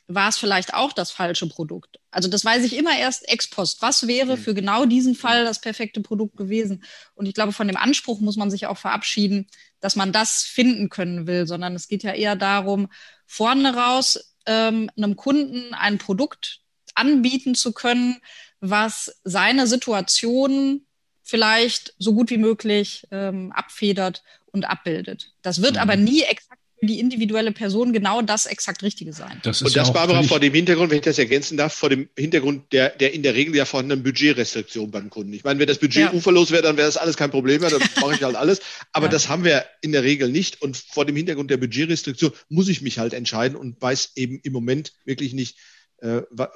war 0.08 0.28
es 0.28 0.36
vielleicht 0.36 0.74
auch 0.74 0.92
das 0.92 1.10
falsche 1.10 1.46
Produkt. 1.46 1.98
Also 2.10 2.28
das 2.28 2.44
weiß 2.44 2.64
ich 2.64 2.76
immer 2.76 2.96
erst 2.98 3.28
ex 3.28 3.48
post. 3.48 3.82
Was 3.82 4.06
wäre 4.06 4.36
für 4.36 4.54
genau 4.54 4.84
diesen 4.84 5.14
Fall 5.14 5.44
das 5.44 5.60
perfekte 5.60 6.00
Produkt 6.00 6.36
gewesen? 6.36 6.84
Und 7.14 7.26
ich 7.26 7.34
glaube, 7.34 7.52
von 7.52 7.68
dem 7.68 7.76
Anspruch 7.76 8.20
muss 8.20 8.36
man 8.36 8.50
sich 8.50 8.66
auch 8.66 8.78
verabschieden, 8.78 9.48
dass 9.80 9.96
man 9.96 10.12
das 10.12 10.42
finden 10.42 10.88
können 10.88 11.26
will, 11.26 11.46
sondern 11.46 11.74
es 11.74 11.88
geht 11.88 12.02
ja 12.02 12.12
eher 12.12 12.36
darum, 12.36 12.88
vorne 13.26 13.74
raus 13.74 14.34
ähm, 14.46 14.90
einem 14.96 15.16
Kunden 15.16 15.72
ein 15.74 15.98
Produkt 15.98 16.60
anbieten 16.94 17.54
zu 17.54 17.72
können, 17.72 18.20
was 18.60 19.20
seine 19.24 19.66
Situation 19.66 20.86
vielleicht 21.22 21.94
so 21.98 22.14
gut 22.14 22.30
wie 22.30 22.38
möglich 22.38 23.06
ähm, 23.10 23.52
abfedert 23.52 24.22
und 24.46 24.64
abbildet. 24.64 25.32
Das 25.42 25.62
wird 25.62 25.74
mhm. 25.74 25.80
aber 25.80 25.96
nie 25.96 26.22
exakt 26.22 26.51
die 26.88 26.98
individuelle 26.98 27.52
Person 27.52 27.92
genau 27.92 28.22
das 28.22 28.46
exakt 28.46 28.82
Richtige 28.82 29.12
sein. 29.12 29.40
Das 29.44 29.62
und 29.62 29.76
das, 29.76 29.88
ja 29.88 29.92
Barbara, 29.92 30.22
vor 30.24 30.40
dem 30.40 30.52
Hintergrund, 30.52 30.90
wenn 30.90 30.98
ich 30.98 31.04
das 31.04 31.18
ergänzen 31.18 31.56
darf, 31.56 31.72
vor 31.72 31.88
dem 31.88 32.08
Hintergrund 32.18 32.72
der, 32.72 32.90
der 32.90 33.14
in 33.14 33.22
der 33.22 33.34
Regel 33.34 33.54
ja 33.54 33.64
vorhandenen 33.64 34.02
Budgetrestriktion 34.02 34.90
beim 34.90 35.08
Kunden. 35.08 35.32
Ich 35.32 35.44
meine, 35.44 35.60
wenn 35.60 35.68
das 35.68 35.78
Budget 35.78 36.02
ja. 36.02 36.12
uferlos 36.12 36.50
wäre, 36.50 36.62
dann 36.62 36.76
wäre 36.76 36.88
das 36.88 36.96
alles 36.96 37.16
kein 37.16 37.30
Problem 37.30 37.60
mehr, 37.60 37.70
dann 37.70 37.80
mache 38.00 38.14
ich 38.14 38.22
halt 38.22 38.34
alles. 38.34 38.60
Aber 38.92 39.06
ja. 39.06 39.12
das 39.12 39.28
haben 39.28 39.44
wir 39.44 39.64
in 39.80 39.92
der 39.92 40.02
Regel 40.02 40.28
nicht. 40.28 40.60
Und 40.60 40.76
vor 40.76 41.04
dem 41.04 41.14
Hintergrund 41.14 41.50
der 41.50 41.56
Budgetrestriktion 41.56 42.32
muss 42.48 42.68
ich 42.68 42.82
mich 42.82 42.98
halt 42.98 43.14
entscheiden 43.14 43.56
und 43.56 43.80
weiß 43.80 44.12
eben 44.16 44.40
im 44.42 44.52
Moment 44.52 44.92
wirklich 45.04 45.34
nicht, 45.34 45.56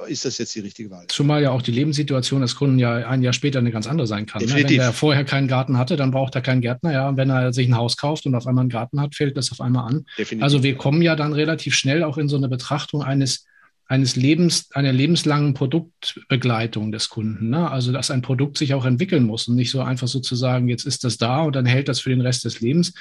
ist 0.09 0.25
das 0.25 0.39
jetzt 0.39 0.55
die 0.57 0.61
richtige 0.61 0.91
Wahl. 0.91 1.05
Zumal 1.07 1.41
ja 1.43 1.53
auch 1.53 1.63
die 1.63 1.71
Lebenssituation 1.71 2.41
des 2.41 2.57
Kunden 2.57 2.81
ja 2.81 3.09
ein 3.09 3.23
Jahr 3.23 3.33
später 3.33 3.61
eine 3.61 3.71
ganz 3.71 3.87
andere 3.87 4.07
sein 4.07 4.27
kann. 4.27 4.43
Ne? 4.45 4.53
Wenn 4.53 4.81
er 4.81 4.93
vorher 4.93 5.25
keinen 5.25 5.47
Garten 5.47 5.79
hatte, 5.79 5.97
dann 5.97 6.11
braucht 6.11 6.35
er 6.35 6.41
keinen 6.41 6.61
Gärtner. 6.61 6.93
Ja, 6.93 7.09
und 7.09 7.17
wenn 7.17 7.31
er 7.31 7.53
sich 7.53 7.69
ein 7.69 7.77
Haus 7.77 7.97
kauft 7.97 8.27
und 8.27 8.35
auf 8.35 8.47
einmal 8.49 8.63
einen 8.63 8.71
Garten 8.71 9.01
hat, 9.01 9.15
fällt 9.15 9.37
das 9.37 9.53
auf 9.53 9.61
einmal 9.61 9.89
an. 9.89 10.07
Definitiv. 10.19 10.43
Also 10.43 10.63
wir 10.65 10.75
kommen 10.75 11.01
ja 11.01 11.15
dann 11.15 11.33
relativ 11.33 11.75
schnell 11.75 12.03
auch 12.03 12.19
in 12.19 12.29
so 12.29 12.37
eine 12.37 12.49
Betrachtung 12.49 13.03
eines 13.03 13.47
eines 13.89 14.17
Lebens, 14.17 14.69
einer 14.73 14.93
lebenslangen 14.93 15.55
Produktbegleitung 15.55 16.91
des 16.91 17.09
Kunden. 17.09 17.51
Ne? 17.51 17.71
Also, 17.71 17.93
dass 17.93 18.11
ein 18.11 18.21
Produkt 18.21 18.59
sich 18.59 18.75
auch 18.75 18.85
entwickeln 18.85 19.23
muss 19.23 19.47
und 19.47 19.55
nicht 19.55 19.71
so 19.71 19.81
einfach 19.81 20.09
sozusagen, 20.09 20.69
jetzt 20.69 20.87
ist 20.87 21.05
das 21.05 21.19
da 21.19 21.43
und 21.43 21.55
dann 21.55 21.67
hält 21.67 21.89
das 21.89 22.01
für 22.01 22.11
den 22.11 22.21
Rest 22.21 22.45
des 22.45 22.61
Lebens. 22.61 22.95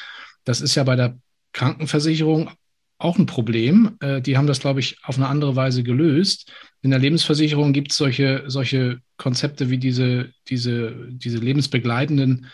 Das 0.44 0.62
ist 0.62 0.76
ja 0.76 0.84
bei 0.84 0.96
der 0.96 1.18
Krankenversicherung 1.54 2.52
auch 2.98 3.18
ein 3.18 3.26
Problem. 3.26 3.98
Äh, 4.00 4.22
die 4.22 4.38
haben 4.38 4.48
das, 4.48 4.60
glaube 4.60 4.80
ich, 4.80 4.98
auf 5.04 5.18
eine 5.18 5.28
andere 5.28 5.56
Weise 5.56 5.84
gelöst. 5.84 6.52
In 6.82 6.92
der 6.92 7.00
Lebensversicherung 7.00 7.74
gibt 7.74 7.92
es 7.92 7.98
solche, 7.98 8.44
solche 8.48 9.00
Konzepte 9.18 9.70
wie 9.70 9.78
diese, 9.78 10.32
diese, 10.48 11.10
diese 11.10 11.38
lebensbegleitenden 11.38 12.48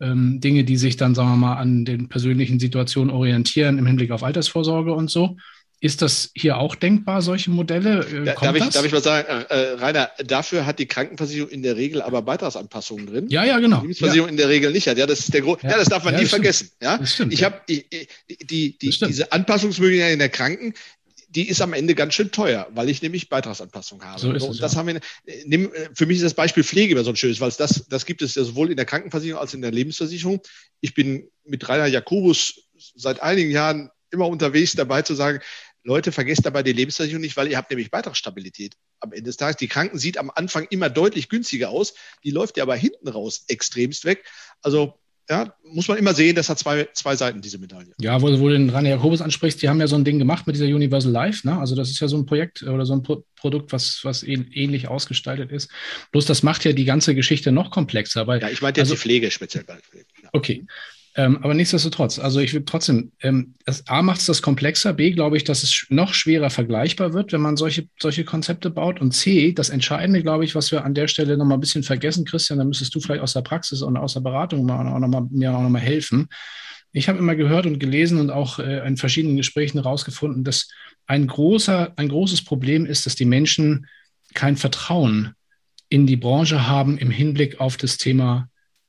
ähm, 0.00 0.40
Dinge, 0.40 0.64
die 0.64 0.76
sich 0.76 0.96
dann, 0.96 1.14
sagen 1.14 1.30
wir 1.30 1.36
mal, 1.36 1.56
an 1.56 1.84
den 1.84 2.08
persönlichen 2.08 2.58
Situationen 2.58 3.10
orientieren 3.10 3.78
im 3.78 3.86
Hinblick 3.86 4.10
auf 4.10 4.22
Altersvorsorge 4.22 4.92
und 4.92 5.10
so. 5.10 5.36
Ist 5.80 6.02
das 6.02 6.30
hier 6.34 6.58
auch 6.58 6.74
denkbar, 6.74 7.22
solche 7.22 7.50
Modelle? 7.50 8.00
Äh, 8.00 8.24
da, 8.24 8.34
darf, 8.34 8.56
ich, 8.56 8.68
darf, 8.68 8.84
ich, 8.84 8.90
mal 8.90 9.02
sagen, 9.02 9.28
äh, 9.28 9.54
äh, 9.54 9.72
Rainer, 9.74 10.10
dafür 10.24 10.66
hat 10.66 10.80
die 10.80 10.86
Krankenversicherung 10.86 11.50
in 11.50 11.62
der 11.62 11.76
Regel 11.76 12.02
aber 12.02 12.22
Beitragsanpassungen 12.22 13.06
drin. 13.06 13.26
Ja, 13.28 13.44
ja, 13.44 13.60
genau. 13.60 13.76
Die 13.76 13.82
Lebensversicherung 13.82 14.28
ja. 14.28 14.32
in 14.32 14.36
der 14.38 14.48
Regel 14.48 14.72
nicht 14.72 14.88
hat. 14.88 14.98
Ja, 14.98 15.06
das 15.06 15.20
ist 15.20 15.32
der 15.32 15.42
Gro 15.42 15.56
ja. 15.62 15.70
ja, 15.70 15.76
das 15.76 15.88
darf 15.88 16.02
man 16.02 16.14
ja, 16.14 16.20
nie 16.20 16.26
vergessen. 16.26 16.70
Ja, 16.82 16.98
das 16.98 17.14
stimmt, 17.14 17.32
ich 17.32 17.44
habe 17.44 17.60
die, 17.68 17.86
die, 18.28 18.76
die, 18.76 18.90
diese 18.90 19.30
Anpassungsmöglichkeit 19.30 20.12
in 20.14 20.18
der 20.18 20.30
Kranken, 20.30 20.74
die 21.28 21.48
ist 21.48 21.60
am 21.60 21.74
Ende 21.74 21.94
ganz 21.94 22.14
schön 22.14 22.32
teuer, 22.32 22.66
weil 22.72 22.88
ich 22.88 23.00
nämlich 23.00 23.28
Beitragsanpassung 23.28 24.02
habe. 24.02 24.20
So 24.20 24.32
ist 24.32 24.42
es, 24.42 24.48
und 24.48 24.60
das 24.60 24.72
ja. 24.72 24.78
haben 24.78 24.88
wir, 24.88 25.00
nimm, 25.44 25.70
für 25.94 26.06
mich 26.06 26.16
ist 26.16 26.24
das 26.24 26.34
Beispiel 26.34 26.64
Pflege 26.64 26.92
immer 26.92 27.04
so 27.04 27.10
ein 27.10 27.16
schönes, 27.16 27.40
weil 27.40 27.52
das, 27.56 27.84
das 27.88 28.04
gibt 28.04 28.22
es 28.22 28.34
ja 28.34 28.42
sowohl 28.42 28.70
in 28.70 28.76
der 28.76 28.86
Krankenversicherung 28.86 29.40
als 29.40 29.54
in 29.54 29.62
der 29.62 29.70
Lebensversicherung. 29.70 30.40
Ich 30.80 30.94
bin 30.94 31.28
mit 31.44 31.68
Rainer 31.68 31.86
Jakobus 31.86 32.62
seit 32.96 33.22
einigen 33.22 33.50
Jahren 33.50 33.90
immer 34.10 34.26
unterwegs 34.26 34.72
dabei 34.72 35.02
zu 35.02 35.14
sagen, 35.14 35.40
Leute, 35.84 36.12
vergesst 36.12 36.44
dabei 36.44 36.62
die 36.62 36.72
Lebensversicherung 36.72 37.20
nicht, 37.20 37.36
weil 37.36 37.48
ihr 37.48 37.56
habt 37.56 37.70
nämlich 37.70 37.90
Beitragsstabilität 37.90 38.74
am 39.00 39.12
Ende 39.12 39.24
des 39.24 39.36
Tages. 39.36 39.56
Die 39.56 39.68
Kranken 39.68 39.98
sieht 39.98 40.18
am 40.18 40.30
Anfang 40.34 40.66
immer 40.70 40.90
deutlich 40.90 41.28
günstiger 41.28 41.70
aus, 41.70 41.94
die 42.24 42.30
läuft 42.30 42.56
ja 42.56 42.64
aber 42.64 42.76
hinten 42.76 43.08
raus 43.08 43.44
extremst 43.48 44.04
weg. 44.04 44.24
Also 44.62 44.98
ja, 45.30 45.54
muss 45.62 45.88
man 45.88 45.98
immer 45.98 46.14
sehen, 46.14 46.34
das 46.34 46.48
hat 46.48 46.58
zwei, 46.58 46.88
zwei 46.94 47.14
Seiten, 47.14 47.42
diese 47.42 47.58
Medaille. 47.58 47.92
Ja, 48.00 48.22
wo, 48.22 48.28
wo 48.40 48.48
du 48.48 48.54
den 48.54 48.70
Rainer 48.70 48.88
Jakobus 48.88 49.20
ansprichst, 49.20 49.60
die 49.60 49.68
haben 49.68 49.78
ja 49.78 49.86
so 49.86 49.96
ein 49.96 50.04
Ding 50.04 50.18
gemacht 50.18 50.46
mit 50.46 50.56
dieser 50.56 50.66
Universal 50.66 51.12
Life. 51.12 51.46
Ne? 51.46 51.58
Also 51.58 51.76
das 51.76 51.90
ist 51.90 52.00
ja 52.00 52.08
so 52.08 52.16
ein 52.16 52.24
Projekt 52.24 52.62
oder 52.62 52.86
so 52.86 52.94
ein 52.94 53.02
Pro 53.02 53.24
Produkt, 53.36 53.70
was, 53.72 54.00
was 54.02 54.24
ähnlich 54.24 54.88
ausgestaltet 54.88 55.52
ist. 55.52 55.70
Bloß 56.10 56.24
das 56.24 56.42
macht 56.42 56.64
ja 56.64 56.72
die 56.72 56.84
ganze 56.84 57.14
Geschichte 57.14 57.52
noch 57.52 57.70
komplexer. 57.70 58.26
Weil, 58.26 58.40
ja, 58.40 58.48
ich 58.48 58.62
meinte 58.62 58.80
jetzt 58.80 58.86
also, 58.86 58.94
die 58.94 59.00
Pflege 59.00 59.30
speziell. 59.30 59.64
Okay, 60.32 60.66
ähm, 61.18 61.40
aber 61.42 61.52
nichtsdestotrotz, 61.52 62.20
also 62.20 62.38
ich 62.38 62.52
würde 62.52 62.64
trotzdem, 62.64 63.10
ähm, 63.22 63.54
das 63.64 63.88
A 63.88 64.02
macht 64.02 64.20
es 64.20 64.26
das 64.26 64.40
komplexer, 64.40 64.92
B 64.92 65.10
glaube 65.10 65.36
ich, 65.36 65.42
dass 65.42 65.64
es 65.64 65.84
noch 65.88 66.14
schwerer 66.14 66.48
vergleichbar 66.48 67.12
wird, 67.12 67.32
wenn 67.32 67.40
man 67.40 67.56
solche, 67.56 67.88
solche 68.00 68.24
Konzepte 68.24 68.70
baut. 68.70 69.00
Und 69.00 69.10
C, 69.10 69.52
das 69.52 69.68
Entscheidende, 69.68 70.22
glaube 70.22 70.44
ich, 70.44 70.54
was 70.54 70.70
wir 70.70 70.84
an 70.84 70.94
der 70.94 71.08
Stelle 71.08 71.36
nochmal 71.36 71.56
ein 71.56 71.60
bisschen 71.60 71.82
vergessen, 71.82 72.24
Christian, 72.24 72.60
da 72.60 72.64
müsstest 72.64 72.94
du 72.94 73.00
vielleicht 73.00 73.22
aus 73.22 73.32
der 73.32 73.40
Praxis 73.42 73.82
und 73.82 73.96
aus 73.96 74.14
der 74.14 74.20
Beratung 74.20 74.64
mal, 74.64 74.86
auch 74.86 75.00
noch 75.00 75.08
mal, 75.08 75.26
mir 75.28 75.52
auch 75.52 75.60
nochmal 75.60 75.82
helfen. 75.82 76.28
Ich 76.92 77.08
habe 77.08 77.18
immer 77.18 77.34
gehört 77.34 77.66
und 77.66 77.80
gelesen 77.80 78.20
und 78.20 78.30
auch 78.30 78.60
äh, 78.60 78.86
in 78.86 78.96
verschiedenen 78.96 79.36
Gesprächen 79.36 79.82
herausgefunden, 79.82 80.44
dass 80.44 80.68
ein, 81.08 81.26
großer, 81.26 81.94
ein 81.96 82.10
großes 82.10 82.44
Problem 82.44 82.86
ist, 82.86 83.06
dass 83.06 83.16
die 83.16 83.24
Menschen 83.24 83.88
kein 84.34 84.56
Vertrauen 84.56 85.34
in 85.88 86.06
die 86.06 86.16
Branche 86.16 86.68
haben 86.68 86.96
im 86.96 87.10
Hinblick 87.10 87.60
auf 87.60 87.76
das 87.76 87.96
Thema 87.96 88.48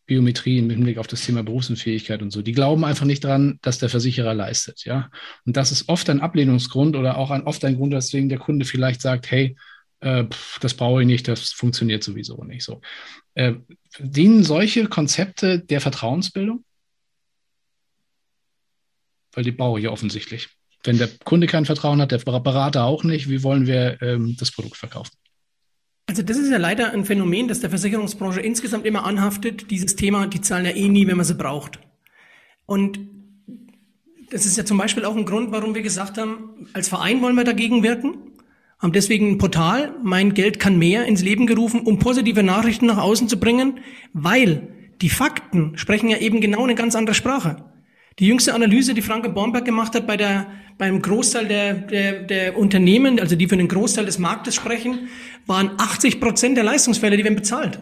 Biometrie 0.10 0.58
im 0.58 0.72
Hinblick 0.72 0.98
auf 0.98 1.06
das 1.06 1.24
Thema 1.24 1.44
Berufsunfähigkeit 1.44 2.22
und 2.24 2.32
so. 2.32 2.42
Die 2.42 2.52
glauben 2.52 2.84
einfach 2.84 3.06
nicht 3.06 3.24
daran, 3.24 3.60
dass 3.62 3.78
der 3.78 3.90
Versicherer 3.90 4.34
leistet, 4.34 4.84
ja. 4.84 5.12
Und 5.46 5.56
das 5.56 5.72
ist 5.72 5.88
oft 5.88 6.10
ein 6.10 6.20
Ablehnungsgrund 6.20 6.96
oder 6.96 7.18
auch 7.18 7.30
ein, 7.30 7.44
oft 7.44 7.64
ein 7.64 7.78
Grund, 7.78 7.94
weswegen 7.94 8.28
der 8.28 8.40
Kunde 8.40 8.66
vielleicht 8.66 9.02
sagt, 9.02 9.30
hey, 9.30 9.56
äh, 10.00 10.26
pff, 10.26 10.58
das 10.60 10.74
brauche 10.74 11.02
ich 11.02 11.08
nicht, 11.08 11.28
das 11.28 11.52
funktioniert 11.52 12.04
sowieso 12.04 12.44
nicht 12.44 12.64
so. 12.64 12.82
Äh, 13.36 13.54
dienen 14.00 14.44
solche 14.44 14.88
Konzepte 14.88 15.60
der 15.60 15.80
Vertrauensbildung? 15.80 16.66
Weil 19.34 19.44
die 19.44 19.52
brauche 19.52 19.78
ich 19.78 19.86
ja 19.86 19.92
offensichtlich. 19.92 20.50
Wenn 20.84 20.98
der 20.98 21.10
Kunde 21.24 21.46
kein 21.46 21.66
Vertrauen 21.66 22.02
hat, 22.02 22.12
der 22.12 22.18
Berater 22.18 22.86
auch 22.86 23.04
nicht, 23.04 23.30
wie 23.30 23.44
wollen 23.44 23.68
wir 23.68 24.02
ähm, 24.02 24.36
das 24.40 24.52
Produkt 24.52 24.78
verkaufen? 24.78 25.12
Also 26.10 26.24
das 26.24 26.38
ist 26.38 26.50
ja 26.50 26.58
leider 26.58 26.92
ein 26.92 27.06
Phänomen, 27.06 27.48
das 27.48 27.60
der 27.60 27.70
Versicherungsbranche 27.70 28.42
insgesamt 28.42 28.88
immer 28.88 29.06
anhaftet. 29.06 29.70
Dieses 29.70 29.96
Thema, 29.96 30.26
die 30.26 30.42
zahlen 30.42 30.66
ja 30.66 30.72
eh 30.72 30.90
nie, 30.90 31.06
wenn 31.06 31.18
man 31.18 31.26
sie 31.26 31.36
braucht. 31.36 31.80
Und 32.66 33.00
das 34.32 34.48
ist 34.48 34.58
ja 34.58 34.66
zum 34.66 34.80
Beispiel 34.80 35.06
auch 35.06 35.16
ein 35.16 35.26
Grund, 35.26 35.52
warum 35.52 35.76
wir 35.76 35.84
gesagt 35.84 36.18
haben, 36.18 36.66
als 36.74 36.90
Verein 36.90 37.22
wollen 37.22 37.36
wir 37.36 37.44
dagegen 37.44 37.84
wirken, 37.84 38.16
haben 38.80 38.92
deswegen 38.92 39.30
ein 39.30 39.38
Portal, 39.38 39.94
mein 40.04 40.34
Geld 40.34 40.60
kann 40.60 40.80
mehr, 40.80 41.06
ins 41.06 41.22
Leben 41.22 41.46
gerufen, 41.46 41.82
um 41.82 42.00
positive 42.00 42.42
Nachrichten 42.42 42.88
nach 42.88 42.98
außen 42.98 43.28
zu 43.28 43.40
bringen, 43.40 43.80
weil 44.12 44.68
die 45.04 45.10
Fakten 45.10 45.78
sprechen 45.78 46.10
ja 46.10 46.18
eben 46.18 46.42
genau 46.42 46.64
eine 46.64 46.74
ganz 46.74 46.96
andere 46.96 47.14
Sprache. 47.14 47.69
Die 48.20 48.28
jüngste 48.28 48.54
Analyse, 48.54 48.94
die 48.94 49.02
Franke 49.02 49.30
Bornberg 49.30 49.64
gemacht 49.64 49.96
hat 49.96 50.06
bei 50.06 50.18
der, 50.18 50.48
beim 50.78 51.02
Großteil 51.02 51.48
der, 51.48 51.74
der, 51.74 52.24
der 52.24 52.58
Unternehmen, 52.58 53.20
also 53.20 53.38
die 53.38 53.48
für 53.48 53.56
den 53.56 53.70
Großteil 53.70 54.06
des 54.06 54.20
Marktes 54.20 54.56
sprechen, 54.56 55.08
waren 55.46 55.72
80 55.78 56.20
Prozent 56.20 56.58
der 56.58 56.66
Leistungsfälle, 56.66 57.16
die 57.16 57.24
werden 57.24 57.36
bezahlt. 57.36 57.80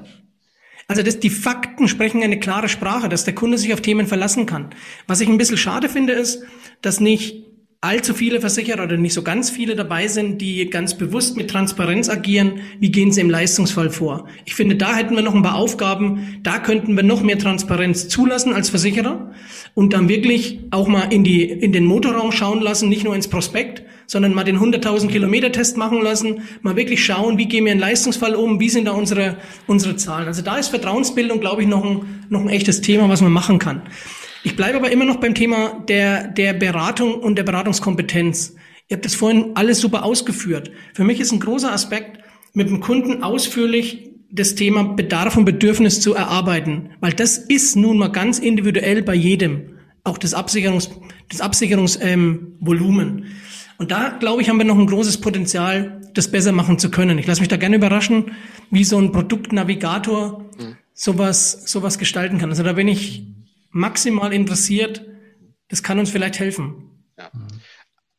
Also 0.87 1.01
das, 1.01 1.19
die 1.19 1.31
Fakten 1.31 1.87
sprechen 1.87 2.23
eine 2.23 2.39
klare 2.39 2.69
Sprache, 2.69 3.09
dass 3.09 3.25
der 3.25 3.35
Kunde 3.35 3.57
sich 3.57 3.73
auf 3.73 3.81
Themen 3.81 4.05
verlassen 4.05 4.45
kann. 4.45 4.69
Was 5.07 5.21
ich 5.21 5.27
ein 5.27 5.37
bisschen 5.37 5.57
schade 5.57 5.89
finde, 5.89 6.13
ist, 6.13 6.43
dass 6.81 6.99
nicht 6.99 7.46
allzu 7.79 8.15
viele 8.15 8.41
Versicherer 8.41 8.83
oder 8.83 8.97
nicht 8.97 9.13
so 9.13 9.21
ganz 9.21 9.51
viele 9.51 9.75
dabei 9.75 10.07
sind, 10.07 10.41
die 10.41 10.67
ganz 10.69 10.97
bewusst 10.97 11.37
mit 11.37 11.51
Transparenz 11.51 12.09
agieren. 12.09 12.61
Wie 12.79 12.91
gehen 12.91 13.11
sie 13.11 13.21
im 13.21 13.29
Leistungsfall 13.29 13.91
vor? 13.91 14.27
Ich 14.45 14.55
finde, 14.55 14.75
da 14.75 14.95
hätten 14.95 15.15
wir 15.15 15.21
noch 15.21 15.35
ein 15.35 15.43
paar 15.43 15.55
Aufgaben. 15.55 16.39
Da 16.41 16.57
könnten 16.57 16.95
wir 16.95 17.03
noch 17.03 17.21
mehr 17.21 17.37
Transparenz 17.37 18.07
zulassen 18.07 18.51
als 18.51 18.69
Versicherer 18.69 19.31
und 19.75 19.93
dann 19.93 20.09
wirklich 20.09 20.59
auch 20.71 20.87
mal 20.87 21.13
in 21.13 21.23
die, 21.23 21.43
in 21.43 21.71
den 21.71 21.85
Motorraum 21.85 22.31
schauen 22.31 22.61
lassen, 22.61 22.89
nicht 22.89 23.03
nur 23.03 23.13
ins 23.13 23.27
Prospekt, 23.27 23.83
sondern 24.07 24.33
mal 24.33 24.43
den 24.43 24.57
100.000 24.57 25.09
Kilometer 25.09 25.51
Test 25.51 25.77
machen 25.77 26.01
lassen, 26.01 26.41
mal 26.63 26.75
wirklich 26.75 27.05
schauen, 27.05 27.37
wie 27.37 27.45
gehen 27.45 27.65
wir 27.65 27.73
in 27.73 27.79
Leistungsfall 27.79 28.33
um, 28.33 28.59
wie 28.59 28.69
sind 28.69 28.85
da 28.85 28.93
unsere, 28.93 29.37
unsere 29.67 29.97
Zahlen. 29.97 30.27
Also 30.27 30.41
da 30.41 30.57
ist 30.57 30.69
Vertrauensbildung, 30.69 31.39
glaube 31.41 31.61
ich, 31.61 31.67
noch 31.67 31.85
ein, 31.85 32.25
noch 32.29 32.41
ein 32.41 32.49
echtes 32.49 32.81
Thema, 32.81 33.07
was 33.07 33.21
man 33.21 33.31
machen 33.31 33.59
kann. 33.59 33.83
Ich 34.47 34.55
bleibe 34.55 34.77
aber 34.77 34.93
immer 34.93 35.03
noch 35.03 35.17
beim 35.17 35.35
Thema 35.35 35.83
der, 35.89 36.29
der 36.29 36.53
Beratung 36.53 37.15
und 37.15 37.35
der 37.35 37.43
Beratungskompetenz. 37.43 38.55
Ihr 38.87 38.95
habt 38.95 39.03
das 39.03 39.13
vorhin 39.13 39.51
alles 39.55 39.81
super 39.81 40.05
ausgeführt. 40.05 40.71
Für 40.93 41.03
mich 41.03 41.19
ist 41.19 41.33
ein 41.33 41.41
großer 41.41 41.69
Aspekt, 41.69 42.23
mit 42.53 42.69
dem 42.69 42.79
Kunden 42.79 43.23
ausführlich 43.23 44.09
das 44.31 44.55
Thema 44.55 44.83
Bedarf 44.83 45.35
und 45.35 45.43
Bedürfnis 45.43 45.99
zu 45.99 46.13
erarbeiten, 46.13 46.91
weil 47.01 47.11
das 47.11 47.37
ist 47.37 47.75
nun 47.75 47.97
mal 47.97 48.07
ganz 48.07 48.39
individuell 48.39 49.03
bei 49.03 49.15
jedem, 49.15 49.79
auch 50.05 50.17
das 50.17 50.33
Absicherungs, 50.33 50.91
das 51.27 51.41
Absicherungsvolumen. 51.41 53.17
Ähm, 53.17 53.25
und 53.79 53.91
da, 53.91 54.15
glaube 54.17 54.41
ich, 54.41 54.47
haben 54.47 54.59
wir 54.59 54.65
noch 54.65 54.79
ein 54.79 54.87
großes 54.87 55.19
Potenzial, 55.19 55.99
das 56.13 56.31
besser 56.31 56.53
machen 56.53 56.79
zu 56.79 56.89
können. 56.89 57.19
Ich 57.19 57.27
lasse 57.27 57.41
mich 57.41 57.49
da 57.49 57.57
gerne 57.57 57.75
überraschen, 57.75 58.31
wie 58.71 58.85
so 58.85 58.97
ein 58.97 59.11
Produktnavigator 59.11 60.45
mhm. 60.57 60.77
sowas, 60.93 61.63
sowas 61.65 61.99
gestalten 61.99 62.37
kann. 62.37 62.49
Also 62.49 62.63
da 62.63 62.71
bin 62.71 62.87
ich 62.87 63.23
maximal 63.77 64.33
interessiert. 64.33 65.05
Das 65.69 65.83
kann 65.83 65.99
uns 65.99 66.09
vielleicht 66.09 66.39
helfen. 66.39 67.05
Ja. 67.17 67.31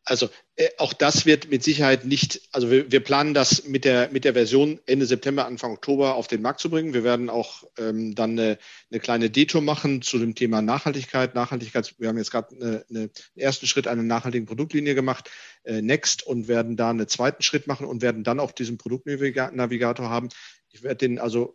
Also 0.05 0.31
äh, 0.57 0.69
auch 0.79 0.95
das 0.95 1.27
wird 1.27 1.51
mit 1.51 1.63
Sicherheit 1.63 2.07
nicht, 2.07 2.41
also 2.53 2.71
wir, 2.71 2.91
wir, 2.91 3.01
planen 3.01 3.35
das 3.35 3.65
mit 3.65 3.85
der, 3.85 4.09
mit 4.11 4.25
der 4.25 4.33
Version 4.33 4.81
Ende 4.87 5.05
September, 5.05 5.45
Anfang 5.45 5.73
Oktober 5.73 6.15
auf 6.15 6.29
den 6.29 6.41
Markt 6.41 6.61
zu 6.61 6.71
bringen. 6.71 6.95
Wir 6.95 7.05
werden 7.05 7.29
auch 7.29 7.65
ähm, 7.77 8.15
dann 8.15 8.31
eine, 8.31 8.59
eine 8.91 9.01
kleine 9.01 9.29
Detour 9.29 9.61
machen 9.61 10.01
zu 10.01 10.19
dem 10.19 10.35
Thema 10.35 10.63
Nachhaltigkeit. 10.63 11.35
Nachhaltigkeit, 11.35 11.95
wir 11.99 12.09
haben 12.09 12.17
jetzt 12.17 12.31
gerade 12.31 12.57
eine, 12.57 12.85
eine, 12.89 13.01
einen 13.01 13.11
ersten 13.37 13.67
Schritt 13.67 13.87
einer 13.87 14.03
nachhaltigen 14.03 14.47
Produktlinie 14.47 14.95
gemacht, 14.95 15.29
äh, 15.65 15.83
Next, 15.83 16.27
und 16.27 16.49
werden 16.49 16.77
da 16.77 16.89
einen 16.89 17.09
zweiten 17.09 17.43
Schritt 17.43 17.67
machen 17.67 17.87
und 17.87 18.01
werden 18.01 18.25
dann 18.25 18.41
auch 18.41 18.53
diesen 18.53 18.79
Produktnavigator 18.79 20.09
haben. 20.09 20.31
Ich 20.71 20.83
werde 20.83 21.07
den 21.07 21.19
also 21.19 21.55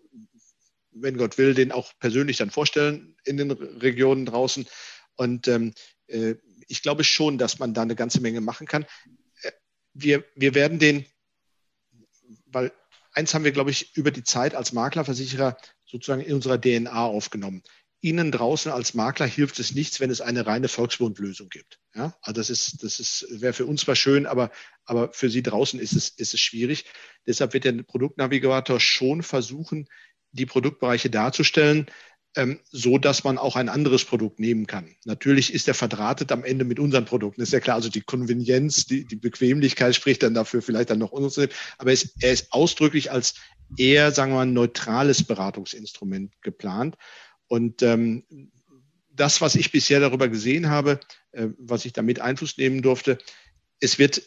wenn 0.95 1.17
Gott 1.17 1.37
will, 1.37 1.53
den 1.53 1.71
auch 1.71 1.93
persönlich 1.99 2.37
dann 2.37 2.51
vorstellen 2.51 3.15
in 3.23 3.37
den 3.37 3.51
Regionen 3.51 4.25
draußen. 4.25 4.67
Und 5.15 5.47
ähm, 5.47 5.73
äh, 6.07 6.35
ich 6.67 6.81
glaube 6.81 7.03
schon, 7.03 7.37
dass 7.37 7.59
man 7.59 7.73
da 7.73 7.81
eine 7.81 7.95
ganze 7.95 8.21
Menge 8.21 8.41
machen 8.41 8.67
kann. 8.67 8.85
Äh, 9.41 9.51
wir, 9.93 10.23
wir 10.35 10.55
werden 10.55 10.79
den, 10.79 11.05
weil 12.45 12.71
eins 13.13 13.33
haben 13.33 13.43
wir, 13.43 13.51
glaube 13.51 13.71
ich, 13.71 13.95
über 13.95 14.11
die 14.11 14.23
Zeit 14.23 14.55
als 14.55 14.73
Maklerversicherer 14.73 15.57
sozusagen 15.85 16.21
in 16.21 16.35
unserer 16.35 16.59
DNA 16.59 17.05
aufgenommen. 17.05 17.63
Ihnen 18.01 18.33
draußen 18.33 18.69
als 18.69 18.95
Makler 18.95 19.25
hilft 19.25 19.59
es 19.59 19.73
nichts, 19.73 20.01
wenn 20.01 20.09
es 20.09 20.19
eine 20.19 20.45
reine 20.45 20.67
Volksbundlösung 20.67 21.47
gibt. 21.47 21.79
Ja, 21.95 22.17
also 22.21 22.33
das 22.33 22.49
ist, 22.49 22.83
das 22.83 22.99
ist, 22.99 23.25
wäre 23.29 23.53
für 23.53 23.65
uns 23.65 23.81
zwar 23.81 23.95
schön, 23.95 24.25
aber, 24.25 24.51
aber 24.83 25.13
für 25.13 25.29
Sie 25.29 25.41
draußen 25.41 25.79
ist 25.79 25.93
es, 25.93 26.09
ist 26.09 26.33
es 26.33 26.39
schwierig. 26.41 26.83
Deshalb 27.25 27.53
wird 27.53 27.63
der 27.63 27.81
Produktnavigator 27.83 28.81
schon 28.81 29.23
versuchen, 29.23 29.87
die 30.33 30.45
Produktbereiche 30.45 31.09
darzustellen, 31.09 31.87
ähm, 32.35 32.59
so 32.71 32.97
dass 32.97 33.23
man 33.23 33.37
auch 33.37 33.55
ein 33.55 33.69
anderes 33.69 34.05
Produkt 34.05 34.39
nehmen 34.39 34.67
kann. 34.67 34.95
Natürlich 35.05 35.53
ist 35.53 35.67
er 35.67 35.73
verdrahtet 35.73 36.31
am 36.31 36.43
Ende 36.43 36.65
mit 36.65 36.79
unseren 36.79 37.05
Produkten, 37.05 37.41
ist 37.41 37.53
ja 37.53 37.59
klar. 37.59 37.75
Also 37.75 37.89
die 37.89 38.01
Konvenienz, 38.01 38.85
die, 38.85 39.05
die 39.05 39.15
Bequemlichkeit 39.15 39.95
spricht 39.95 40.23
dann 40.23 40.33
dafür, 40.33 40.61
vielleicht 40.61 40.89
dann 40.89 40.99
noch 40.99 41.11
uns. 41.11 41.37
Aber 41.37 41.89
er 41.89 41.93
ist, 41.93 42.15
er 42.21 42.33
ist 42.33 42.51
ausdrücklich 42.51 43.11
als 43.11 43.35
eher, 43.77 44.11
sagen 44.11 44.31
wir 44.31 44.37
mal, 44.37 44.45
neutrales 44.45 45.23
Beratungsinstrument 45.23 46.33
geplant. 46.41 46.95
Und 47.47 47.83
ähm, 47.83 48.23
das, 49.11 49.41
was 49.41 49.55
ich 49.55 49.71
bisher 49.71 49.99
darüber 49.99 50.27
gesehen 50.27 50.69
habe, 50.69 50.99
äh, 51.31 51.49
was 51.57 51.85
ich 51.85 51.93
damit 51.93 52.19
Einfluss 52.19 52.57
nehmen 52.57 52.81
durfte. 52.81 53.19
Es 53.79 53.99
wird 53.99 54.23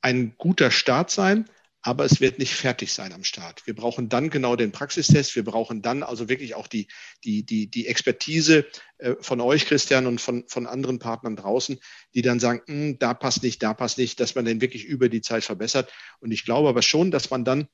ein 0.00 0.34
guter 0.38 0.70
Start 0.70 1.10
sein, 1.10 1.46
aber 1.82 2.04
es 2.04 2.20
wird 2.20 2.38
nicht 2.38 2.54
fertig 2.54 2.92
sein 2.92 3.12
am 3.12 3.24
Start. 3.24 3.66
Wir 3.66 3.74
brauchen 3.74 4.08
dann 4.08 4.28
genau 4.28 4.54
den 4.54 4.72
Praxistest. 4.72 5.34
Wir 5.34 5.44
brauchen 5.44 5.80
dann 5.80 6.02
also 6.02 6.28
wirklich 6.28 6.54
auch 6.54 6.66
die, 6.66 6.88
die, 7.24 7.44
die, 7.44 7.68
die 7.68 7.86
Expertise 7.86 8.66
äh, 8.98 9.14
von 9.20 9.40
euch, 9.40 9.66
Christian, 9.66 10.06
und 10.06 10.20
von, 10.20 10.44
von 10.46 10.66
anderen 10.66 10.98
Partnern 10.98 11.36
draußen, 11.36 11.78
die 12.14 12.22
dann 12.22 12.38
sagen, 12.38 12.60
hm, 12.66 12.98
da 12.98 13.14
passt 13.14 13.42
nicht, 13.42 13.62
da 13.62 13.72
passt 13.72 13.98
nicht, 13.98 14.20
dass 14.20 14.34
man 14.34 14.44
den 14.44 14.60
wirklich 14.60 14.84
über 14.84 15.08
die 15.08 15.22
Zeit 15.22 15.44
verbessert. 15.44 15.90
Und 16.20 16.32
ich 16.32 16.44
glaube 16.44 16.68
aber 16.68 16.82
schon, 16.82 17.10
dass 17.10 17.30
man 17.30 17.44
dann 17.44 17.68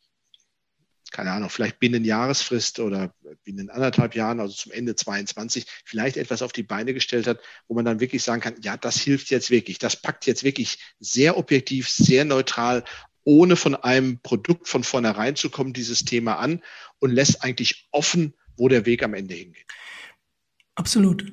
keine 1.12 1.30
Ahnung, 1.32 1.50
vielleicht 1.50 1.78
binnen 1.78 2.04
Jahresfrist 2.04 2.80
oder 2.80 3.14
binnen 3.44 3.70
anderthalb 3.70 4.14
Jahren, 4.14 4.40
also 4.40 4.54
zum 4.54 4.72
Ende 4.72 4.96
22, 4.96 5.66
vielleicht 5.84 6.16
etwas 6.16 6.42
auf 6.42 6.52
die 6.52 6.62
Beine 6.62 6.94
gestellt 6.94 7.26
hat, 7.26 7.40
wo 7.68 7.74
man 7.74 7.84
dann 7.84 8.00
wirklich 8.00 8.22
sagen 8.22 8.40
kann, 8.40 8.56
ja, 8.62 8.76
das 8.76 8.98
hilft 8.98 9.30
jetzt 9.30 9.50
wirklich. 9.50 9.78
Das 9.78 9.96
packt 9.96 10.26
jetzt 10.26 10.44
wirklich 10.44 10.78
sehr 10.98 11.38
objektiv, 11.38 11.88
sehr 11.88 12.24
neutral, 12.24 12.84
ohne 13.26 13.56
von 13.56 13.74
einem 13.74 14.20
Produkt 14.22 14.68
von 14.68 14.84
vornherein 14.84 15.36
zu 15.36 15.50
kommen, 15.50 15.72
dieses 15.72 16.04
Thema 16.04 16.36
an 16.36 16.62
und 17.00 17.10
lässt 17.10 17.42
eigentlich 17.42 17.88
offen, 17.90 18.34
wo 18.56 18.68
der 18.68 18.86
Weg 18.86 19.02
am 19.02 19.14
Ende 19.14 19.34
hingeht. 19.34 19.66
Absolut. 20.76 21.26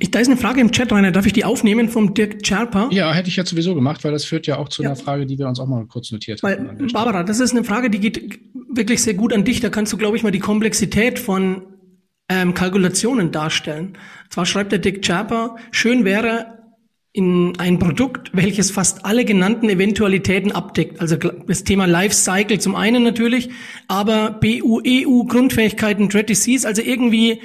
Ich, 0.00 0.10
da 0.10 0.18
ist 0.18 0.26
eine 0.26 0.36
Frage 0.36 0.60
im 0.60 0.72
Chat, 0.72 0.90
Rainer. 0.90 1.12
Darf 1.12 1.24
ich 1.24 1.32
die 1.32 1.44
aufnehmen 1.44 1.88
vom 1.88 2.14
Dirk 2.14 2.44
Scherper? 2.44 2.88
Ja, 2.90 3.12
hätte 3.14 3.28
ich 3.28 3.36
jetzt 3.36 3.50
sowieso 3.50 3.76
gemacht, 3.76 4.02
weil 4.02 4.10
das 4.10 4.24
führt 4.24 4.48
ja 4.48 4.58
auch 4.58 4.68
zu 4.68 4.82
ja. 4.82 4.88
einer 4.88 4.96
Frage, 4.96 5.24
die 5.24 5.38
wir 5.38 5.46
uns 5.46 5.60
auch 5.60 5.68
mal 5.68 5.86
kurz 5.86 6.10
notiert 6.10 6.42
haben. 6.42 6.88
Barbara, 6.92 7.22
das 7.22 7.38
ist 7.38 7.52
eine 7.52 7.62
Frage, 7.62 7.90
die 7.90 8.00
geht 8.00 8.40
wirklich 8.68 9.00
sehr 9.00 9.14
gut 9.14 9.32
an 9.32 9.44
dich. 9.44 9.60
Da 9.60 9.70
kannst 9.70 9.92
du, 9.92 9.96
glaube 9.96 10.16
ich, 10.16 10.24
mal 10.24 10.32
die 10.32 10.40
Komplexität 10.40 11.20
von 11.20 11.62
ähm, 12.28 12.54
Kalkulationen 12.54 13.30
darstellen. 13.30 13.96
Zwar 14.30 14.46
schreibt 14.46 14.72
der 14.72 14.80
Dick 14.80 15.06
Scherper, 15.06 15.54
schön 15.70 16.04
wäre 16.04 16.57
in 17.12 17.58
ein 17.58 17.78
Produkt, 17.78 18.30
welches 18.34 18.70
fast 18.70 19.04
alle 19.04 19.24
genannten 19.24 19.68
Eventualitäten 19.68 20.52
abdeckt. 20.52 21.00
Also 21.00 21.16
das 21.16 21.64
Thema 21.64 21.86
Lifecycle 21.86 22.60
zum 22.60 22.74
einen 22.74 23.02
natürlich, 23.02 23.48
aber 23.88 24.30
BU, 24.30 24.82
EU, 24.86 25.24
Grundfähigkeiten, 25.24 26.08
Dread 26.08 26.28
Disease, 26.28 26.68
also 26.68 26.82
irgendwie 26.82 27.40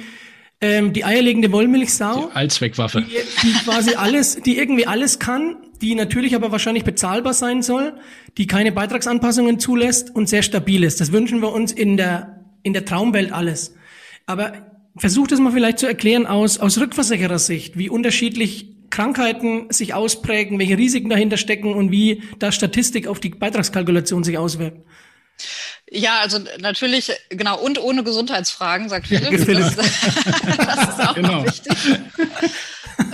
ähm, 0.60 0.92
die 0.92 1.04
eierlegende 1.04 1.50
Wollmilchsau. 1.50 2.28
Die 2.30 2.36
Allzweckwaffe. 2.36 3.02
Die, 3.02 3.16
die 3.46 3.52
quasi 3.64 3.94
alles, 3.94 4.36
die 4.42 4.58
irgendwie 4.58 4.86
alles 4.86 5.18
kann, 5.18 5.56
die 5.80 5.94
natürlich 5.94 6.34
aber 6.34 6.52
wahrscheinlich 6.52 6.84
bezahlbar 6.84 7.34
sein 7.34 7.62
soll, 7.62 7.94
die 8.38 8.46
keine 8.46 8.70
Beitragsanpassungen 8.70 9.58
zulässt 9.58 10.14
und 10.14 10.28
sehr 10.28 10.42
stabil 10.42 10.84
ist. 10.84 11.00
Das 11.00 11.10
wünschen 11.10 11.40
wir 11.40 11.52
uns 11.52 11.72
in 11.72 11.96
der, 11.96 12.44
in 12.62 12.74
der 12.74 12.84
Traumwelt 12.84 13.32
alles. 13.32 13.74
Aber 14.26 14.52
versucht 14.96 15.32
es 15.32 15.40
mal 15.40 15.52
vielleicht 15.52 15.78
zu 15.78 15.86
erklären 15.86 16.26
aus, 16.26 16.58
aus 16.58 16.78
Rückversicherersicht, 16.78 17.76
wie 17.76 17.88
unterschiedlich 17.88 18.73
Krankheiten 18.94 19.72
sich 19.72 19.92
ausprägen, 19.92 20.60
welche 20.60 20.78
Risiken 20.78 21.10
dahinter 21.10 21.36
stecken 21.36 21.74
und 21.74 21.90
wie 21.90 22.22
da 22.38 22.52
Statistik 22.52 23.08
auf 23.08 23.18
die 23.18 23.30
Beitragskalkulation 23.30 24.22
sich 24.22 24.38
auswirkt. 24.38 24.86
Ja, 25.90 26.20
also 26.20 26.38
natürlich, 26.60 27.10
genau, 27.28 27.60
und 27.60 27.80
ohne 27.82 28.04
Gesundheitsfragen, 28.04 28.88
sagt 28.88 29.08
Philipp. 29.08 29.32
Ja, 29.32 29.54
das, 29.58 29.74
das, 29.76 30.88
ist 30.88 31.08
auch 31.08 31.14
genau. 31.14 31.44
wichtig. 31.44 31.72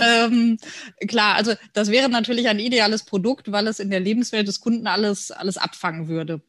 ähm, 0.01 0.59
klar, 1.07 1.33
also 1.33 1.55
das 1.73 1.89
wäre 1.89 2.09
natürlich 2.09 2.47
ein 2.47 2.59
ideales 2.59 3.03
Produkt, 3.03 3.51
weil 3.51 3.65
es 3.65 3.79
in 3.79 3.89
der 3.89 3.99
Lebenswelt 4.01 4.47
des 4.47 4.61
Kunden 4.61 4.85
alles, 4.85 5.31
alles 5.31 5.57
abfangen 5.57 6.07
würde. 6.07 6.41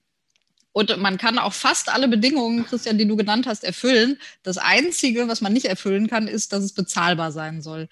Und 0.72 0.94
man 0.98 1.16
kann 1.16 1.38
auch 1.38 1.54
fast 1.54 1.90
alle 1.90 2.08
Bedingungen, 2.08 2.66
Christian, 2.66 2.98
die 2.98 3.08
du 3.08 3.16
genannt 3.16 3.46
hast, 3.46 3.64
erfüllen. 3.64 4.18
Das 4.42 4.58
Einzige, 4.58 5.26
was 5.26 5.40
man 5.40 5.54
nicht 5.54 5.66
erfüllen 5.66 6.06
kann, 6.06 6.28
ist, 6.28 6.52
dass 6.52 6.62
es 6.62 6.74
bezahlbar 6.74 7.32
sein 7.32 7.62
soll. 7.62 7.88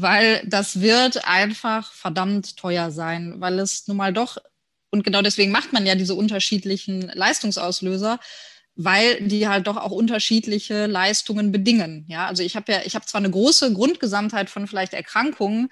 Weil 0.00 0.42
das 0.46 0.80
wird 0.80 1.26
einfach 1.26 1.92
verdammt 1.92 2.56
teuer 2.56 2.90
sein, 2.92 3.40
weil 3.40 3.58
es 3.58 3.88
nun 3.88 3.96
mal 3.96 4.12
doch 4.12 4.38
und 4.90 5.04
genau 5.04 5.22
deswegen 5.22 5.52
macht 5.52 5.72
man 5.72 5.86
ja 5.86 5.94
diese 5.94 6.14
unterschiedlichen 6.14 7.02
Leistungsauslöser, 7.14 8.18
weil 8.74 9.20
die 9.26 9.48
halt 9.48 9.66
doch 9.66 9.76
auch 9.76 9.90
unterschiedliche 9.90 10.86
Leistungen 10.86 11.52
bedingen. 11.52 12.06
Ja, 12.08 12.26
also 12.26 12.42
ich 12.42 12.56
habe 12.56 12.72
ja, 12.72 12.80
ich 12.84 12.94
habe 12.94 13.04
zwar 13.06 13.20
eine 13.20 13.30
große 13.30 13.72
Grundgesamtheit 13.74 14.50
von 14.50 14.66
vielleicht 14.66 14.94
Erkrankungen, 14.94 15.68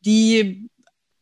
die 0.00 0.68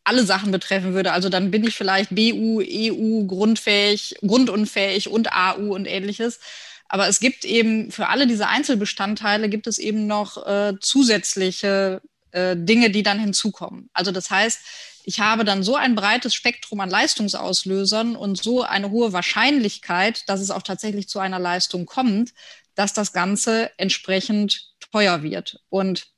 alle 0.05 0.25
Sachen 0.25 0.53
betreffen 0.53 0.95
würde. 0.95 1.13
Also 1.13 1.29
dann 1.29 1.51
bin 1.51 1.65
ich 1.65 1.75
vielleicht 1.75 2.15
BU, 2.15 2.63
EU, 2.63 3.27
grundfähig, 3.27 4.17
grundunfähig 4.21 5.09
und 5.09 5.33
AU 5.33 5.75
und 5.75 5.87
ähnliches. 5.87 6.41
Aber 6.89 7.09
es 7.09 7.19
gibt 7.19 7.45
eben 7.45 7.91
für 7.91 8.09
alle 8.09 8.27
diese 8.27 8.47
Einzelbestandteile 8.47 9.49
gibt 9.49 9.67
es 9.67 9.79
eben 9.79 10.07
noch 10.07 10.47
äh, 10.47 10.75
zusätzliche 10.81 12.01
äh, 12.35 12.57
Dinge, 12.57 12.91
die 12.91 13.03
dann 13.03 13.21
hinzukommen. 13.21 13.89
Also 13.93 14.11
das 14.11 14.29
heißt, 14.31 14.61
ich 15.05 15.21
habe 15.21 15.45
dann 15.45 15.63
so 15.63 15.77
ein 15.77 15.95
breites 15.95 16.35
Spektrum 16.35 16.81
an 16.81 16.91
Leistungsauslösern 16.91 18.17
und 18.17 18.43
so 18.43 18.63
eine 18.63 18.91
hohe 18.91 19.13
Wahrscheinlichkeit, 19.13 20.29
dass 20.29 20.41
es 20.41 20.51
auch 20.51 20.63
tatsächlich 20.63 21.09
zu 21.09 21.21
einer 21.21 21.39
Leistung 21.39 21.87
kommt, 21.87 22.33
dass 22.75 22.93
das 22.93 23.13
Ganze 23.13 23.71
entsprechend 23.79 24.73
teuer 24.91 25.23
wird. 25.23 25.61
Und 25.69 26.09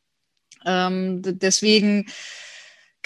ähm, 0.64 1.20
deswegen 1.22 2.06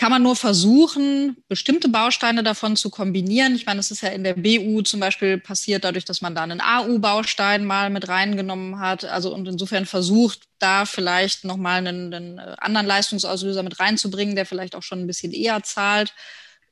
kann 0.00 0.10
man 0.10 0.22
nur 0.22 0.34
versuchen, 0.34 1.36
bestimmte 1.46 1.90
Bausteine 1.90 2.42
davon 2.42 2.74
zu 2.74 2.88
kombinieren. 2.88 3.54
Ich 3.54 3.66
meine, 3.66 3.80
es 3.80 3.90
ist 3.90 4.00
ja 4.00 4.08
in 4.08 4.24
der 4.24 4.32
BU 4.32 4.80
zum 4.80 4.98
Beispiel 4.98 5.36
passiert, 5.36 5.84
dadurch, 5.84 6.06
dass 6.06 6.22
man 6.22 6.34
da 6.34 6.42
einen 6.42 6.62
AU-Baustein 6.62 7.66
mal 7.66 7.90
mit 7.90 8.08
reingenommen 8.08 8.78
hat. 8.78 9.04
Also 9.04 9.34
und 9.34 9.46
insofern 9.46 9.84
versucht, 9.84 10.40
da 10.58 10.86
vielleicht 10.86 11.44
nochmal 11.44 11.86
einen, 11.86 12.14
einen 12.14 12.38
anderen 12.38 12.86
Leistungsauslöser 12.86 13.62
mit 13.62 13.78
reinzubringen, 13.78 14.36
der 14.36 14.46
vielleicht 14.46 14.74
auch 14.74 14.82
schon 14.82 15.00
ein 15.00 15.06
bisschen 15.06 15.32
eher 15.32 15.62
zahlt, 15.64 16.14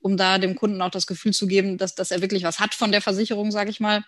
um 0.01 0.16
da 0.16 0.39
dem 0.39 0.55
Kunden 0.55 0.81
auch 0.81 0.91
das 0.91 1.07
Gefühl 1.07 1.35
zu 1.35 1.47
geben, 1.47 1.76
dass, 1.76 1.95
dass 1.95 2.11
er 2.11 2.22
wirklich 2.22 2.45
was 2.45 2.61
hat 2.61 2.72
von 2.72 2.93
der 2.93 3.03
Versicherung, 3.03 3.51
sage 3.51 3.68
ich 3.68 3.79
mal. 3.79 4.05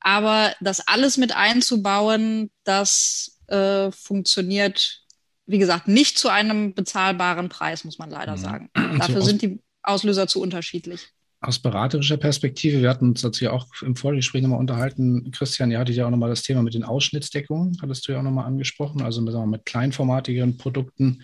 Aber 0.00 0.56
das 0.60 0.88
alles 0.88 1.18
mit 1.18 1.36
einzubauen, 1.36 2.50
das 2.64 3.38
äh, 3.46 3.92
funktioniert 3.92 5.02
wie 5.46 5.58
gesagt, 5.58 5.88
nicht 5.88 6.18
zu 6.18 6.28
einem 6.28 6.74
bezahlbaren 6.74 7.48
Preis, 7.48 7.84
muss 7.84 7.98
man 7.98 8.10
leider 8.10 8.36
mhm. 8.36 8.40
sagen. 8.40 8.70
Dafür 8.98 9.22
sind 9.22 9.42
die 9.42 9.60
Auslöser 9.82 10.26
zu 10.26 10.40
unterschiedlich. 10.40 11.08
Aus 11.42 11.58
beraterischer 11.58 12.18
Perspektive, 12.18 12.82
wir 12.82 12.90
hatten 12.90 13.08
uns 13.08 13.22
dazu 13.22 13.44
ja 13.44 13.52
auch 13.52 13.66
im 13.80 13.96
Vorgespräch 13.96 14.42
nochmal 14.42 14.58
unterhalten. 14.58 15.30
Christian, 15.30 15.70
ihr 15.70 15.78
hattet 15.78 15.96
ja 15.96 16.06
auch 16.06 16.10
nochmal 16.10 16.28
das 16.28 16.42
Thema 16.42 16.62
mit 16.62 16.74
den 16.74 16.84
Ausschnittsdeckungen, 16.84 17.78
hattest 17.80 18.06
du 18.06 18.12
ja 18.12 18.18
auch 18.18 18.22
nochmal 18.22 18.44
angesprochen, 18.44 19.00
also 19.00 19.22
mit, 19.22 19.34
mit 19.46 19.64
kleinformatigeren 19.64 20.58
Produkten, 20.58 21.22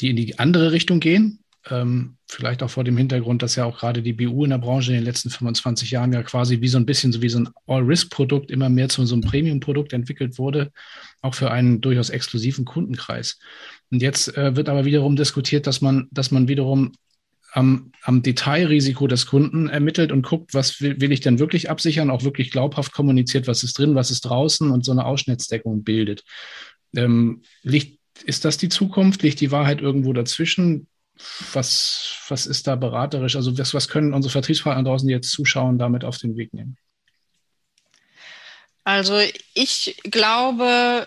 die 0.00 0.10
in 0.10 0.16
die 0.16 0.38
andere 0.40 0.72
Richtung 0.72 0.98
gehen. 0.98 1.41
Ähm, 1.70 2.16
vielleicht 2.28 2.62
auch 2.62 2.70
vor 2.70 2.82
dem 2.82 2.96
Hintergrund, 2.96 3.42
dass 3.42 3.54
ja 3.54 3.64
auch 3.64 3.78
gerade 3.78 4.02
die 4.02 4.12
BU 4.12 4.44
in 4.44 4.50
der 4.50 4.58
Branche 4.58 4.90
in 4.90 4.98
den 4.98 5.04
letzten 5.04 5.30
25 5.30 5.92
Jahren 5.92 6.12
ja 6.12 6.22
quasi 6.24 6.60
wie 6.60 6.68
so 6.68 6.76
ein 6.76 6.86
bisschen 6.86 7.12
so 7.12 7.22
wie 7.22 7.28
so 7.28 7.38
ein 7.38 7.48
All-Risk-Produkt 7.66 8.50
immer 8.50 8.68
mehr 8.68 8.88
zu 8.88 9.06
so 9.06 9.14
einem 9.14 9.22
Premium-Produkt 9.22 9.92
entwickelt 9.92 10.38
wurde, 10.38 10.72
auch 11.20 11.34
für 11.34 11.52
einen 11.52 11.80
durchaus 11.80 12.10
exklusiven 12.10 12.64
Kundenkreis. 12.64 13.38
Und 13.90 14.02
jetzt 14.02 14.36
äh, 14.36 14.56
wird 14.56 14.68
aber 14.68 14.84
wiederum 14.84 15.14
diskutiert, 15.14 15.68
dass 15.68 15.80
man, 15.80 16.08
dass 16.10 16.32
man 16.32 16.48
wiederum 16.48 16.92
am, 17.52 17.92
am 18.02 18.22
Detailrisiko 18.22 19.06
des 19.06 19.26
Kunden 19.26 19.68
ermittelt 19.68 20.10
und 20.10 20.22
guckt, 20.22 20.54
was 20.54 20.80
will, 20.80 21.00
will 21.00 21.12
ich 21.12 21.20
denn 21.20 21.38
wirklich 21.38 21.70
absichern, 21.70 22.10
auch 22.10 22.24
wirklich 22.24 22.50
glaubhaft 22.50 22.92
kommuniziert, 22.92 23.46
was 23.46 23.62
ist 23.62 23.78
drin, 23.78 23.94
was 23.94 24.10
ist 24.10 24.22
draußen 24.22 24.70
und 24.70 24.84
so 24.84 24.92
eine 24.92 25.04
Ausschnittsdeckung 25.04 25.84
bildet. 25.84 26.24
Ähm, 26.96 27.42
liegt, 27.62 28.00
ist 28.24 28.44
das 28.44 28.56
die 28.56 28.68
Zukunft? 28.68 29.22
Liegt 29.22 29.40
die 29.40 29.50
Wahrheit 29.50 29.80
irgendwo 29.80 30.12
dazwischen? 30.12 30.86
Was, 31.52 32.16
was 32.28 32.46
ist 32.46 32.66
da 32.66 32.76
beraterisch? 32.76 33.36
Also 33.36 33.56
was, 33.58 33.74
was 33.74 33.88
können 33.88 34.14
unsere 34.14 34.32
Vertriebspartner 34.32 34.84
draußen, 34.84 35.06
die 35.06 35.14
jetzt 35.14 35.30
zuschauen, 35.30 35.78
damit 35.78 36.04
auf 36.04 36.18
den 36.18 36.36
Weg 36.36 36.52
nehmen? 36.54 36.76
Also 38.84 39.20
ich 39.54 40.00
glaube, 40.04 41.06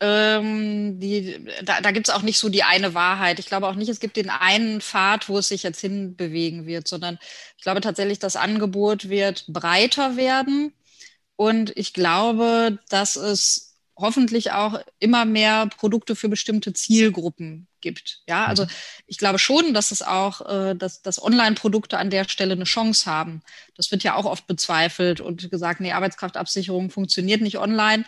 ähm, 0.00 1.00
die, 1.00 1.46
da, 1.62 1.80
da 1.80 1.90
gibt 1.90 2.08
es 2.08 2.14
auch 2.14 2.22
nicht 2.22 2.38
so 2.38 2.48
die 2.48 2.62
eine 2.62 2.94
Wahrheit. 2.94 3.38
Ich 3.38 3.46
glaube 3.46 3.66
auch 3.68 3.74
nicht, 3.74 3.88
es 3.88 4.00
gibt 4.00 4.16
den 4.16 4.28
einen 4.28 4.80
Pfad, 4.80 5.28
wo 5.28 5.38
es 5.38 5.48
sich 5.48 5.62
jetzt 5.62 5.80
hinbewegen 5.80 6.66
wird, 6.66 6.86
sondern 6.86 7.18
ich 7.56 7.62
glaube 7.62 7.80
tatsächlich, 7.80 8.18
das 8.18 8.36
Angebot 8.36 9.08
wird 9.08 9.46
breiter 9.48 10.16
werden. 10.16 10.74
Und 11.36 11.76
ich 11.76 11.94
glaube, 11.94 12.78
dass 12.90 13.16
es 13.16 13.73
hoffentlich 13.96 14.52
auch 14.52 14.80
immer 14.98 15.24
mehr 15.24 15.68
Produkte 15.68 16.16
für 16.16 16.28
bestimmte 16.28 16.72
Zielgruppen 16.72 17.68
gibt. 17.80 18.22
Ja, 18.26 18.46
also 18.46 18.64
mhm. 18.64 18.68
ich 19.06 19.18
glaube 19.18 19.38
schon, 19.38 19.74
dass 19.74 19.90
es 19.92 20.02
auch, 20.02 20.40
äh, 20.48 20.74
dass, 20.74 21.02
dass 21.02 21.22
Online-Produkte 21.22 21.98
an 21.98 22.10
der 22.10 22.28
Stelle 22.28 22.54
eine 22.54 22.64
Chance 22.64 23.10
haben. 23.10 23.42
Das 23.76 23.90
wird 23.90 24.02
ja 24.02 24.16
auch 24.16 24.24
oft 24.24 24.46
bezweifelt 24.46 25.20
und 25.20 25.50
gesagt, 25.50 25.80
nee, 25.80 25.92
Arbeitskraftabsicherung 25.92 26.90
funktioniert 26.90 27.40
nicht 27.40 27.58
online 27.58 28.04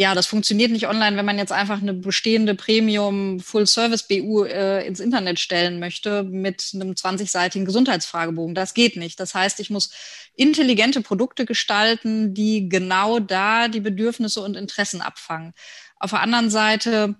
ja, 0.00 0.14
das 0.14 0.28
funktioniert 0.28 0.70
nicht 0.70 0.86
online, 0.86 1.16
wenn 1.16 1.24
man 1.24 1.38
jetzt 1.38 1.50
einfach 1.50 1.82
eine 1.82 1.92
bestehende 1.92 2.54
Premium 2.54 3.40
Full 3.40 3.66
Service 3.66 4.04
BU 4.04 4.44
äh, 4.44 4.86
ins 4.86 5.00
Internet 5.00 5.40
stellen 5.40 5.80
möchte 5.80 6.22
mit 6.22 6.70
einem 6.72 6.92
20-seitigen 6.92 7.64
Gesundheitsfragebogen. 7.64 8.54
Das 8.54 8.74
geht 8.74 8.96
nicht. 8.96 9.18
Das 9.18 9.34
heißt, 9.34 9.58
ich 9.58 9.70
muss 9.70 9.90
intelligente 10.36 11.00
Produkte 11.00 11.46
gestalten, 11.46 12.32
die 12.32 12.68
genau 12.68 13.18
da 13.18 13.66
die 13.66 13.80
Bedürfnisse 13.80 14.40
und 14.40 14.56
Interessen 14.56 15.00
abfangen. 15.00 15.52
Auf 15.98 16.10
der 16.10 16.20
anderen 16.20 16.48
Seite 16.48 17.16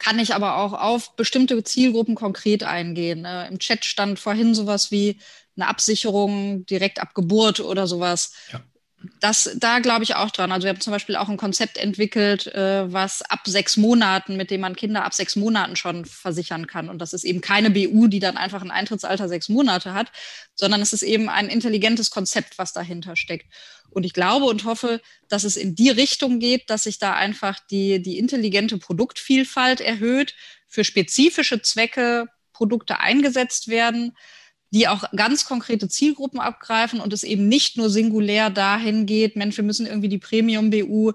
kann 0.00 0.18
ich 0.18 0.34
aber 0.34 0.56
auch 0.56 0.72
auf 0.72 1.14
bestimmte 1.14 1.62
Zielgruppen 1.62 2.16
konkret 2.16 2.64
eingehen. 2.64 3.24
Äh, 3.24 3.46
Im 3.46 3.60
Chat 3.60 3.84
stand 3.84 4.18
vorhin 4.18 4.56
sowas 4.56 4.90
wie 4.90 5.20
eine 5.54 5.68
Absicherung 5.68 6.66
direkt 6.66 7.00
ab 7.00 7.14
Geburt 7.14 7.60
oder 7.60 7.86
sowas. 7.86 8.32
Ja 8.52 8.60
das, 9.20 9.50
da 9.56 9.78
glaube 9.78 10.04
ich 10.04 10.14
auch 10.14 10.30
dran. 10.30 10.52
Also 10.52 10.64
wir 10.64 10.70
haben 10.70 10.80
zum 10.80 10.92
Beispiel 10.92 11.16
auch 11.16 11.28
ein 11.28 11.38
Konzept 11.38 11.78
entwickelt, 11.78 12.46
äh, 12.48 12.92
was 12.92 13.22
ab 13.22 13.40
sechs 13.46 13.76
Monaten, 13.76 14.36
mit 14.36 14.50
dem 14.50 14.60
man 14.60 14.76
Kinder 14.76 15.04
ab 15.04 15.14
sechs 15.14 15.36
Monaten 15.36 15.76
schon 15.76 16.04
versichern 16.04 16.66
kann. 16.66 16.90
Und 16.90 16.98
das 16.98 17.14
ist 17.14 17.24
eben 17.24 17.40
keine 17.40 17.70
BU, 17.70 18.08
die 18.08 18.18
dann 18.18 18.36
einfach 18.36 18.60
ein 18.62 18.70
Eintrittsalter 18.70 19.28
sechs 19.28 19.48
Monate 19.48 19.94
hat, 19.94 20.12
sondern 20.54 20.82
es 20.82 20.92
ist 20.92 21.02
eben 21.02 21.30
ein 21.30 21.48
intelligentes 21.48 22.10
Konzept, 22.10 22.58
was 22.58 22.72
dahinter 22.72 23.16
steckt. 23.16 23.52
Und 23.88 24.04
ich 24.04 24.12
glaube 24.12 24.44
und 24.44 24.64
hoffe, 24.64 25.00
dass 25.28 25.44
es 25.44 25.56
in 25.56 25.74
die 25.74 25.90
Richtung 25.90 26.38
geht, 26.38 26.68
dass 26.68 26.82
sich 26.82 26.98
da 26.98 27.14
einfach 27.14 27.58
die, 27.70 28.02
die 28.02 28.18
intelligente 28.18 28.76
Produktvielfalt 28.76 29.80
erhöht, 29.80 30.34
für 30.66 30.84
spezifische 30.84 31.62
Zwecke 31.62 32.28
Produkte 32.52 33.00
eingesetzt 33.00 33.68
werden 33.68 34.12
die 34.70 34.88
auch 34.88 35.04
ganz 35.14 35.44
konkrete 35.44 35.88
Zielgruppen 35.88 36.40
abgreifen 36.40 37.00
und 37.00 37.12
es 37.12 37.22
eben 37.22 37.48
nicht 37.48 37.76
nur 37.76 37.90
singulär 37.90 38.50
dahin 38.50 39.06
geht, 39.06 39.36
Mensch, 39.36 39.56
wir 39.56 39.64
müssen 39.64 39.86
irgendwie 39.86 40.08
die 40.08 40.18
Premium-BU, 40.18 41.12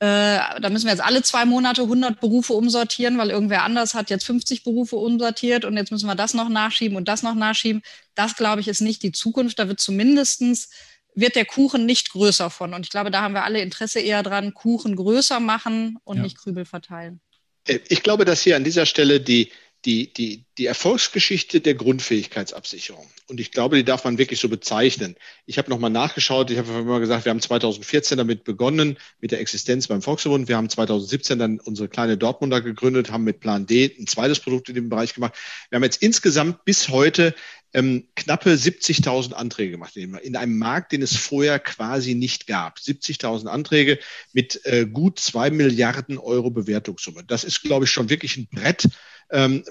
äh, 0.00 0.38
da 0.60 0.68
müssen 0.70 0.86
wir 0.86 0.92
jetzt 0.92 1.04
alle 1.04 1.22
zwei 1.22 1.44
Monate 1.44 1.82
100 1.82 2.20
Berufe 2.20 2.52
umsortieren, 2.52 3.16
weil 3.16 3.30
irgendwer 3.30 3.62
anders 3.62 3.94
hat 3.94 4.10
jetzt 4.10 4.26
50 4.26 4.64
Berufe 4.64 4.96
umsortiert 4.96 5.64
und 5.64 5.76
jetzt 5.76 5.92
müssen 5.92 6.06
wir 6.06 6.14
das 6.14 6.34
noch 6.34 6.48
nachschieben 6.48 6.96
und 6.96 7.08
das 7.08 7.22
noch 7.22 7.34
nachschieben. 7.34 7.80
Das, 8.14 8.36
glaube 8.36 8.60
ich, 8.60 8.68
ist 8.68 8.80
nicht 8.80 9.02
die 9.02 9.12
Zukunft. 9.12 9.58
Da 9.58 9.68
wird 9.68 9.80
zumindestens 9.80 10.70
wird 11.14 11.36
der 11.36 11.44
Kuchen 11.44 11.86
nicht 11.86 12.10
größer 12.10 12.50
von. 12.50 12.74
Und 12.74 12.84
ich 12.84 12.90
glaube, 12.90 13.10
da 13.10 13.22
haben 13.22 13.34
wir 13.34 13.44
alle 13.44 13.60
Interesse 13.60 14.00
eher 14.00 14.22
dran, 14.22 14.52
Kuchen 14.52 14.96
größer 14.96 15.38
machen 15.38 15.96
und 16.04 16.16
ja. 16.18 16.22
nicht 16.24 16.36
Krübel 16.36 16.64
verteilen. 16.64 17.20
Äh, 17.66 17.78
ich 17.88 18.02
glaube, 18.02 18.24
dass 18.24 18.42
hier 18.42 18.56
an 18.56 18.64
dieser 18.64 18.86
Stelle 18.86 19.20
die, 19.20 19.52
die, 19.84 20.12
die, 20.12 20.44
die 20.56 20.66
Erfolgsgeschichte 20.66 21.60
der 21.60 21.74
Grundfähigkeitsabsicherung. 21.74 23.06
Und 23.28 23.38
ich 23.38 23.50
glaube, 23.50 23.76
die 23.76 23.84
darf 23.84 24.04
man 24.04 24.16
wirklich 24.16 24.40
so 24.40 24.48
bezeichnen. 24.48 25.16
Ich 25.46 25.58
habe 25.58 25.68
nochmal 25.68 25.90
nachgeschaut. 25.90 26.50
Ich 26.50 26.58
habe 26.58 26.72
immer 26.72 27.00
gesagt, 27.00 27.26
wir 27.26 27.30
haben 27.30 27.40
2014 27.40 28.16
damit 28.16 28.44
begonnen, 28.44 28.96
mit 29.20 29.30
der 29.30 29.40
Existenz 29.40 29.86
beim 29.86 30.00
Volksverbund. 30.00 30.48
Wir 30.48 30.56
haben 30.56 30.70
2017 30.70 31.38
dann 31.38 31.60
unsere 31.60 31.88
kleine 31.88 32.16
Dortmunder 32.16 32.62
gegründet, 32.62 33.10
haben 33.10 33.24
mit 33.24 33.40
Plan 33.40 33.66
D 33.66 33.94
ein 33.98 34.06
zweites 34.06 34.40
Produkt 34.40 34.68
in 34.70 34.74
dem 34.74 34.88
Bereich 34.88 35.14
gemacht. 35.14 35.34
Wir 35.68 35.76
haben 35.76 35.84
jetzt 35.84 36.02
insgesamt 36.02 36.64
bis 36.64 36.88
heute 36.88 37.34
ähm, 37.74 38.08
knappe 38.14 38.50
70.000 38.54 39.32
Anträge 39.32 39.72
gemacht 39.72 39.96
in 39.96 40.36
einem 40.36 40.58
Markt, 40.58 40.92
den 40.92 41.02
es 41.02 41.16
vorher 41.16 41.58
quasi 41.58 42.14
nicht 42.14 42.46
gab. 42.46 42.78
70.000 42.78 43.48
Anträge 43.48 43.98
mit 44.32 44.64
äh, 44.64 44.86
gut 44.86 45.18
zwei 45.18 45.50
Milliarden 45.50 46.16
Euro 46.16 46.50
Bewertungssumme. 46.50 47.24
Das 47.24 47.42
ist, 47.42 47.62
glaube 47.62 47.84
ich, 47.84 47.90
schon 47.90 48.08
wirklich 48.08 48.36
ein 48.36 48.46
Brett. 48.46 48.88
Ähm, 49.30 49.64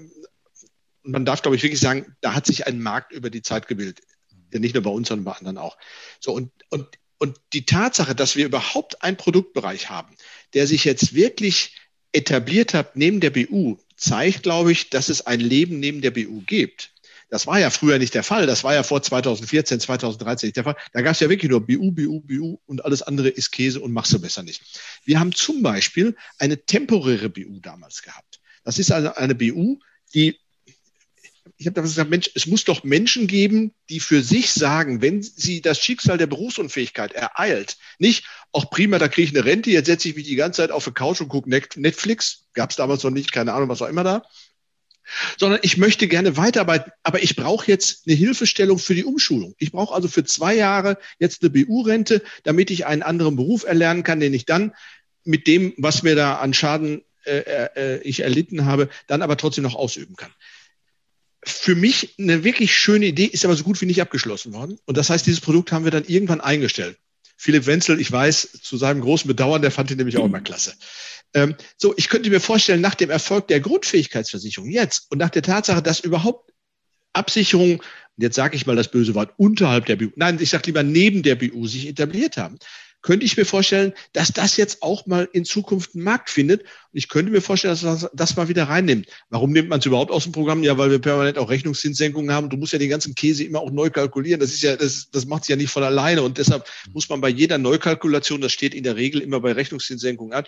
man 1.02 1.26
darf, 1.26 1.42
glaube 1.42 1.56
ich, 1.56 1.64
wirklich 1.64 1.80
sagen, 1.80 2.16
da 2.20 2.36
hat 2.36 2.46
sich 2.46 2.68
ein 2.68 2.82
Markt 2.82 3.14
über 3.14 3.30
die 3.30 3.42
Zeit 3.42 3.70
gebildet. 3.70 4.02
Ja, 4.52 4.60
nicht 4.60 4.74
nur 4.74 4.84
bei 4.84 4.92
uns, 4.92 5.08
sondern 5.08 5.26
bei 5.26 5.32
anderen 5.32 5.58
auch. 5.58 5.78
So, 6.20 6.34
und, 6.34 6.52
und, 6.70 6.88
und 7.20 7.40
die 7.54 7.66
Tatsache, 7.66 8.16
dass 8.16 8.36
wir 8.36 8.46
überhaupt 8.46 9.02
einen 9.02 9.18
Produktbereich 9.18 9.90
haben, 9.90 10.16
der 10.54 10.68
sich 10.68 10.84
jetzt 10.84 11.16
wirklich 11.16 11.78
etabliert 12.12 12.74
hat 12.74 12.98
neben 12.98 13.22
der 13.22 13.30
BU, 13.30 13.78
zeigt, 13.96 14.44
glaube 14.44 14.74
ich, 14.74 14.90
dass 14.90 15.08
es 15.08 15.26
ein 15.26 15.40
Leben 15.40 15.80
neben 15.80 16.02
der 16.02 16.12
BU 16.12 16.42
gibt. 16.46 16.93
Das 17.34 17.48
war 17.48 17.60
ja 17.60 17.72
früher 17.72 17.98
nicht 17.98 18.14
der 18.14 18.22
Fall. 18.22 18.46
Das 18.46 18.64
war 18.64 18.76
ja 18.76 18.84
vor 18.84 19.02
2014, 19.02 19.80
2013 19.80 20.50
nicht 20.50 20.56
der 20.56 20.66
Fall. 20.66 20.76
Da 20.92 21.02
gab 21.02 21.14
es 21.14 21.20
ja 21.20 21.32
wirklich 21.32 21.50
nur 21.50 21.66
BU, 21.66 21.92
BU, 21.92 22.22
BU 22.22 22.60
und 22.68 22.86
alles 22.86 23.02
andere 23.02 23.28
ist 23.28 23.50
Käse 23.50 23.80
und 23.80 23.92
machst 23.92 24.14
du 24.14 24.20
besser 24.20 24.44
nicht. 24.44 24.62
Wir 25.04 25.20
haben 25.20 25.34
zum 25.34 25.64
Beispiel 25.64 26.16
eine 26.38 26.64
temporäre 26.64 27.30
BU 27.30 27.60
damals 27.60 28.04
gehabt. 28.04 28.40
Das 28.64 28.78
ist 28.78 28.92
also 28.92 29.16
eine 29.16 29.34
BU, 29.34 29.80
die 30.14 30.38
ich 31.58 31.66
habe 31.66 31.74
damals 31.74 31.94
gesagt, 31.94 32.10
Mensch, 32.12 32.30
es 32.36 32.46
muss 32.46 32.66
doch 32.66 32.84
Menschen 32.84 33.26
geben, 33.26 33.74
die 33.90 34.00
für 34.00 34.22
sich 34.22 34.52
sagen, 34.52 35.02
wenn 35.02 35.24
sie 35.24 35.62
das 35.62 35.80
Schicksal 35.80 36.18
der 36.18 36.28
Berufsunfähigkeit 36.28 37.14
ereilt, 37.14 37.78
nicht, 37.98 38.26
auch 38.52 38.70
prima, 38.70 39.00
da 39.00 39.08
kriege 39.08 39.30
ich 39.30 39.36
eine 39.36 39.46
Rente, 39.46 39.72
jetzt 39.72 39.88
setze 39.88 40.10
ich 40.10 40.16
mich 40.16 40.26
die 40.26 40.36
ganze 40.36 40.58
Zeit 40.58 40.72
auf 40.72 40.86
die 40.86 40.92
Couch 40.92 41.22
und 41.22 41.30
gucke 41.30 41.50
Netflix, 41.50 42.46
gab 42.54 42.70
es 42.70 42.76
damals 42.76 43.04
noch 43.04 43.12
nicht, 43.12 43.32
keine 43.32 43.54
Ahnung, 43.54 43.70
was 43.70 43.82
auch 43.82 43.88
immer 43.88 44.04
da, 44.04 44.24
sondern 45.38 45.60
ich 45.64 45.78
möchte 45.78 46.08
gerne 46.08 46.38
weiterarbeiten, 46.38 46.92
aber 47.04 47.24
ich 47.24 47.36
brauche 47.36 47.68
jetzt 47.68 48.08
eine 48.08 48.16
Hilfestellung 48.16 48.80
für 48.80 48.96
die 48.96 49.06
Umschulung. 49.06 49.56
Ich 49.58 49.72
brauche 49.72 49.94
also 49.94 50.08
für 50.08 50.24
zwei 50.24 50.56
Jahre 50.56 50.98
jetzt 51.20 51.42
eine 51.42 51.50
BU-Rente, 51.50 52.22
damit 52.44 52.72
ich 52.72 52.86
einen 52.86 53.04
anderen 53.04 53.36
Beruf 53.36 53.64
erlernen 53.64 54.04
kann, 54.04 54.20
den 54.20 54.34
ich 54.34 54.46
dann 54.46 54.74
mit 55.24 55.48
dem, 55.48 55.74
was 55.78 56.04
mir 56.04 56.16
da 56.16 56.36
an 56.36 56.54
Schaden 56.54 57.04
äh, 57.26 57.70
äh, 57.76 58.02
ich 58.04 58.22
erlitten 58.22 58.66
habe, 58.66 58.90
dann 59.08 59.22
aber 59.22 59.38
trotzdem 59.38 59.64
noch 59.64 59.76
ausüben 59.76 60.16
kann. 60.16 60.32
Für 61.46 61.76
mich 61.76 62.16
eine 62.20 62.44
wirklich 62.44 62.76
schöne 62.76 63.06
Idee, 63.06 63.26
ist 63.26 63.46
aber 63.46 63.56
so 63.56 63.64
gut 63.64 63.80
wie 63.82 63.86
nicht 63.86 64.02
abgeschlossen 64.02 64.54
worden. 64.54 64.80
Und 64.86 64.98
das 64.98 65.10
heißt, 65.10 65.26
dieses 65.26 65.42
Produkt 65.42 65.72
haben 65.72 65.84
wir 65.84 65.92
dann 65.92 66.06
irgendwann 66.06 66.42
eingestellt. 66.42 66.98
Philipp 67.38 67.66
Wenzel, 67.66 68.00
ich 68.00 68.12
weiß, 68.12 68.60
zu 68.62 68.78
seinem 68.78 69.02
großen 69.02 69.28
Bedauern, 69.28 69.62
der 69.62 69.72
fand 69.72 69.92
ihn 69.92 69.98
nämlich 69.98 70.18
auch 70.18 70.26
immer 70.26 70.40
klasse. 70.40 70.74
Ähm, 71.34 71.56
so, 71.78 71.94
ich 71.98 72.10
könnte 72.10 72.30
mir 72.30 72.40
vorstellen, 72.40 72.82
nach 72.82 72.96
dem 72.96 73.10
Erfolg 73.10 73.48
der 73.48 73.60
Grundfähigkeitsversicherung 73.60 74.70
jetzt 74.70 75.12
und 75.12 75.18
nach 75.18 75.30
der 75.30 75.42
Tatsache, 75.42 75.82
dass 75.82 76.00
überhaupt 76.00 76.52
Absicherungen, 77.14 77.80
jetzt 78.18 78.36
sage 78.36 78.56
ich 78.56 78.66
mal 78.66 78.76
das 78.76 78.92
böse 78.92 79.16
Wort, 79.16 79.34
unterhalb 79.38 79.86
der 79.86 79.96
BU, 79.96 80.10
nein, 80.16 80.38
ich 80.40 80.50
sage 80.50 80.68
lieber 80.68 80.84
neben 80.84 81.24
der 81.24 81.36
BU 81.36 81.68
sich 81.68 81.88
etabliert 81.88 82.38
haben, 82.38 82.58
könnte 83.04 83.26
ich 83.26 83.38
mir 83.38 83.46
vorstellen, 83.46 83.94
dass 84.14 84.32
das 84.32 84.58
jetzt 84.58 84.82
auch 84.82 85.06
mal 85.06 85.30
in 85.34 85.46
Zukunft 85.46 85.94
einen 85.94 86.06
Markt 86.06 86.30
findet. 86.30 86.62
Und 86.62 86.68
ich 86.94 87.10
könnte 87.10 87.32
mir 87.32 87.42
vorstellen, 87.42 87.74
dass 87.74 87.84
man 87.84 88.10
das 88.14 88.36
mal 88.38 88.48
wieder 88.48 88.64
reinnimmt. 88.64 89.08
Warum 89.30 89.52
nimmt 89.52 89.70
man 89.70 89.80
es 89.80 89.86
überhaupt 89.86 90.10
aus 90.10 90.24
dem 90.24 90.32
Programm? 90.32 90.64
Ja, 90.64 90.78
weil 90.78 90.90
wir 90.90 91.00
permanent 91.00 91.38
auch 91.38 91.50
Rechnungszinssenkungen 91.50 92.32
haben. 92.32 92.50
Du 92.50 92.56
musst 92.56 92.72
ja 92.72 92.80
den 92.80 92.90
ganzen 92.90 93.14
Käse 93.14 93.44
immer 93.44 93.60
auch 93.60 93.72
neu 93.72 93.90
kalkulieren. 93.90 94.40
Das 94.40 94.52
ist 94.52 94.64
ja, 94.64 94.78
das, 94.78 95.10
das 95.12 95.26
macht 95.26 95.44
sich 95.44 95.50
ja 95.50 95.58
nicht 95.58 95.70
von 95.70 95.84
alleine. 95.84 96.24
Und 96.24 96.38
deshalb 96.38 96.66
muss 96.94 97.10
man 97.10 97.20
bei 97.20 97.30
jeder 97.30 97.58
Neukalkulation, 97.58 98.40
das 98.40 98.54
steht 98.54 98.74
in 98.74 98.84
der 98.84 98.96
Regel 98.96 99.22
immer 99.22 99.42
bei 99.42 99.52
Rechnungszinssenkungen 99.52 100.34
an, 100.34 100.46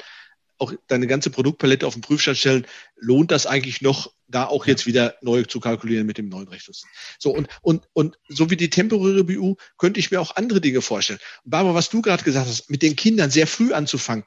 auch 0.57 0.73
deine 0.87 1.07
ganze 1.07 1.29
Produktpalette 1.29 1.85
auf 1.85 1.93
den 1.93 2.01
Prüfstand 2.01 2.37
stellen, 2.37 2.67
lohnt 2.95 3.31
das 3.31 3.45
eigentlich 3.45 3.81
noch, 3.81 4.13
da 4.27 4.45
auch 4.45 4.65
jetzt 4.65 4.85
wieder 4.85 5.15
neu 5.21 5.43
zu 5.43 5.59
kalkulieren 5.59 6.07
mit 6.07 6.17
dem 6.17 6.29
neuen 6.29 6.47
Rechtssystem. 6.47 6.89
So, 7.19 7.31
und, 7.31 7.47
und, 7.61 7.87
und 7.93 8.17
so 8.27 8.49
wie 8.49 8.57
die 8.57 8.69
temporäre 8.69 9.23
BU 9.23 9.55
könnte 9.77 9.99
ich 9.99 10.11
mir 10.11 10.21
auch 10.21 10.35
andere 10.35 10.61
Dinge 10.61 10.81
vorstellen. 10.81 11.19
Barbara, 11.43 11.75
was 11.75 11.89
du 11.89 12.01
gerade 12.01 12.23
gesagt 12.23 12.47
hast, 12.47 12.69
mit 12.69 12.81
den 12.81 12.95
Kindern 12.95 13.29
sehr 13.29 13.47
früh 13.47 13.73
anzufangen. 13.73 14.25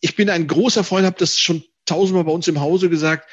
Ich 0.00 0.16
bin 0.16 0.30
ein 0.30 0.46
großer 0.46 0.84
Freund, 0.84 1.06
habe 1.06 1.18
das 1.18 1.38
schon 1.38 1.64
tausendmal 1.84 2.24
bei 2.24 2.32
uns 2.32 2.48
im 2.48 2.60
Hause 2.60 2.88
gesagt, 2.88 3.28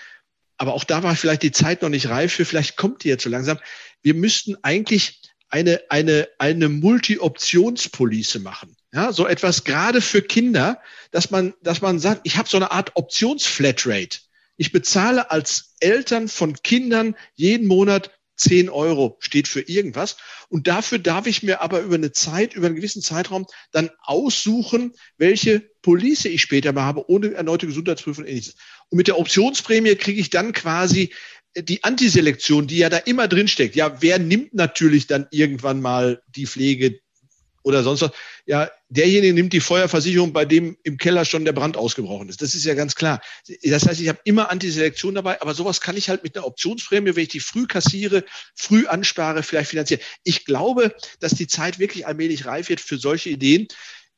aber 0.57 0.73
auch 0.73 0.83
da 0.83 1.03
war 1.03 1.15
vielleicht 1.15 1.43
die 1.43 1.51
Zeit 1.51 1.81
noch 1.81 1.89
nicht 1.89 2.09
reif 2.09 2.33
für, 2.33 2.45
vielleicht 2.45 2.77
kommt 2.77 3.03
die 3.03 3.09
jetzt 3.09 3.23
so 3.23 3.29
langsam. 3.29 3.59
Wir 4.01 4.13
müssten 4.13 4.55
eigentlich 4.63 5.21
eine, 5.49 5.81
eine, 5.89 6.27
eine 6.39 6.69
Multi-Optionspolice 6.69 8.39
machen. 8.39 8.75
Ja, 8.95 9.11
so 9.11 9.27
etwas 9.27 9.65
gerade 9.65 9.99
für 9.99 10.21
Kinder, 10.21 10.79
dass 11.11 11.29
man, 11.29 11.53
dass 11.61 11.81
man 11.81 11.99
sagt, 11.99 12.21
ich 12.23 12.37
habe 12.37 12.47
so 12.47 12.55
eine 12.55 12.71
Art 12.71 12.95
Optionsflatrate. 12.95 14.19
Ich 14.55 14.71
bezahle 14.71 15.31
als 15.31 15.75
Eltern 15.81 16.29
von 16.29 16.53
Kindern 16.63 17.17
jeden 17.33 17.67
Monat 17.67 18.11
10 18.37 18.69
Euro 18.69 19.17
steht 19.19 19.49
für 19.49 19.59
irgendwas. 19.59 20.15
Und 20.47 20.67
dafür 20.67 20.97
darf 20.97 21.27
ich 21.27 21.43
mir 21.43 21.59
aber 21.59 21.81
über 21.81 21.95
eine 21.95 22.13
Zeit, 22.13 22.53
über 22.53 22.67
einen 22.67 22.77
gewissen 22.77 23.01
Zeitraum 23.01 23.47
dann 23.73 23.89
aussuchen, 23.99 24.93
welche 25.17 25.59
Police 25.81 26.23
ich 26.23 26.41
später 26.41 26.71
mal 26.71 26.83
habe, 26.83 27.09
ohne 27.09 27.33
erneute 27.33 27.67
Gesundheitsprüfung 27.67 28.23
und 28.23 28.29
ähnliches. 28.29 28.55
Und 28.89 28.97
mit 28.97 29.07
der 29.07 29.19
Optionsprämie 29.19 29.95
kriege 29.95 30.21
ich 30.21 30.29
dann 30.29 30.53
quasi 30.53 31.13
die 31.57 31.83
Antiselektion, 31.83 32.67
die 32.67 32.77
ja 32.77 32.89
da 32.89 32.97
immer 32.97 33.27
drin 33.27 33.49
steckt. 33.49 33.75
Ja, 33.75 34.01
wer 34.01 34.19
nimmt 34.19 34.53
natürlich 34.53 35.07
dann 35.07 35.27
irgendwann 35.31 35.81
mal 35.81 36.21
die 36.27 36.47
Pflege 36.47 36.99
oder 37.65 37.83
sonst 37.83 38.01
was? 38.01 38.11
Ja, 38.45 38.69
derjenige 38.89 39.33
nimmt 39.33 39.51
die 39.51 39.59
Feuerversicherung, 39.59 40.31
bei 40.31 40.45
dem 40.45 40.77
im 40.83 40.97
Keller 40.97 41.25
schon 41.25 41.45
der 41.45 41.51
Brand 41.51 41.77
ausgebrochen 41.77 42.29
ist. 42.29 42.41
Das 42.41 42.53
ist 42.53 42.63
ja 42.63 42.75
ganz 42.75 42.93
klar. 42.93 43.21
Das 43.63 43.87
heißt, 43.87 43.99
ich 43.99 44.07
habe 44.07 44.19
immer 44.23 44.51
Antiselektion 44.51 45.15
dabei, 45.15 45.41
aber 45.41 45.55
sowas 45.55 45.81
kann 45.81 45.97
ich 45.97 46.09
halt 46.09 46.23
mit 46.23 46.37
einer 46.37 46.45
Optionsprämie, 46.45 47.15
wenn 47.15 47.23
ich 47.23 47.29
die 47.29 47.39
früh 47.39 47.65
kassiere, 47.65 48.23
früh 48.53 48.85
anspare, 48.85 49.41
vielleicht 49.41 49.71
finanzieren. 49.71 50.01
Ich 50.23 50.45
glaube, 50.45 50.95
dass 51.19 51.33
die 51.33 51.47
Zeit 51.47 51.79
wirklich 51.79 52.05
allmählich 52.05 52.45
reif 52.45 52.69
wird 52.69 52.81
für 52.81 52.97
solche 52.97 53.31
Ideen. 53.31 53.67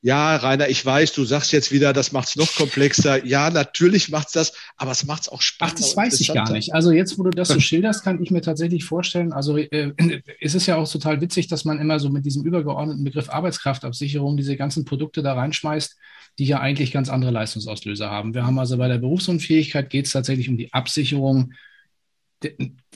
Ja, 0.01 0.35
Rainer, 0.35 0.69
ich 0.69 0.85
weiß, 0.85 1.13
du 1.13 1.25
sagst 1.25 1.51
jetzt 1.51 1.71
wieder, 1.71 1.91
das 1.91 2.11
macht 2.11 2.27
es 2.27 2.35
noch 2.35 2.53
komplexer. 2.55 3.25
Ja, 3.25 3.49
natürlich 3.49 4.09
macht 4.09 4.27
es 4.27 4.33
das, 4.33 4.53
aber 4.75 4.91
es 4.91 5.05
macht 5.05 5.23
es 5.23 5.29
auch 5.29 5.41
spannend. 5.41 5.75
Ach, 5.75 5.81
das 5.81 5.97
weiß 5.97 6.21
ich 6.21 6.31
gar 6.31 6.51
nicht. 6.51 6.73
Also 6.73 6.91
jetzt, 6.91 7.17
wo 7.17 7.23
du 7.23 7.31
das 7.31 7.47
so 7.47 7.59
schilderst, 7.59 8.03
kann 8.03 8.21
ich 8.21 8.29
mir 8.29 8.41
tatsächlich 8.41 8.85
vorstellen, 8.85 9.33
also 9.33 9.57
äh, 9.57 10.21
es 10.39 10.53
ist 10.53 10.67
ja 10.67 10.75
auch 10.75 10.89
total 10.89 11.19
witzig, 11.19 11.47
dass 11.47 11.65
man 11.65 11.79
immer 11.79 11.99
so 11.99 12.09
mit 12.09 12.25
diesem 12.25 12.43
übergeordneten 12.45 13.03
Begriff 13.03 13.29
Arbeitskraftabsicherung 13.29 14.37
diese 14.37 14.55
ganzen 14.55 14.85
Produkte 14.85 15.23
da 15.23 15.33
reinschmeißt, 15.33 15.97
die 16.37 16.45
ja 16.45 16.59
eigentlich 16.59 16.91
ganz 16.91 17.09
andere 17.09 17.31
Leistungsauslöser 17.31 18.11
haben. 18.11 18.35
Wir 18.35 18.45
haben 18.45 18.59
also 18.59 18.77
bei 18.77 18.87
der 18.87 18.99
Berufsunfähigkeit 18.99 19.89
geht 19.89 20.05
es 20.05 20.11
tatsächlich 20.11 20.47
um 20.47 20.57
die 20.57 20.71
Absicherung 20.73 21.53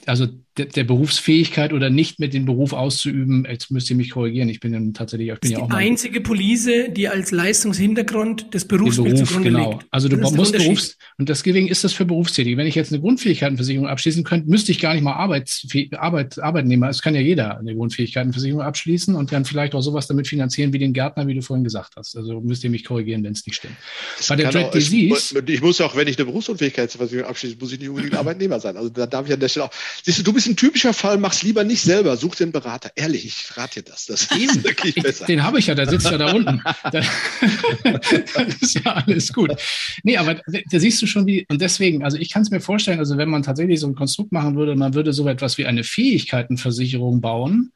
also 0.06 0.28
der, 0.58 0.66
der, 0.66 0.84
Berufsfähigkeit 0.84 1.72
oder 1.72 1.89
nicht 1.89 2.20
mit 2.20 2.34
dem 2.34 2.45
Beruf 2.45 2.74
auszuüben, 2.74 3.47
jetzt 3.49 3.72
müsst 3.72 3.89
ihr 3.89 3.95
mich 3.95 4.12
korrigieren, 4.12 4.49
ich 4.49 4.60
bin 4.60 4.74
dann 4.74 4.93
tatsächlich, 4.93 5.30
ich 5.30 5.39
bin 5.39 5.52
das 5.52 5.60
ja 5.60 5.66
auch 5.66 5.70
die 5.70 5.76
einzige 5.76 6.20
Police, 6.20 6.70
die 6.89 7.08
als 7.08 7.32
Leistungshintergrund 7.32 8.54
des 8.54 8.66
Berufs 8.66 8.97
Beruf, 8.97 9.16
zugrunde 9.16 9.49
genau. 9.49 9.72
liegt. 9.72 9.86
Also 9.91 10.10
du 10.10 10.18
musst 10.18 10.52
Berufs 10.52 10.97
und 11.18 11.30
deswegen 11.30 11.68
ist 11.68 11.84
das 11.84 11.93
für 11.93 12.06
Berufstätige. 12.06 12.58
Wenn 12.58 12.68
ich 12.68 12.76
jetzt 12.76 12.91
eine 12.91 12.99
Grundfähigkeitenversicherung 12.99 13.88
abschließen 13.88 14.24
könnte, 14.26 14.49
müsste 14.49 14.72
ich 14.72 14.80
gar 14.80 14.93
nicht 14.93 15.04
mal 15.04 15.14
Arbeits, 15.14 15.66
Arbeit, 15.93 16.38
Arbeitnehmer, 16.39 16.89
es 16.89 17.02
kann 17.02 17.16
ja 17.16 17.22
jeder 17.22 17.58
eine 17.58 17.74
Grundfähigkeitenversicherung 17.74 18.62
abschließen 18.62 19.16
und 19.16 19.32
dann 19.32 19.45
vielleicht 19.45 19.74
auch 19.74 19.82
sowas 19.82 20.08
damit 20.08 20.28
finanzieren 20.28 20.74
wie 20.74 20.80
den 20.80 20.91
Gärtner, 20.91 21.28
wie 21.28 21.34
du 21.34 21.41
vorhin 21.41 21.64
gesagt 21.64 21.93
hast. 21.95 22.18
Also 22.18 22.41
müsst 22.41 22.64
ihr 22.66 22.70
mich 22.70 22.84
korrigieren, 22.84 23.24
wenn 23.24 23.34
es 23.34 23.45
nicht 23.45 23.56
stimmt. 23.56 23.76
Bei 24.28 24.36
der 24.36 24.52
Dread 24.52 24.74
Disease. 24.74 25.41
Ich 25.47 25.62
muss 25.62 25.80
auch, 25.80 25.95
wenn 25.95 26.08
ich 26.08 26.18
eine 26.18 26.26
Berufsunfähigkeitsversicherung 26.26 27.30
abschließe, 27.30 27.56
muss 27.60 27.72
ich 27.72 27.80
nicht 27.80 27.89
unbedingt 27.89 28.16
Arbeitnehmer 28.16 28.60
sein. 28.60 28.76
Also 28.76 28.89
da 28.89 29.06
darf 29.06 29.28
ich 29.28 29.34
an 29.34 29.39
der 29.39 29.47
Stelle 29.47 29.66
auch. 29.66 29.72
Siehst 30.04 30.20
du, 30.20 30.24
du 30.24 30.34
bist 30.34 30.48
ein 30.48 30.56
typischer 30.56 30.94
Fall, 30.94 31.18
mach's 31.18 31.44
lieber 31.44 31.64
nicht 31.64 31.82
selber, 31.82 32.18
such 32.18 32.36
den 32.36 32.52
Berater. 32.52 32.92
Ehrlich, 32.96 33.26
ich 33.26 33.58
rate 33.58 33.82
dir 33.82 33.92
das. 33.92 34.06
Das 34.06 34.24
ist 34.24 34.64
wirklich 34.64 34.98
ich, 34.98 35.04
besser. 35.04 35.26
Den 35.26 35.44
habe 35.44 35.60
ich 35.60 35.68
ja, 35.68 35.76
der 35.76 35.89
sitzt 35.89 36.10
ja 36.10 36.18
da 36.18 36.34
unten. 36.34 36.62
das 36.92 37.08
ist 38.62 38.80
ja 38.84 38.94
alles 38.94 39.32
gut. 39.34 39.52
Nee, 40.04 40.18
aber 40.18 40.36
da 40.36 40.80
siehst 40.80 41.02
du 41.02 41.08
schon, 41.08 41.26
wie, 41.28 41.46
und 41.50 41.62
deswegen, 41.62 42.04
also 42.04 42.18
ich 42.18 42.32
kann 42.32 42.42
es 42.42 42.52
mir 42.52 42.62
vorstellen, 42.62 43.00
also 43.00 43.18
wenn 43.18 43.30
man 43.30 43.44
tatsächlich 43.44 43.80
so 43.80 43.88
ein 43.88 43.96
Konstrukt 43.96 44.32
machen 44.32 44.56
würde, 44.56 44.76
man 44.76 44.94
würde 44.94 45.14
so 45.14 45.28
etwas 45.28 45.58
wie 45.58 45.66
eine 45.66 45.84
Fähigkeitenversicherung 45.84 47.22
bauen, 47.22 47.72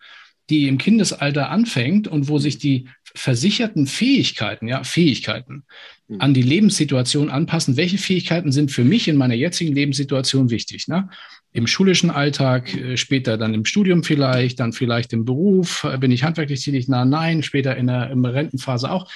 die 0.50 0.68
im 0.68 0.78
Kindesalter 0.78 1.50
anfängt 1.50 2.08
und 2.08 2.28
wo 2.28 2.38
sich 2.38 2.58
die 2.58 2.88
versicherten 3.16 3.88
Fähigkeiten, 3.88 4.68
ja, 4.68 4.84
Fähigkeiten 4.84 5.64
hm. 6.08 6.22
an 6.22 6.34
die 6.34 6.42
Lebenssituation 6.42 7.30
anpassen. 7.30 7.78
Welche 7.78 7.98
Fähigkeiten 7.98 8.52
sind 8.52 8.72
für 8.72 8.84
mich 8.84 9.08
in 9.08 9.16
meiner 9.16 9.34
jetzigen 9.34 9.74
Lebenssituation 9.74 10.50
wichtig? 10.50 10.88
Ne? 10.88 11.10
Im 11.52 11.68
schulischen 11.68 12.12
Alltag, 12.12 12.76
äh, 12.76 12.98
später 12.98 13.38
dann 13.38 13.54
im 13.54 13.66
Studium 13.66 14.04
vielleicht, 14.04 14.60
dann 14.60 14.74
vielleicht 14.74 15.14
im 15.14 15.26
Beruf, 15.26 15.84
äh, 15.84 15.98
bin 15.98 16.12
ich 16.12 16.24
handwerklich 16.24 16.64
tätig? 16.64 16.88
Na, 16.88 17.06
nein, 17.06 17.44
später 17.44 17.76
in 17.76 17.88
der, 17.88 18.12
in 18.12 18.22
der 18.22 18.34
Rentenphase 18.34 18.92
auch. 18.92 19.10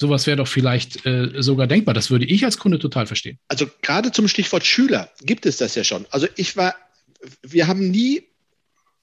Sowas 0.00 0.26
wäre 0.26 0.38
doch 0.38 0.48
vielleicht 0.48 1.04
äh, 1.04 1.42
sogar 1.42 1.66
denkbar. 1.66 1.92
Das 1.92 2.10
würde 2.10 2.24
ich 2.24 2.44
als 2.44 2.56
Kunde 2.56 2.78
total 2.78 3.06
verstehen. 3.06 3.38
Also 3.48 3.66
gerade 3.82 4.12
zum 4.12 4.28
Stichwort 4.28 4.64
Schüler 4.64 5.10
gibt 5.22 5.44
es 5.44 5.58
das 5.58 5.74
ja 5.74 5.84
schon. 5.84 6.06
Also 6.10 6.26
ich 6.36 6.56
war, 6.56 6.74
wir 7.42 7.66
haben 7.66 7.90
nie 7.90 8.22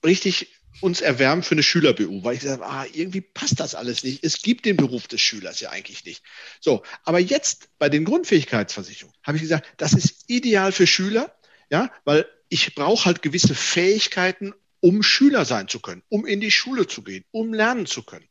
richtig 0.04 0.48
uns 0.80 1.00
erwärmen 1.00 1.42
für 1.42 1.52
eine 1.52 1.62
Schüler-BU, 1.62 2.24
weil 2.24 2.36
ich 2.36 2.46
habe, 2.46 2.64
ah, 2.64 2.86
irgendwie 2.92 3.20
passt 3.20 3.60
das 3.60 3.74
alles 3.74 4.04
nicht. 4.04 4.24
Es 4.24 4.42
gibt 4.42 4.64
den 4.64 4.76
Beruf 4.76 5.08
des 5.08 5.20
Schülers 5.20 5.60
ja 5.60 5.70
eigentlich 5.70 6.04
nicht. 6.04 6.22
So, 6.60 6.82
aber 7.04 7.18
jetzt 7.18 7.68
bei 7.78 7.88
den 7.88 8.04
Grundfähigkeitsversicherungen 8.04 9.16
habe 9.22 9.36
ich 9.36 9.42
gesagt, 9.42 9.66
das 9.76 9.92
ist 9.92 10.24
ideal 10.28 10.72
für 10.72 10.86
Schüler, 10.86 11.34
ja, 11.70 11.90
weil 12.04 12.26
ich 12.48 12.74
brauche 12.74 13.04
halt 13.04 13.22
gewisse 13.22 13.54
Fähigkeiten, 13.54 14.54
um 14.80 15.02
Schüler 15.02 15.44
sein 15.44 15.68
zu 15.68 15.80
können, 15.80 16.02
um 16.08 16.24
in 16.26 16.40
die 16.40 16.50
Schule 16.50 16.86
zu 16.86 17.02
gehen, 17.02 17.24
um 17.30 17.52
lernen 17.52 17.86
zu 17.86 18.02
können. 18.02 18.26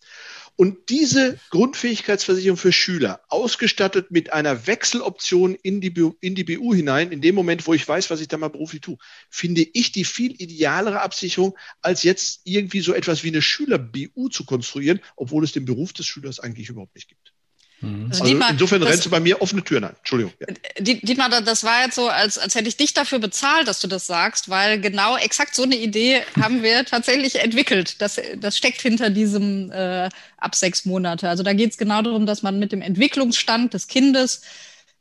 Und 0.57 0.89
diese 0.89 1.39
Grundfähigkeitsversicherung 1.51 2.57
für 2.57 2.71
Schüler, 2.71 3.21
ausgestattet 3.29 4.09
mit 4.09 4.33
einer 4.33 4.65
Wechseloption 4.65 5.53
in 5.53 5.81
die, 5.81 5.91
BU, 5.91 6.15
in 6.19 6.33
die 6.33 6.43
BU 6.43 6.73
hinein, 6.73 7.11
in 7.11 7.21
dem 7.21 7.35
Moment, 7.35 7.67
wo 7.67 7.75
ich 7.75 7.87
weiß, 7.87 8.09
was 8.09 8.21
ich 8.21 8.27
da 8.27 8.37
mal 8.37 8.49
beruflich 8.49 8.81
tue, 8.81 8.97
finde 9.29 9.61
ich 9.61 9.91
die 9.91 10.03
viel 10.03 10.31
idealere 10.41 11.01
Absicherung, 11.01 11.55
als 11.81 12.01
jetzt 12.01 12.41
irgendwie 12.43 12.81
so 12.81 12.93
etwas 12.93 13.23
wie 13.23 13.27
eine 13.27 13.43
Schüler-BU 13.43 14.29
zu 14.29 14.45
konstruieren, 14.45 14.99
obwohl 15.15 15.43
es 15.43 15.51
den 15.51 15.65
Beruf 15.65 15.93
des 15.93 16.07
Schülers 16.07 16.39
eigentlich 16.39 16.69
überhaupt 16.69 16.95
nicht 16.95 17.07
gibt. 17.07 17.33
Mhm. 17.81 18.07
Also, 18.09 18.23
also 18.23 18.25
Dietmar, 18.25 18.49
insofern 18.51 18.83
rennst 18.83 19.05
du 19.05 19.09
bei 19.09 19.19
mir 19.19 19.41
offene 19.41 19.63
Türen 19.63 19.83
an. 19.83 19.95
Entschuldigung. 19.97 20.33
Ja. 20.39 20.47
Dietmar, 20.79 21.29
das 21.41 21.63
war 21.63 21.83
jetzt 21.83 21.95
so, 21.95 22.09
als, 22.09 22.37
als 22.37 22.55
hätte 22.55 22.67
ich 22.67 22.77
dich 22.77 22.93
dafür 22.93 23.19
bezahlt, 23.19 23.67
dass 23.67 23.79
du 23.79 23.87
das 23.87 24.07
sagst, 24.07 24.49
weil 24.49 24.79
genau 24.81 25.15
exakt 25.17 25.53
so 25.53 25.63
eine 25.63 25.75
Idee 25.75 26.21
haben 26.39 26.63
wir 26.63 26.85
tatsächlich 26.85 27.39
entwickelt. 27.39 28.01
Das, 28.01 28.19
das 28.37 28.57
steckt 28.57 28.81
hinter 28.81 29.09
diesem 29.09 29.71
äh, 29.71 30.09
ab 30.37 30.55
sechs 30.55 30.85
Monate. 30.85 31.29
Also 31.29 31.43
da 31.43 31.53
geht 31.53 31.71
es 31.71 31.77
genau 31.77 32.01
darum, 32.01 32.25
dass 32.25 32.41
man 32.41 32.57
mit 32.57 32.71
dem 32.71 32.81
Entwicklungsstand 32.81 33.73
des 33.73 33.87
Kindes 33.87 34.41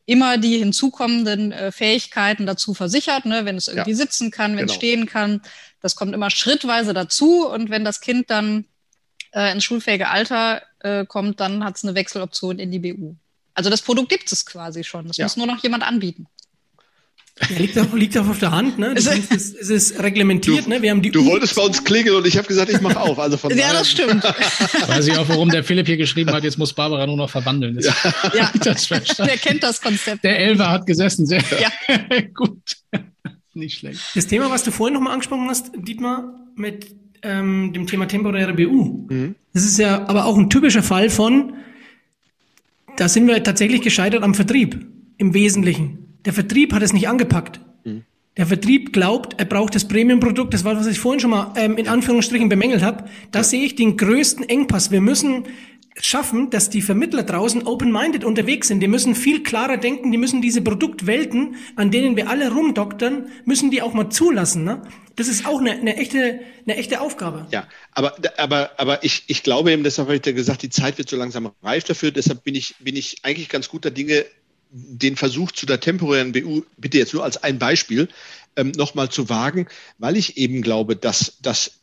immer 0.04 0.38
die 0.38 0.58
hinzukommenden 0.58 1.52
äh, 1.52 1.72
Fähigkeiten 1.72 2.46
dazu 2.46 2.74
versichert, 2.74 3.24
ne? 3.24 3.44
wenn 3.44 3.56
es 3.56 3.68
irgendwie 3.68 3.90
ja, 3.90 3.96
sitzen 3.96 4.30
kann, 4.30 4.52
wenn 4.52 4.66
genau. 4.66 4.72
es 4.72 4.76
stehen 4.76 5.06
kann. 5.06 5.42
Das 5.80 5.96
kommt 5.96 6.14
immer 6.14 6.30
schrittweise 6.30 6.94
dazu 6.94 7.46
und 7.48 7.70
wenn 7.70 7.84
das 7.84 8.00
Kind 8.00 8.30
dann 8.30 8.66
äh, 9.32 9.52
ins 9.52 9.64
schulfähige 9.64 10.08
Alter 10.08 10.62
äh, 10.86 11.04
kommt, 11.06 11.40
dann 11.40 11.64
hat 11.64 11.76
es 11.76 11.84
eine 11.84 11.94
Wechseloption 11.94 12.58
in 12.58 12.70
die 12.70 12.78
BU. 12.78 13.14
Also 13.54 13.70
das 13.70 13.82
Produkt 13.82 14.08
gibt 14.08 14.30
es 14.30 14.46
quasi 14.46 14.84
schon. 14.84 15.08
Das 15.08 15.16
ja. 15.16 15.24
muss 15.24 15.36
nur 15.36 15.46
noch 15.46 15.62
jemand 15.62 15.82
anbieten. 15.82 16.26
Ja, 17.50 17.58
liegt 17.58 17.78
auch, 17.78 17.92
liegt 17.92 18.16
auch 18.16 18.26
auf 18.28 18.38
der 18.38 18.50
Hand, 18.50 18.78
ne? 18.78 18.94
Es, 18.96 19.06
es 19.06 19.52
ist 19.52 20.02
reglementiert, 20.02 20.64
du, 20.64 20.70
ne? 20.70 20.80
Wir 20.80 20.90
haben 20.90 21.02
die 21.02 21.10
du 21.10 21.20
U 21.20 21.26
wolltest 21.26 21.54
bei 21.54 21.62
uns 21.62 21.84
klingeln 21.84 22.16
und 22.16 22.26
ich 22.26 22.38
habe 22.38 22.48
gesagt, 22.48 22.70
ich 22.70 22.80
mache 22.80 22.98
auf. 22.98 23.18
Also 23.18 23.36
von 23.36 23.50
ja, 23.58 23.74
das 23.74 23.90
stimmt. 23.90 24.24
Weiß 24.86 25.06
ich 25.06 25.18
auch, 25.18 25.28
warum 25.28 25.50
der 25.50 25.62
Philipp 25.62 25.86
hier 25.86 25.98
geschrieben 25.98 26.32
hat, 26.32 26.44
jetzt 26.44 26.56
muss 26.56 26.72
Barbara 26.72 27.06
nur 27.06 27.16
noch 27.16 27.28
verwandeln. 27.28 27.74
Das, 27.74 27.86
ja, 28.34 28.50
das 28.62 28.88
der 28.88 29.36
kennt 29.36 29.62
das 29.62 29.82
Konzept. 29.82 30.24
Der 30.24 30.38
Elfer 30.38 30.70
hat 30.70 30.86
gesessen, 30.86 31.26
sehr 31.26 31.42
ja. 31.60 31.70
gut. 32.32 32.62
Nicht 33.52 33.80
schlecht. 33.80 34.00
Das 34.14 34.26
Thema, 34.26 34.50
was 34.50 34.62
du 34.64 34.70
vorhin 34.70 34.94
nochmal 34.94 35.12
angesprochen 35.12 35.46
hast, 35.50 35.72
Dietmar, 35.76 36.32
mit 36.54 36.86
ähm, 37.26 37.72
dem 37.72 37.86
Thema 37.86 38.06
temporäre 38.06 38.54
BU. 38.54 39.06
Mhm. 39.08 39.34
Das 39.52 39.64
ist 39.64 39.78
ja 39.78 40.08
aber 40.08 40.26
auch 40.26 40.38
ein 40.38 40.50
typischer 40.50 40.82
Fall 40.82 41.10
von, 41.10 41.54
da 42.96 43.08
sind 43.08 43.26
wir 43.26 43.42
tatsächlich 43.42 43.82
gescheitert 43.82 44.22
am 44.22 44.34
Vertrieb 44.34 44.86
im 45.18 45.34
Wesentlichen. 45.34 46.18
Der 46.24 46.32
Vertrieb 46.32 46.72
hat 46.72 46.82
es 46.82 46.92
nicht 46.92 47.08
angepackt. 47.08 47.60
Mhm. 47.84 48.04
Der 48.36 48.46
Vertrieb 48.46 48.92
glaubt, 48.92 49.38
er 49.38 49.46
braucht 49.46 49.74
das 49.74 49.88
Premium-Produkt. 49.88 50.52
Das 50.52 50.64
war, 50.64 50.76
was 50.76 50.86
ich 50.86 50.98
vorhin 50.98 51.20
schon 51.20 51.30
mal 51.30 51.52
ähm, 51.56 51.76
in 51.78 51.88
Anführungsstrichen 51.88 52.48
bemängelt 52.48 52.82
habe. 52.82 53.04
Da 53.30 53.40
ja. 53.40 53.44
sehe 53.44 53.64
ich 53.64 53.76
den 53.76 53.96
größten 53.96 54.48
Engpass. 54.48 54.90
Wir 54.90 55.00
müssen 55.00 55.44
schaffen, 56.00 56.50
dass 56.50 56.68
die 56.70 56.82
Vermittler 56.82 57.22
draußen 57.22 57.66
open-minded 57.66 58.24
unterwegs 58.24 58.68
sind. 58.68 58.80
Die 58.80 58.88
müssen 58.88 59.14
viel 59.14 59.42
klarer 59.42 59.76
denken, 59.76 60.12
die 60.12 60.18
müssen 60.18 60.42
diese 60.42 60.60
Produktwelten, 60.60 61.56
an 61.74 61.90
denen 61.90 62.16
wir 62.16 62.28
alle 62.28 62.52
rumdoktern, 62.52 63.28
müssen 63.44 63.70
die 63.70 63.82
auch 63.82 63.94
mal 63.94 64.10
zulassen. 64.10 64.64
Ne? 64.64 64.82
Das 65.16 65.28
ist 65.28 65.46
auch 65.46 65.60
eine, 65.60 65.72
eine, 65.72 65.96
echte, 65.96 66.40
eine 66.64 66.76
echte 66.76 67.00
Aufgabe. 67.00 67.46
Ja, 67.50 67.66
aber, 67.92 68.16
aber, 68.36 68.72
aber 68.78 69.04
ich, 69.04 69.24
ich 69.28 69.42
glaube 69.42 69.72
eben, 69.72 69.84
deshalb 69.84 70.08
habe 70.08 70.16
ich 70.16 70.22
dir 70.22 70.34
gesagt, 70.34 70.62
die 70.62 70.70
Zeit 70.70 70.98
wird 70.98 71.08
so 71.08 71.16
langsam 71.16 71.50
reif 71.62 71.84
dafür. 71.84 72.10
Deshalb 72.10 72.44
bin 72.44 72.54
ich, 72.54 72.74
bin 72.78 72.96
ich 72.96 73.18
eigentlich 73.22 73.48
ganz 73.48 73.68
guter 73.68 73.90
Dinge, 73.90 74.26
den 74.70 75.16
Versuch 75.16 75.52
zu 75.52 75.64
der 75.64 75.80
temporären 75.80 76.32
BU, 76.32 76.62
bitte 76.76 76.98
jetzt 76.98 77.14
nur 77.14 77.24
als 77.24 77.42
ein 77.42 77.58
Beispiel, 77.58 78.08
ähm, 78.56 78.72
nochmal 78.72 79.08
zu 79.08 79.28
wagen, 79.28 79.68
weil 79.98 80.16
ich 80.16 80.36
eben 80.36 80.60
glaube, 80.60 80.96
dass, 80.96 81.38
dass 81.40 81.80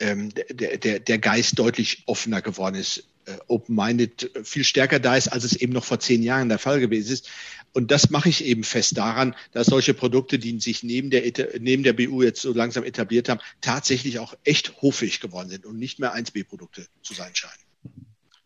ähm, 0.00 0.30
der, 0.50 0.78
der, 0.78 0.98
der 1.00 1.18
Geist 1.18 1.58
deutlich 1.58 2.02
offener 2.06 2.42
geworden 2.42 2.76
ist 2.76 3.04
open-minded 3.48 4.36
äh, 4.36 4.44
viel 4.44 4.64
stärker 4.64 4.98
da 4.98 5.16
ist, 5.16 5.28
als 5.28 5.44
es 5.44 5.56
eben 5.56 5.72
noch 5.72 5.84
vor 5.84 6.00
zehn 6.00 6.22
Jahren 6.22 6.48
der 6.48 6.58
Fall 6.58 6.80
gewesen 6.80 7.12
ist. 7.12 7.28
Und 7.72 7.90
das 7.90 8.10
mache 8.10 8.28
ich 8.28 8.44
eben 8.44 8.62
fest 8.62 8.96
daran, 8.96 9.34
dass 9.52 9.66
solche 9.66 9.94
Produkte, 9.94 10.38
die 10.38 10.60
sich 10.60 10.82
neben 10.82 11.10
der, 11.10 11.22
neben 11.58 11.82
der 11.82 11.92
BU 11.92 12.22
jetzt 12.22 12.42
so 12.42 12.52
langsam 12.52 12.84
etabliert 12.84 13.28
haben, 13.28 13.40
tatsächlich 13.60 14.20
auch 14.20 14.34
echt 14.44 14.80
hoffähig 14.80 15.20
geworden 15.20 15.48
sind 15.48 15.66
und 15.66 15.78
nicht 15.78 15.98
mehr 15.98 16.14
1B-Produkte 16.14 16.86
zu 17.02 17.14
sein 17.14 17.34
scheinen. 17.34 17.52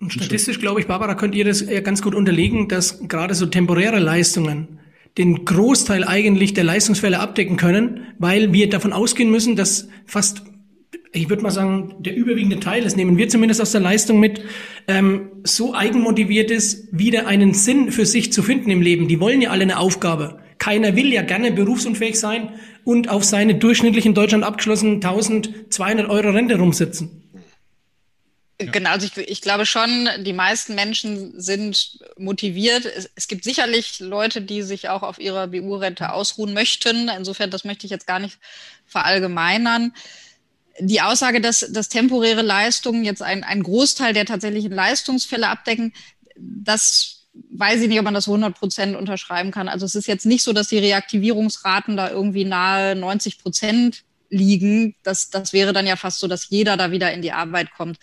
Und 0.00 0.12
statistisch, 0.12 0.60
glaube 0.60 0.80
ich, 0.80 0.86
Barbara, 0.86 1.14
könnt 1.14 1.34
ihr 1.34 1.44
das 1.44 1.66
ganz 1.82 2.02
gut 2.02 2.14
unterlegen, 2.14 2.68
dass 2.68 3.00
gerade 3.08 3.34
so 3.34 3.46
temporäre 3.46 3.98
Leistungen 3.98 4.78
den 5.18 5.44
Großteil 5.44 6.04
eigentlich 6.04 6.54
der 6.54 6.64
Leistungsfälle 6.64 7.18
abdecken 7.18 7.56
können, 7.56 8.06
weil 8.18 8.52
wir 8.52 8.70
davon 8.70 8.92
ausgehen 8.92 9.30
müssen, 9.30 9.56
dass 9.56 9.88
fast 10.06 10.42
ich 11.12 11.28
würde 11.28 11.42
mal 11.42 11.50
sagen, 11.50 11.96
der 12.00 12.14
überwiegende 12.14 12.60
Teil, 12.60 12.82
das 12.82 12.96
nehmen 12.96 13.16
wir 13.16 13.28
zumindest 13.28 13.60
aus 13.60 13.72
der 13.72 13.80
Leistung 13.80 14.20
mit, 14.20 14.42
ähm, 14.86 15.30
so 15.44 15.74
eigenmotiviert 15.74 16.50
ist, 16.50 16.88
wieder 16.90 17.26
einen 17.26 17.54
Sinn 17.54 17.92
für 17.92 18.06
sich 18.06 18.32
zu 18.32 18.42
finden 18.42 18.70
im 18.70 18.82
Leben. 18.82 19.08
Die 19.08 19.20
wollen 19.20 19.40
ja 19.40 19.50
alle 19.50 19.62
eine 19.62 19.78
Aufgabe. 19.78 20.40
Keiner 20.58 20.96
will 20.96 21.12
ja 21.12 21.22
gerne 21.22 21.52
berufsunfähig 21.52 22.18
sein 22.18 22.50
und 22.84 23.08
auf 23.08 23.24
seine 23.24 23.54
durchschnittlich 23.54 24.06
in 24.06 24.14
Deutschland 24.14 24.44
abgeschlossenen 24.44 24.96
1200 24.96 26.08
Euro 26.08 26.30
Rente 26.30 26.56
rumsitzen. 26.58 27.22
Genau, 28.60 28.90
also 28.90 29.06
ich, 29.06 29.16
ich, 29.28 29.40
glaube 29.40 29.66
schon, 29.66 30.08
die 30.24 30.32
meisten 30.32 30.74
Menschen 30.74 31.40
sind 31.40 32.00
motiviert. 32.16 32.86
Es, 32.86 33.08
es, 33.14 33.28
gibt 33.28 33.44
sicherlich 33.44 34.00
Leute, 34.00 34.42
die 34.42 34.62
sich 34.62 34.88
auch 34.88 35.04
auf 35.04 35.20
ihrer 35.20 35.46
BU-Rente 35.46 36.12
ausruhen 36.12 36.54
möchten. 36.54 37.08
Insofern, 37.08 37.52
das 37.52 37.64
möchte 37.64 37.86
ich 37.86 37.92
jetzt 37.92 38.08
gar 38.08 38.18
nicht 38.18 38.36
verallgemeinern 38.84 39.92
die 40.80 41.00
Aussage, 41.00 41.40
dass, 41.40 41.66
dass 41.70 41.88
temporäre 41.88 42.42
Leistungen 42.42 43.04
jetzt 43.04 43.22
ein, 43.22 43.44
ein 43.44 43.62
Großteil 43.62 44.12
der 44.12 44.26
tatsächlichen 44.26 44.72
Leistungsfälle 44.72 45.48
abdecken, 45.48 45.92
das 46.36 47.26
weiß 47.50 47.82
ich 47.82 47.88
nicht, 47.88 47.98
ob 47.98 48.04
man 48.04 48.14
das 48.14 48.28
100 48.28 48.58
Prozent 48.58 48.96
unterschreiben 48.96 49.50
kann. 49.50 49.68
Also 49.68 49.86
es 49.86 49.94
ist 49.94 50.06
jetzt 50.06 50.26
nicht 50.26 50.42
so, 50.42 50.52
dass 50.52 50.68
die 50.68 50.78
Reaktivierungsraten 50.78 51.96
da 51.96 52.10
irgendwie 52.10 52.44
nahe 52.44 52.96
90 52.96 53.38
Prozent 53.38 54.04
liegen. 54.30 54.94
Das, 55.02 55.30
das 55.30 55.52
wäre 55.52 55.72
dann 55.72 55.86
ja 55.86 55.96
fast 55.96 56.18
so, 56.18 56.26
dass 56.26 56.48
jeder 56.48 56.76
da 56.76 56.90
wieder 56.90 57.12
in 57.12 57.22
die 57.22 57.32
Arbeit 57.32 57.70
kommt. 57.72 57.98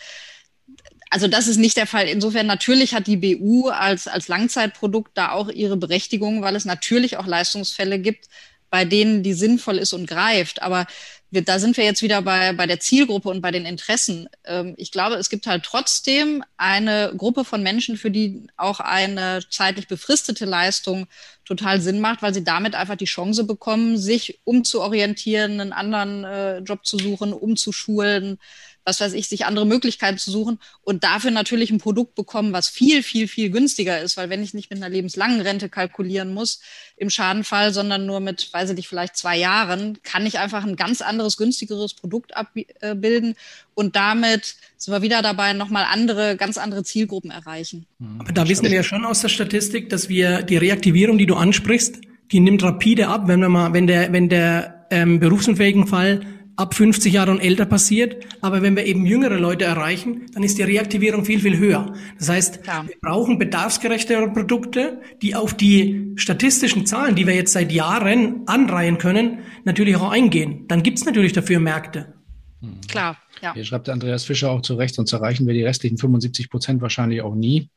Also 1.10 1.28
das 1.28 1.48
ist 1.48 1.58
nicht 1.58 1.78
der 1.78 1.88
Fall. 1.88 2.08
Insofern 2.08 2.46
natürlich 2.48 2.94
hat 2.94 3.08
die 3.08 3.18
BU 3.18 3.70
als, 3.70 4.08
als 4.08 4.28
Langzeitprodukt 4.28 5.12
da 5.16 5.32
auch 5.32 5.50
ihre 5.50 5.78
Berechtigung, 5.78 6.42
weil 6.42 6.56
es 6.56 6.66
natürlich 6.66 7.18
auch 7.18 7.28
Leistungsfälle 7.28 8.00
gibt, 8.00 8.28
bei 8.70 8.84
denen 8.84 9.24
die 9.24 9.34
sinnvoll 9.34 9.78
ist 9.78 9.94
und 9.94 10.08
greift. 10.08 10.62
Aber 10.62 10.88
wir, 11.32 11.44
da 11.44 11.60
sind 11.60 11.76
wir 11.78 11.84
jetzt 11.84 12.02
wieder 12.02 12.22
bei, 12.22 12.54
bei 12.54 12.68
der 12.68 12.80
Zielgruppe 12.80 13.30
und 13.30 13.42
bei 13.42 13.52
den 13.52 13.66
Interessen. 13.66 14.30
Ähm, 14.46 14.74
ich 14.78 14.92
glaube, 14.92 15.16
es 15.16 15.30
gibt 15.30 15.48
halt 15.48 15.64
trotzdem 15.64 16.44
eine 16.58 17.14
Gruppe 17.18 17.44
von 17.44 17.62
Menschen, 17.64 17.98
für 17.98 18.12
die 18.12 18.48
auch 18.58 18.80
eine 18.80 19.42
zeitlich 19.50 19.88
befristete 19.88 20.46
Leistung 20.46 21.08
total 21.44 21.82
Sinn 21.82 22.00
macht, 22.00 22.22
weil 22.22 22.34
sie 22.34 22.44
damit 22.44 22.76
einfach 22.76 22.96
die 22.96 23.06
Chance 23.06 23.44
bekommen, 23.44 23.98
sich 23.98 24.40
umzuorientieren, 24.44 25.60
einen 25.60 25.74
anderen 25.74 26.24
äh, 26.24 26.60
Job 26.60 26.86
zu 26.86 26.98
suchen, 26.98 27.34
umzuschulen, 27.34 28.40
was 28.86 29.02
weiß 29.02 29.14
ich, 29.14 29.28
sich 29.28 29.46
andere 29.46 29.66
Möglichkeiten 29.66 30.18
zu 30.18 30.32
suchen 30.32 30.60
und 30.84 31.04
dafür 31.04 31.32
natürlich 31.32 31.72
ein 31.72 31.80
Produkt 31.80 32.16
bekommen, 32.16 32.54
was 32.54 32.70
viel, 32.70 33.04
viel, 33.04 33.28
viel 33.28 33.50
günstiger 33.50 34.00
ist, 34.00 34.16
weil 34.16 34.30
wenn 34.30 34.44
ich 34.44 34.54
nicht 34.54 34.70
mit 34.70 34.82
einer 34.82 34.90
lebenslangen 34.90 35.42
Rente 35.42 35.70
kalkulieren 35.70 36.34
muss 36.34 36.62
im 36.96 37.10
Schadenfall, 37.10 37.74
sondern 37.74 38.06
nur 38.06 38.20
mit, 38.20 38.54
weiß 38.54 38.70
ich 38.70 38.76
nicht, 38.76 38.88
vielleicht 38.88 39.18
zwei 39.18 39.38
Jahren, 39.38 39.98
kann 40.04 40.26
ich 40.26 40.40
einfach 40.40 40.64
ein 40.64 40.76
ganz 40.76 41.02
anderes, 41.02 41.36
günstigeres 41.36 41.96
Produkt 41.96 42.38
abbilden 42.38 43.36
und 43.74 43.96
damit 43.96 44.56
sind 44.78 44.94
wir 44.94 45.02
wieder 45.02 45.22
dabei, 45.22 45.54
nochmal 45.54 45.86
andere, 45.92 46.38
ganz 46.38 46.58
andere 46.58 46.84
Zielgruppen 46.84 47.32
erreichen. 47.32 47.88
Mhm. 47.98 48.22
Aber 48.22 48.32
da 48.32 48.48
wissen 48.48 48.66
wir 48.66 48.72
ja 48.72 48.84
schon 48.84 49.04
aus 49.04 49.22
der 49.22 49.30
Statistik, 49.30 49.90
dass 49.90 50.10
wir 50.10 50.44
die 50.44 50.58
Reaktivierung, 50.58 51.18
die 51.18 51.26
du 51.26 51.36
ansprichst, 51.36 52.02
die 52.32 52.40
nimmt 52.40 52.64
rapide 52.64 53.08
ab, 53.08 53.28
wenn 53.28 53.40
wir 53.40 53.50
mal, 53.50 53.74
wenn 53.74 53.88
der, 53.88 54.14
wenn 54.14 54.30
der 54.30 54.86
ähm, 54.92 55.20
berufsunfähigen 55.20 55.88
Fall 55.88 56.22
ab 56.56 56.74
50 56.74 57.14
Jahre 57.14 57.32
und 57.32 57.40
älter 57.40 57.66
passiert. 57.66 58.26
Aber 58.42 58.62
wenn 58.62 58.76
wir 58.76 58.86
eben 58.86 59.06
jüngere 59.06 59.40
Leute 59.40 59.66
erreichen, 59.66 60.26
dann 60.34 60.44
ist 60.44 60.58
die 60.58 60.64
Reaktivierung 60.64 61.26
viel, 61.26 61.40
viel 61.40 61.58
höher. 61.58 61.94
Das 62.18 62.30
heißt, 62.30 62.60
ja. 62.66 62.86
wir 62.88 62.96
brauchen 63.02 63.38
bedarfsgerechtere 63.38 64.32
Produkte, 64.32 65.02
die 65.22 65.36
auf 65.36 65.54
die 65.54 66.14
statistischen 66.16 66.86
Zahlen, 66.86 67.16
die 67.16 67.28
wir 67.28 67.36
jetzt 67.36 67.54
seit 67.54 67.72
Jahren 67.72 68.44
anreihen 68.48 68.98
können, 68.98 69.40
natürlich 69.64 69.96
auch 69.96 70.12
eingehen. 70.12 70.68
Dann 70.68 70.84
gibt's 70.84 71.06
natürlich 71.06 71.34
dafür 71.34 71.60
Märkte. 71.60 72.14
Hm. 72.62 72.82
Klar. 72.88 73.18
Ja. 73.42 73.54
Hier 73.54 73.66
schreibt 73.66 73.88
der 73.88 73.94
Andreas 73.94 74.24
Fischer 74.24 74.52
auch 74.52 74.62
zu 74.62 74.76
Recht, 74.76 74.96
sonst 74.96 75.12
erreichen 75.14 75.46
wir 75.48 75.54
die 75.54 75.64
restlichen 75.64 75.98
75 75.98 76.50
Prozent 76.50 76.82
wahrscheinlich 76.82 77.22
auch 77.22 77.36
nie. 77.36 77.70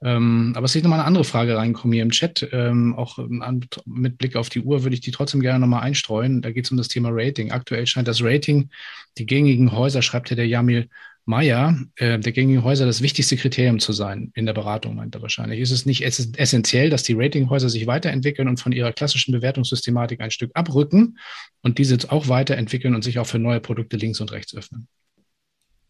Ähm, 0.00 0.52
aber 0.54 0.66
es 0.66 0.76
ist 0.76 0.82
nochmal 0.82 1.00
eine 1.00 1.06
andere 1.06 1.24
Frage 1.24 1.56
reinkommen 1.56 1.92
hier 1.92 2.02
im 2.02 2.10
Chat. 2.10 2.48
Ähm, 2.52 2.94
auch 2.94 3.18
an, 3.18 3.66
mit 3.84 4.18
Blick 4.18 4.36
auf 4.36 4.48
die 4.48 4.60
Uhr 4.60 4.84
würde 4.84 4.94
ich 4.94 5.00
die 5.00 5.10
trotzdem 5.10 5.40
gerne 5.40 5.58
nochmal 5.58 5.82
einstreuen. 5.82 6.40
Da 6.40 6.52
geht 6.52 6.66
es 6.66 6.70
um 6.70 6.76
das 6.76 6.88
Thema 6.88 7.08
Rating. 7.12 7.50
Aktuell 7.50 7.86
scheint 7.86 8.08
das 8.08 8.22
Rating, 8.22 8.70
die 9.18 9.26
gängigen 9.26 9.72
Häuser, 9.72 10.02
schreibt 10.02 10.28
hier 10.28 10.36
der 10.36 10.46
Jamil 10.46 10.88
Meyer, 11.28 11.78
äh, 11.96 12.18
der 12.18 12.32
gängigen 12.32 12.64
Häuser 12.64 12.86
das 12.86 13.02
wichtigste 13.02 13.36
Kriterium 13.36 13.80
zu 13.80 13.92
sein 13.92 14.32
in 14.34 14.46
der 14.46 14.54
Beratung, 14.54 14.94
meint 14.94 15.14
er 15.14 15.20
wahrscheinlich. 15.20 15.60
Ist 15.60 15.72
es 15.72 15.84
nicht 15.84 16.02
essentiell, 16.02 16.88
dass 16.88 17.02
die 17.02 17.12
Ratinghäuser 17.12 17.68
sich 17.68 17.86
weiterentwickeln 17.86 18.48
und 18.48 18.58
von 18.58 18.72
ihrer 18.72 18.92
klassischen 18.92 19.32
Bewertungssystematik 19.32 20.22
ein 20.22 20.30
Stück 20.30 20.52
abrücken 20.54 21.18
und 21.60 21.76
diese 21.76 21.98
auch 22.10 22.28
weiterentwickeln 22.28 22.94
und 22.94 23.04
sich 23.04 23.18
auch 23.18 23.26
für 23.26 23.38
neue 23.38 23.60
Produkte 23.60 23.98
links 23.98 24.20
und 24.20 24.32
rechts 24.32 24.54
öffnen? 24.54 24.88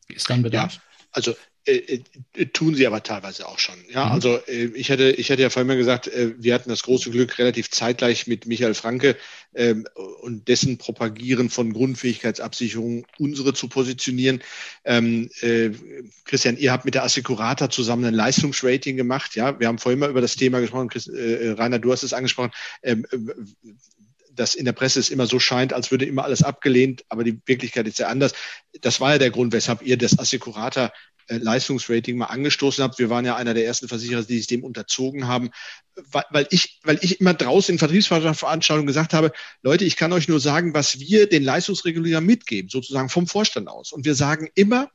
Ist 0.09 0.29
dann 0.29 0.43
Bedarf? 0.43 0.75
Ja, 0.75 0.81
also 1.13 1.35
äh, 1.69 2.01
äh, 2.35 2.47
tun 2.47 2.75
sie 2.75 2.87
aber 2.87 3.03
teilweise 3.03 3.47
auch 3.47 3.59
schon. 3.59 3.75
Ja, 3.91 4.07
mhm. 4.07 4.12
also 4.12 4.37
äh, 4.47 4.71
ich 4.75 4.91
hatte, 4.91 5.11
ich 5.11 5.31
hatte 5.31 5.43
ja 5.43 5.51
vorhin 5.51 5.66
mal 5.66 5.77
gesagt, 5.77 6.09
äh, 6.09 6.33
wir 6.39 6.55
hatten 6.55 6.71
das 6.71 6.83
große 6.83 7.11
Glück, 7.11 7.39
relativ 7.39 7.71
zeitgleich 7.71 8.27
mit 8.27 8.47
Michael 8.47 8.73
Franke 8.73 9.16
ähm, 9.55 9.87
und 10.23 10.49
dessen 10.49 10.79
Propagieren 10.79 11.51
von 11.51 11.75
Grundfähigkeitsabsicherung 11.75 13.07
unsere 13.19 13.53
zu 13.53 13.69
positionieren. 13.69 14.43
Ähm, 14.85 15.29
äh, 15.43 15.71
Christian, 16.25 16.57
ihr 16.57 16.73
habt 16.73 16.87
mit 16.87 16.95
der 16.95 17.05
Assecurata 17.05 17.69
zusammen 17.69 18.07
ein 18.07 18.14
Leistungsrating 18.14 18.97
gemacht. 18.97 19.35
Ja, 19.35 19.61
wir 19.61 19.69
haben 19.69 19.79
vorhin 19.79 19.99
mal 19.99 20.11
über 20.11 20.23
das 20.23 20.37
Thema 20.37 20.61
gesprochen. 20.61 20.89
Chris, 20.89 21.07
äh, 21.07 21.51
Rainer, 21.51 21.79
du 21.79 21.93
hast 21.93 22.03
es 22.03 22.14
angesprochen. 22.14 22.53
Ähm, 22.83 23.07
dass 24.33 24.55
in 24.55 24.64
der 24.64 24.73
Presse 24.73 25.01
es 25.01 25.11
immer 25.11 25.27
so 25.27 25.41
scheint, 25.41 25.73
als 25.73 25.91
würde 25.91 26.05
immer 26.05 26.25
alles 26.25 26.45
abgelehnt, 26.45 27.05
aber 27.09 27.25
die 27.25 27.41
Wirklichkeit 27.45 27.89
ist 27.89 27.99
ja 27.99 28.07
anders. 28.07 28.33
Das 28.81 29.01
war 29.01 29.12
ja 29.12 29.19
der 29.19 29.31
Grund, 29.31 29.53
weshalb 29.53 29.83
ihr 29.83 29.99
das 29.99 30.16
Assecurata 30.16 30.87
äh, 30.87 30.91
Leistungsrating 31.29 32.16
mal 32.16 32.26
angestoßen 32.26 32.83
habt. 32.83 32.99
Wir 32.99 33.11
waren 33.11 33.24
ja 33.24 33.37
einer 33.37 33.55
der 33.55 33.66
ersten 33.66 33.89
Versicherer, 33.89 34.22
die 34.22 34.39
sich 34.39 34.47
dem 34.47 34.64
unterzogen 34.64 35.26
haben, 35.26 35.51
weil 36.31 36.47
ich, 36.51 36.81
weil 36.85 36.99
ich 37.03 37.20
immer 37.20 37.35
draußen 37.35 37.74
in 37.74 37.79
Vertriebsveranstaltungen 37.79 38.87
gesagt 38.87 39.12
habe, 39.12 39.33
Leute, 39.62 39.85
ich 39.85 39.97
kann 39.97 40.12
euch 40.12 40.29
nur 40.29 40.41
sagen, 40.41 40.74
was 40.74 41.01
wir 41.01 41.29
den 41.29 41.43
Leistungsregulierern 41.43 42.24
mitgeben, 42.24 42.70
sozusagen 42.70 43.09
vom 43.09 43.26
Vorstand 43.26 43.68
aus. 43.68 43.93
Und 43.93 44.05
wir 44.05 44.14
sagen 44.14 44.49
immer, 44.55 44.91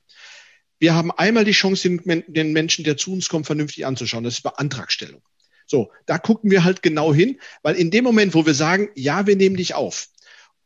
wir 0.80 0.96
haben 0.96 1.12
einmal 1.12 1.46
die 1.46 1.52
Chance, 1.52 1.98
den, 2.28 2.54
Menschen, 2.54 2.84
der 2.84 2.98
zu 2.98 3.14
uns 3.14 3.30
kommt, 3.30 3.46
vernünftig 3.46 3.86
anzuschauen. 3.86 4.24
Das 4.24 4.36
ist 4.36 4.42
bei 4.42 4.52
Antragstellung. 4.52 5.22
So, 5.66 5.92
da 6.06 6.18
gucken 6.18 6.52
wir 6.52 6.64
halt 6.64 6.82
genau 6.82 7.14
hin, 7.14 7.40
weil 7.62 7.76
in 7.76 7.90
dem 7.90 8.04
Moment, 8.04 8.34
wo 8.34 8.46
wir 8.46 8.54
sagen, 8.54 8.90
ja, 8.96 9.26
wir 9.26 9.36
nehmen 9.36 9.56
dich 9.56 9.76
auf, 9.76 10.10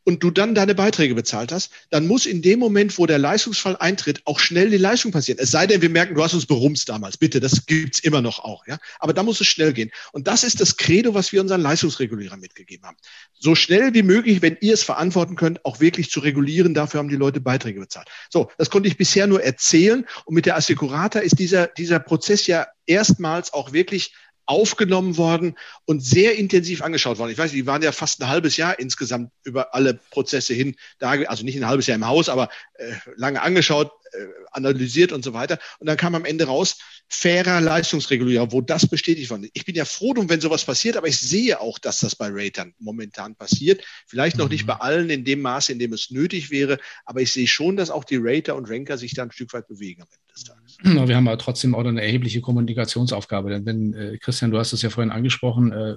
und 0.08 0.22
du 0.22 0.30
dann 0.30 0.54
deine 0.54 0.74
Beiträge 0.74 1.14
bezahlt 1.14 1.52
hast, 1.52 1.70
dann 1.90 2.06
muss 2.06 2.24
in 2.24 2.40
dem 2.40 2.58
Moment, 2.60 2.96
wo 2.96 3.04
der 3.04 3.18
Leistungsfall 3.18 3.76
eintritt, 3.76 4.22
auch 4.24 4.38
schnell 4.38 4.70
die 4.70 4.78
Leistung 4.78 5.12
passieren. 5.12 5.38
Es 5.38 5.50
sei 5.50 5.66
denn, 5.66 5.82
wir 5.82 5.90
merken, 5.90 6.14
du 6.14 6.24
hast 6.24 6.32
uns 6.32 6.46
berumst 6.46 6.88
damals. 6.88 7.18
Bitte, 7.18 7.40
das 7.40 7.66
gibt's 7.66 7.98
immer 7.98 8.22
noch 8.22 8.38
auch. 8.38 8.66
Ja? 8.66 8.78
Aber 9.00 9.12
da 9.12 9.22
muss 9.22 9.38
es 9.42 9.48
schnell 9.48 9.74
gehen. 9.74 9.90
Und 10.12 10.26
das 10.26 10.44
ist 10.44 10.62
das 10.62 10.78
Credo, 10.78 11.12
was 11.12 11.30
wir 11.32 11.42
unseren 11.42 11.60
Leistungsregulierern 11.60 12.40
mitgegeben 12.40 12.86
haben. 12.86 12.96
So 13.38 13.54
schnell 13.54 13.92
wie 13.92 14.02
möglich, 14.02 14.40
wenn 14.40 14.56
ihr 14.62 14.72
es 14.72 14.82
verantworten 14.82 15.36
könnt, 15.36 15.62
auch 15.66 15.78
wirklich 15.78 16.10
zu 16.10 16.20
regulieren. 16.20 16.72
Dafür 16.72 17.00
haben 17.00 17.10
die 17.10 17.16
Leute 17.16 17.42
Beiträge 17.42 17.78
bezahlt. 17.78 18.08
So, 18.30 18.50
das 18.56 18.70
konnte 18.70 18.88
ich 18.88 18.96
bisher 18.96 19.26
nur 19.26 19.42
erzählen. 19.42 20.06
Und 20.24 20.34
mit 20.34 20.46
der 20.46 20.56
Assecurata 20.56 21.18
ist 21.18 21.38
dieser, 21.38 21.66
dieser 21.66 21.98
Prozess 21.98 22.46
ja 22.46 22.66
erstmals 22.86 23.52
auch 23.52 23.74
wirklich 23.74 24.14
aufgenommen 24.48 25.18
worden 25.18 25.56
und 25.84 26.02
sehr 26.02 26.36
intensiv 26.36 26.82
angeschaut 26.82 27.18
worden. 27.18 27.30
Ich 27.30 27.38
weiß, 27.38 27.52
die 27.52 27.66
waren 27.66 27.82
ja 27.82 27.92
fast 27.92 28.22
ein 28.22 28.28
halbes 28.28 28.56
Jahr 28.56 28.78
insgesamt 28.78 29.30
über 29.44 29.74
alle 29.74 30.00
Prozesse 30.10 30.54
hin, 30.54 30.74
da, 30.98 31.10
also 31.10 31.44
nicht 31.44 31.56
ein 31.56 31.66
halbes 31.66 31.86
Jahr 31.86 31.96
im 31.96 32.06
Haus, 32.06 32.30
aber 32.30 32.48
äh, 32.74 32.94
lange 33.16 33.42
angeschaut, 33.42 33.92
äh, 34.12 34.24
analysiert 34.52 35.12
und 35.12 35.22
so 35.22 35.34
weiter. 35.34 35.58
Und 35.80 35.86
dann 35.86 35.98
kam 35.98 36.14
am 36.14 36.24
Ende 36.24 36.46
raus, 36.46 36.78
fairer 37.08 37.60
Leistungsregulierer, 37.60 38.52
wo 38.52 38.60
das 38.60 38.86
bestätigt 38.86 39.30
worden 39.30 39.44
ist. 39.44 39.52
Ich 39.54 39.64
bin 39.64 39.74
ja 39.74 39.84
froh 39.84 40.14
wenn 40.16 40.40
sowas 40.40 40.64
passiert, 40.64 40.96
aber 40.96 41.06
ich 41.06 41.18
sehe 41.18 41.60
auch, 41.60 41.78
dass 41.78 42.00
das 42.00 42.16
bei 42.16 42.28
Ratern 42.30 42.74
momentan 42.78 43.34
passiert. 43.34 43.82
Vielleicht 44.06 44.36
noch 44.36 44.46
mhm. 44.46 44.52
nicht 44.52 44.66
bei 44.66 44.74
allen 44.74 45.10
in 45.10 45.24
dem 45.24 45.40
Maße, 45.40 45.72
in 45.72 45.78
dem 45.78 45.92
es 45.92 46.10
nötig 46.10 46.50
wäre, 46.50 46.78
aber 47.04 47.20
ich 47.20 47.32
sehe 47.32 47.46
schon, 47.46 47.76
dass 47.76 47.90
auch 47.90 48.04
die 48.04 48.18
Rater 48.20 48.56
und 48.56 48.68
Ranker 48.68 48.98
sich 48.98 49.14
da 49.14 49.22
ein 49.22 49.30
Stück 49.30 49.52
weit 49.52 49.68
bewegen 49.68 50.02
am 50.02 50.08
Ende 50.10 50.32
des 50.34 50.44
Tages. 50.44 50.78
Wir 51.08 51.16
haben 51.16 51.28
aber 51.28 51.38
trotzdem 51.38 51.74
auch 51.74 51.84
eine 51.84 52.02
erhebliche 52.02 52.40
Kommunikationsaufgabe. 52.40 53.50
Denn 53.50 53.66
wenn, 53.66 53.94
äh, 53.94 54.18
Christian, 54.18 54.50
du 54.50 54.58
hast 54.58 54.72
es 54.72 54.82
ja 54.82 54.90
vorhin 54.90 55.12
angesprochen, 55.12 55.72
äh, 55.72 55.94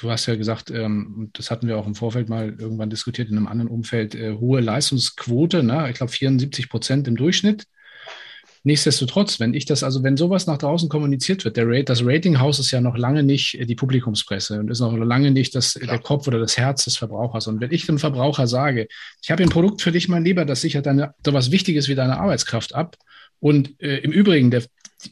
du 0.00 0.10
hast 0.10 0.26
ja 0.26 0.36
gesagt, 0.36 0.70
ähm, 0.70 1.30
das 1.32 1.50
hatten 1.50 1.68
wir 1.68 1.78
auch 1.78 1.86
im 1.86 1.94
Vorfeld 1.94 2.28
mal 2.28 2.54
irgendwann 2.58 2.90
diskutiert 2.90 3.30
in 3.30 3.36
einem 3.36 3.46
anderen 3.46 3.70
Umfeld, 3.70 4.14
äh, 4.14 4.34
hohe 4.34 4.60
Leistungsquote, 4.60 5.62
ne? 5.62 5.88
ich 5.90 5.96
glaube 5.96 6.12
74 6.12 6.68
Prozent 6.68 7.08
im 7.08 7.16
Durchschnitt. 7.16 7.66
Nichtsdestotrotz, 8.62 9.40
wenn 9.40 9.54
ich 9.54 9.64
das, 9.64 9.82
also 9.82 10.02
wenn 10.02 10.16
sowas 10.16 10.46
nach 10.46 10.58
draußen 10.58 10.88
kommuniziert 10.88 11.44
wird, 11.44 11.56
der 11.56 11.66
Rate, 11.66 11.84
das 11.84 12.04
Ratinghaus 12.04 12.58
ist 12.58 12.70
ja 12.70 12.80
noch 12.80 12.96
lange 12.96 13.22
nicht 13.22 13.58
die 13.58 13.74
Publikumspresse 13.74 14.60
und 14.60 14.70
ist 14.70 14.80
noch 14.80 14.94
lange 14.96 15.30
nicht 15.30 15.54
das, 15.54 15.74
der 15.74 15.98
Kopf 15.98 16.28
oder 16.28 16.38
das 16.38 16.58
Herz 16.58 16.84
des 16.84 16.96
Verbrauchers. 16.96 17.46
Und 17.46 17.60
wenn 17.60 17.72
ich 17.72 17.86
dem 17.86 17.98
Verbraucher 17.98 18.46
sage, 18.46 18.88
ich 19.22 19.30
habe 19.30 19.42
ein 19.42 19.48
Produkt 19.48 19.80
für 19.80 19.92
dich, 19.92 20.08
mein 20.08 20.24
Lieber, 20.24 20.44
das 20.44 20.60
sichert 20.60 20.86
deine, 20.86 21.14
sowas 21.24 21.50
Wichtiges 21.50 21.88
wie 21.88 21.94
deine 21.94 22.18
Arbeitskraft 22.18 22.74
ab, 22.74 22.96
und 23.40 23.80
äh, 23.80 23.98
im 23.98 24.12
Übrigen, 24.12 24.50
der, 24.50 24.62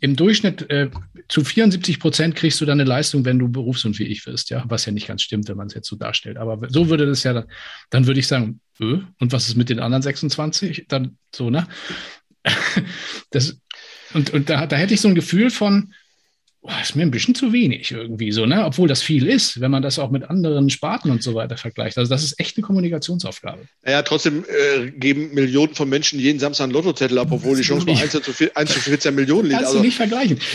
im 0.01 0.15
Durchschnitt 0.15 0.71
äh, 0.71 0.91
zu 1.29 1.43
74 1.43 1.99
Prozent 1.99 2.37
kriegst 2.37 2.61
du 2.61 2.67
deine 2.67 2.85
Leistung, 2.85 3.25
wenn 3.25 3.39
du 3.39 3.49
berufsunfähig 3.49 4.27
wirst, 4.27 4.51
ja, 4.51 4.65
was 4.69 4.85
ja 4.85 4.93
nicht 4.93 5.09
ganz 5.09 5.23
stimmt, 5.23 5.49
wenn 5.49 5.57
man 5.57 5.67
es 5.67 5.75
jetzt 5.75 5.89
so 5.89 5.97
darstellt. 5.97 6.37
Aber 6.37 6.69
so 6.69 6.91
würde 6.91 7.07
das 7.07 7.25
ja, 7.25 7.33
dann, 7.33 7.47
dann 7.89 8.07
würde 8.07 8.21
ich 8.21 8.27
sagen, 8.27 8.61
öh, 8.81 9.01
und 9.19 9.33
was 9.33 9.49
ist 9.49 9.57
mit 9.57 9.71
den 9.71 9.81
anderen 9.81 10.03
26? 10.03 10.85
Dann 10.89 11.17
so, 11.35 11.49
ne? 11.49 11.67
Das, 13.31 13.61
und 14.15 14.31
und 14.31 14.51
da, 14.51 14.67
da 14.67 14.77
hätte 14.77 14.95
ich 14.95 15.01
so 15.01 15.09
ein 15.09 15.15
Gefühl 15.15 15.51
von, 15.51 15.93
boah, 16.61 16.81
ist 16.83 16.97
mir 16.97 17.03
ein 17.03 17.11
bisschen 17.11 17.35
zu 17.35 17.53
wenig 17.53 17.93
irgendwie 17.93 18.33
so, 18.33 18.45
ne? 18.45 18.65
Obwohl 18.65 18.89
das 18.89 19.03
viel 19.03 19.27
ist, 19.27 19.61
wenn 19.61 19.71
man 19.71 19.83
das 19.83 19.99
auch 19.99 20.11
mit 20.11 20.25
anderen 20.29 20.71
Sparten 20.71 21.11
und 21.11 21.23
so 21.23 21.35
weiter 21.35 21.57
vergleicht. 21.57 21.99
Also 21.99 22.11
das 22.11 22.25
ist 22.25 22.39
echt 22.41 22.57
eine 22.57 22.67
Kommunikationsaufgabe. 22.67 23.69
Naja, 23.85 24.03
trotzdem 24.03 24.45
äh, 24.45 24.91
geben 24.91 25.33
Millionen 25.35 25.75
von 25.75 25.89
Menschen 25.89 26.19
jeden 26.19 26.41
Samstag 26.41 26.65
einen 26.65 26.73
Lottozettel 26.73 27.19
ab, 27.19 27.29
obwohl 27.31 27.57
die 27.57 27.63
Chance 27.63 27.87
bei 27.87 27.93
1 27.93 28.11
zu, 28.11 28.33
4, 28.33 28.57
1 28.57 28.73
zu 28.73 28.81
14 28.81 29.15
Millionen 29.15 29.49
liegt. 29.49 29.55
Kannst 29.55 29.69
also, 29.69 29.79
du 29.79 29.85
nicht 29.85 29.97
vergleichen. 29.97 30.39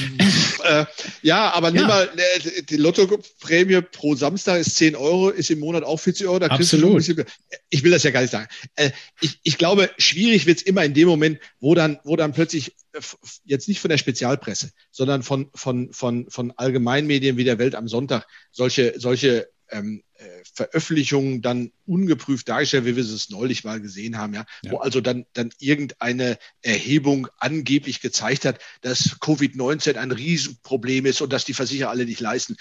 Äh, 0.63 0.85
ja, 1.23 1.51
aber 1.51 1.67
ja. 1.67 1.73
nimm 1.73 1.87
mal, 1.87 2.09
äh, 2.15 2.61
die 2.63 2.77
Lottoprämie 2.77 3.81
pro 3.81 4.15
Samstag 4.15 4.61
ist 4.61 4.77
10 4.77 4.95
Euro, 4.95 5.29
ist 5.29 5.51
im 5.51 5.59
Monat 5.59 5.83
auch 5.83 5.99
40 5.99 6.25
Euro. 6.25 6.39
Da 6.39 6.47
Absolut. 6.47 6.95
Bisschen, 6.95 7.25
ich 7.69 7.83
will 7.83 7.91
das 7.91 8.03
ja 8.03 8.11
gar 8.11 8.21
nicht 8.21 8.31
sagen. 8.31 8.47
Äh, 8.77 8.91
ich, 9.19 9.39
ich 9.43 9.57
glaube, 9.57 9.89
schwierig 9.97 10.45
wird 10.45 10.59
es 10.59 10.63
immer 10.63 10.85
in 10.85 10.93
dem 10.93 11.09
Moment, 11.09 11.39
wo 11.59 11.75
dann, 11.75 11.99
wo 12.05 12.15
dann 12.15 12.31
plötzlich 12.31 12.71
jetzt 13.43 13.67
nicht 13.67 13.79
von 13.79 13.89
der 13.89 13.97
Spezialpresse, 13.97 14.71
sondern 14.91 15.23
von, 15.23 15.49
von, 15.55 15.91
von, 15.93 16.29
von 16.29 16.51
Allgemeinmedien 16.55 17.37
wie 17.37 17.43
der 17.43 17.59
Welt 17.59 17.75
am 17.75 17.87
Sonntag 17.87 18.27
solche, 18.51 18.99
solche 18.99 19.49
ähm, 19.69 20.03
äh, 20.13 20.25
Veröffentlichungen 20.53 21.41
dann 21.41 21.71
ungeprüft 21.85 22.47
dargestellt, 22.47 22.85
wie 22.85 22.95
wir 22.95 23.03
es 23.03 23.29
neulich 23.29 23.63
mal 23.63 23.81
gesehen 23.81 24.17
haben, 24.17 24.33
ja, 24.33 24.45
ja. 24.61 24.71
wo 24.71 24.77
also 24.77 25.01
dann, 25.01 25.25
dann 25.33 25.49
irgendeine 25.59 26.37
Erhebung 26.61 27.27
angeblich 27.39 28.01
gezeigt 28.01 28.45
hat, 28.45 28.59
dass 28.81 29.19
Covid-19 29.19 29.95
ein 29.95 30.11
Riesenproblem 30.11 31.05
ist 31.05 31.21
und 31.21 31.33
dass 31.33 31.45
die 31.45 31.53
Versicherer 31.53 31.89
alle 31.89 32.05
nicht 32.05 32.19
leisten. 32.19 32.55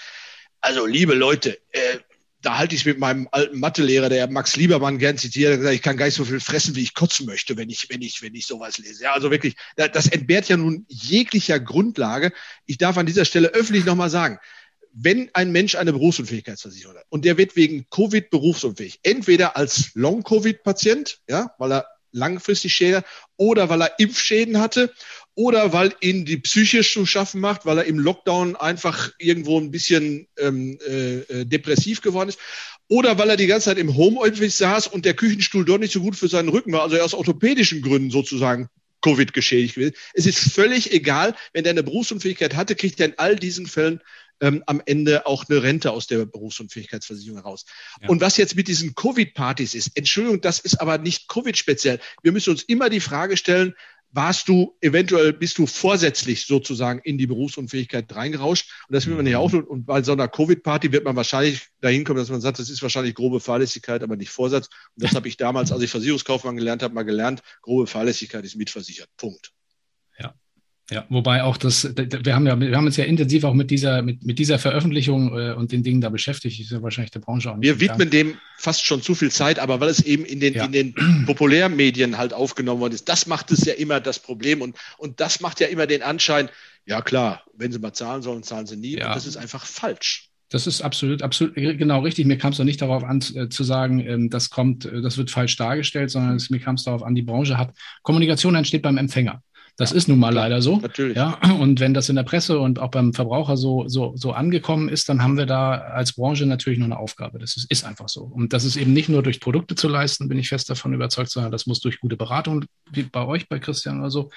Also, 0.61 0.85
liebe 0.85 1.13
Leute, 1.13 1.59
äh, 1.71 1.99
da 2.43 2.57
halte 2.57 2.75
ich 2.75 2.81
es 2.81 2.85
mit 2.85 2.99
meinem 2.99 3.27
alten 3.31 3.59
Mathelehrer, 3.59 4.09
der 4.09 4.29
Max 4.29 4.57
Liebermann 4.57 4.99
gern 4.99 5.17
zitiert, 5.17 5.57
gesagt, 5.57 5.75
ich 5.75 5.81
kann 5.81 5.97
gar 5.97 6.05
nicht 6.05 6.15
so 6.15 6.25
viel 6.25 6.41
fressen, 6.41 6.75
wie 6.75 6.83
ich 6.83 6.93
kotzen 6.93 7.25
möchte, 7.25 7.57
wenn 7.57 7.69
ich, 7.69 7.87
wenn 7.89 8.01
ich, 8.01 8.21
wenn 8.21 8.35
ich 8.35 8.45
sowas 8.45 8.77
lese. 8.77 9.03
Ja, 9.03 9.13
also 9.13 9.31
wirklich, 9.31 9.55
das 9.77 10.07
entbehrt 10.07 10.49
ja 10.49 10.57
nun 10.57 10.85
jeglicher 10.89 11.59
Grundlage. 11.59 12.33
Ich 12.65 12.77
darf 12.77 12.97
an 12.97 13.05
dieser 13.05 13.25
Stelle 13.25 13.47
öffentlich 13.49 13.85
nochmal 13.85 14.09
sagen, 14.09 14.39
wenn 14.91 15.31
ein 15.33 15.51
Mensch 15.51 15.75
eine 15.75 15.93
Berufsunfähigkeitsversicherung 15.93 16.97
hat 16.97 17.05
und 17.09 17.25
der 17.25 17.37
wird 17.37 17.55
wegen 17.55 17.87
Covid 17.89 18.29
berufsunfähig, 18.29 18.99
entweder 19.03 19.57
als 19.57 19.91
Long-Covid-Patient, 19.95 21.21
ja, 21.29 21.55
weil 21.57 21.71
er 21.71 21.87
langfristig 22.11 22.73
Schäden 22.73 22.97
hat, 22.97 23.05
oder 23.37 23.69
weil 23.69 23.81
er 23.81 23.99
Impfschäden 23.99 24.59
hatte, 24.59 24.93
oder 25.35 25.73
weil 25.73 25.93
ihn 26.01 26.25
die 26.25 26.37
Psyche 26.37 26.81
zu 26.81 27.05
schaffen 27.05 27.41
macht, 27.41 27.65
weil 27.65 27.79
er 27.79 27.85
im 27.85 27.99
Lockdown 27.99 28.55
einfach 28.55 29.11
irgendwo 29.17 29.59
ein 29.59 29.71
bisschen 29.71 30.27
ähm, 30.37 30.77
äh, 30.87 31.19
äh, 31.19 31.45
depressiv 31.45 32.01
geworden 32.01 32.29
ist, 32.29 32.39
oder 32.87 33.17
weil 33.17 33.29
er 33.29 33.37
die 33.37 33.47
ganze 33.47 33.65
Zeit 33.65 33.77
im 33.77 33.95
Homeoffice 33.95 34.57
saß 34.57 34.87
und 34.87 35.05
der 35.05 35.15
Küchenstuhl 35.15 35.65
doch 35.65 35.77
nicht 35.77 35.93
so 35.93 36.01
gut 36.01 36.15
für 36.15 36.27
seinen 36.27 36.49
Rücken 36.49 36.73
war, 36.73 36.83
also 36.83 36.95
er 36.95 37.05
aus 37.05 37.13
orthopädischen 37.13 37.81
Gründen 37.81 38.11
sozusagen 38.11 38.69
Covid 39.01 39.33
geschädigt 39.33 39.75
gewesen. 39.75 39.95
Es 40.13 40.25
ist 40.25 40.39
völlig 40.39 40.91
egal, 40.91 41.35
wenn 41.51 41.63
der 41.63 41.71
eine 41.71 41.83
Berufsunfähigkeit 41.83 42.55
hatte, 42.55 42.75
kriegt 42.75 42.99
er 42.99 43.07
in 43.07 43.17
all 43.17 43.35
diesen 43.35 43.67
Fällen 43.67 44.01
ähm, 44.39 44.63
am 44.65 44.81
Ende 44.85 45.25
auch 45.25 45.45
eine 45.47 45.61
Rente 45.61 45.91
aus 45.91 46.07
der 46.07 46.25
Berufsunfähigkeitsversicherung 46.25 47.37
heraus. 47.37 47.65
Ja. 48.01 48.09
Und 48.09 48.21
was 48.21 48.37
jetzt 48.37 48.55
mit 48.55 48.67
diesen 48.67 48.95
Covid-Partys 48.95 49.75
ist, 49.75 49.91
Entschuldigung, 49.95 50.41
das 50.41 50.59
ist 50.59 50.81
aber 50.81 50.97
nicht 50.97 51.27
Covid-speziell. 51.27 51.99
Wir 52.23 52.31
müssen 52.31 52.51
uns 52.51 52.63
immer 52.63 52.89
die 52.89 52.99
Frage 52.99 53.37
stellen, 53.37 53.73
warst 54.13 54.47
du 54.47 54.77
eventuell, 54.79 55.33
bist 55.33 55.57
du 55.57 55.65
vorsätzlich 55.65 56.45
sozusagen 56.45 56.99
in 57.03 57.17
die 57.17 57.27
Berufsunfähigkeit 57.27 58.13
reingerauscht. 58.15 58.71
Und 58.87 58.93
das 58.93 59.07
will 59.07 59.15
man 59.15 59.25
ja 59.25 59.39
auch 59.39 59.49
tun. 59.49 59.63
Und 59.63 59.85
bei 59.85 60.03
so 60.03 60.13
einer 60.13 60.27
Covid-Party 60.27 60.91
wird 60.91 61.03
man 61.03 61.15
wahrscheinlich 61.15 61.67
dahin 61.81 62.03
kommen, 62.03 62.19
dass 62.19 62.29
man 62.29 62.39
sagt, 62.39 62.59
das 62.59 62.69
ist 62.69 62.83
wahrscheinlich 62.83 63.15
grobe 63.15 63.39
Fahrlässigkeit, 63.39 64.03
aber 64.03 64.15
nicht 64.15 64.29
Vorsatz. 64.29 64.69
Und 64.95 65.03
das 65.03 65.11
habe 65.15 65.27
ich 65.27 65.35
damals, 65.35 65.71
als 65.71 65.81
ich 65.81 65.89
Versicherungskaufmann 65.89 66.55
gelernt 66.55 66.83
habe, 66.83 66.93
mal 66.93 67.03
gelernt. 67.03 67.41
Grobe 67.61 67.87
Fahrlässigkeit 67.87 68.45
ist 68.45 68.55
mitversichert. 68.55 69.09
Punkt. 69.17 69.51
Ja, 70.91 71.05
wobei 71.09 71.43
auch 71.43 71.55
das, 71.55 71.95
wir 71.95 72.35
haben 72.35 72.45
ja, 72.45 72.59
wir 72.59 72.75
haben 72.75 72.85
uns 72.85 72.97
ja 72.97 73.05
intensiv 73.05 73.45
auch 73.45 73.53
mit 73.53 73.71
dieser, 73.71 74.01
mit, 74.01 74.25
mit 74.25 74.37
dieser 74.37 74.59
Veröffentlichung 74.59 75.37
äh, 75.37 75.53
und 75.53 75.71
den 75.71 75.81
Dingen 75.81 76.01
da 76.01 76.09
beschäftigt. 76.09 76.59
Ist 76.59 76.71
ja 76.71 76.81
wahrscheinlich 76.81 77.11
der 77.11 77.21
Branche 77.21 77.51
auch 77.51 77.55
nicht. 77.55 77.63
Wir 77.63 77.79
widmen 77.79 78.09
dem 78.09 78.37
fast 78.57 78.85
schon 78.85 79.01
zu 79.01 79.15
viel 79.15 79.31
Zeit, 79.31 79.59
aber 79.59 79.79
weil 79.79 79.89
es 79.89 80.01
eben 80.01 80.25
in 80.25 80.41
den, 80.41 80.53
ja. 80.53 80.65
in 80.65 80.73
den 80.73 80.93
Populärmedien 81.25 82.17
halt 82.17 82.33
aufgenommen 82.33 82.81
worden 82.81 82.93
ist, 82.93 83.07
das 83.07 83.27
macht 83.27 83.51
es 83.51 83.63
ja 83.63 83.73
immer 83.73 84.01
das 84.01 84.19
Problem 84.19 84.61
und, 84.61 84.75
und 84.97 85.21
das 85.21 85.39
macht 85.39 85.61
ja 85.61 85.67
immer 85.67 85.87
den 85.87 86.01
Anschein, 86.01 86.49
ja 86.85 87.01
klar, 87.01 87.43
wenn 87.55 87.71
sie 87.71 87.79
mal 87.79 87.93
zahlen 87.93 88.21
sollen, 88.21 88.43
zahlen 88.43 88.67
sie 88.67 88.75
nie. 88.75 88.97
Ja. 88.97 89.07
Und 89.07 89.15
das 89.15 89.25
ist 89.25 89.37
einfach 89.37 89.65
falsch. 89.65 90.29
Das 90.49 90.67
ist 90.67 90.81
absolut, 90.81 91.23
absolut 91.23 91.55
genau 91.55 92.01
richtig. 92.01 92.27
Mir 92.27 92.37
kam 92.37 92.51
es 92.51 92.57
doch 92.57 92.63
nicht 92.63 92.81
darauf 92.81 93.03
an, 93.03 93.23
äh, 93.33 93.49
zu 93.49 93.63
sagen, 93.63 93.99
ähm, 94.01 94.29
das 94.29 94.49
kommt, 94.49 94.85
äh, 94.85 95.01
das 95.01 95.17
wird 95.17 95.31
falsch 95.31 95.55
dargestellt, 95.55 96.11
sondern 96.11 96.35
es, 96.35 96.49
mir 96.49 96.59
kam 96.59 96.75
es 96.75 96.83
darauf 96.83 97.03
an, 97.03 97.15
die 97.15 97.23
Branche 97.23 97.57
hat, 97.57 97.73
Kommunikation 98.03 98.53
entsteht 98.53 98.83
beim 98.83 98.97
Empfänger. 98.97 99.41
Das 99.75 99.89
ja, 99.89 99.97
ist 99.97 100.07
nun 100.07 100.19
mal 100.19 100.31
klar, 100.31 100.43
leider 100.43 100.61
so. 100.61 100.77
Natürlich. 100.77 101.17
Ja, 101.17 101.39
und 101.59 101.79
wenn 101.79 101.93
das 101.93 102.09
in 102.09 102.15
der 102.15 102.23
Presse 102.23 102.59
und 102.59 102.79
auch 102.79 102.91
beim 102.91 103.13
Verbraucher 103.13 103.57
so, 103.57 103.87
so, 103.87 104.13
so 104.15 104.31
angekommen 104.31 104.87
ist, 104.87 105.09
dann 105.09 105.23
haben 105.23 105.37
wir 105.37 105.47
da 105.47 105.71
als 105.73 106.13
Branche 106.13 106.45
natürlich 106.45 106.77
noch 106.77 106.85
eine 106.85 106.99
Aufgabe. 106.99 107.39
Das 107.39 107.57
ist, 107.57 107.69
ist 107.71 107.83
einfach 107.83 108.07
so. 108.07 108.21
Und 108.23 108.53
das 108.53 108.65
ist 108.65 108.75
eben 108.75 108.93
nicht 108.93 109.09
nur 109.09 109.23
durch 109.23 109.39
Produkte 109.39 109.75
zu 109.75 109.87
leisten, 109.87 110.29
bin 110.29 110.37
ich 110.37 110.49
fest 110.49 110.69
davon 110.69 110.93
überzeugt, 110.93 111.31
sondern 111.31 111.51
das 111.51 111.65
muss 111.65 111.79
durch 111.79 111.99
gute 111.99 112.17
Beratung, 112.17 112.65
wie 112.91 113.03
bei 113.03 113.25
euch, 113.25 113.49
bei 113.49 113.59
Christian 113.59 113.99
oder 113.99 114.11
so. 114.11 114.29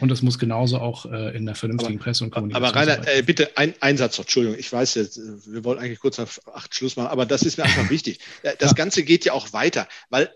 Und 0.00 0.10
das 0.10 0.22
muss 0.22 0.38
genauso 0.38 0.78
auch 0.78 1.06
äh, 1.06 1.36
in 1.36 1.46
der 1.46 1.54
vernünftigen 1.54 1.94
aber, 1.94 2.04
Presse 2.04 2.24
und 2.24 2.30
Kommunikation. 2.30 2.74
Aber 2.74 2.92
Rainer, 2.92 3.08
äh, 3.08 3.22
bitte 3.22 3.56
ein, 3.56 3.74
ein 3.80 3.96
Satz 3.96 4.18
noch, 4.18 4.24
Entschuldigung, 4.24 4.58
ich 4.58 4.72
weiß 4.72 4.94
jetzt, 4.94 5.20
wir 5.46 5.64
wollten 5.64 5.82
eigentlich 5.82 6.00
kurz 6.00 6.18
nach 6.18 6.28
acht 6.54 6.74
Schluss 6.74 6.96
machen, 6.96 7.08
aber 7.08 7.26
das 7.26 7.42
ist 7.42 7.56
mir 7.58 7.64
einfach 7.64 7.90
wichtig. 7.90 8.18
Äh, 8.42 8.54
das 8.58 8.70
ja. 8.70 8.74
Ganze 8.74 9.04
geht 9.04 9.24
ja 9.24 9.32
auch 9.32 9.52
weiter, 9.52 9.86
weil 10.10 10.30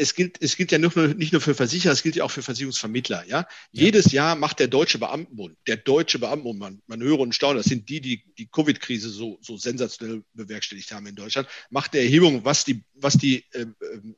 es 0.00 0.14
gilt, 0.14 0.42
es 0.42 0.56
gilt 0.56 0.72
ja 0.72 0.78
nicht 0.78 0.96
nur, 0.96 1.08
nicht 1.08 1.32
nur 1.32 1.42
für 1.42 1.54
Versicherer, 1.54 1.92
es 1.92 2.02
gilt 2.02 2.16
ja 2.16 2.24
auch 2.24 2.30
für 2.30 2.42
Versicherungsvermittler. 2.42 3.24
Ja? 3.26 3.40
ja? 3.40 3.46
Jedes 3.70 4.12
Jahr 4.12 4.34
macht 4.34 4.58
der 4.58 4.68
Deutsche 4.68 4.98
Beamtenbund, 4.98 5.58
der 5.66 5.76
Deutsche 5.76 6.18
Beamtenbund, 6.18 6.58
man, 6.58 6.82
man 6.86 7.02
höre 7.02 7.20
und 7.20 7.34
staune, 7.34 7.58
das 7.58 7.66
sind 7.66 7.88
die, 7.90 8.00
die 8.00 8.24
die 8.38 8.48
Covid-Krise 8.48 9.10
so, 9.10 9.38
so 9.42 9.58
sensationell 9.58 10.24
bewerkstelligt 10.32 10.90
haben 10.92 11.06
in 11.06 11.14
Deutschland, 11.14 11.48
macht 11.68 11.92
eine 11.92 12.02
Erhebung, 12.02 12.44
was 12.46 12.64
die, 12.64 12.82
was 12.94 13.14
die 13.18 13.44
äh, 13.52 13.66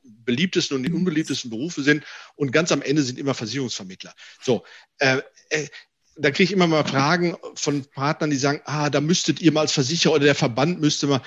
beliebtesten 0.03 0.77
und 0.77 0.83
die 0.83 0.93
unbeliebtesten 0.93 1.49
Berufe 1.49 1.83
sind. 1.83 2.05
Und 2.35 2.51
ganz 2.51 2.71
am 2.71 2.81
Ende 2.81 3.03
sind 3.03 3.19
immer 3.19 3.33
Versicherungsvermittler. 3.33 4.13
So, 4.41 4.63
äh, 4.99 5.21
äh, 5.49 5.67
da 6.15 6.31
kriege 6.31 6.43
ich 6.43 6.51
immer 6.53 6.67
mal 6.67 6.85
Fragen 6.85 7.35
von 7.55 7.83
Partnern, 7.85 8.29
die 8.29 8.37
sagen, 8.37 8.61
ah, 8.65 8.89
da 8.89 9.01
müsstet 9.01 9.41
ihr 9.41 9.51
mal 9.51 9.61
als 9.61 9.73
Versicherer 9.73 10.13
oder 10.13 10.25
der 10.25 10.35
Verband 10.35 10.79
müsste 10.79 11.07
mal 11.07 11.21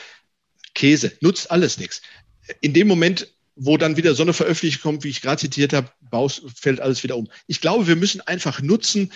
Käse, 0.74 1.12
nutzt 1.20 1.50
alles 1.50 1.76
nichts. 1.76 2.00
In 2.60 2.72
dem 2.72 2.86
Moment 2.86 3.35
wo 3.56 3.76
dann 3.78 3.96
wieder 3.96 4.14
so 4.14 4.22
eine 4.22 4.34
Veröffentlichung 4.34 4.82
kommt, 4.82 5.04
wie 5.04 5.08
ich 5.08 5.22
gerade 5.22 5.40
zitiert 5.40 5.72
habe, 5.72 5.90
baust, 6.00 6.42
fällt 6.54 6.80
alles 6.80 7.02
wieder 7.02 7.16
um. 7.16 7.28
Ich 7.46 7.60
glaube, 7.60 7.88
wir 7.88 7.96
müssen 7.96 8.20
einfach 8.20 8.60
nutzen 8.60 9.12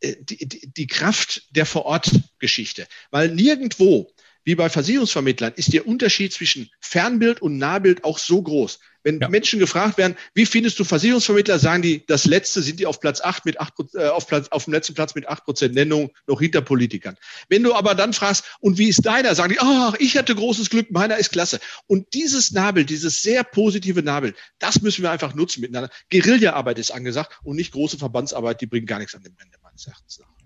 äh, 0.00 0.16
die, 0.18 0.48
die, 0.48 0.72
die 0.72 0.86
Kraft 0.86 1.46
der 1.50 1.66
Vorortgeschichte, 1.66 2.88
weil 3.10 3.28
nirgendwo 3.28 4.10
wie 4.44 4.54
bei 4.54 4.70
Versicherungsvermittlern 4.70 5.54
ist 5.56 5.72
der 5.72 5.86
Unterschied 5.86 6.32
zwischen 6.32 6.70
Fernbild 6.80 7.42
und 7.42 7.58
Nahbild 7.58 8.04
auch 8.04 8.18
so 8.18 8.40
groß. 8.40 8.78
Wenn 9.06 9.20
ja. 9.20 9.28
Menschen 9.28 9.60
gefragt 9.60 9.98
werden, 9.98 10.16
wie 10.34 10.46
findest 10.46 10.80
du 10.80 10.84
Versicherungsvermittler, 10.84 11.60
sagen 11.60 11.80
die, 11.80 12.04
das 12.08 12.24
letzte 12.24 12.60
sind 12.60 12.80
die 12.80 12.86
auf 12.86 12.98
Platz 12.98 13.20
acht 13.20 13.44
mit 13.44 13.60
acht, 13.60 13.74
äh, 13.94 14.08
auf, 14.08 14.26
Platz, 14.26 14.48
auf 14.48 14.64
dem 14.64 14.72
letzten 14.72 14.94
Platz 14.94 15.14
mit 15.14 15.28
acht 15.28 15.44
Prozent 15.44 15.76
Nennung 15.76 16.10
noch 16.26 16.40
hinter 16.40 16.60
Politikern. 16.60 17.16
Wenn 17.48 17.62
du 17.62 17.72
aber 17.72 17.94
dann 17.94 18.12
fragst, 18.12 18.44
und 18.58 18.78
wie 18.78 18.88
ist 18.88 19.06
deiner, 19.06 19.36
sagen 19.36 19.52
die, 19.52 19.60
ach, 19.60 19.94
ich 20.00 20.18
hatte 20.18 20.34
großes 20.34 20.70
Glück, 20.70 20.90
meiner 20.90 21.18
ist 21.18 21.30
klasse. 21.30 21.60
Und 21.86 22.14
dieses 22.14 22.50
Nahbild, 22.50 22.90
dieses 22.90 23.22
sehr 23.22 23.44
positive 23.44 24.02
Nahbild, 24.02 24.34
das 24.58 24.82
müssen 24.82 25.04
wir 25.04 25.12
einfach 25.12 25.36
nutzen 25.36 25.60
miteinander. 25.60 25.90
Guerillaarbeit 26.10 26.80
ist 26.80 26.90
angesagt 26.90 27.38
und 27.44 27.54
nicht 27.54 27.70
große 27.70 27.98
Verbandsarbeit, 27.98 28.60
die 28.60 28.66
bringt 28.66 28.88
gar 28.88 28.98
nichts 28.98 29.14
an 29.14 29.22
dem 29.22 29.36
Ende 29.40 29.56
meines 29.62 29.86
Erachtens 29.86 30.18
nach. 30.18 30.45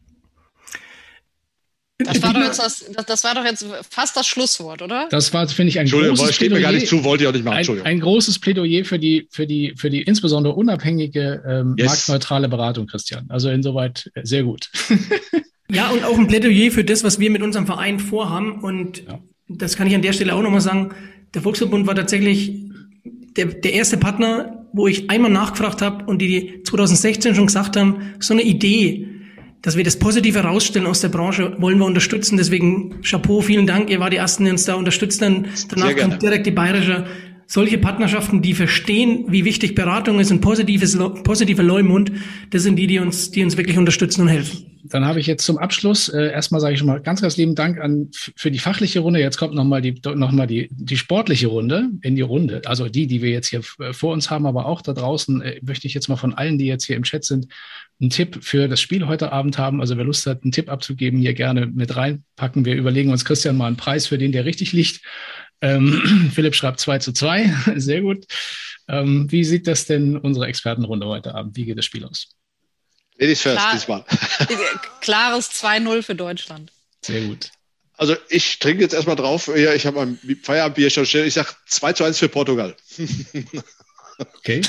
Das 2.05 2.23
war, 2.23 2.33
doch 2.33 2.41
jetzt 2.41 2.59
das, 2.59 2.85
das 3.07 3.25
war 3.25 3.35
doch 3.35 3.45
jetzt 3.45 3.67
fast 3.89 4.17
das 4.17 4.27
Schlusswort, 4.27 4.83
oder? 4.83 5.07
Das 5.11 5.33
war, 5.35 5.47
finde 5.49 5.71
ich, 5.71 5.79
ein 5.79 5.87
großes 5.87 6.35
steht 6.35 6.49
Plädoyer. 6.49 6.59
mir 6.59 6.63
gar 6.63 6.73
nicht 6.73 6.87
zu, 6.87 7.05
wollte 7.05 7.25
ich 7.25 7.29
auch 7.29 7.33
nicht 7.33 7.45
machen. 7.45 7.59
Entschuldigung. 7.59 7.87
Ein, 7.87 7.97
ein 7.97 8.01
großes 8.01 8.39
Plädoyer 8.39 8.85
für 8.85 8.99
die, 8.99 9.29
für 9.31 9.47
die, 9.47 9.75
für 9.77 9.91
die 9.91 10.03
insbesondere 10.03 10.55
unabhängige, 10.55 11.43
ähm, 11.47 11.75
yes. 11.79 11.89
marktneutrale 11.89 12.49
Beratung, 12.49 12.87
Christian. 12.87 13.27
Also 13.29 13.51
insoweit 13.51 14.11
äh, 14.15 14.25
sehr 14.25 14.45
gut. 14.45 14.71
ja, 15.71 15.91
und 15.91 16.05
auch 16.05 16.17
ein 16.17 16.27
Plädoyer 16.27 16.71
für 16.71 16.85
das, 16.85 17.05
was 17.05 17.19
wir 17.19 17.31
mit 17.31 17.43
unserem 17.43 17.67
Verein 17.67 17.99
vorhaben. 17.99 18.61
Und 18.61 19.07
ja. 19.07 19.19
das 19.49 19.77
kann 19.77 19.87
ich 19.87 19.95
an 19.95 20.03
der 20.03 20.13
Stelle 20.13 20.35
auch 20.35 20.43
nochmal 20.43 20.61
sagen. 20.61 20.95
Der 21.35 21.43
Volksverbund 21.43 21.87
war 21.87 21.95
tatsächlich 21.95 22.53
der, 23.37 23.47
der 23.47 23.73
erste 23.73 23.97
Partner, 23.97 24.67
wo 24.73 24.87
ich 24.87 25.11
einmal 25.11 25.31
nachgefragt 25.31 25.83
habe 25.83 26.05
und 26.07 26.21
die 26.21 26.63
2016 26.65 27.35
schon 27.35 27.47
gesagt 27.47 27.77
haben, 27.77 28.15
so 28.21 28.35
eine 28.35 28.43
Idee, 28.43 29.09
dass 29.63 29.77
wir 29.77 29.85
das 29.85 29.99
Positive 29.99 30.41
rausstellen 30.41 30.87
aus 30.87 31.01
der 31.01 31.09
Branche, 31.09 31.55
wollen 31.59 31.79
wir 31.79 31.85
unterstützen. 31.85 32.37
Deswegen 32.37 33.03
Chapeau, 33.03 33.41
vielen 33.43 33.67
Dank. 33.67 33.91
Ihr 33.91 34.01
war 34.01 34.11
die 34.11 34.17
Ersten, 34.17 34.45
die 34.45 34.51
uns 34.51 34.65
da 34.65 34.75
unterstützen. 34.75 35.49
Danach 35.69 35.97
kommt 35.97 36.23
direkt 36.23 36.47
die 36.47 36.51
Bayerische. 36.51 37.07
Solche 37.53 37.79
Partnerschaften, 37.79 38.43
die 38.43 38.55
verstehen, 38.55 39.25
wie 39.27 39.45
wichtig 39.45 39.75
Beratung 39.75 40.21
ist 40.21 40.31
und 40.31 40.41
positives, 40.41 40.97
positive 41.25 41.63
Leumund, 41.63 42.13
das 42.51 42.63
sind 42.63 42.77
die, 42.77 42.87
die 42.87 43.01
uns, 43.01 43.33
die 43.33 43.43
uns 43.43 43.57
wirklich 43.57 43.77
unterstützen 43.77 44.21
und 44.21 44.29
helfen. 44.29 44.67
Dann 44.85 45.05
habe 45.05 45.19
ich 45.19 45.27
jetzt 45.27 45.45
zum 45.45 45.59
Abschluss 45.59 46.09
äh, 46.09 46.31
erstmal 46.31 46.61
sage 46.61 46.75
ich 46.75 46.79
schon 46.79 46.87
mal 46.87 47.01
ganz, 47.01 47.21
ganz 47.21 47.37
lieben 47.37 47.57
Dank 47.57 47.81
an 47.81 48.11
für 48.13 48.53
die 48.53 48.61
fachliche 48.61 49.01
Runde. 49.01 49.19
Jetzt 49.19 49.37
kommt 49.37 49.53
nochmal 49.53 49.83
die, 49.83 50.01
noch 50.15 50.47
die, 50.47 50.69
die 50.71 50.97
sportliche 50.97 51.49
Runde 51.49 51.89
in 52.03 52.15
die 52.15 52.23
Runde. 52.23 52.63
Also 52.67 52.89
die, 52.89 53.09
die 53.09 53.21
wir 53.21 53.31
jetzt 53.31 53.49
hier 53.49 53.63
vor 53.63 54.13
uns 54.13 54.31
haben, 54.31 54.47
aber 54.47 54.67
auch 54.67 54.81
da 54.81 54.93
draußen 54.93 55.43
äh, 55.43 55.61
möchte 55.61 55.89
ich 55.89 55.95
jetzt 55.95 56.09
mal 56.09 56.15
von 56.15 56.35
allen, 56.35 56.57
die 56.57 56.67
jetzt 56.67 56.85
hier 56.85 56.95
im 56.95 57.03
Chat 57.03 57.25
sind, 57.25 57.49
einen 58.01 58.11
Tipp 58.11 58.39
für 58.43 58.69
das 58.69 58.81
Spiel 58.81 59.09
heute 59.09 59.33
Abend 59.33 59.59
haben. 59.59 59.81
Also 59.81 59.97
wer 59.97 60.05
Lust 60.05 60.25
hat, 60.27 60.45
einen 60.45 60.53
Tipp 60.53 60.71
abzugeben, 60.71 61.19
hier 61.19 61.35
gerne 61.35 61.67
mit 61.67 61.97
reinpacken. 61.97 62.65
Wir 62.65 62.77
überlegen 62.77 63.11
uns, 63.11 63.25
Christian, 63.25 63.57
mal 63.57 63.67
einen 63.67 63.77
Preis 63.77 64.07
für 64.07 64.19
den, 64.19 64.31
der 64.31 64.45
richtig 64.45 64.73
liegt. 64.73 65.03
Ähm, 65.61 66.31
Philipp 66.35 66.55
schreibt 66.55 66.81
2 66.81 66.99
zu 66.99 67.13
2. 67.13 67.55
Sehr 67.77 68.01
gut. 68.03 68.27
Ähm, 68.89 69.31
wie 69.31 69.45
sieht 69.45 69.67
das 69.67 69.87
denn 69.87 70.17
unsere 70.17 70.47
Expertenrunde 70.47 71.07
heute 71.07 71.35
Abend? 71.35 71.57
Wie 71.57 71.65
geht 71.65 71.79
das 71.79 71.85
Spiel 71.85 72.05
aus? 72.05 72.29
Ladies 73.19 73.43
first 73.43 73.59
Klar, 73.59 73.73
diesmal. 73.75 74.05
Klares 75.01 75.51
2-0 75.51 76.03
für 76.03 76.15
Deutschland. 76.15 76.73
Sehr 77.03 77.21
gut. 77.23 77.51
Also 77.97 78.17
ich 78.31 78.59
trinke 78.59 78.83
jetzt 78.83 78.95
erstmal 78.95 79.17
drauf. 79.17 79.49
Ja, 79.55 79.75
ich 79.75 79.87
habe 79.87 79.99
mein 79.99 80.19
Feierabendbier 80.43 80.89
schon 80.89 81.05
stehen. 81.05 81.27
Ich 81.27 81.35
sage 81.35 81.51
2 81.67 81.93
zu 81.93 82.05
1 82.05 82.19
für 82.19 82.29
Portugal. 82.29 82.75
Okay. 84.21 84.61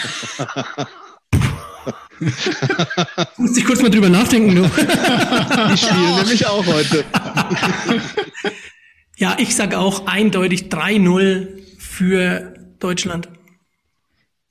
Muss 3.38 3.58
ich 3.58 3.66
kurz 3.66 3.82
mal 3.82 3.90
drüber 3.90 4.08
nachdenken, 4.08 4.56
du. 4.56 4.64
Die 4.64 5.78
spielen 5.78 6.16
nämlich 6.16 6.46
auch 6.46 6.66
heute. 6.66 7.04
Ja, 9.22 9.38
ich 9.40 9.56
sage 9.56 9.78
auch 9.78 10.08
eindeutig 10.08 10.64
3-0 10.64 11.78
für 11.78 12.56
Deutschland. 12.80 13.30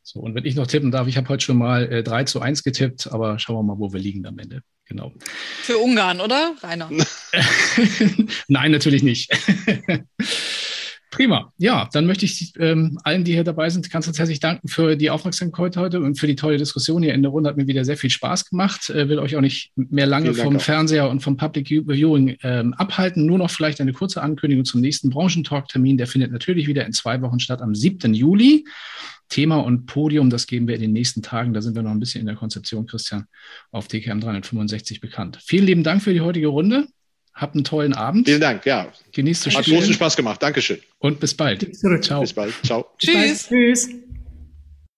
So, 0.05 0.21
und 0.21 0.37
wenn 0.37 0.45
ich 0.45 0.55
noch 0.55 0.69
tippen 0.69 0.93
darf, 0.93 1.09
ich 1.09 1.17
habe 1.17 1.29
heute 1.29 1.45
schon 1.45 1.59
mal 1.59 1.91
äh, 1.93 2.03
3 2.05 2.25
zu 2.25 2.41
1 2.41 2.63
getippt, 2.63 3.09
aber 3.09 3.41
schauen 3.41 3.57
wir 3.57 3.63
mal, 3.75 3.81
wo 3.81 3.93
wir 3.93 3.99
liegen 3.99 4.25
am 4.27 4.39
Ende. 4.39 4.63
Genau. 4.87 5.13
Für 5.63 5.79
Ungarn, 5.79 6.21
oder, 6.21 6.55
Rainer? 6.63 6.89
Nein, 8.49 8.71
natürlich 8.71 9.03
nicht. 9.03 9.31
Prima. 11.11 11.53
Ja, 11.59 11.89
dann 11.93 12.07
möchte 12.07 12.25
ich 12.25 12.53
ähm, 12.59 12.99
allen, 13.03 13.25
die 13.25 13.33
hier 13.33 13.43
dabei 13.43 13.69
sind, 13.69 13.91
ganz, 13.91 14.07
ganz 14.07 14.19
herzlich 14.19 14.39
danken 14.39 14.69
für 14.69 14.95
die 14.95 15.11
Aufmerksamkeit 15.11 15.77
heute 15.77 16.01
und 16.01 16.19
für 16.21 16.29
die 16.29 16.37
tolle 16.37 16.57
Diskussion 16.57 17.03
hier 17.03 17.15
in 17.15 17.23
der 17.23 17.33
Runde. 17.33 17.51
Hat 17.51 17.57
mir 17.57 17.67
wieder 17.67 17.85
sehr 17.85 17.97
viel 17.97 18.11
Spaß 18.11 18.49
gemacht. 18.49 18.91
Äh, 18.91 19.09
will 19.09 19.19
euch 19.19 19.37
auch 19.37 19.41
nicht 19.41 19.73
mehr 19.75 20.07
lange 20.07 20.33
vom 20.35 20.57
auch. 20.57 20.61
Fernseher 20.61 21.11
und 21.11 21.21
vom 21.21 21.37
Public 21.37 21.69
Viewing 21.69 22.37
ähm, 22.45 22.75
abhalten. 22.75 23.27
Nur 23.27 23.39
noch 23.39 23.51
vielleicht 23.51 23.81
eine 23.81 23.93
kurze 23.93 24.23
Ankündigung 24.23 24.65
zum 24.65 24.81
nächsten 24.81 25.11
Branchentalk-Termin. 25.11 25.99
Der 25.99 26.07
findet 26.07 26.31
natürlich 26.31 26.69
wieder 26.69 26.87
in 26.87 26.93
zwei 26.93 27.21
Wochen 27.23 27.41
statt, 27.41 27.61
am 27.61 27.75
7. 27.75 28.15
Juli. 28.15 28.65
Thema 29.29 29.59
und 29.59 29.87
Podium, 29.87 30.29
das 30.29 30.47
geben 30.47 30.67
wir 30.67 30.75
in 30.75 30.81
den 30.81 30.93
nächsten 30.93 31.23
Tagen. 31.23 31.55
Da 31.55 31.63
sind 31.63 31.77
wir 31.77 31.83
noch 31.83 31.93
ein 31.93 32.01
bisschen 32.01 32.21
in 32.21 32.27
der 32.27 32.35
Konzeption, 32.35 32.87
Christian, 32.87 33.27
auf 33.71 33.87
DKM 33.87 34.21
365 34.21 35.01
bekannt. 35.01 35.39
Vielen 35.41 35.67
lieben 35.67 35.85
Dank 35.85 36.03
für 36.03 36.13
die 36.13 36.21
heutige 36.21 36.49
Runde. 36.49 36.89
Habt 37.41 37.55
einen 37.55 37.65
tollen 37.65 37.95
Abend. 37.95 38.27
Vielen 38.27 38.41
Dank, 38.41 38.67
ja. 38.67 38.89
Genießt 39.13 39.47
das 39.47 39.57
Hat 39.57 39.65
großen 39.65 39.95
Spaß 39.95 40.15
gemacht. 40.15 40.43
Dankeschön. 40.43 40.79
Und 40.99 41.21
bis 41.21 41.35
bald. 41.35 41.67
Ciao. 42.05 42.21
Bis 42.21 42.35
bald. 42.35 42.53
Ciao. 42.63 42.87
Tschüss. 42.99 43.49
Tschüss. 43.49 43.89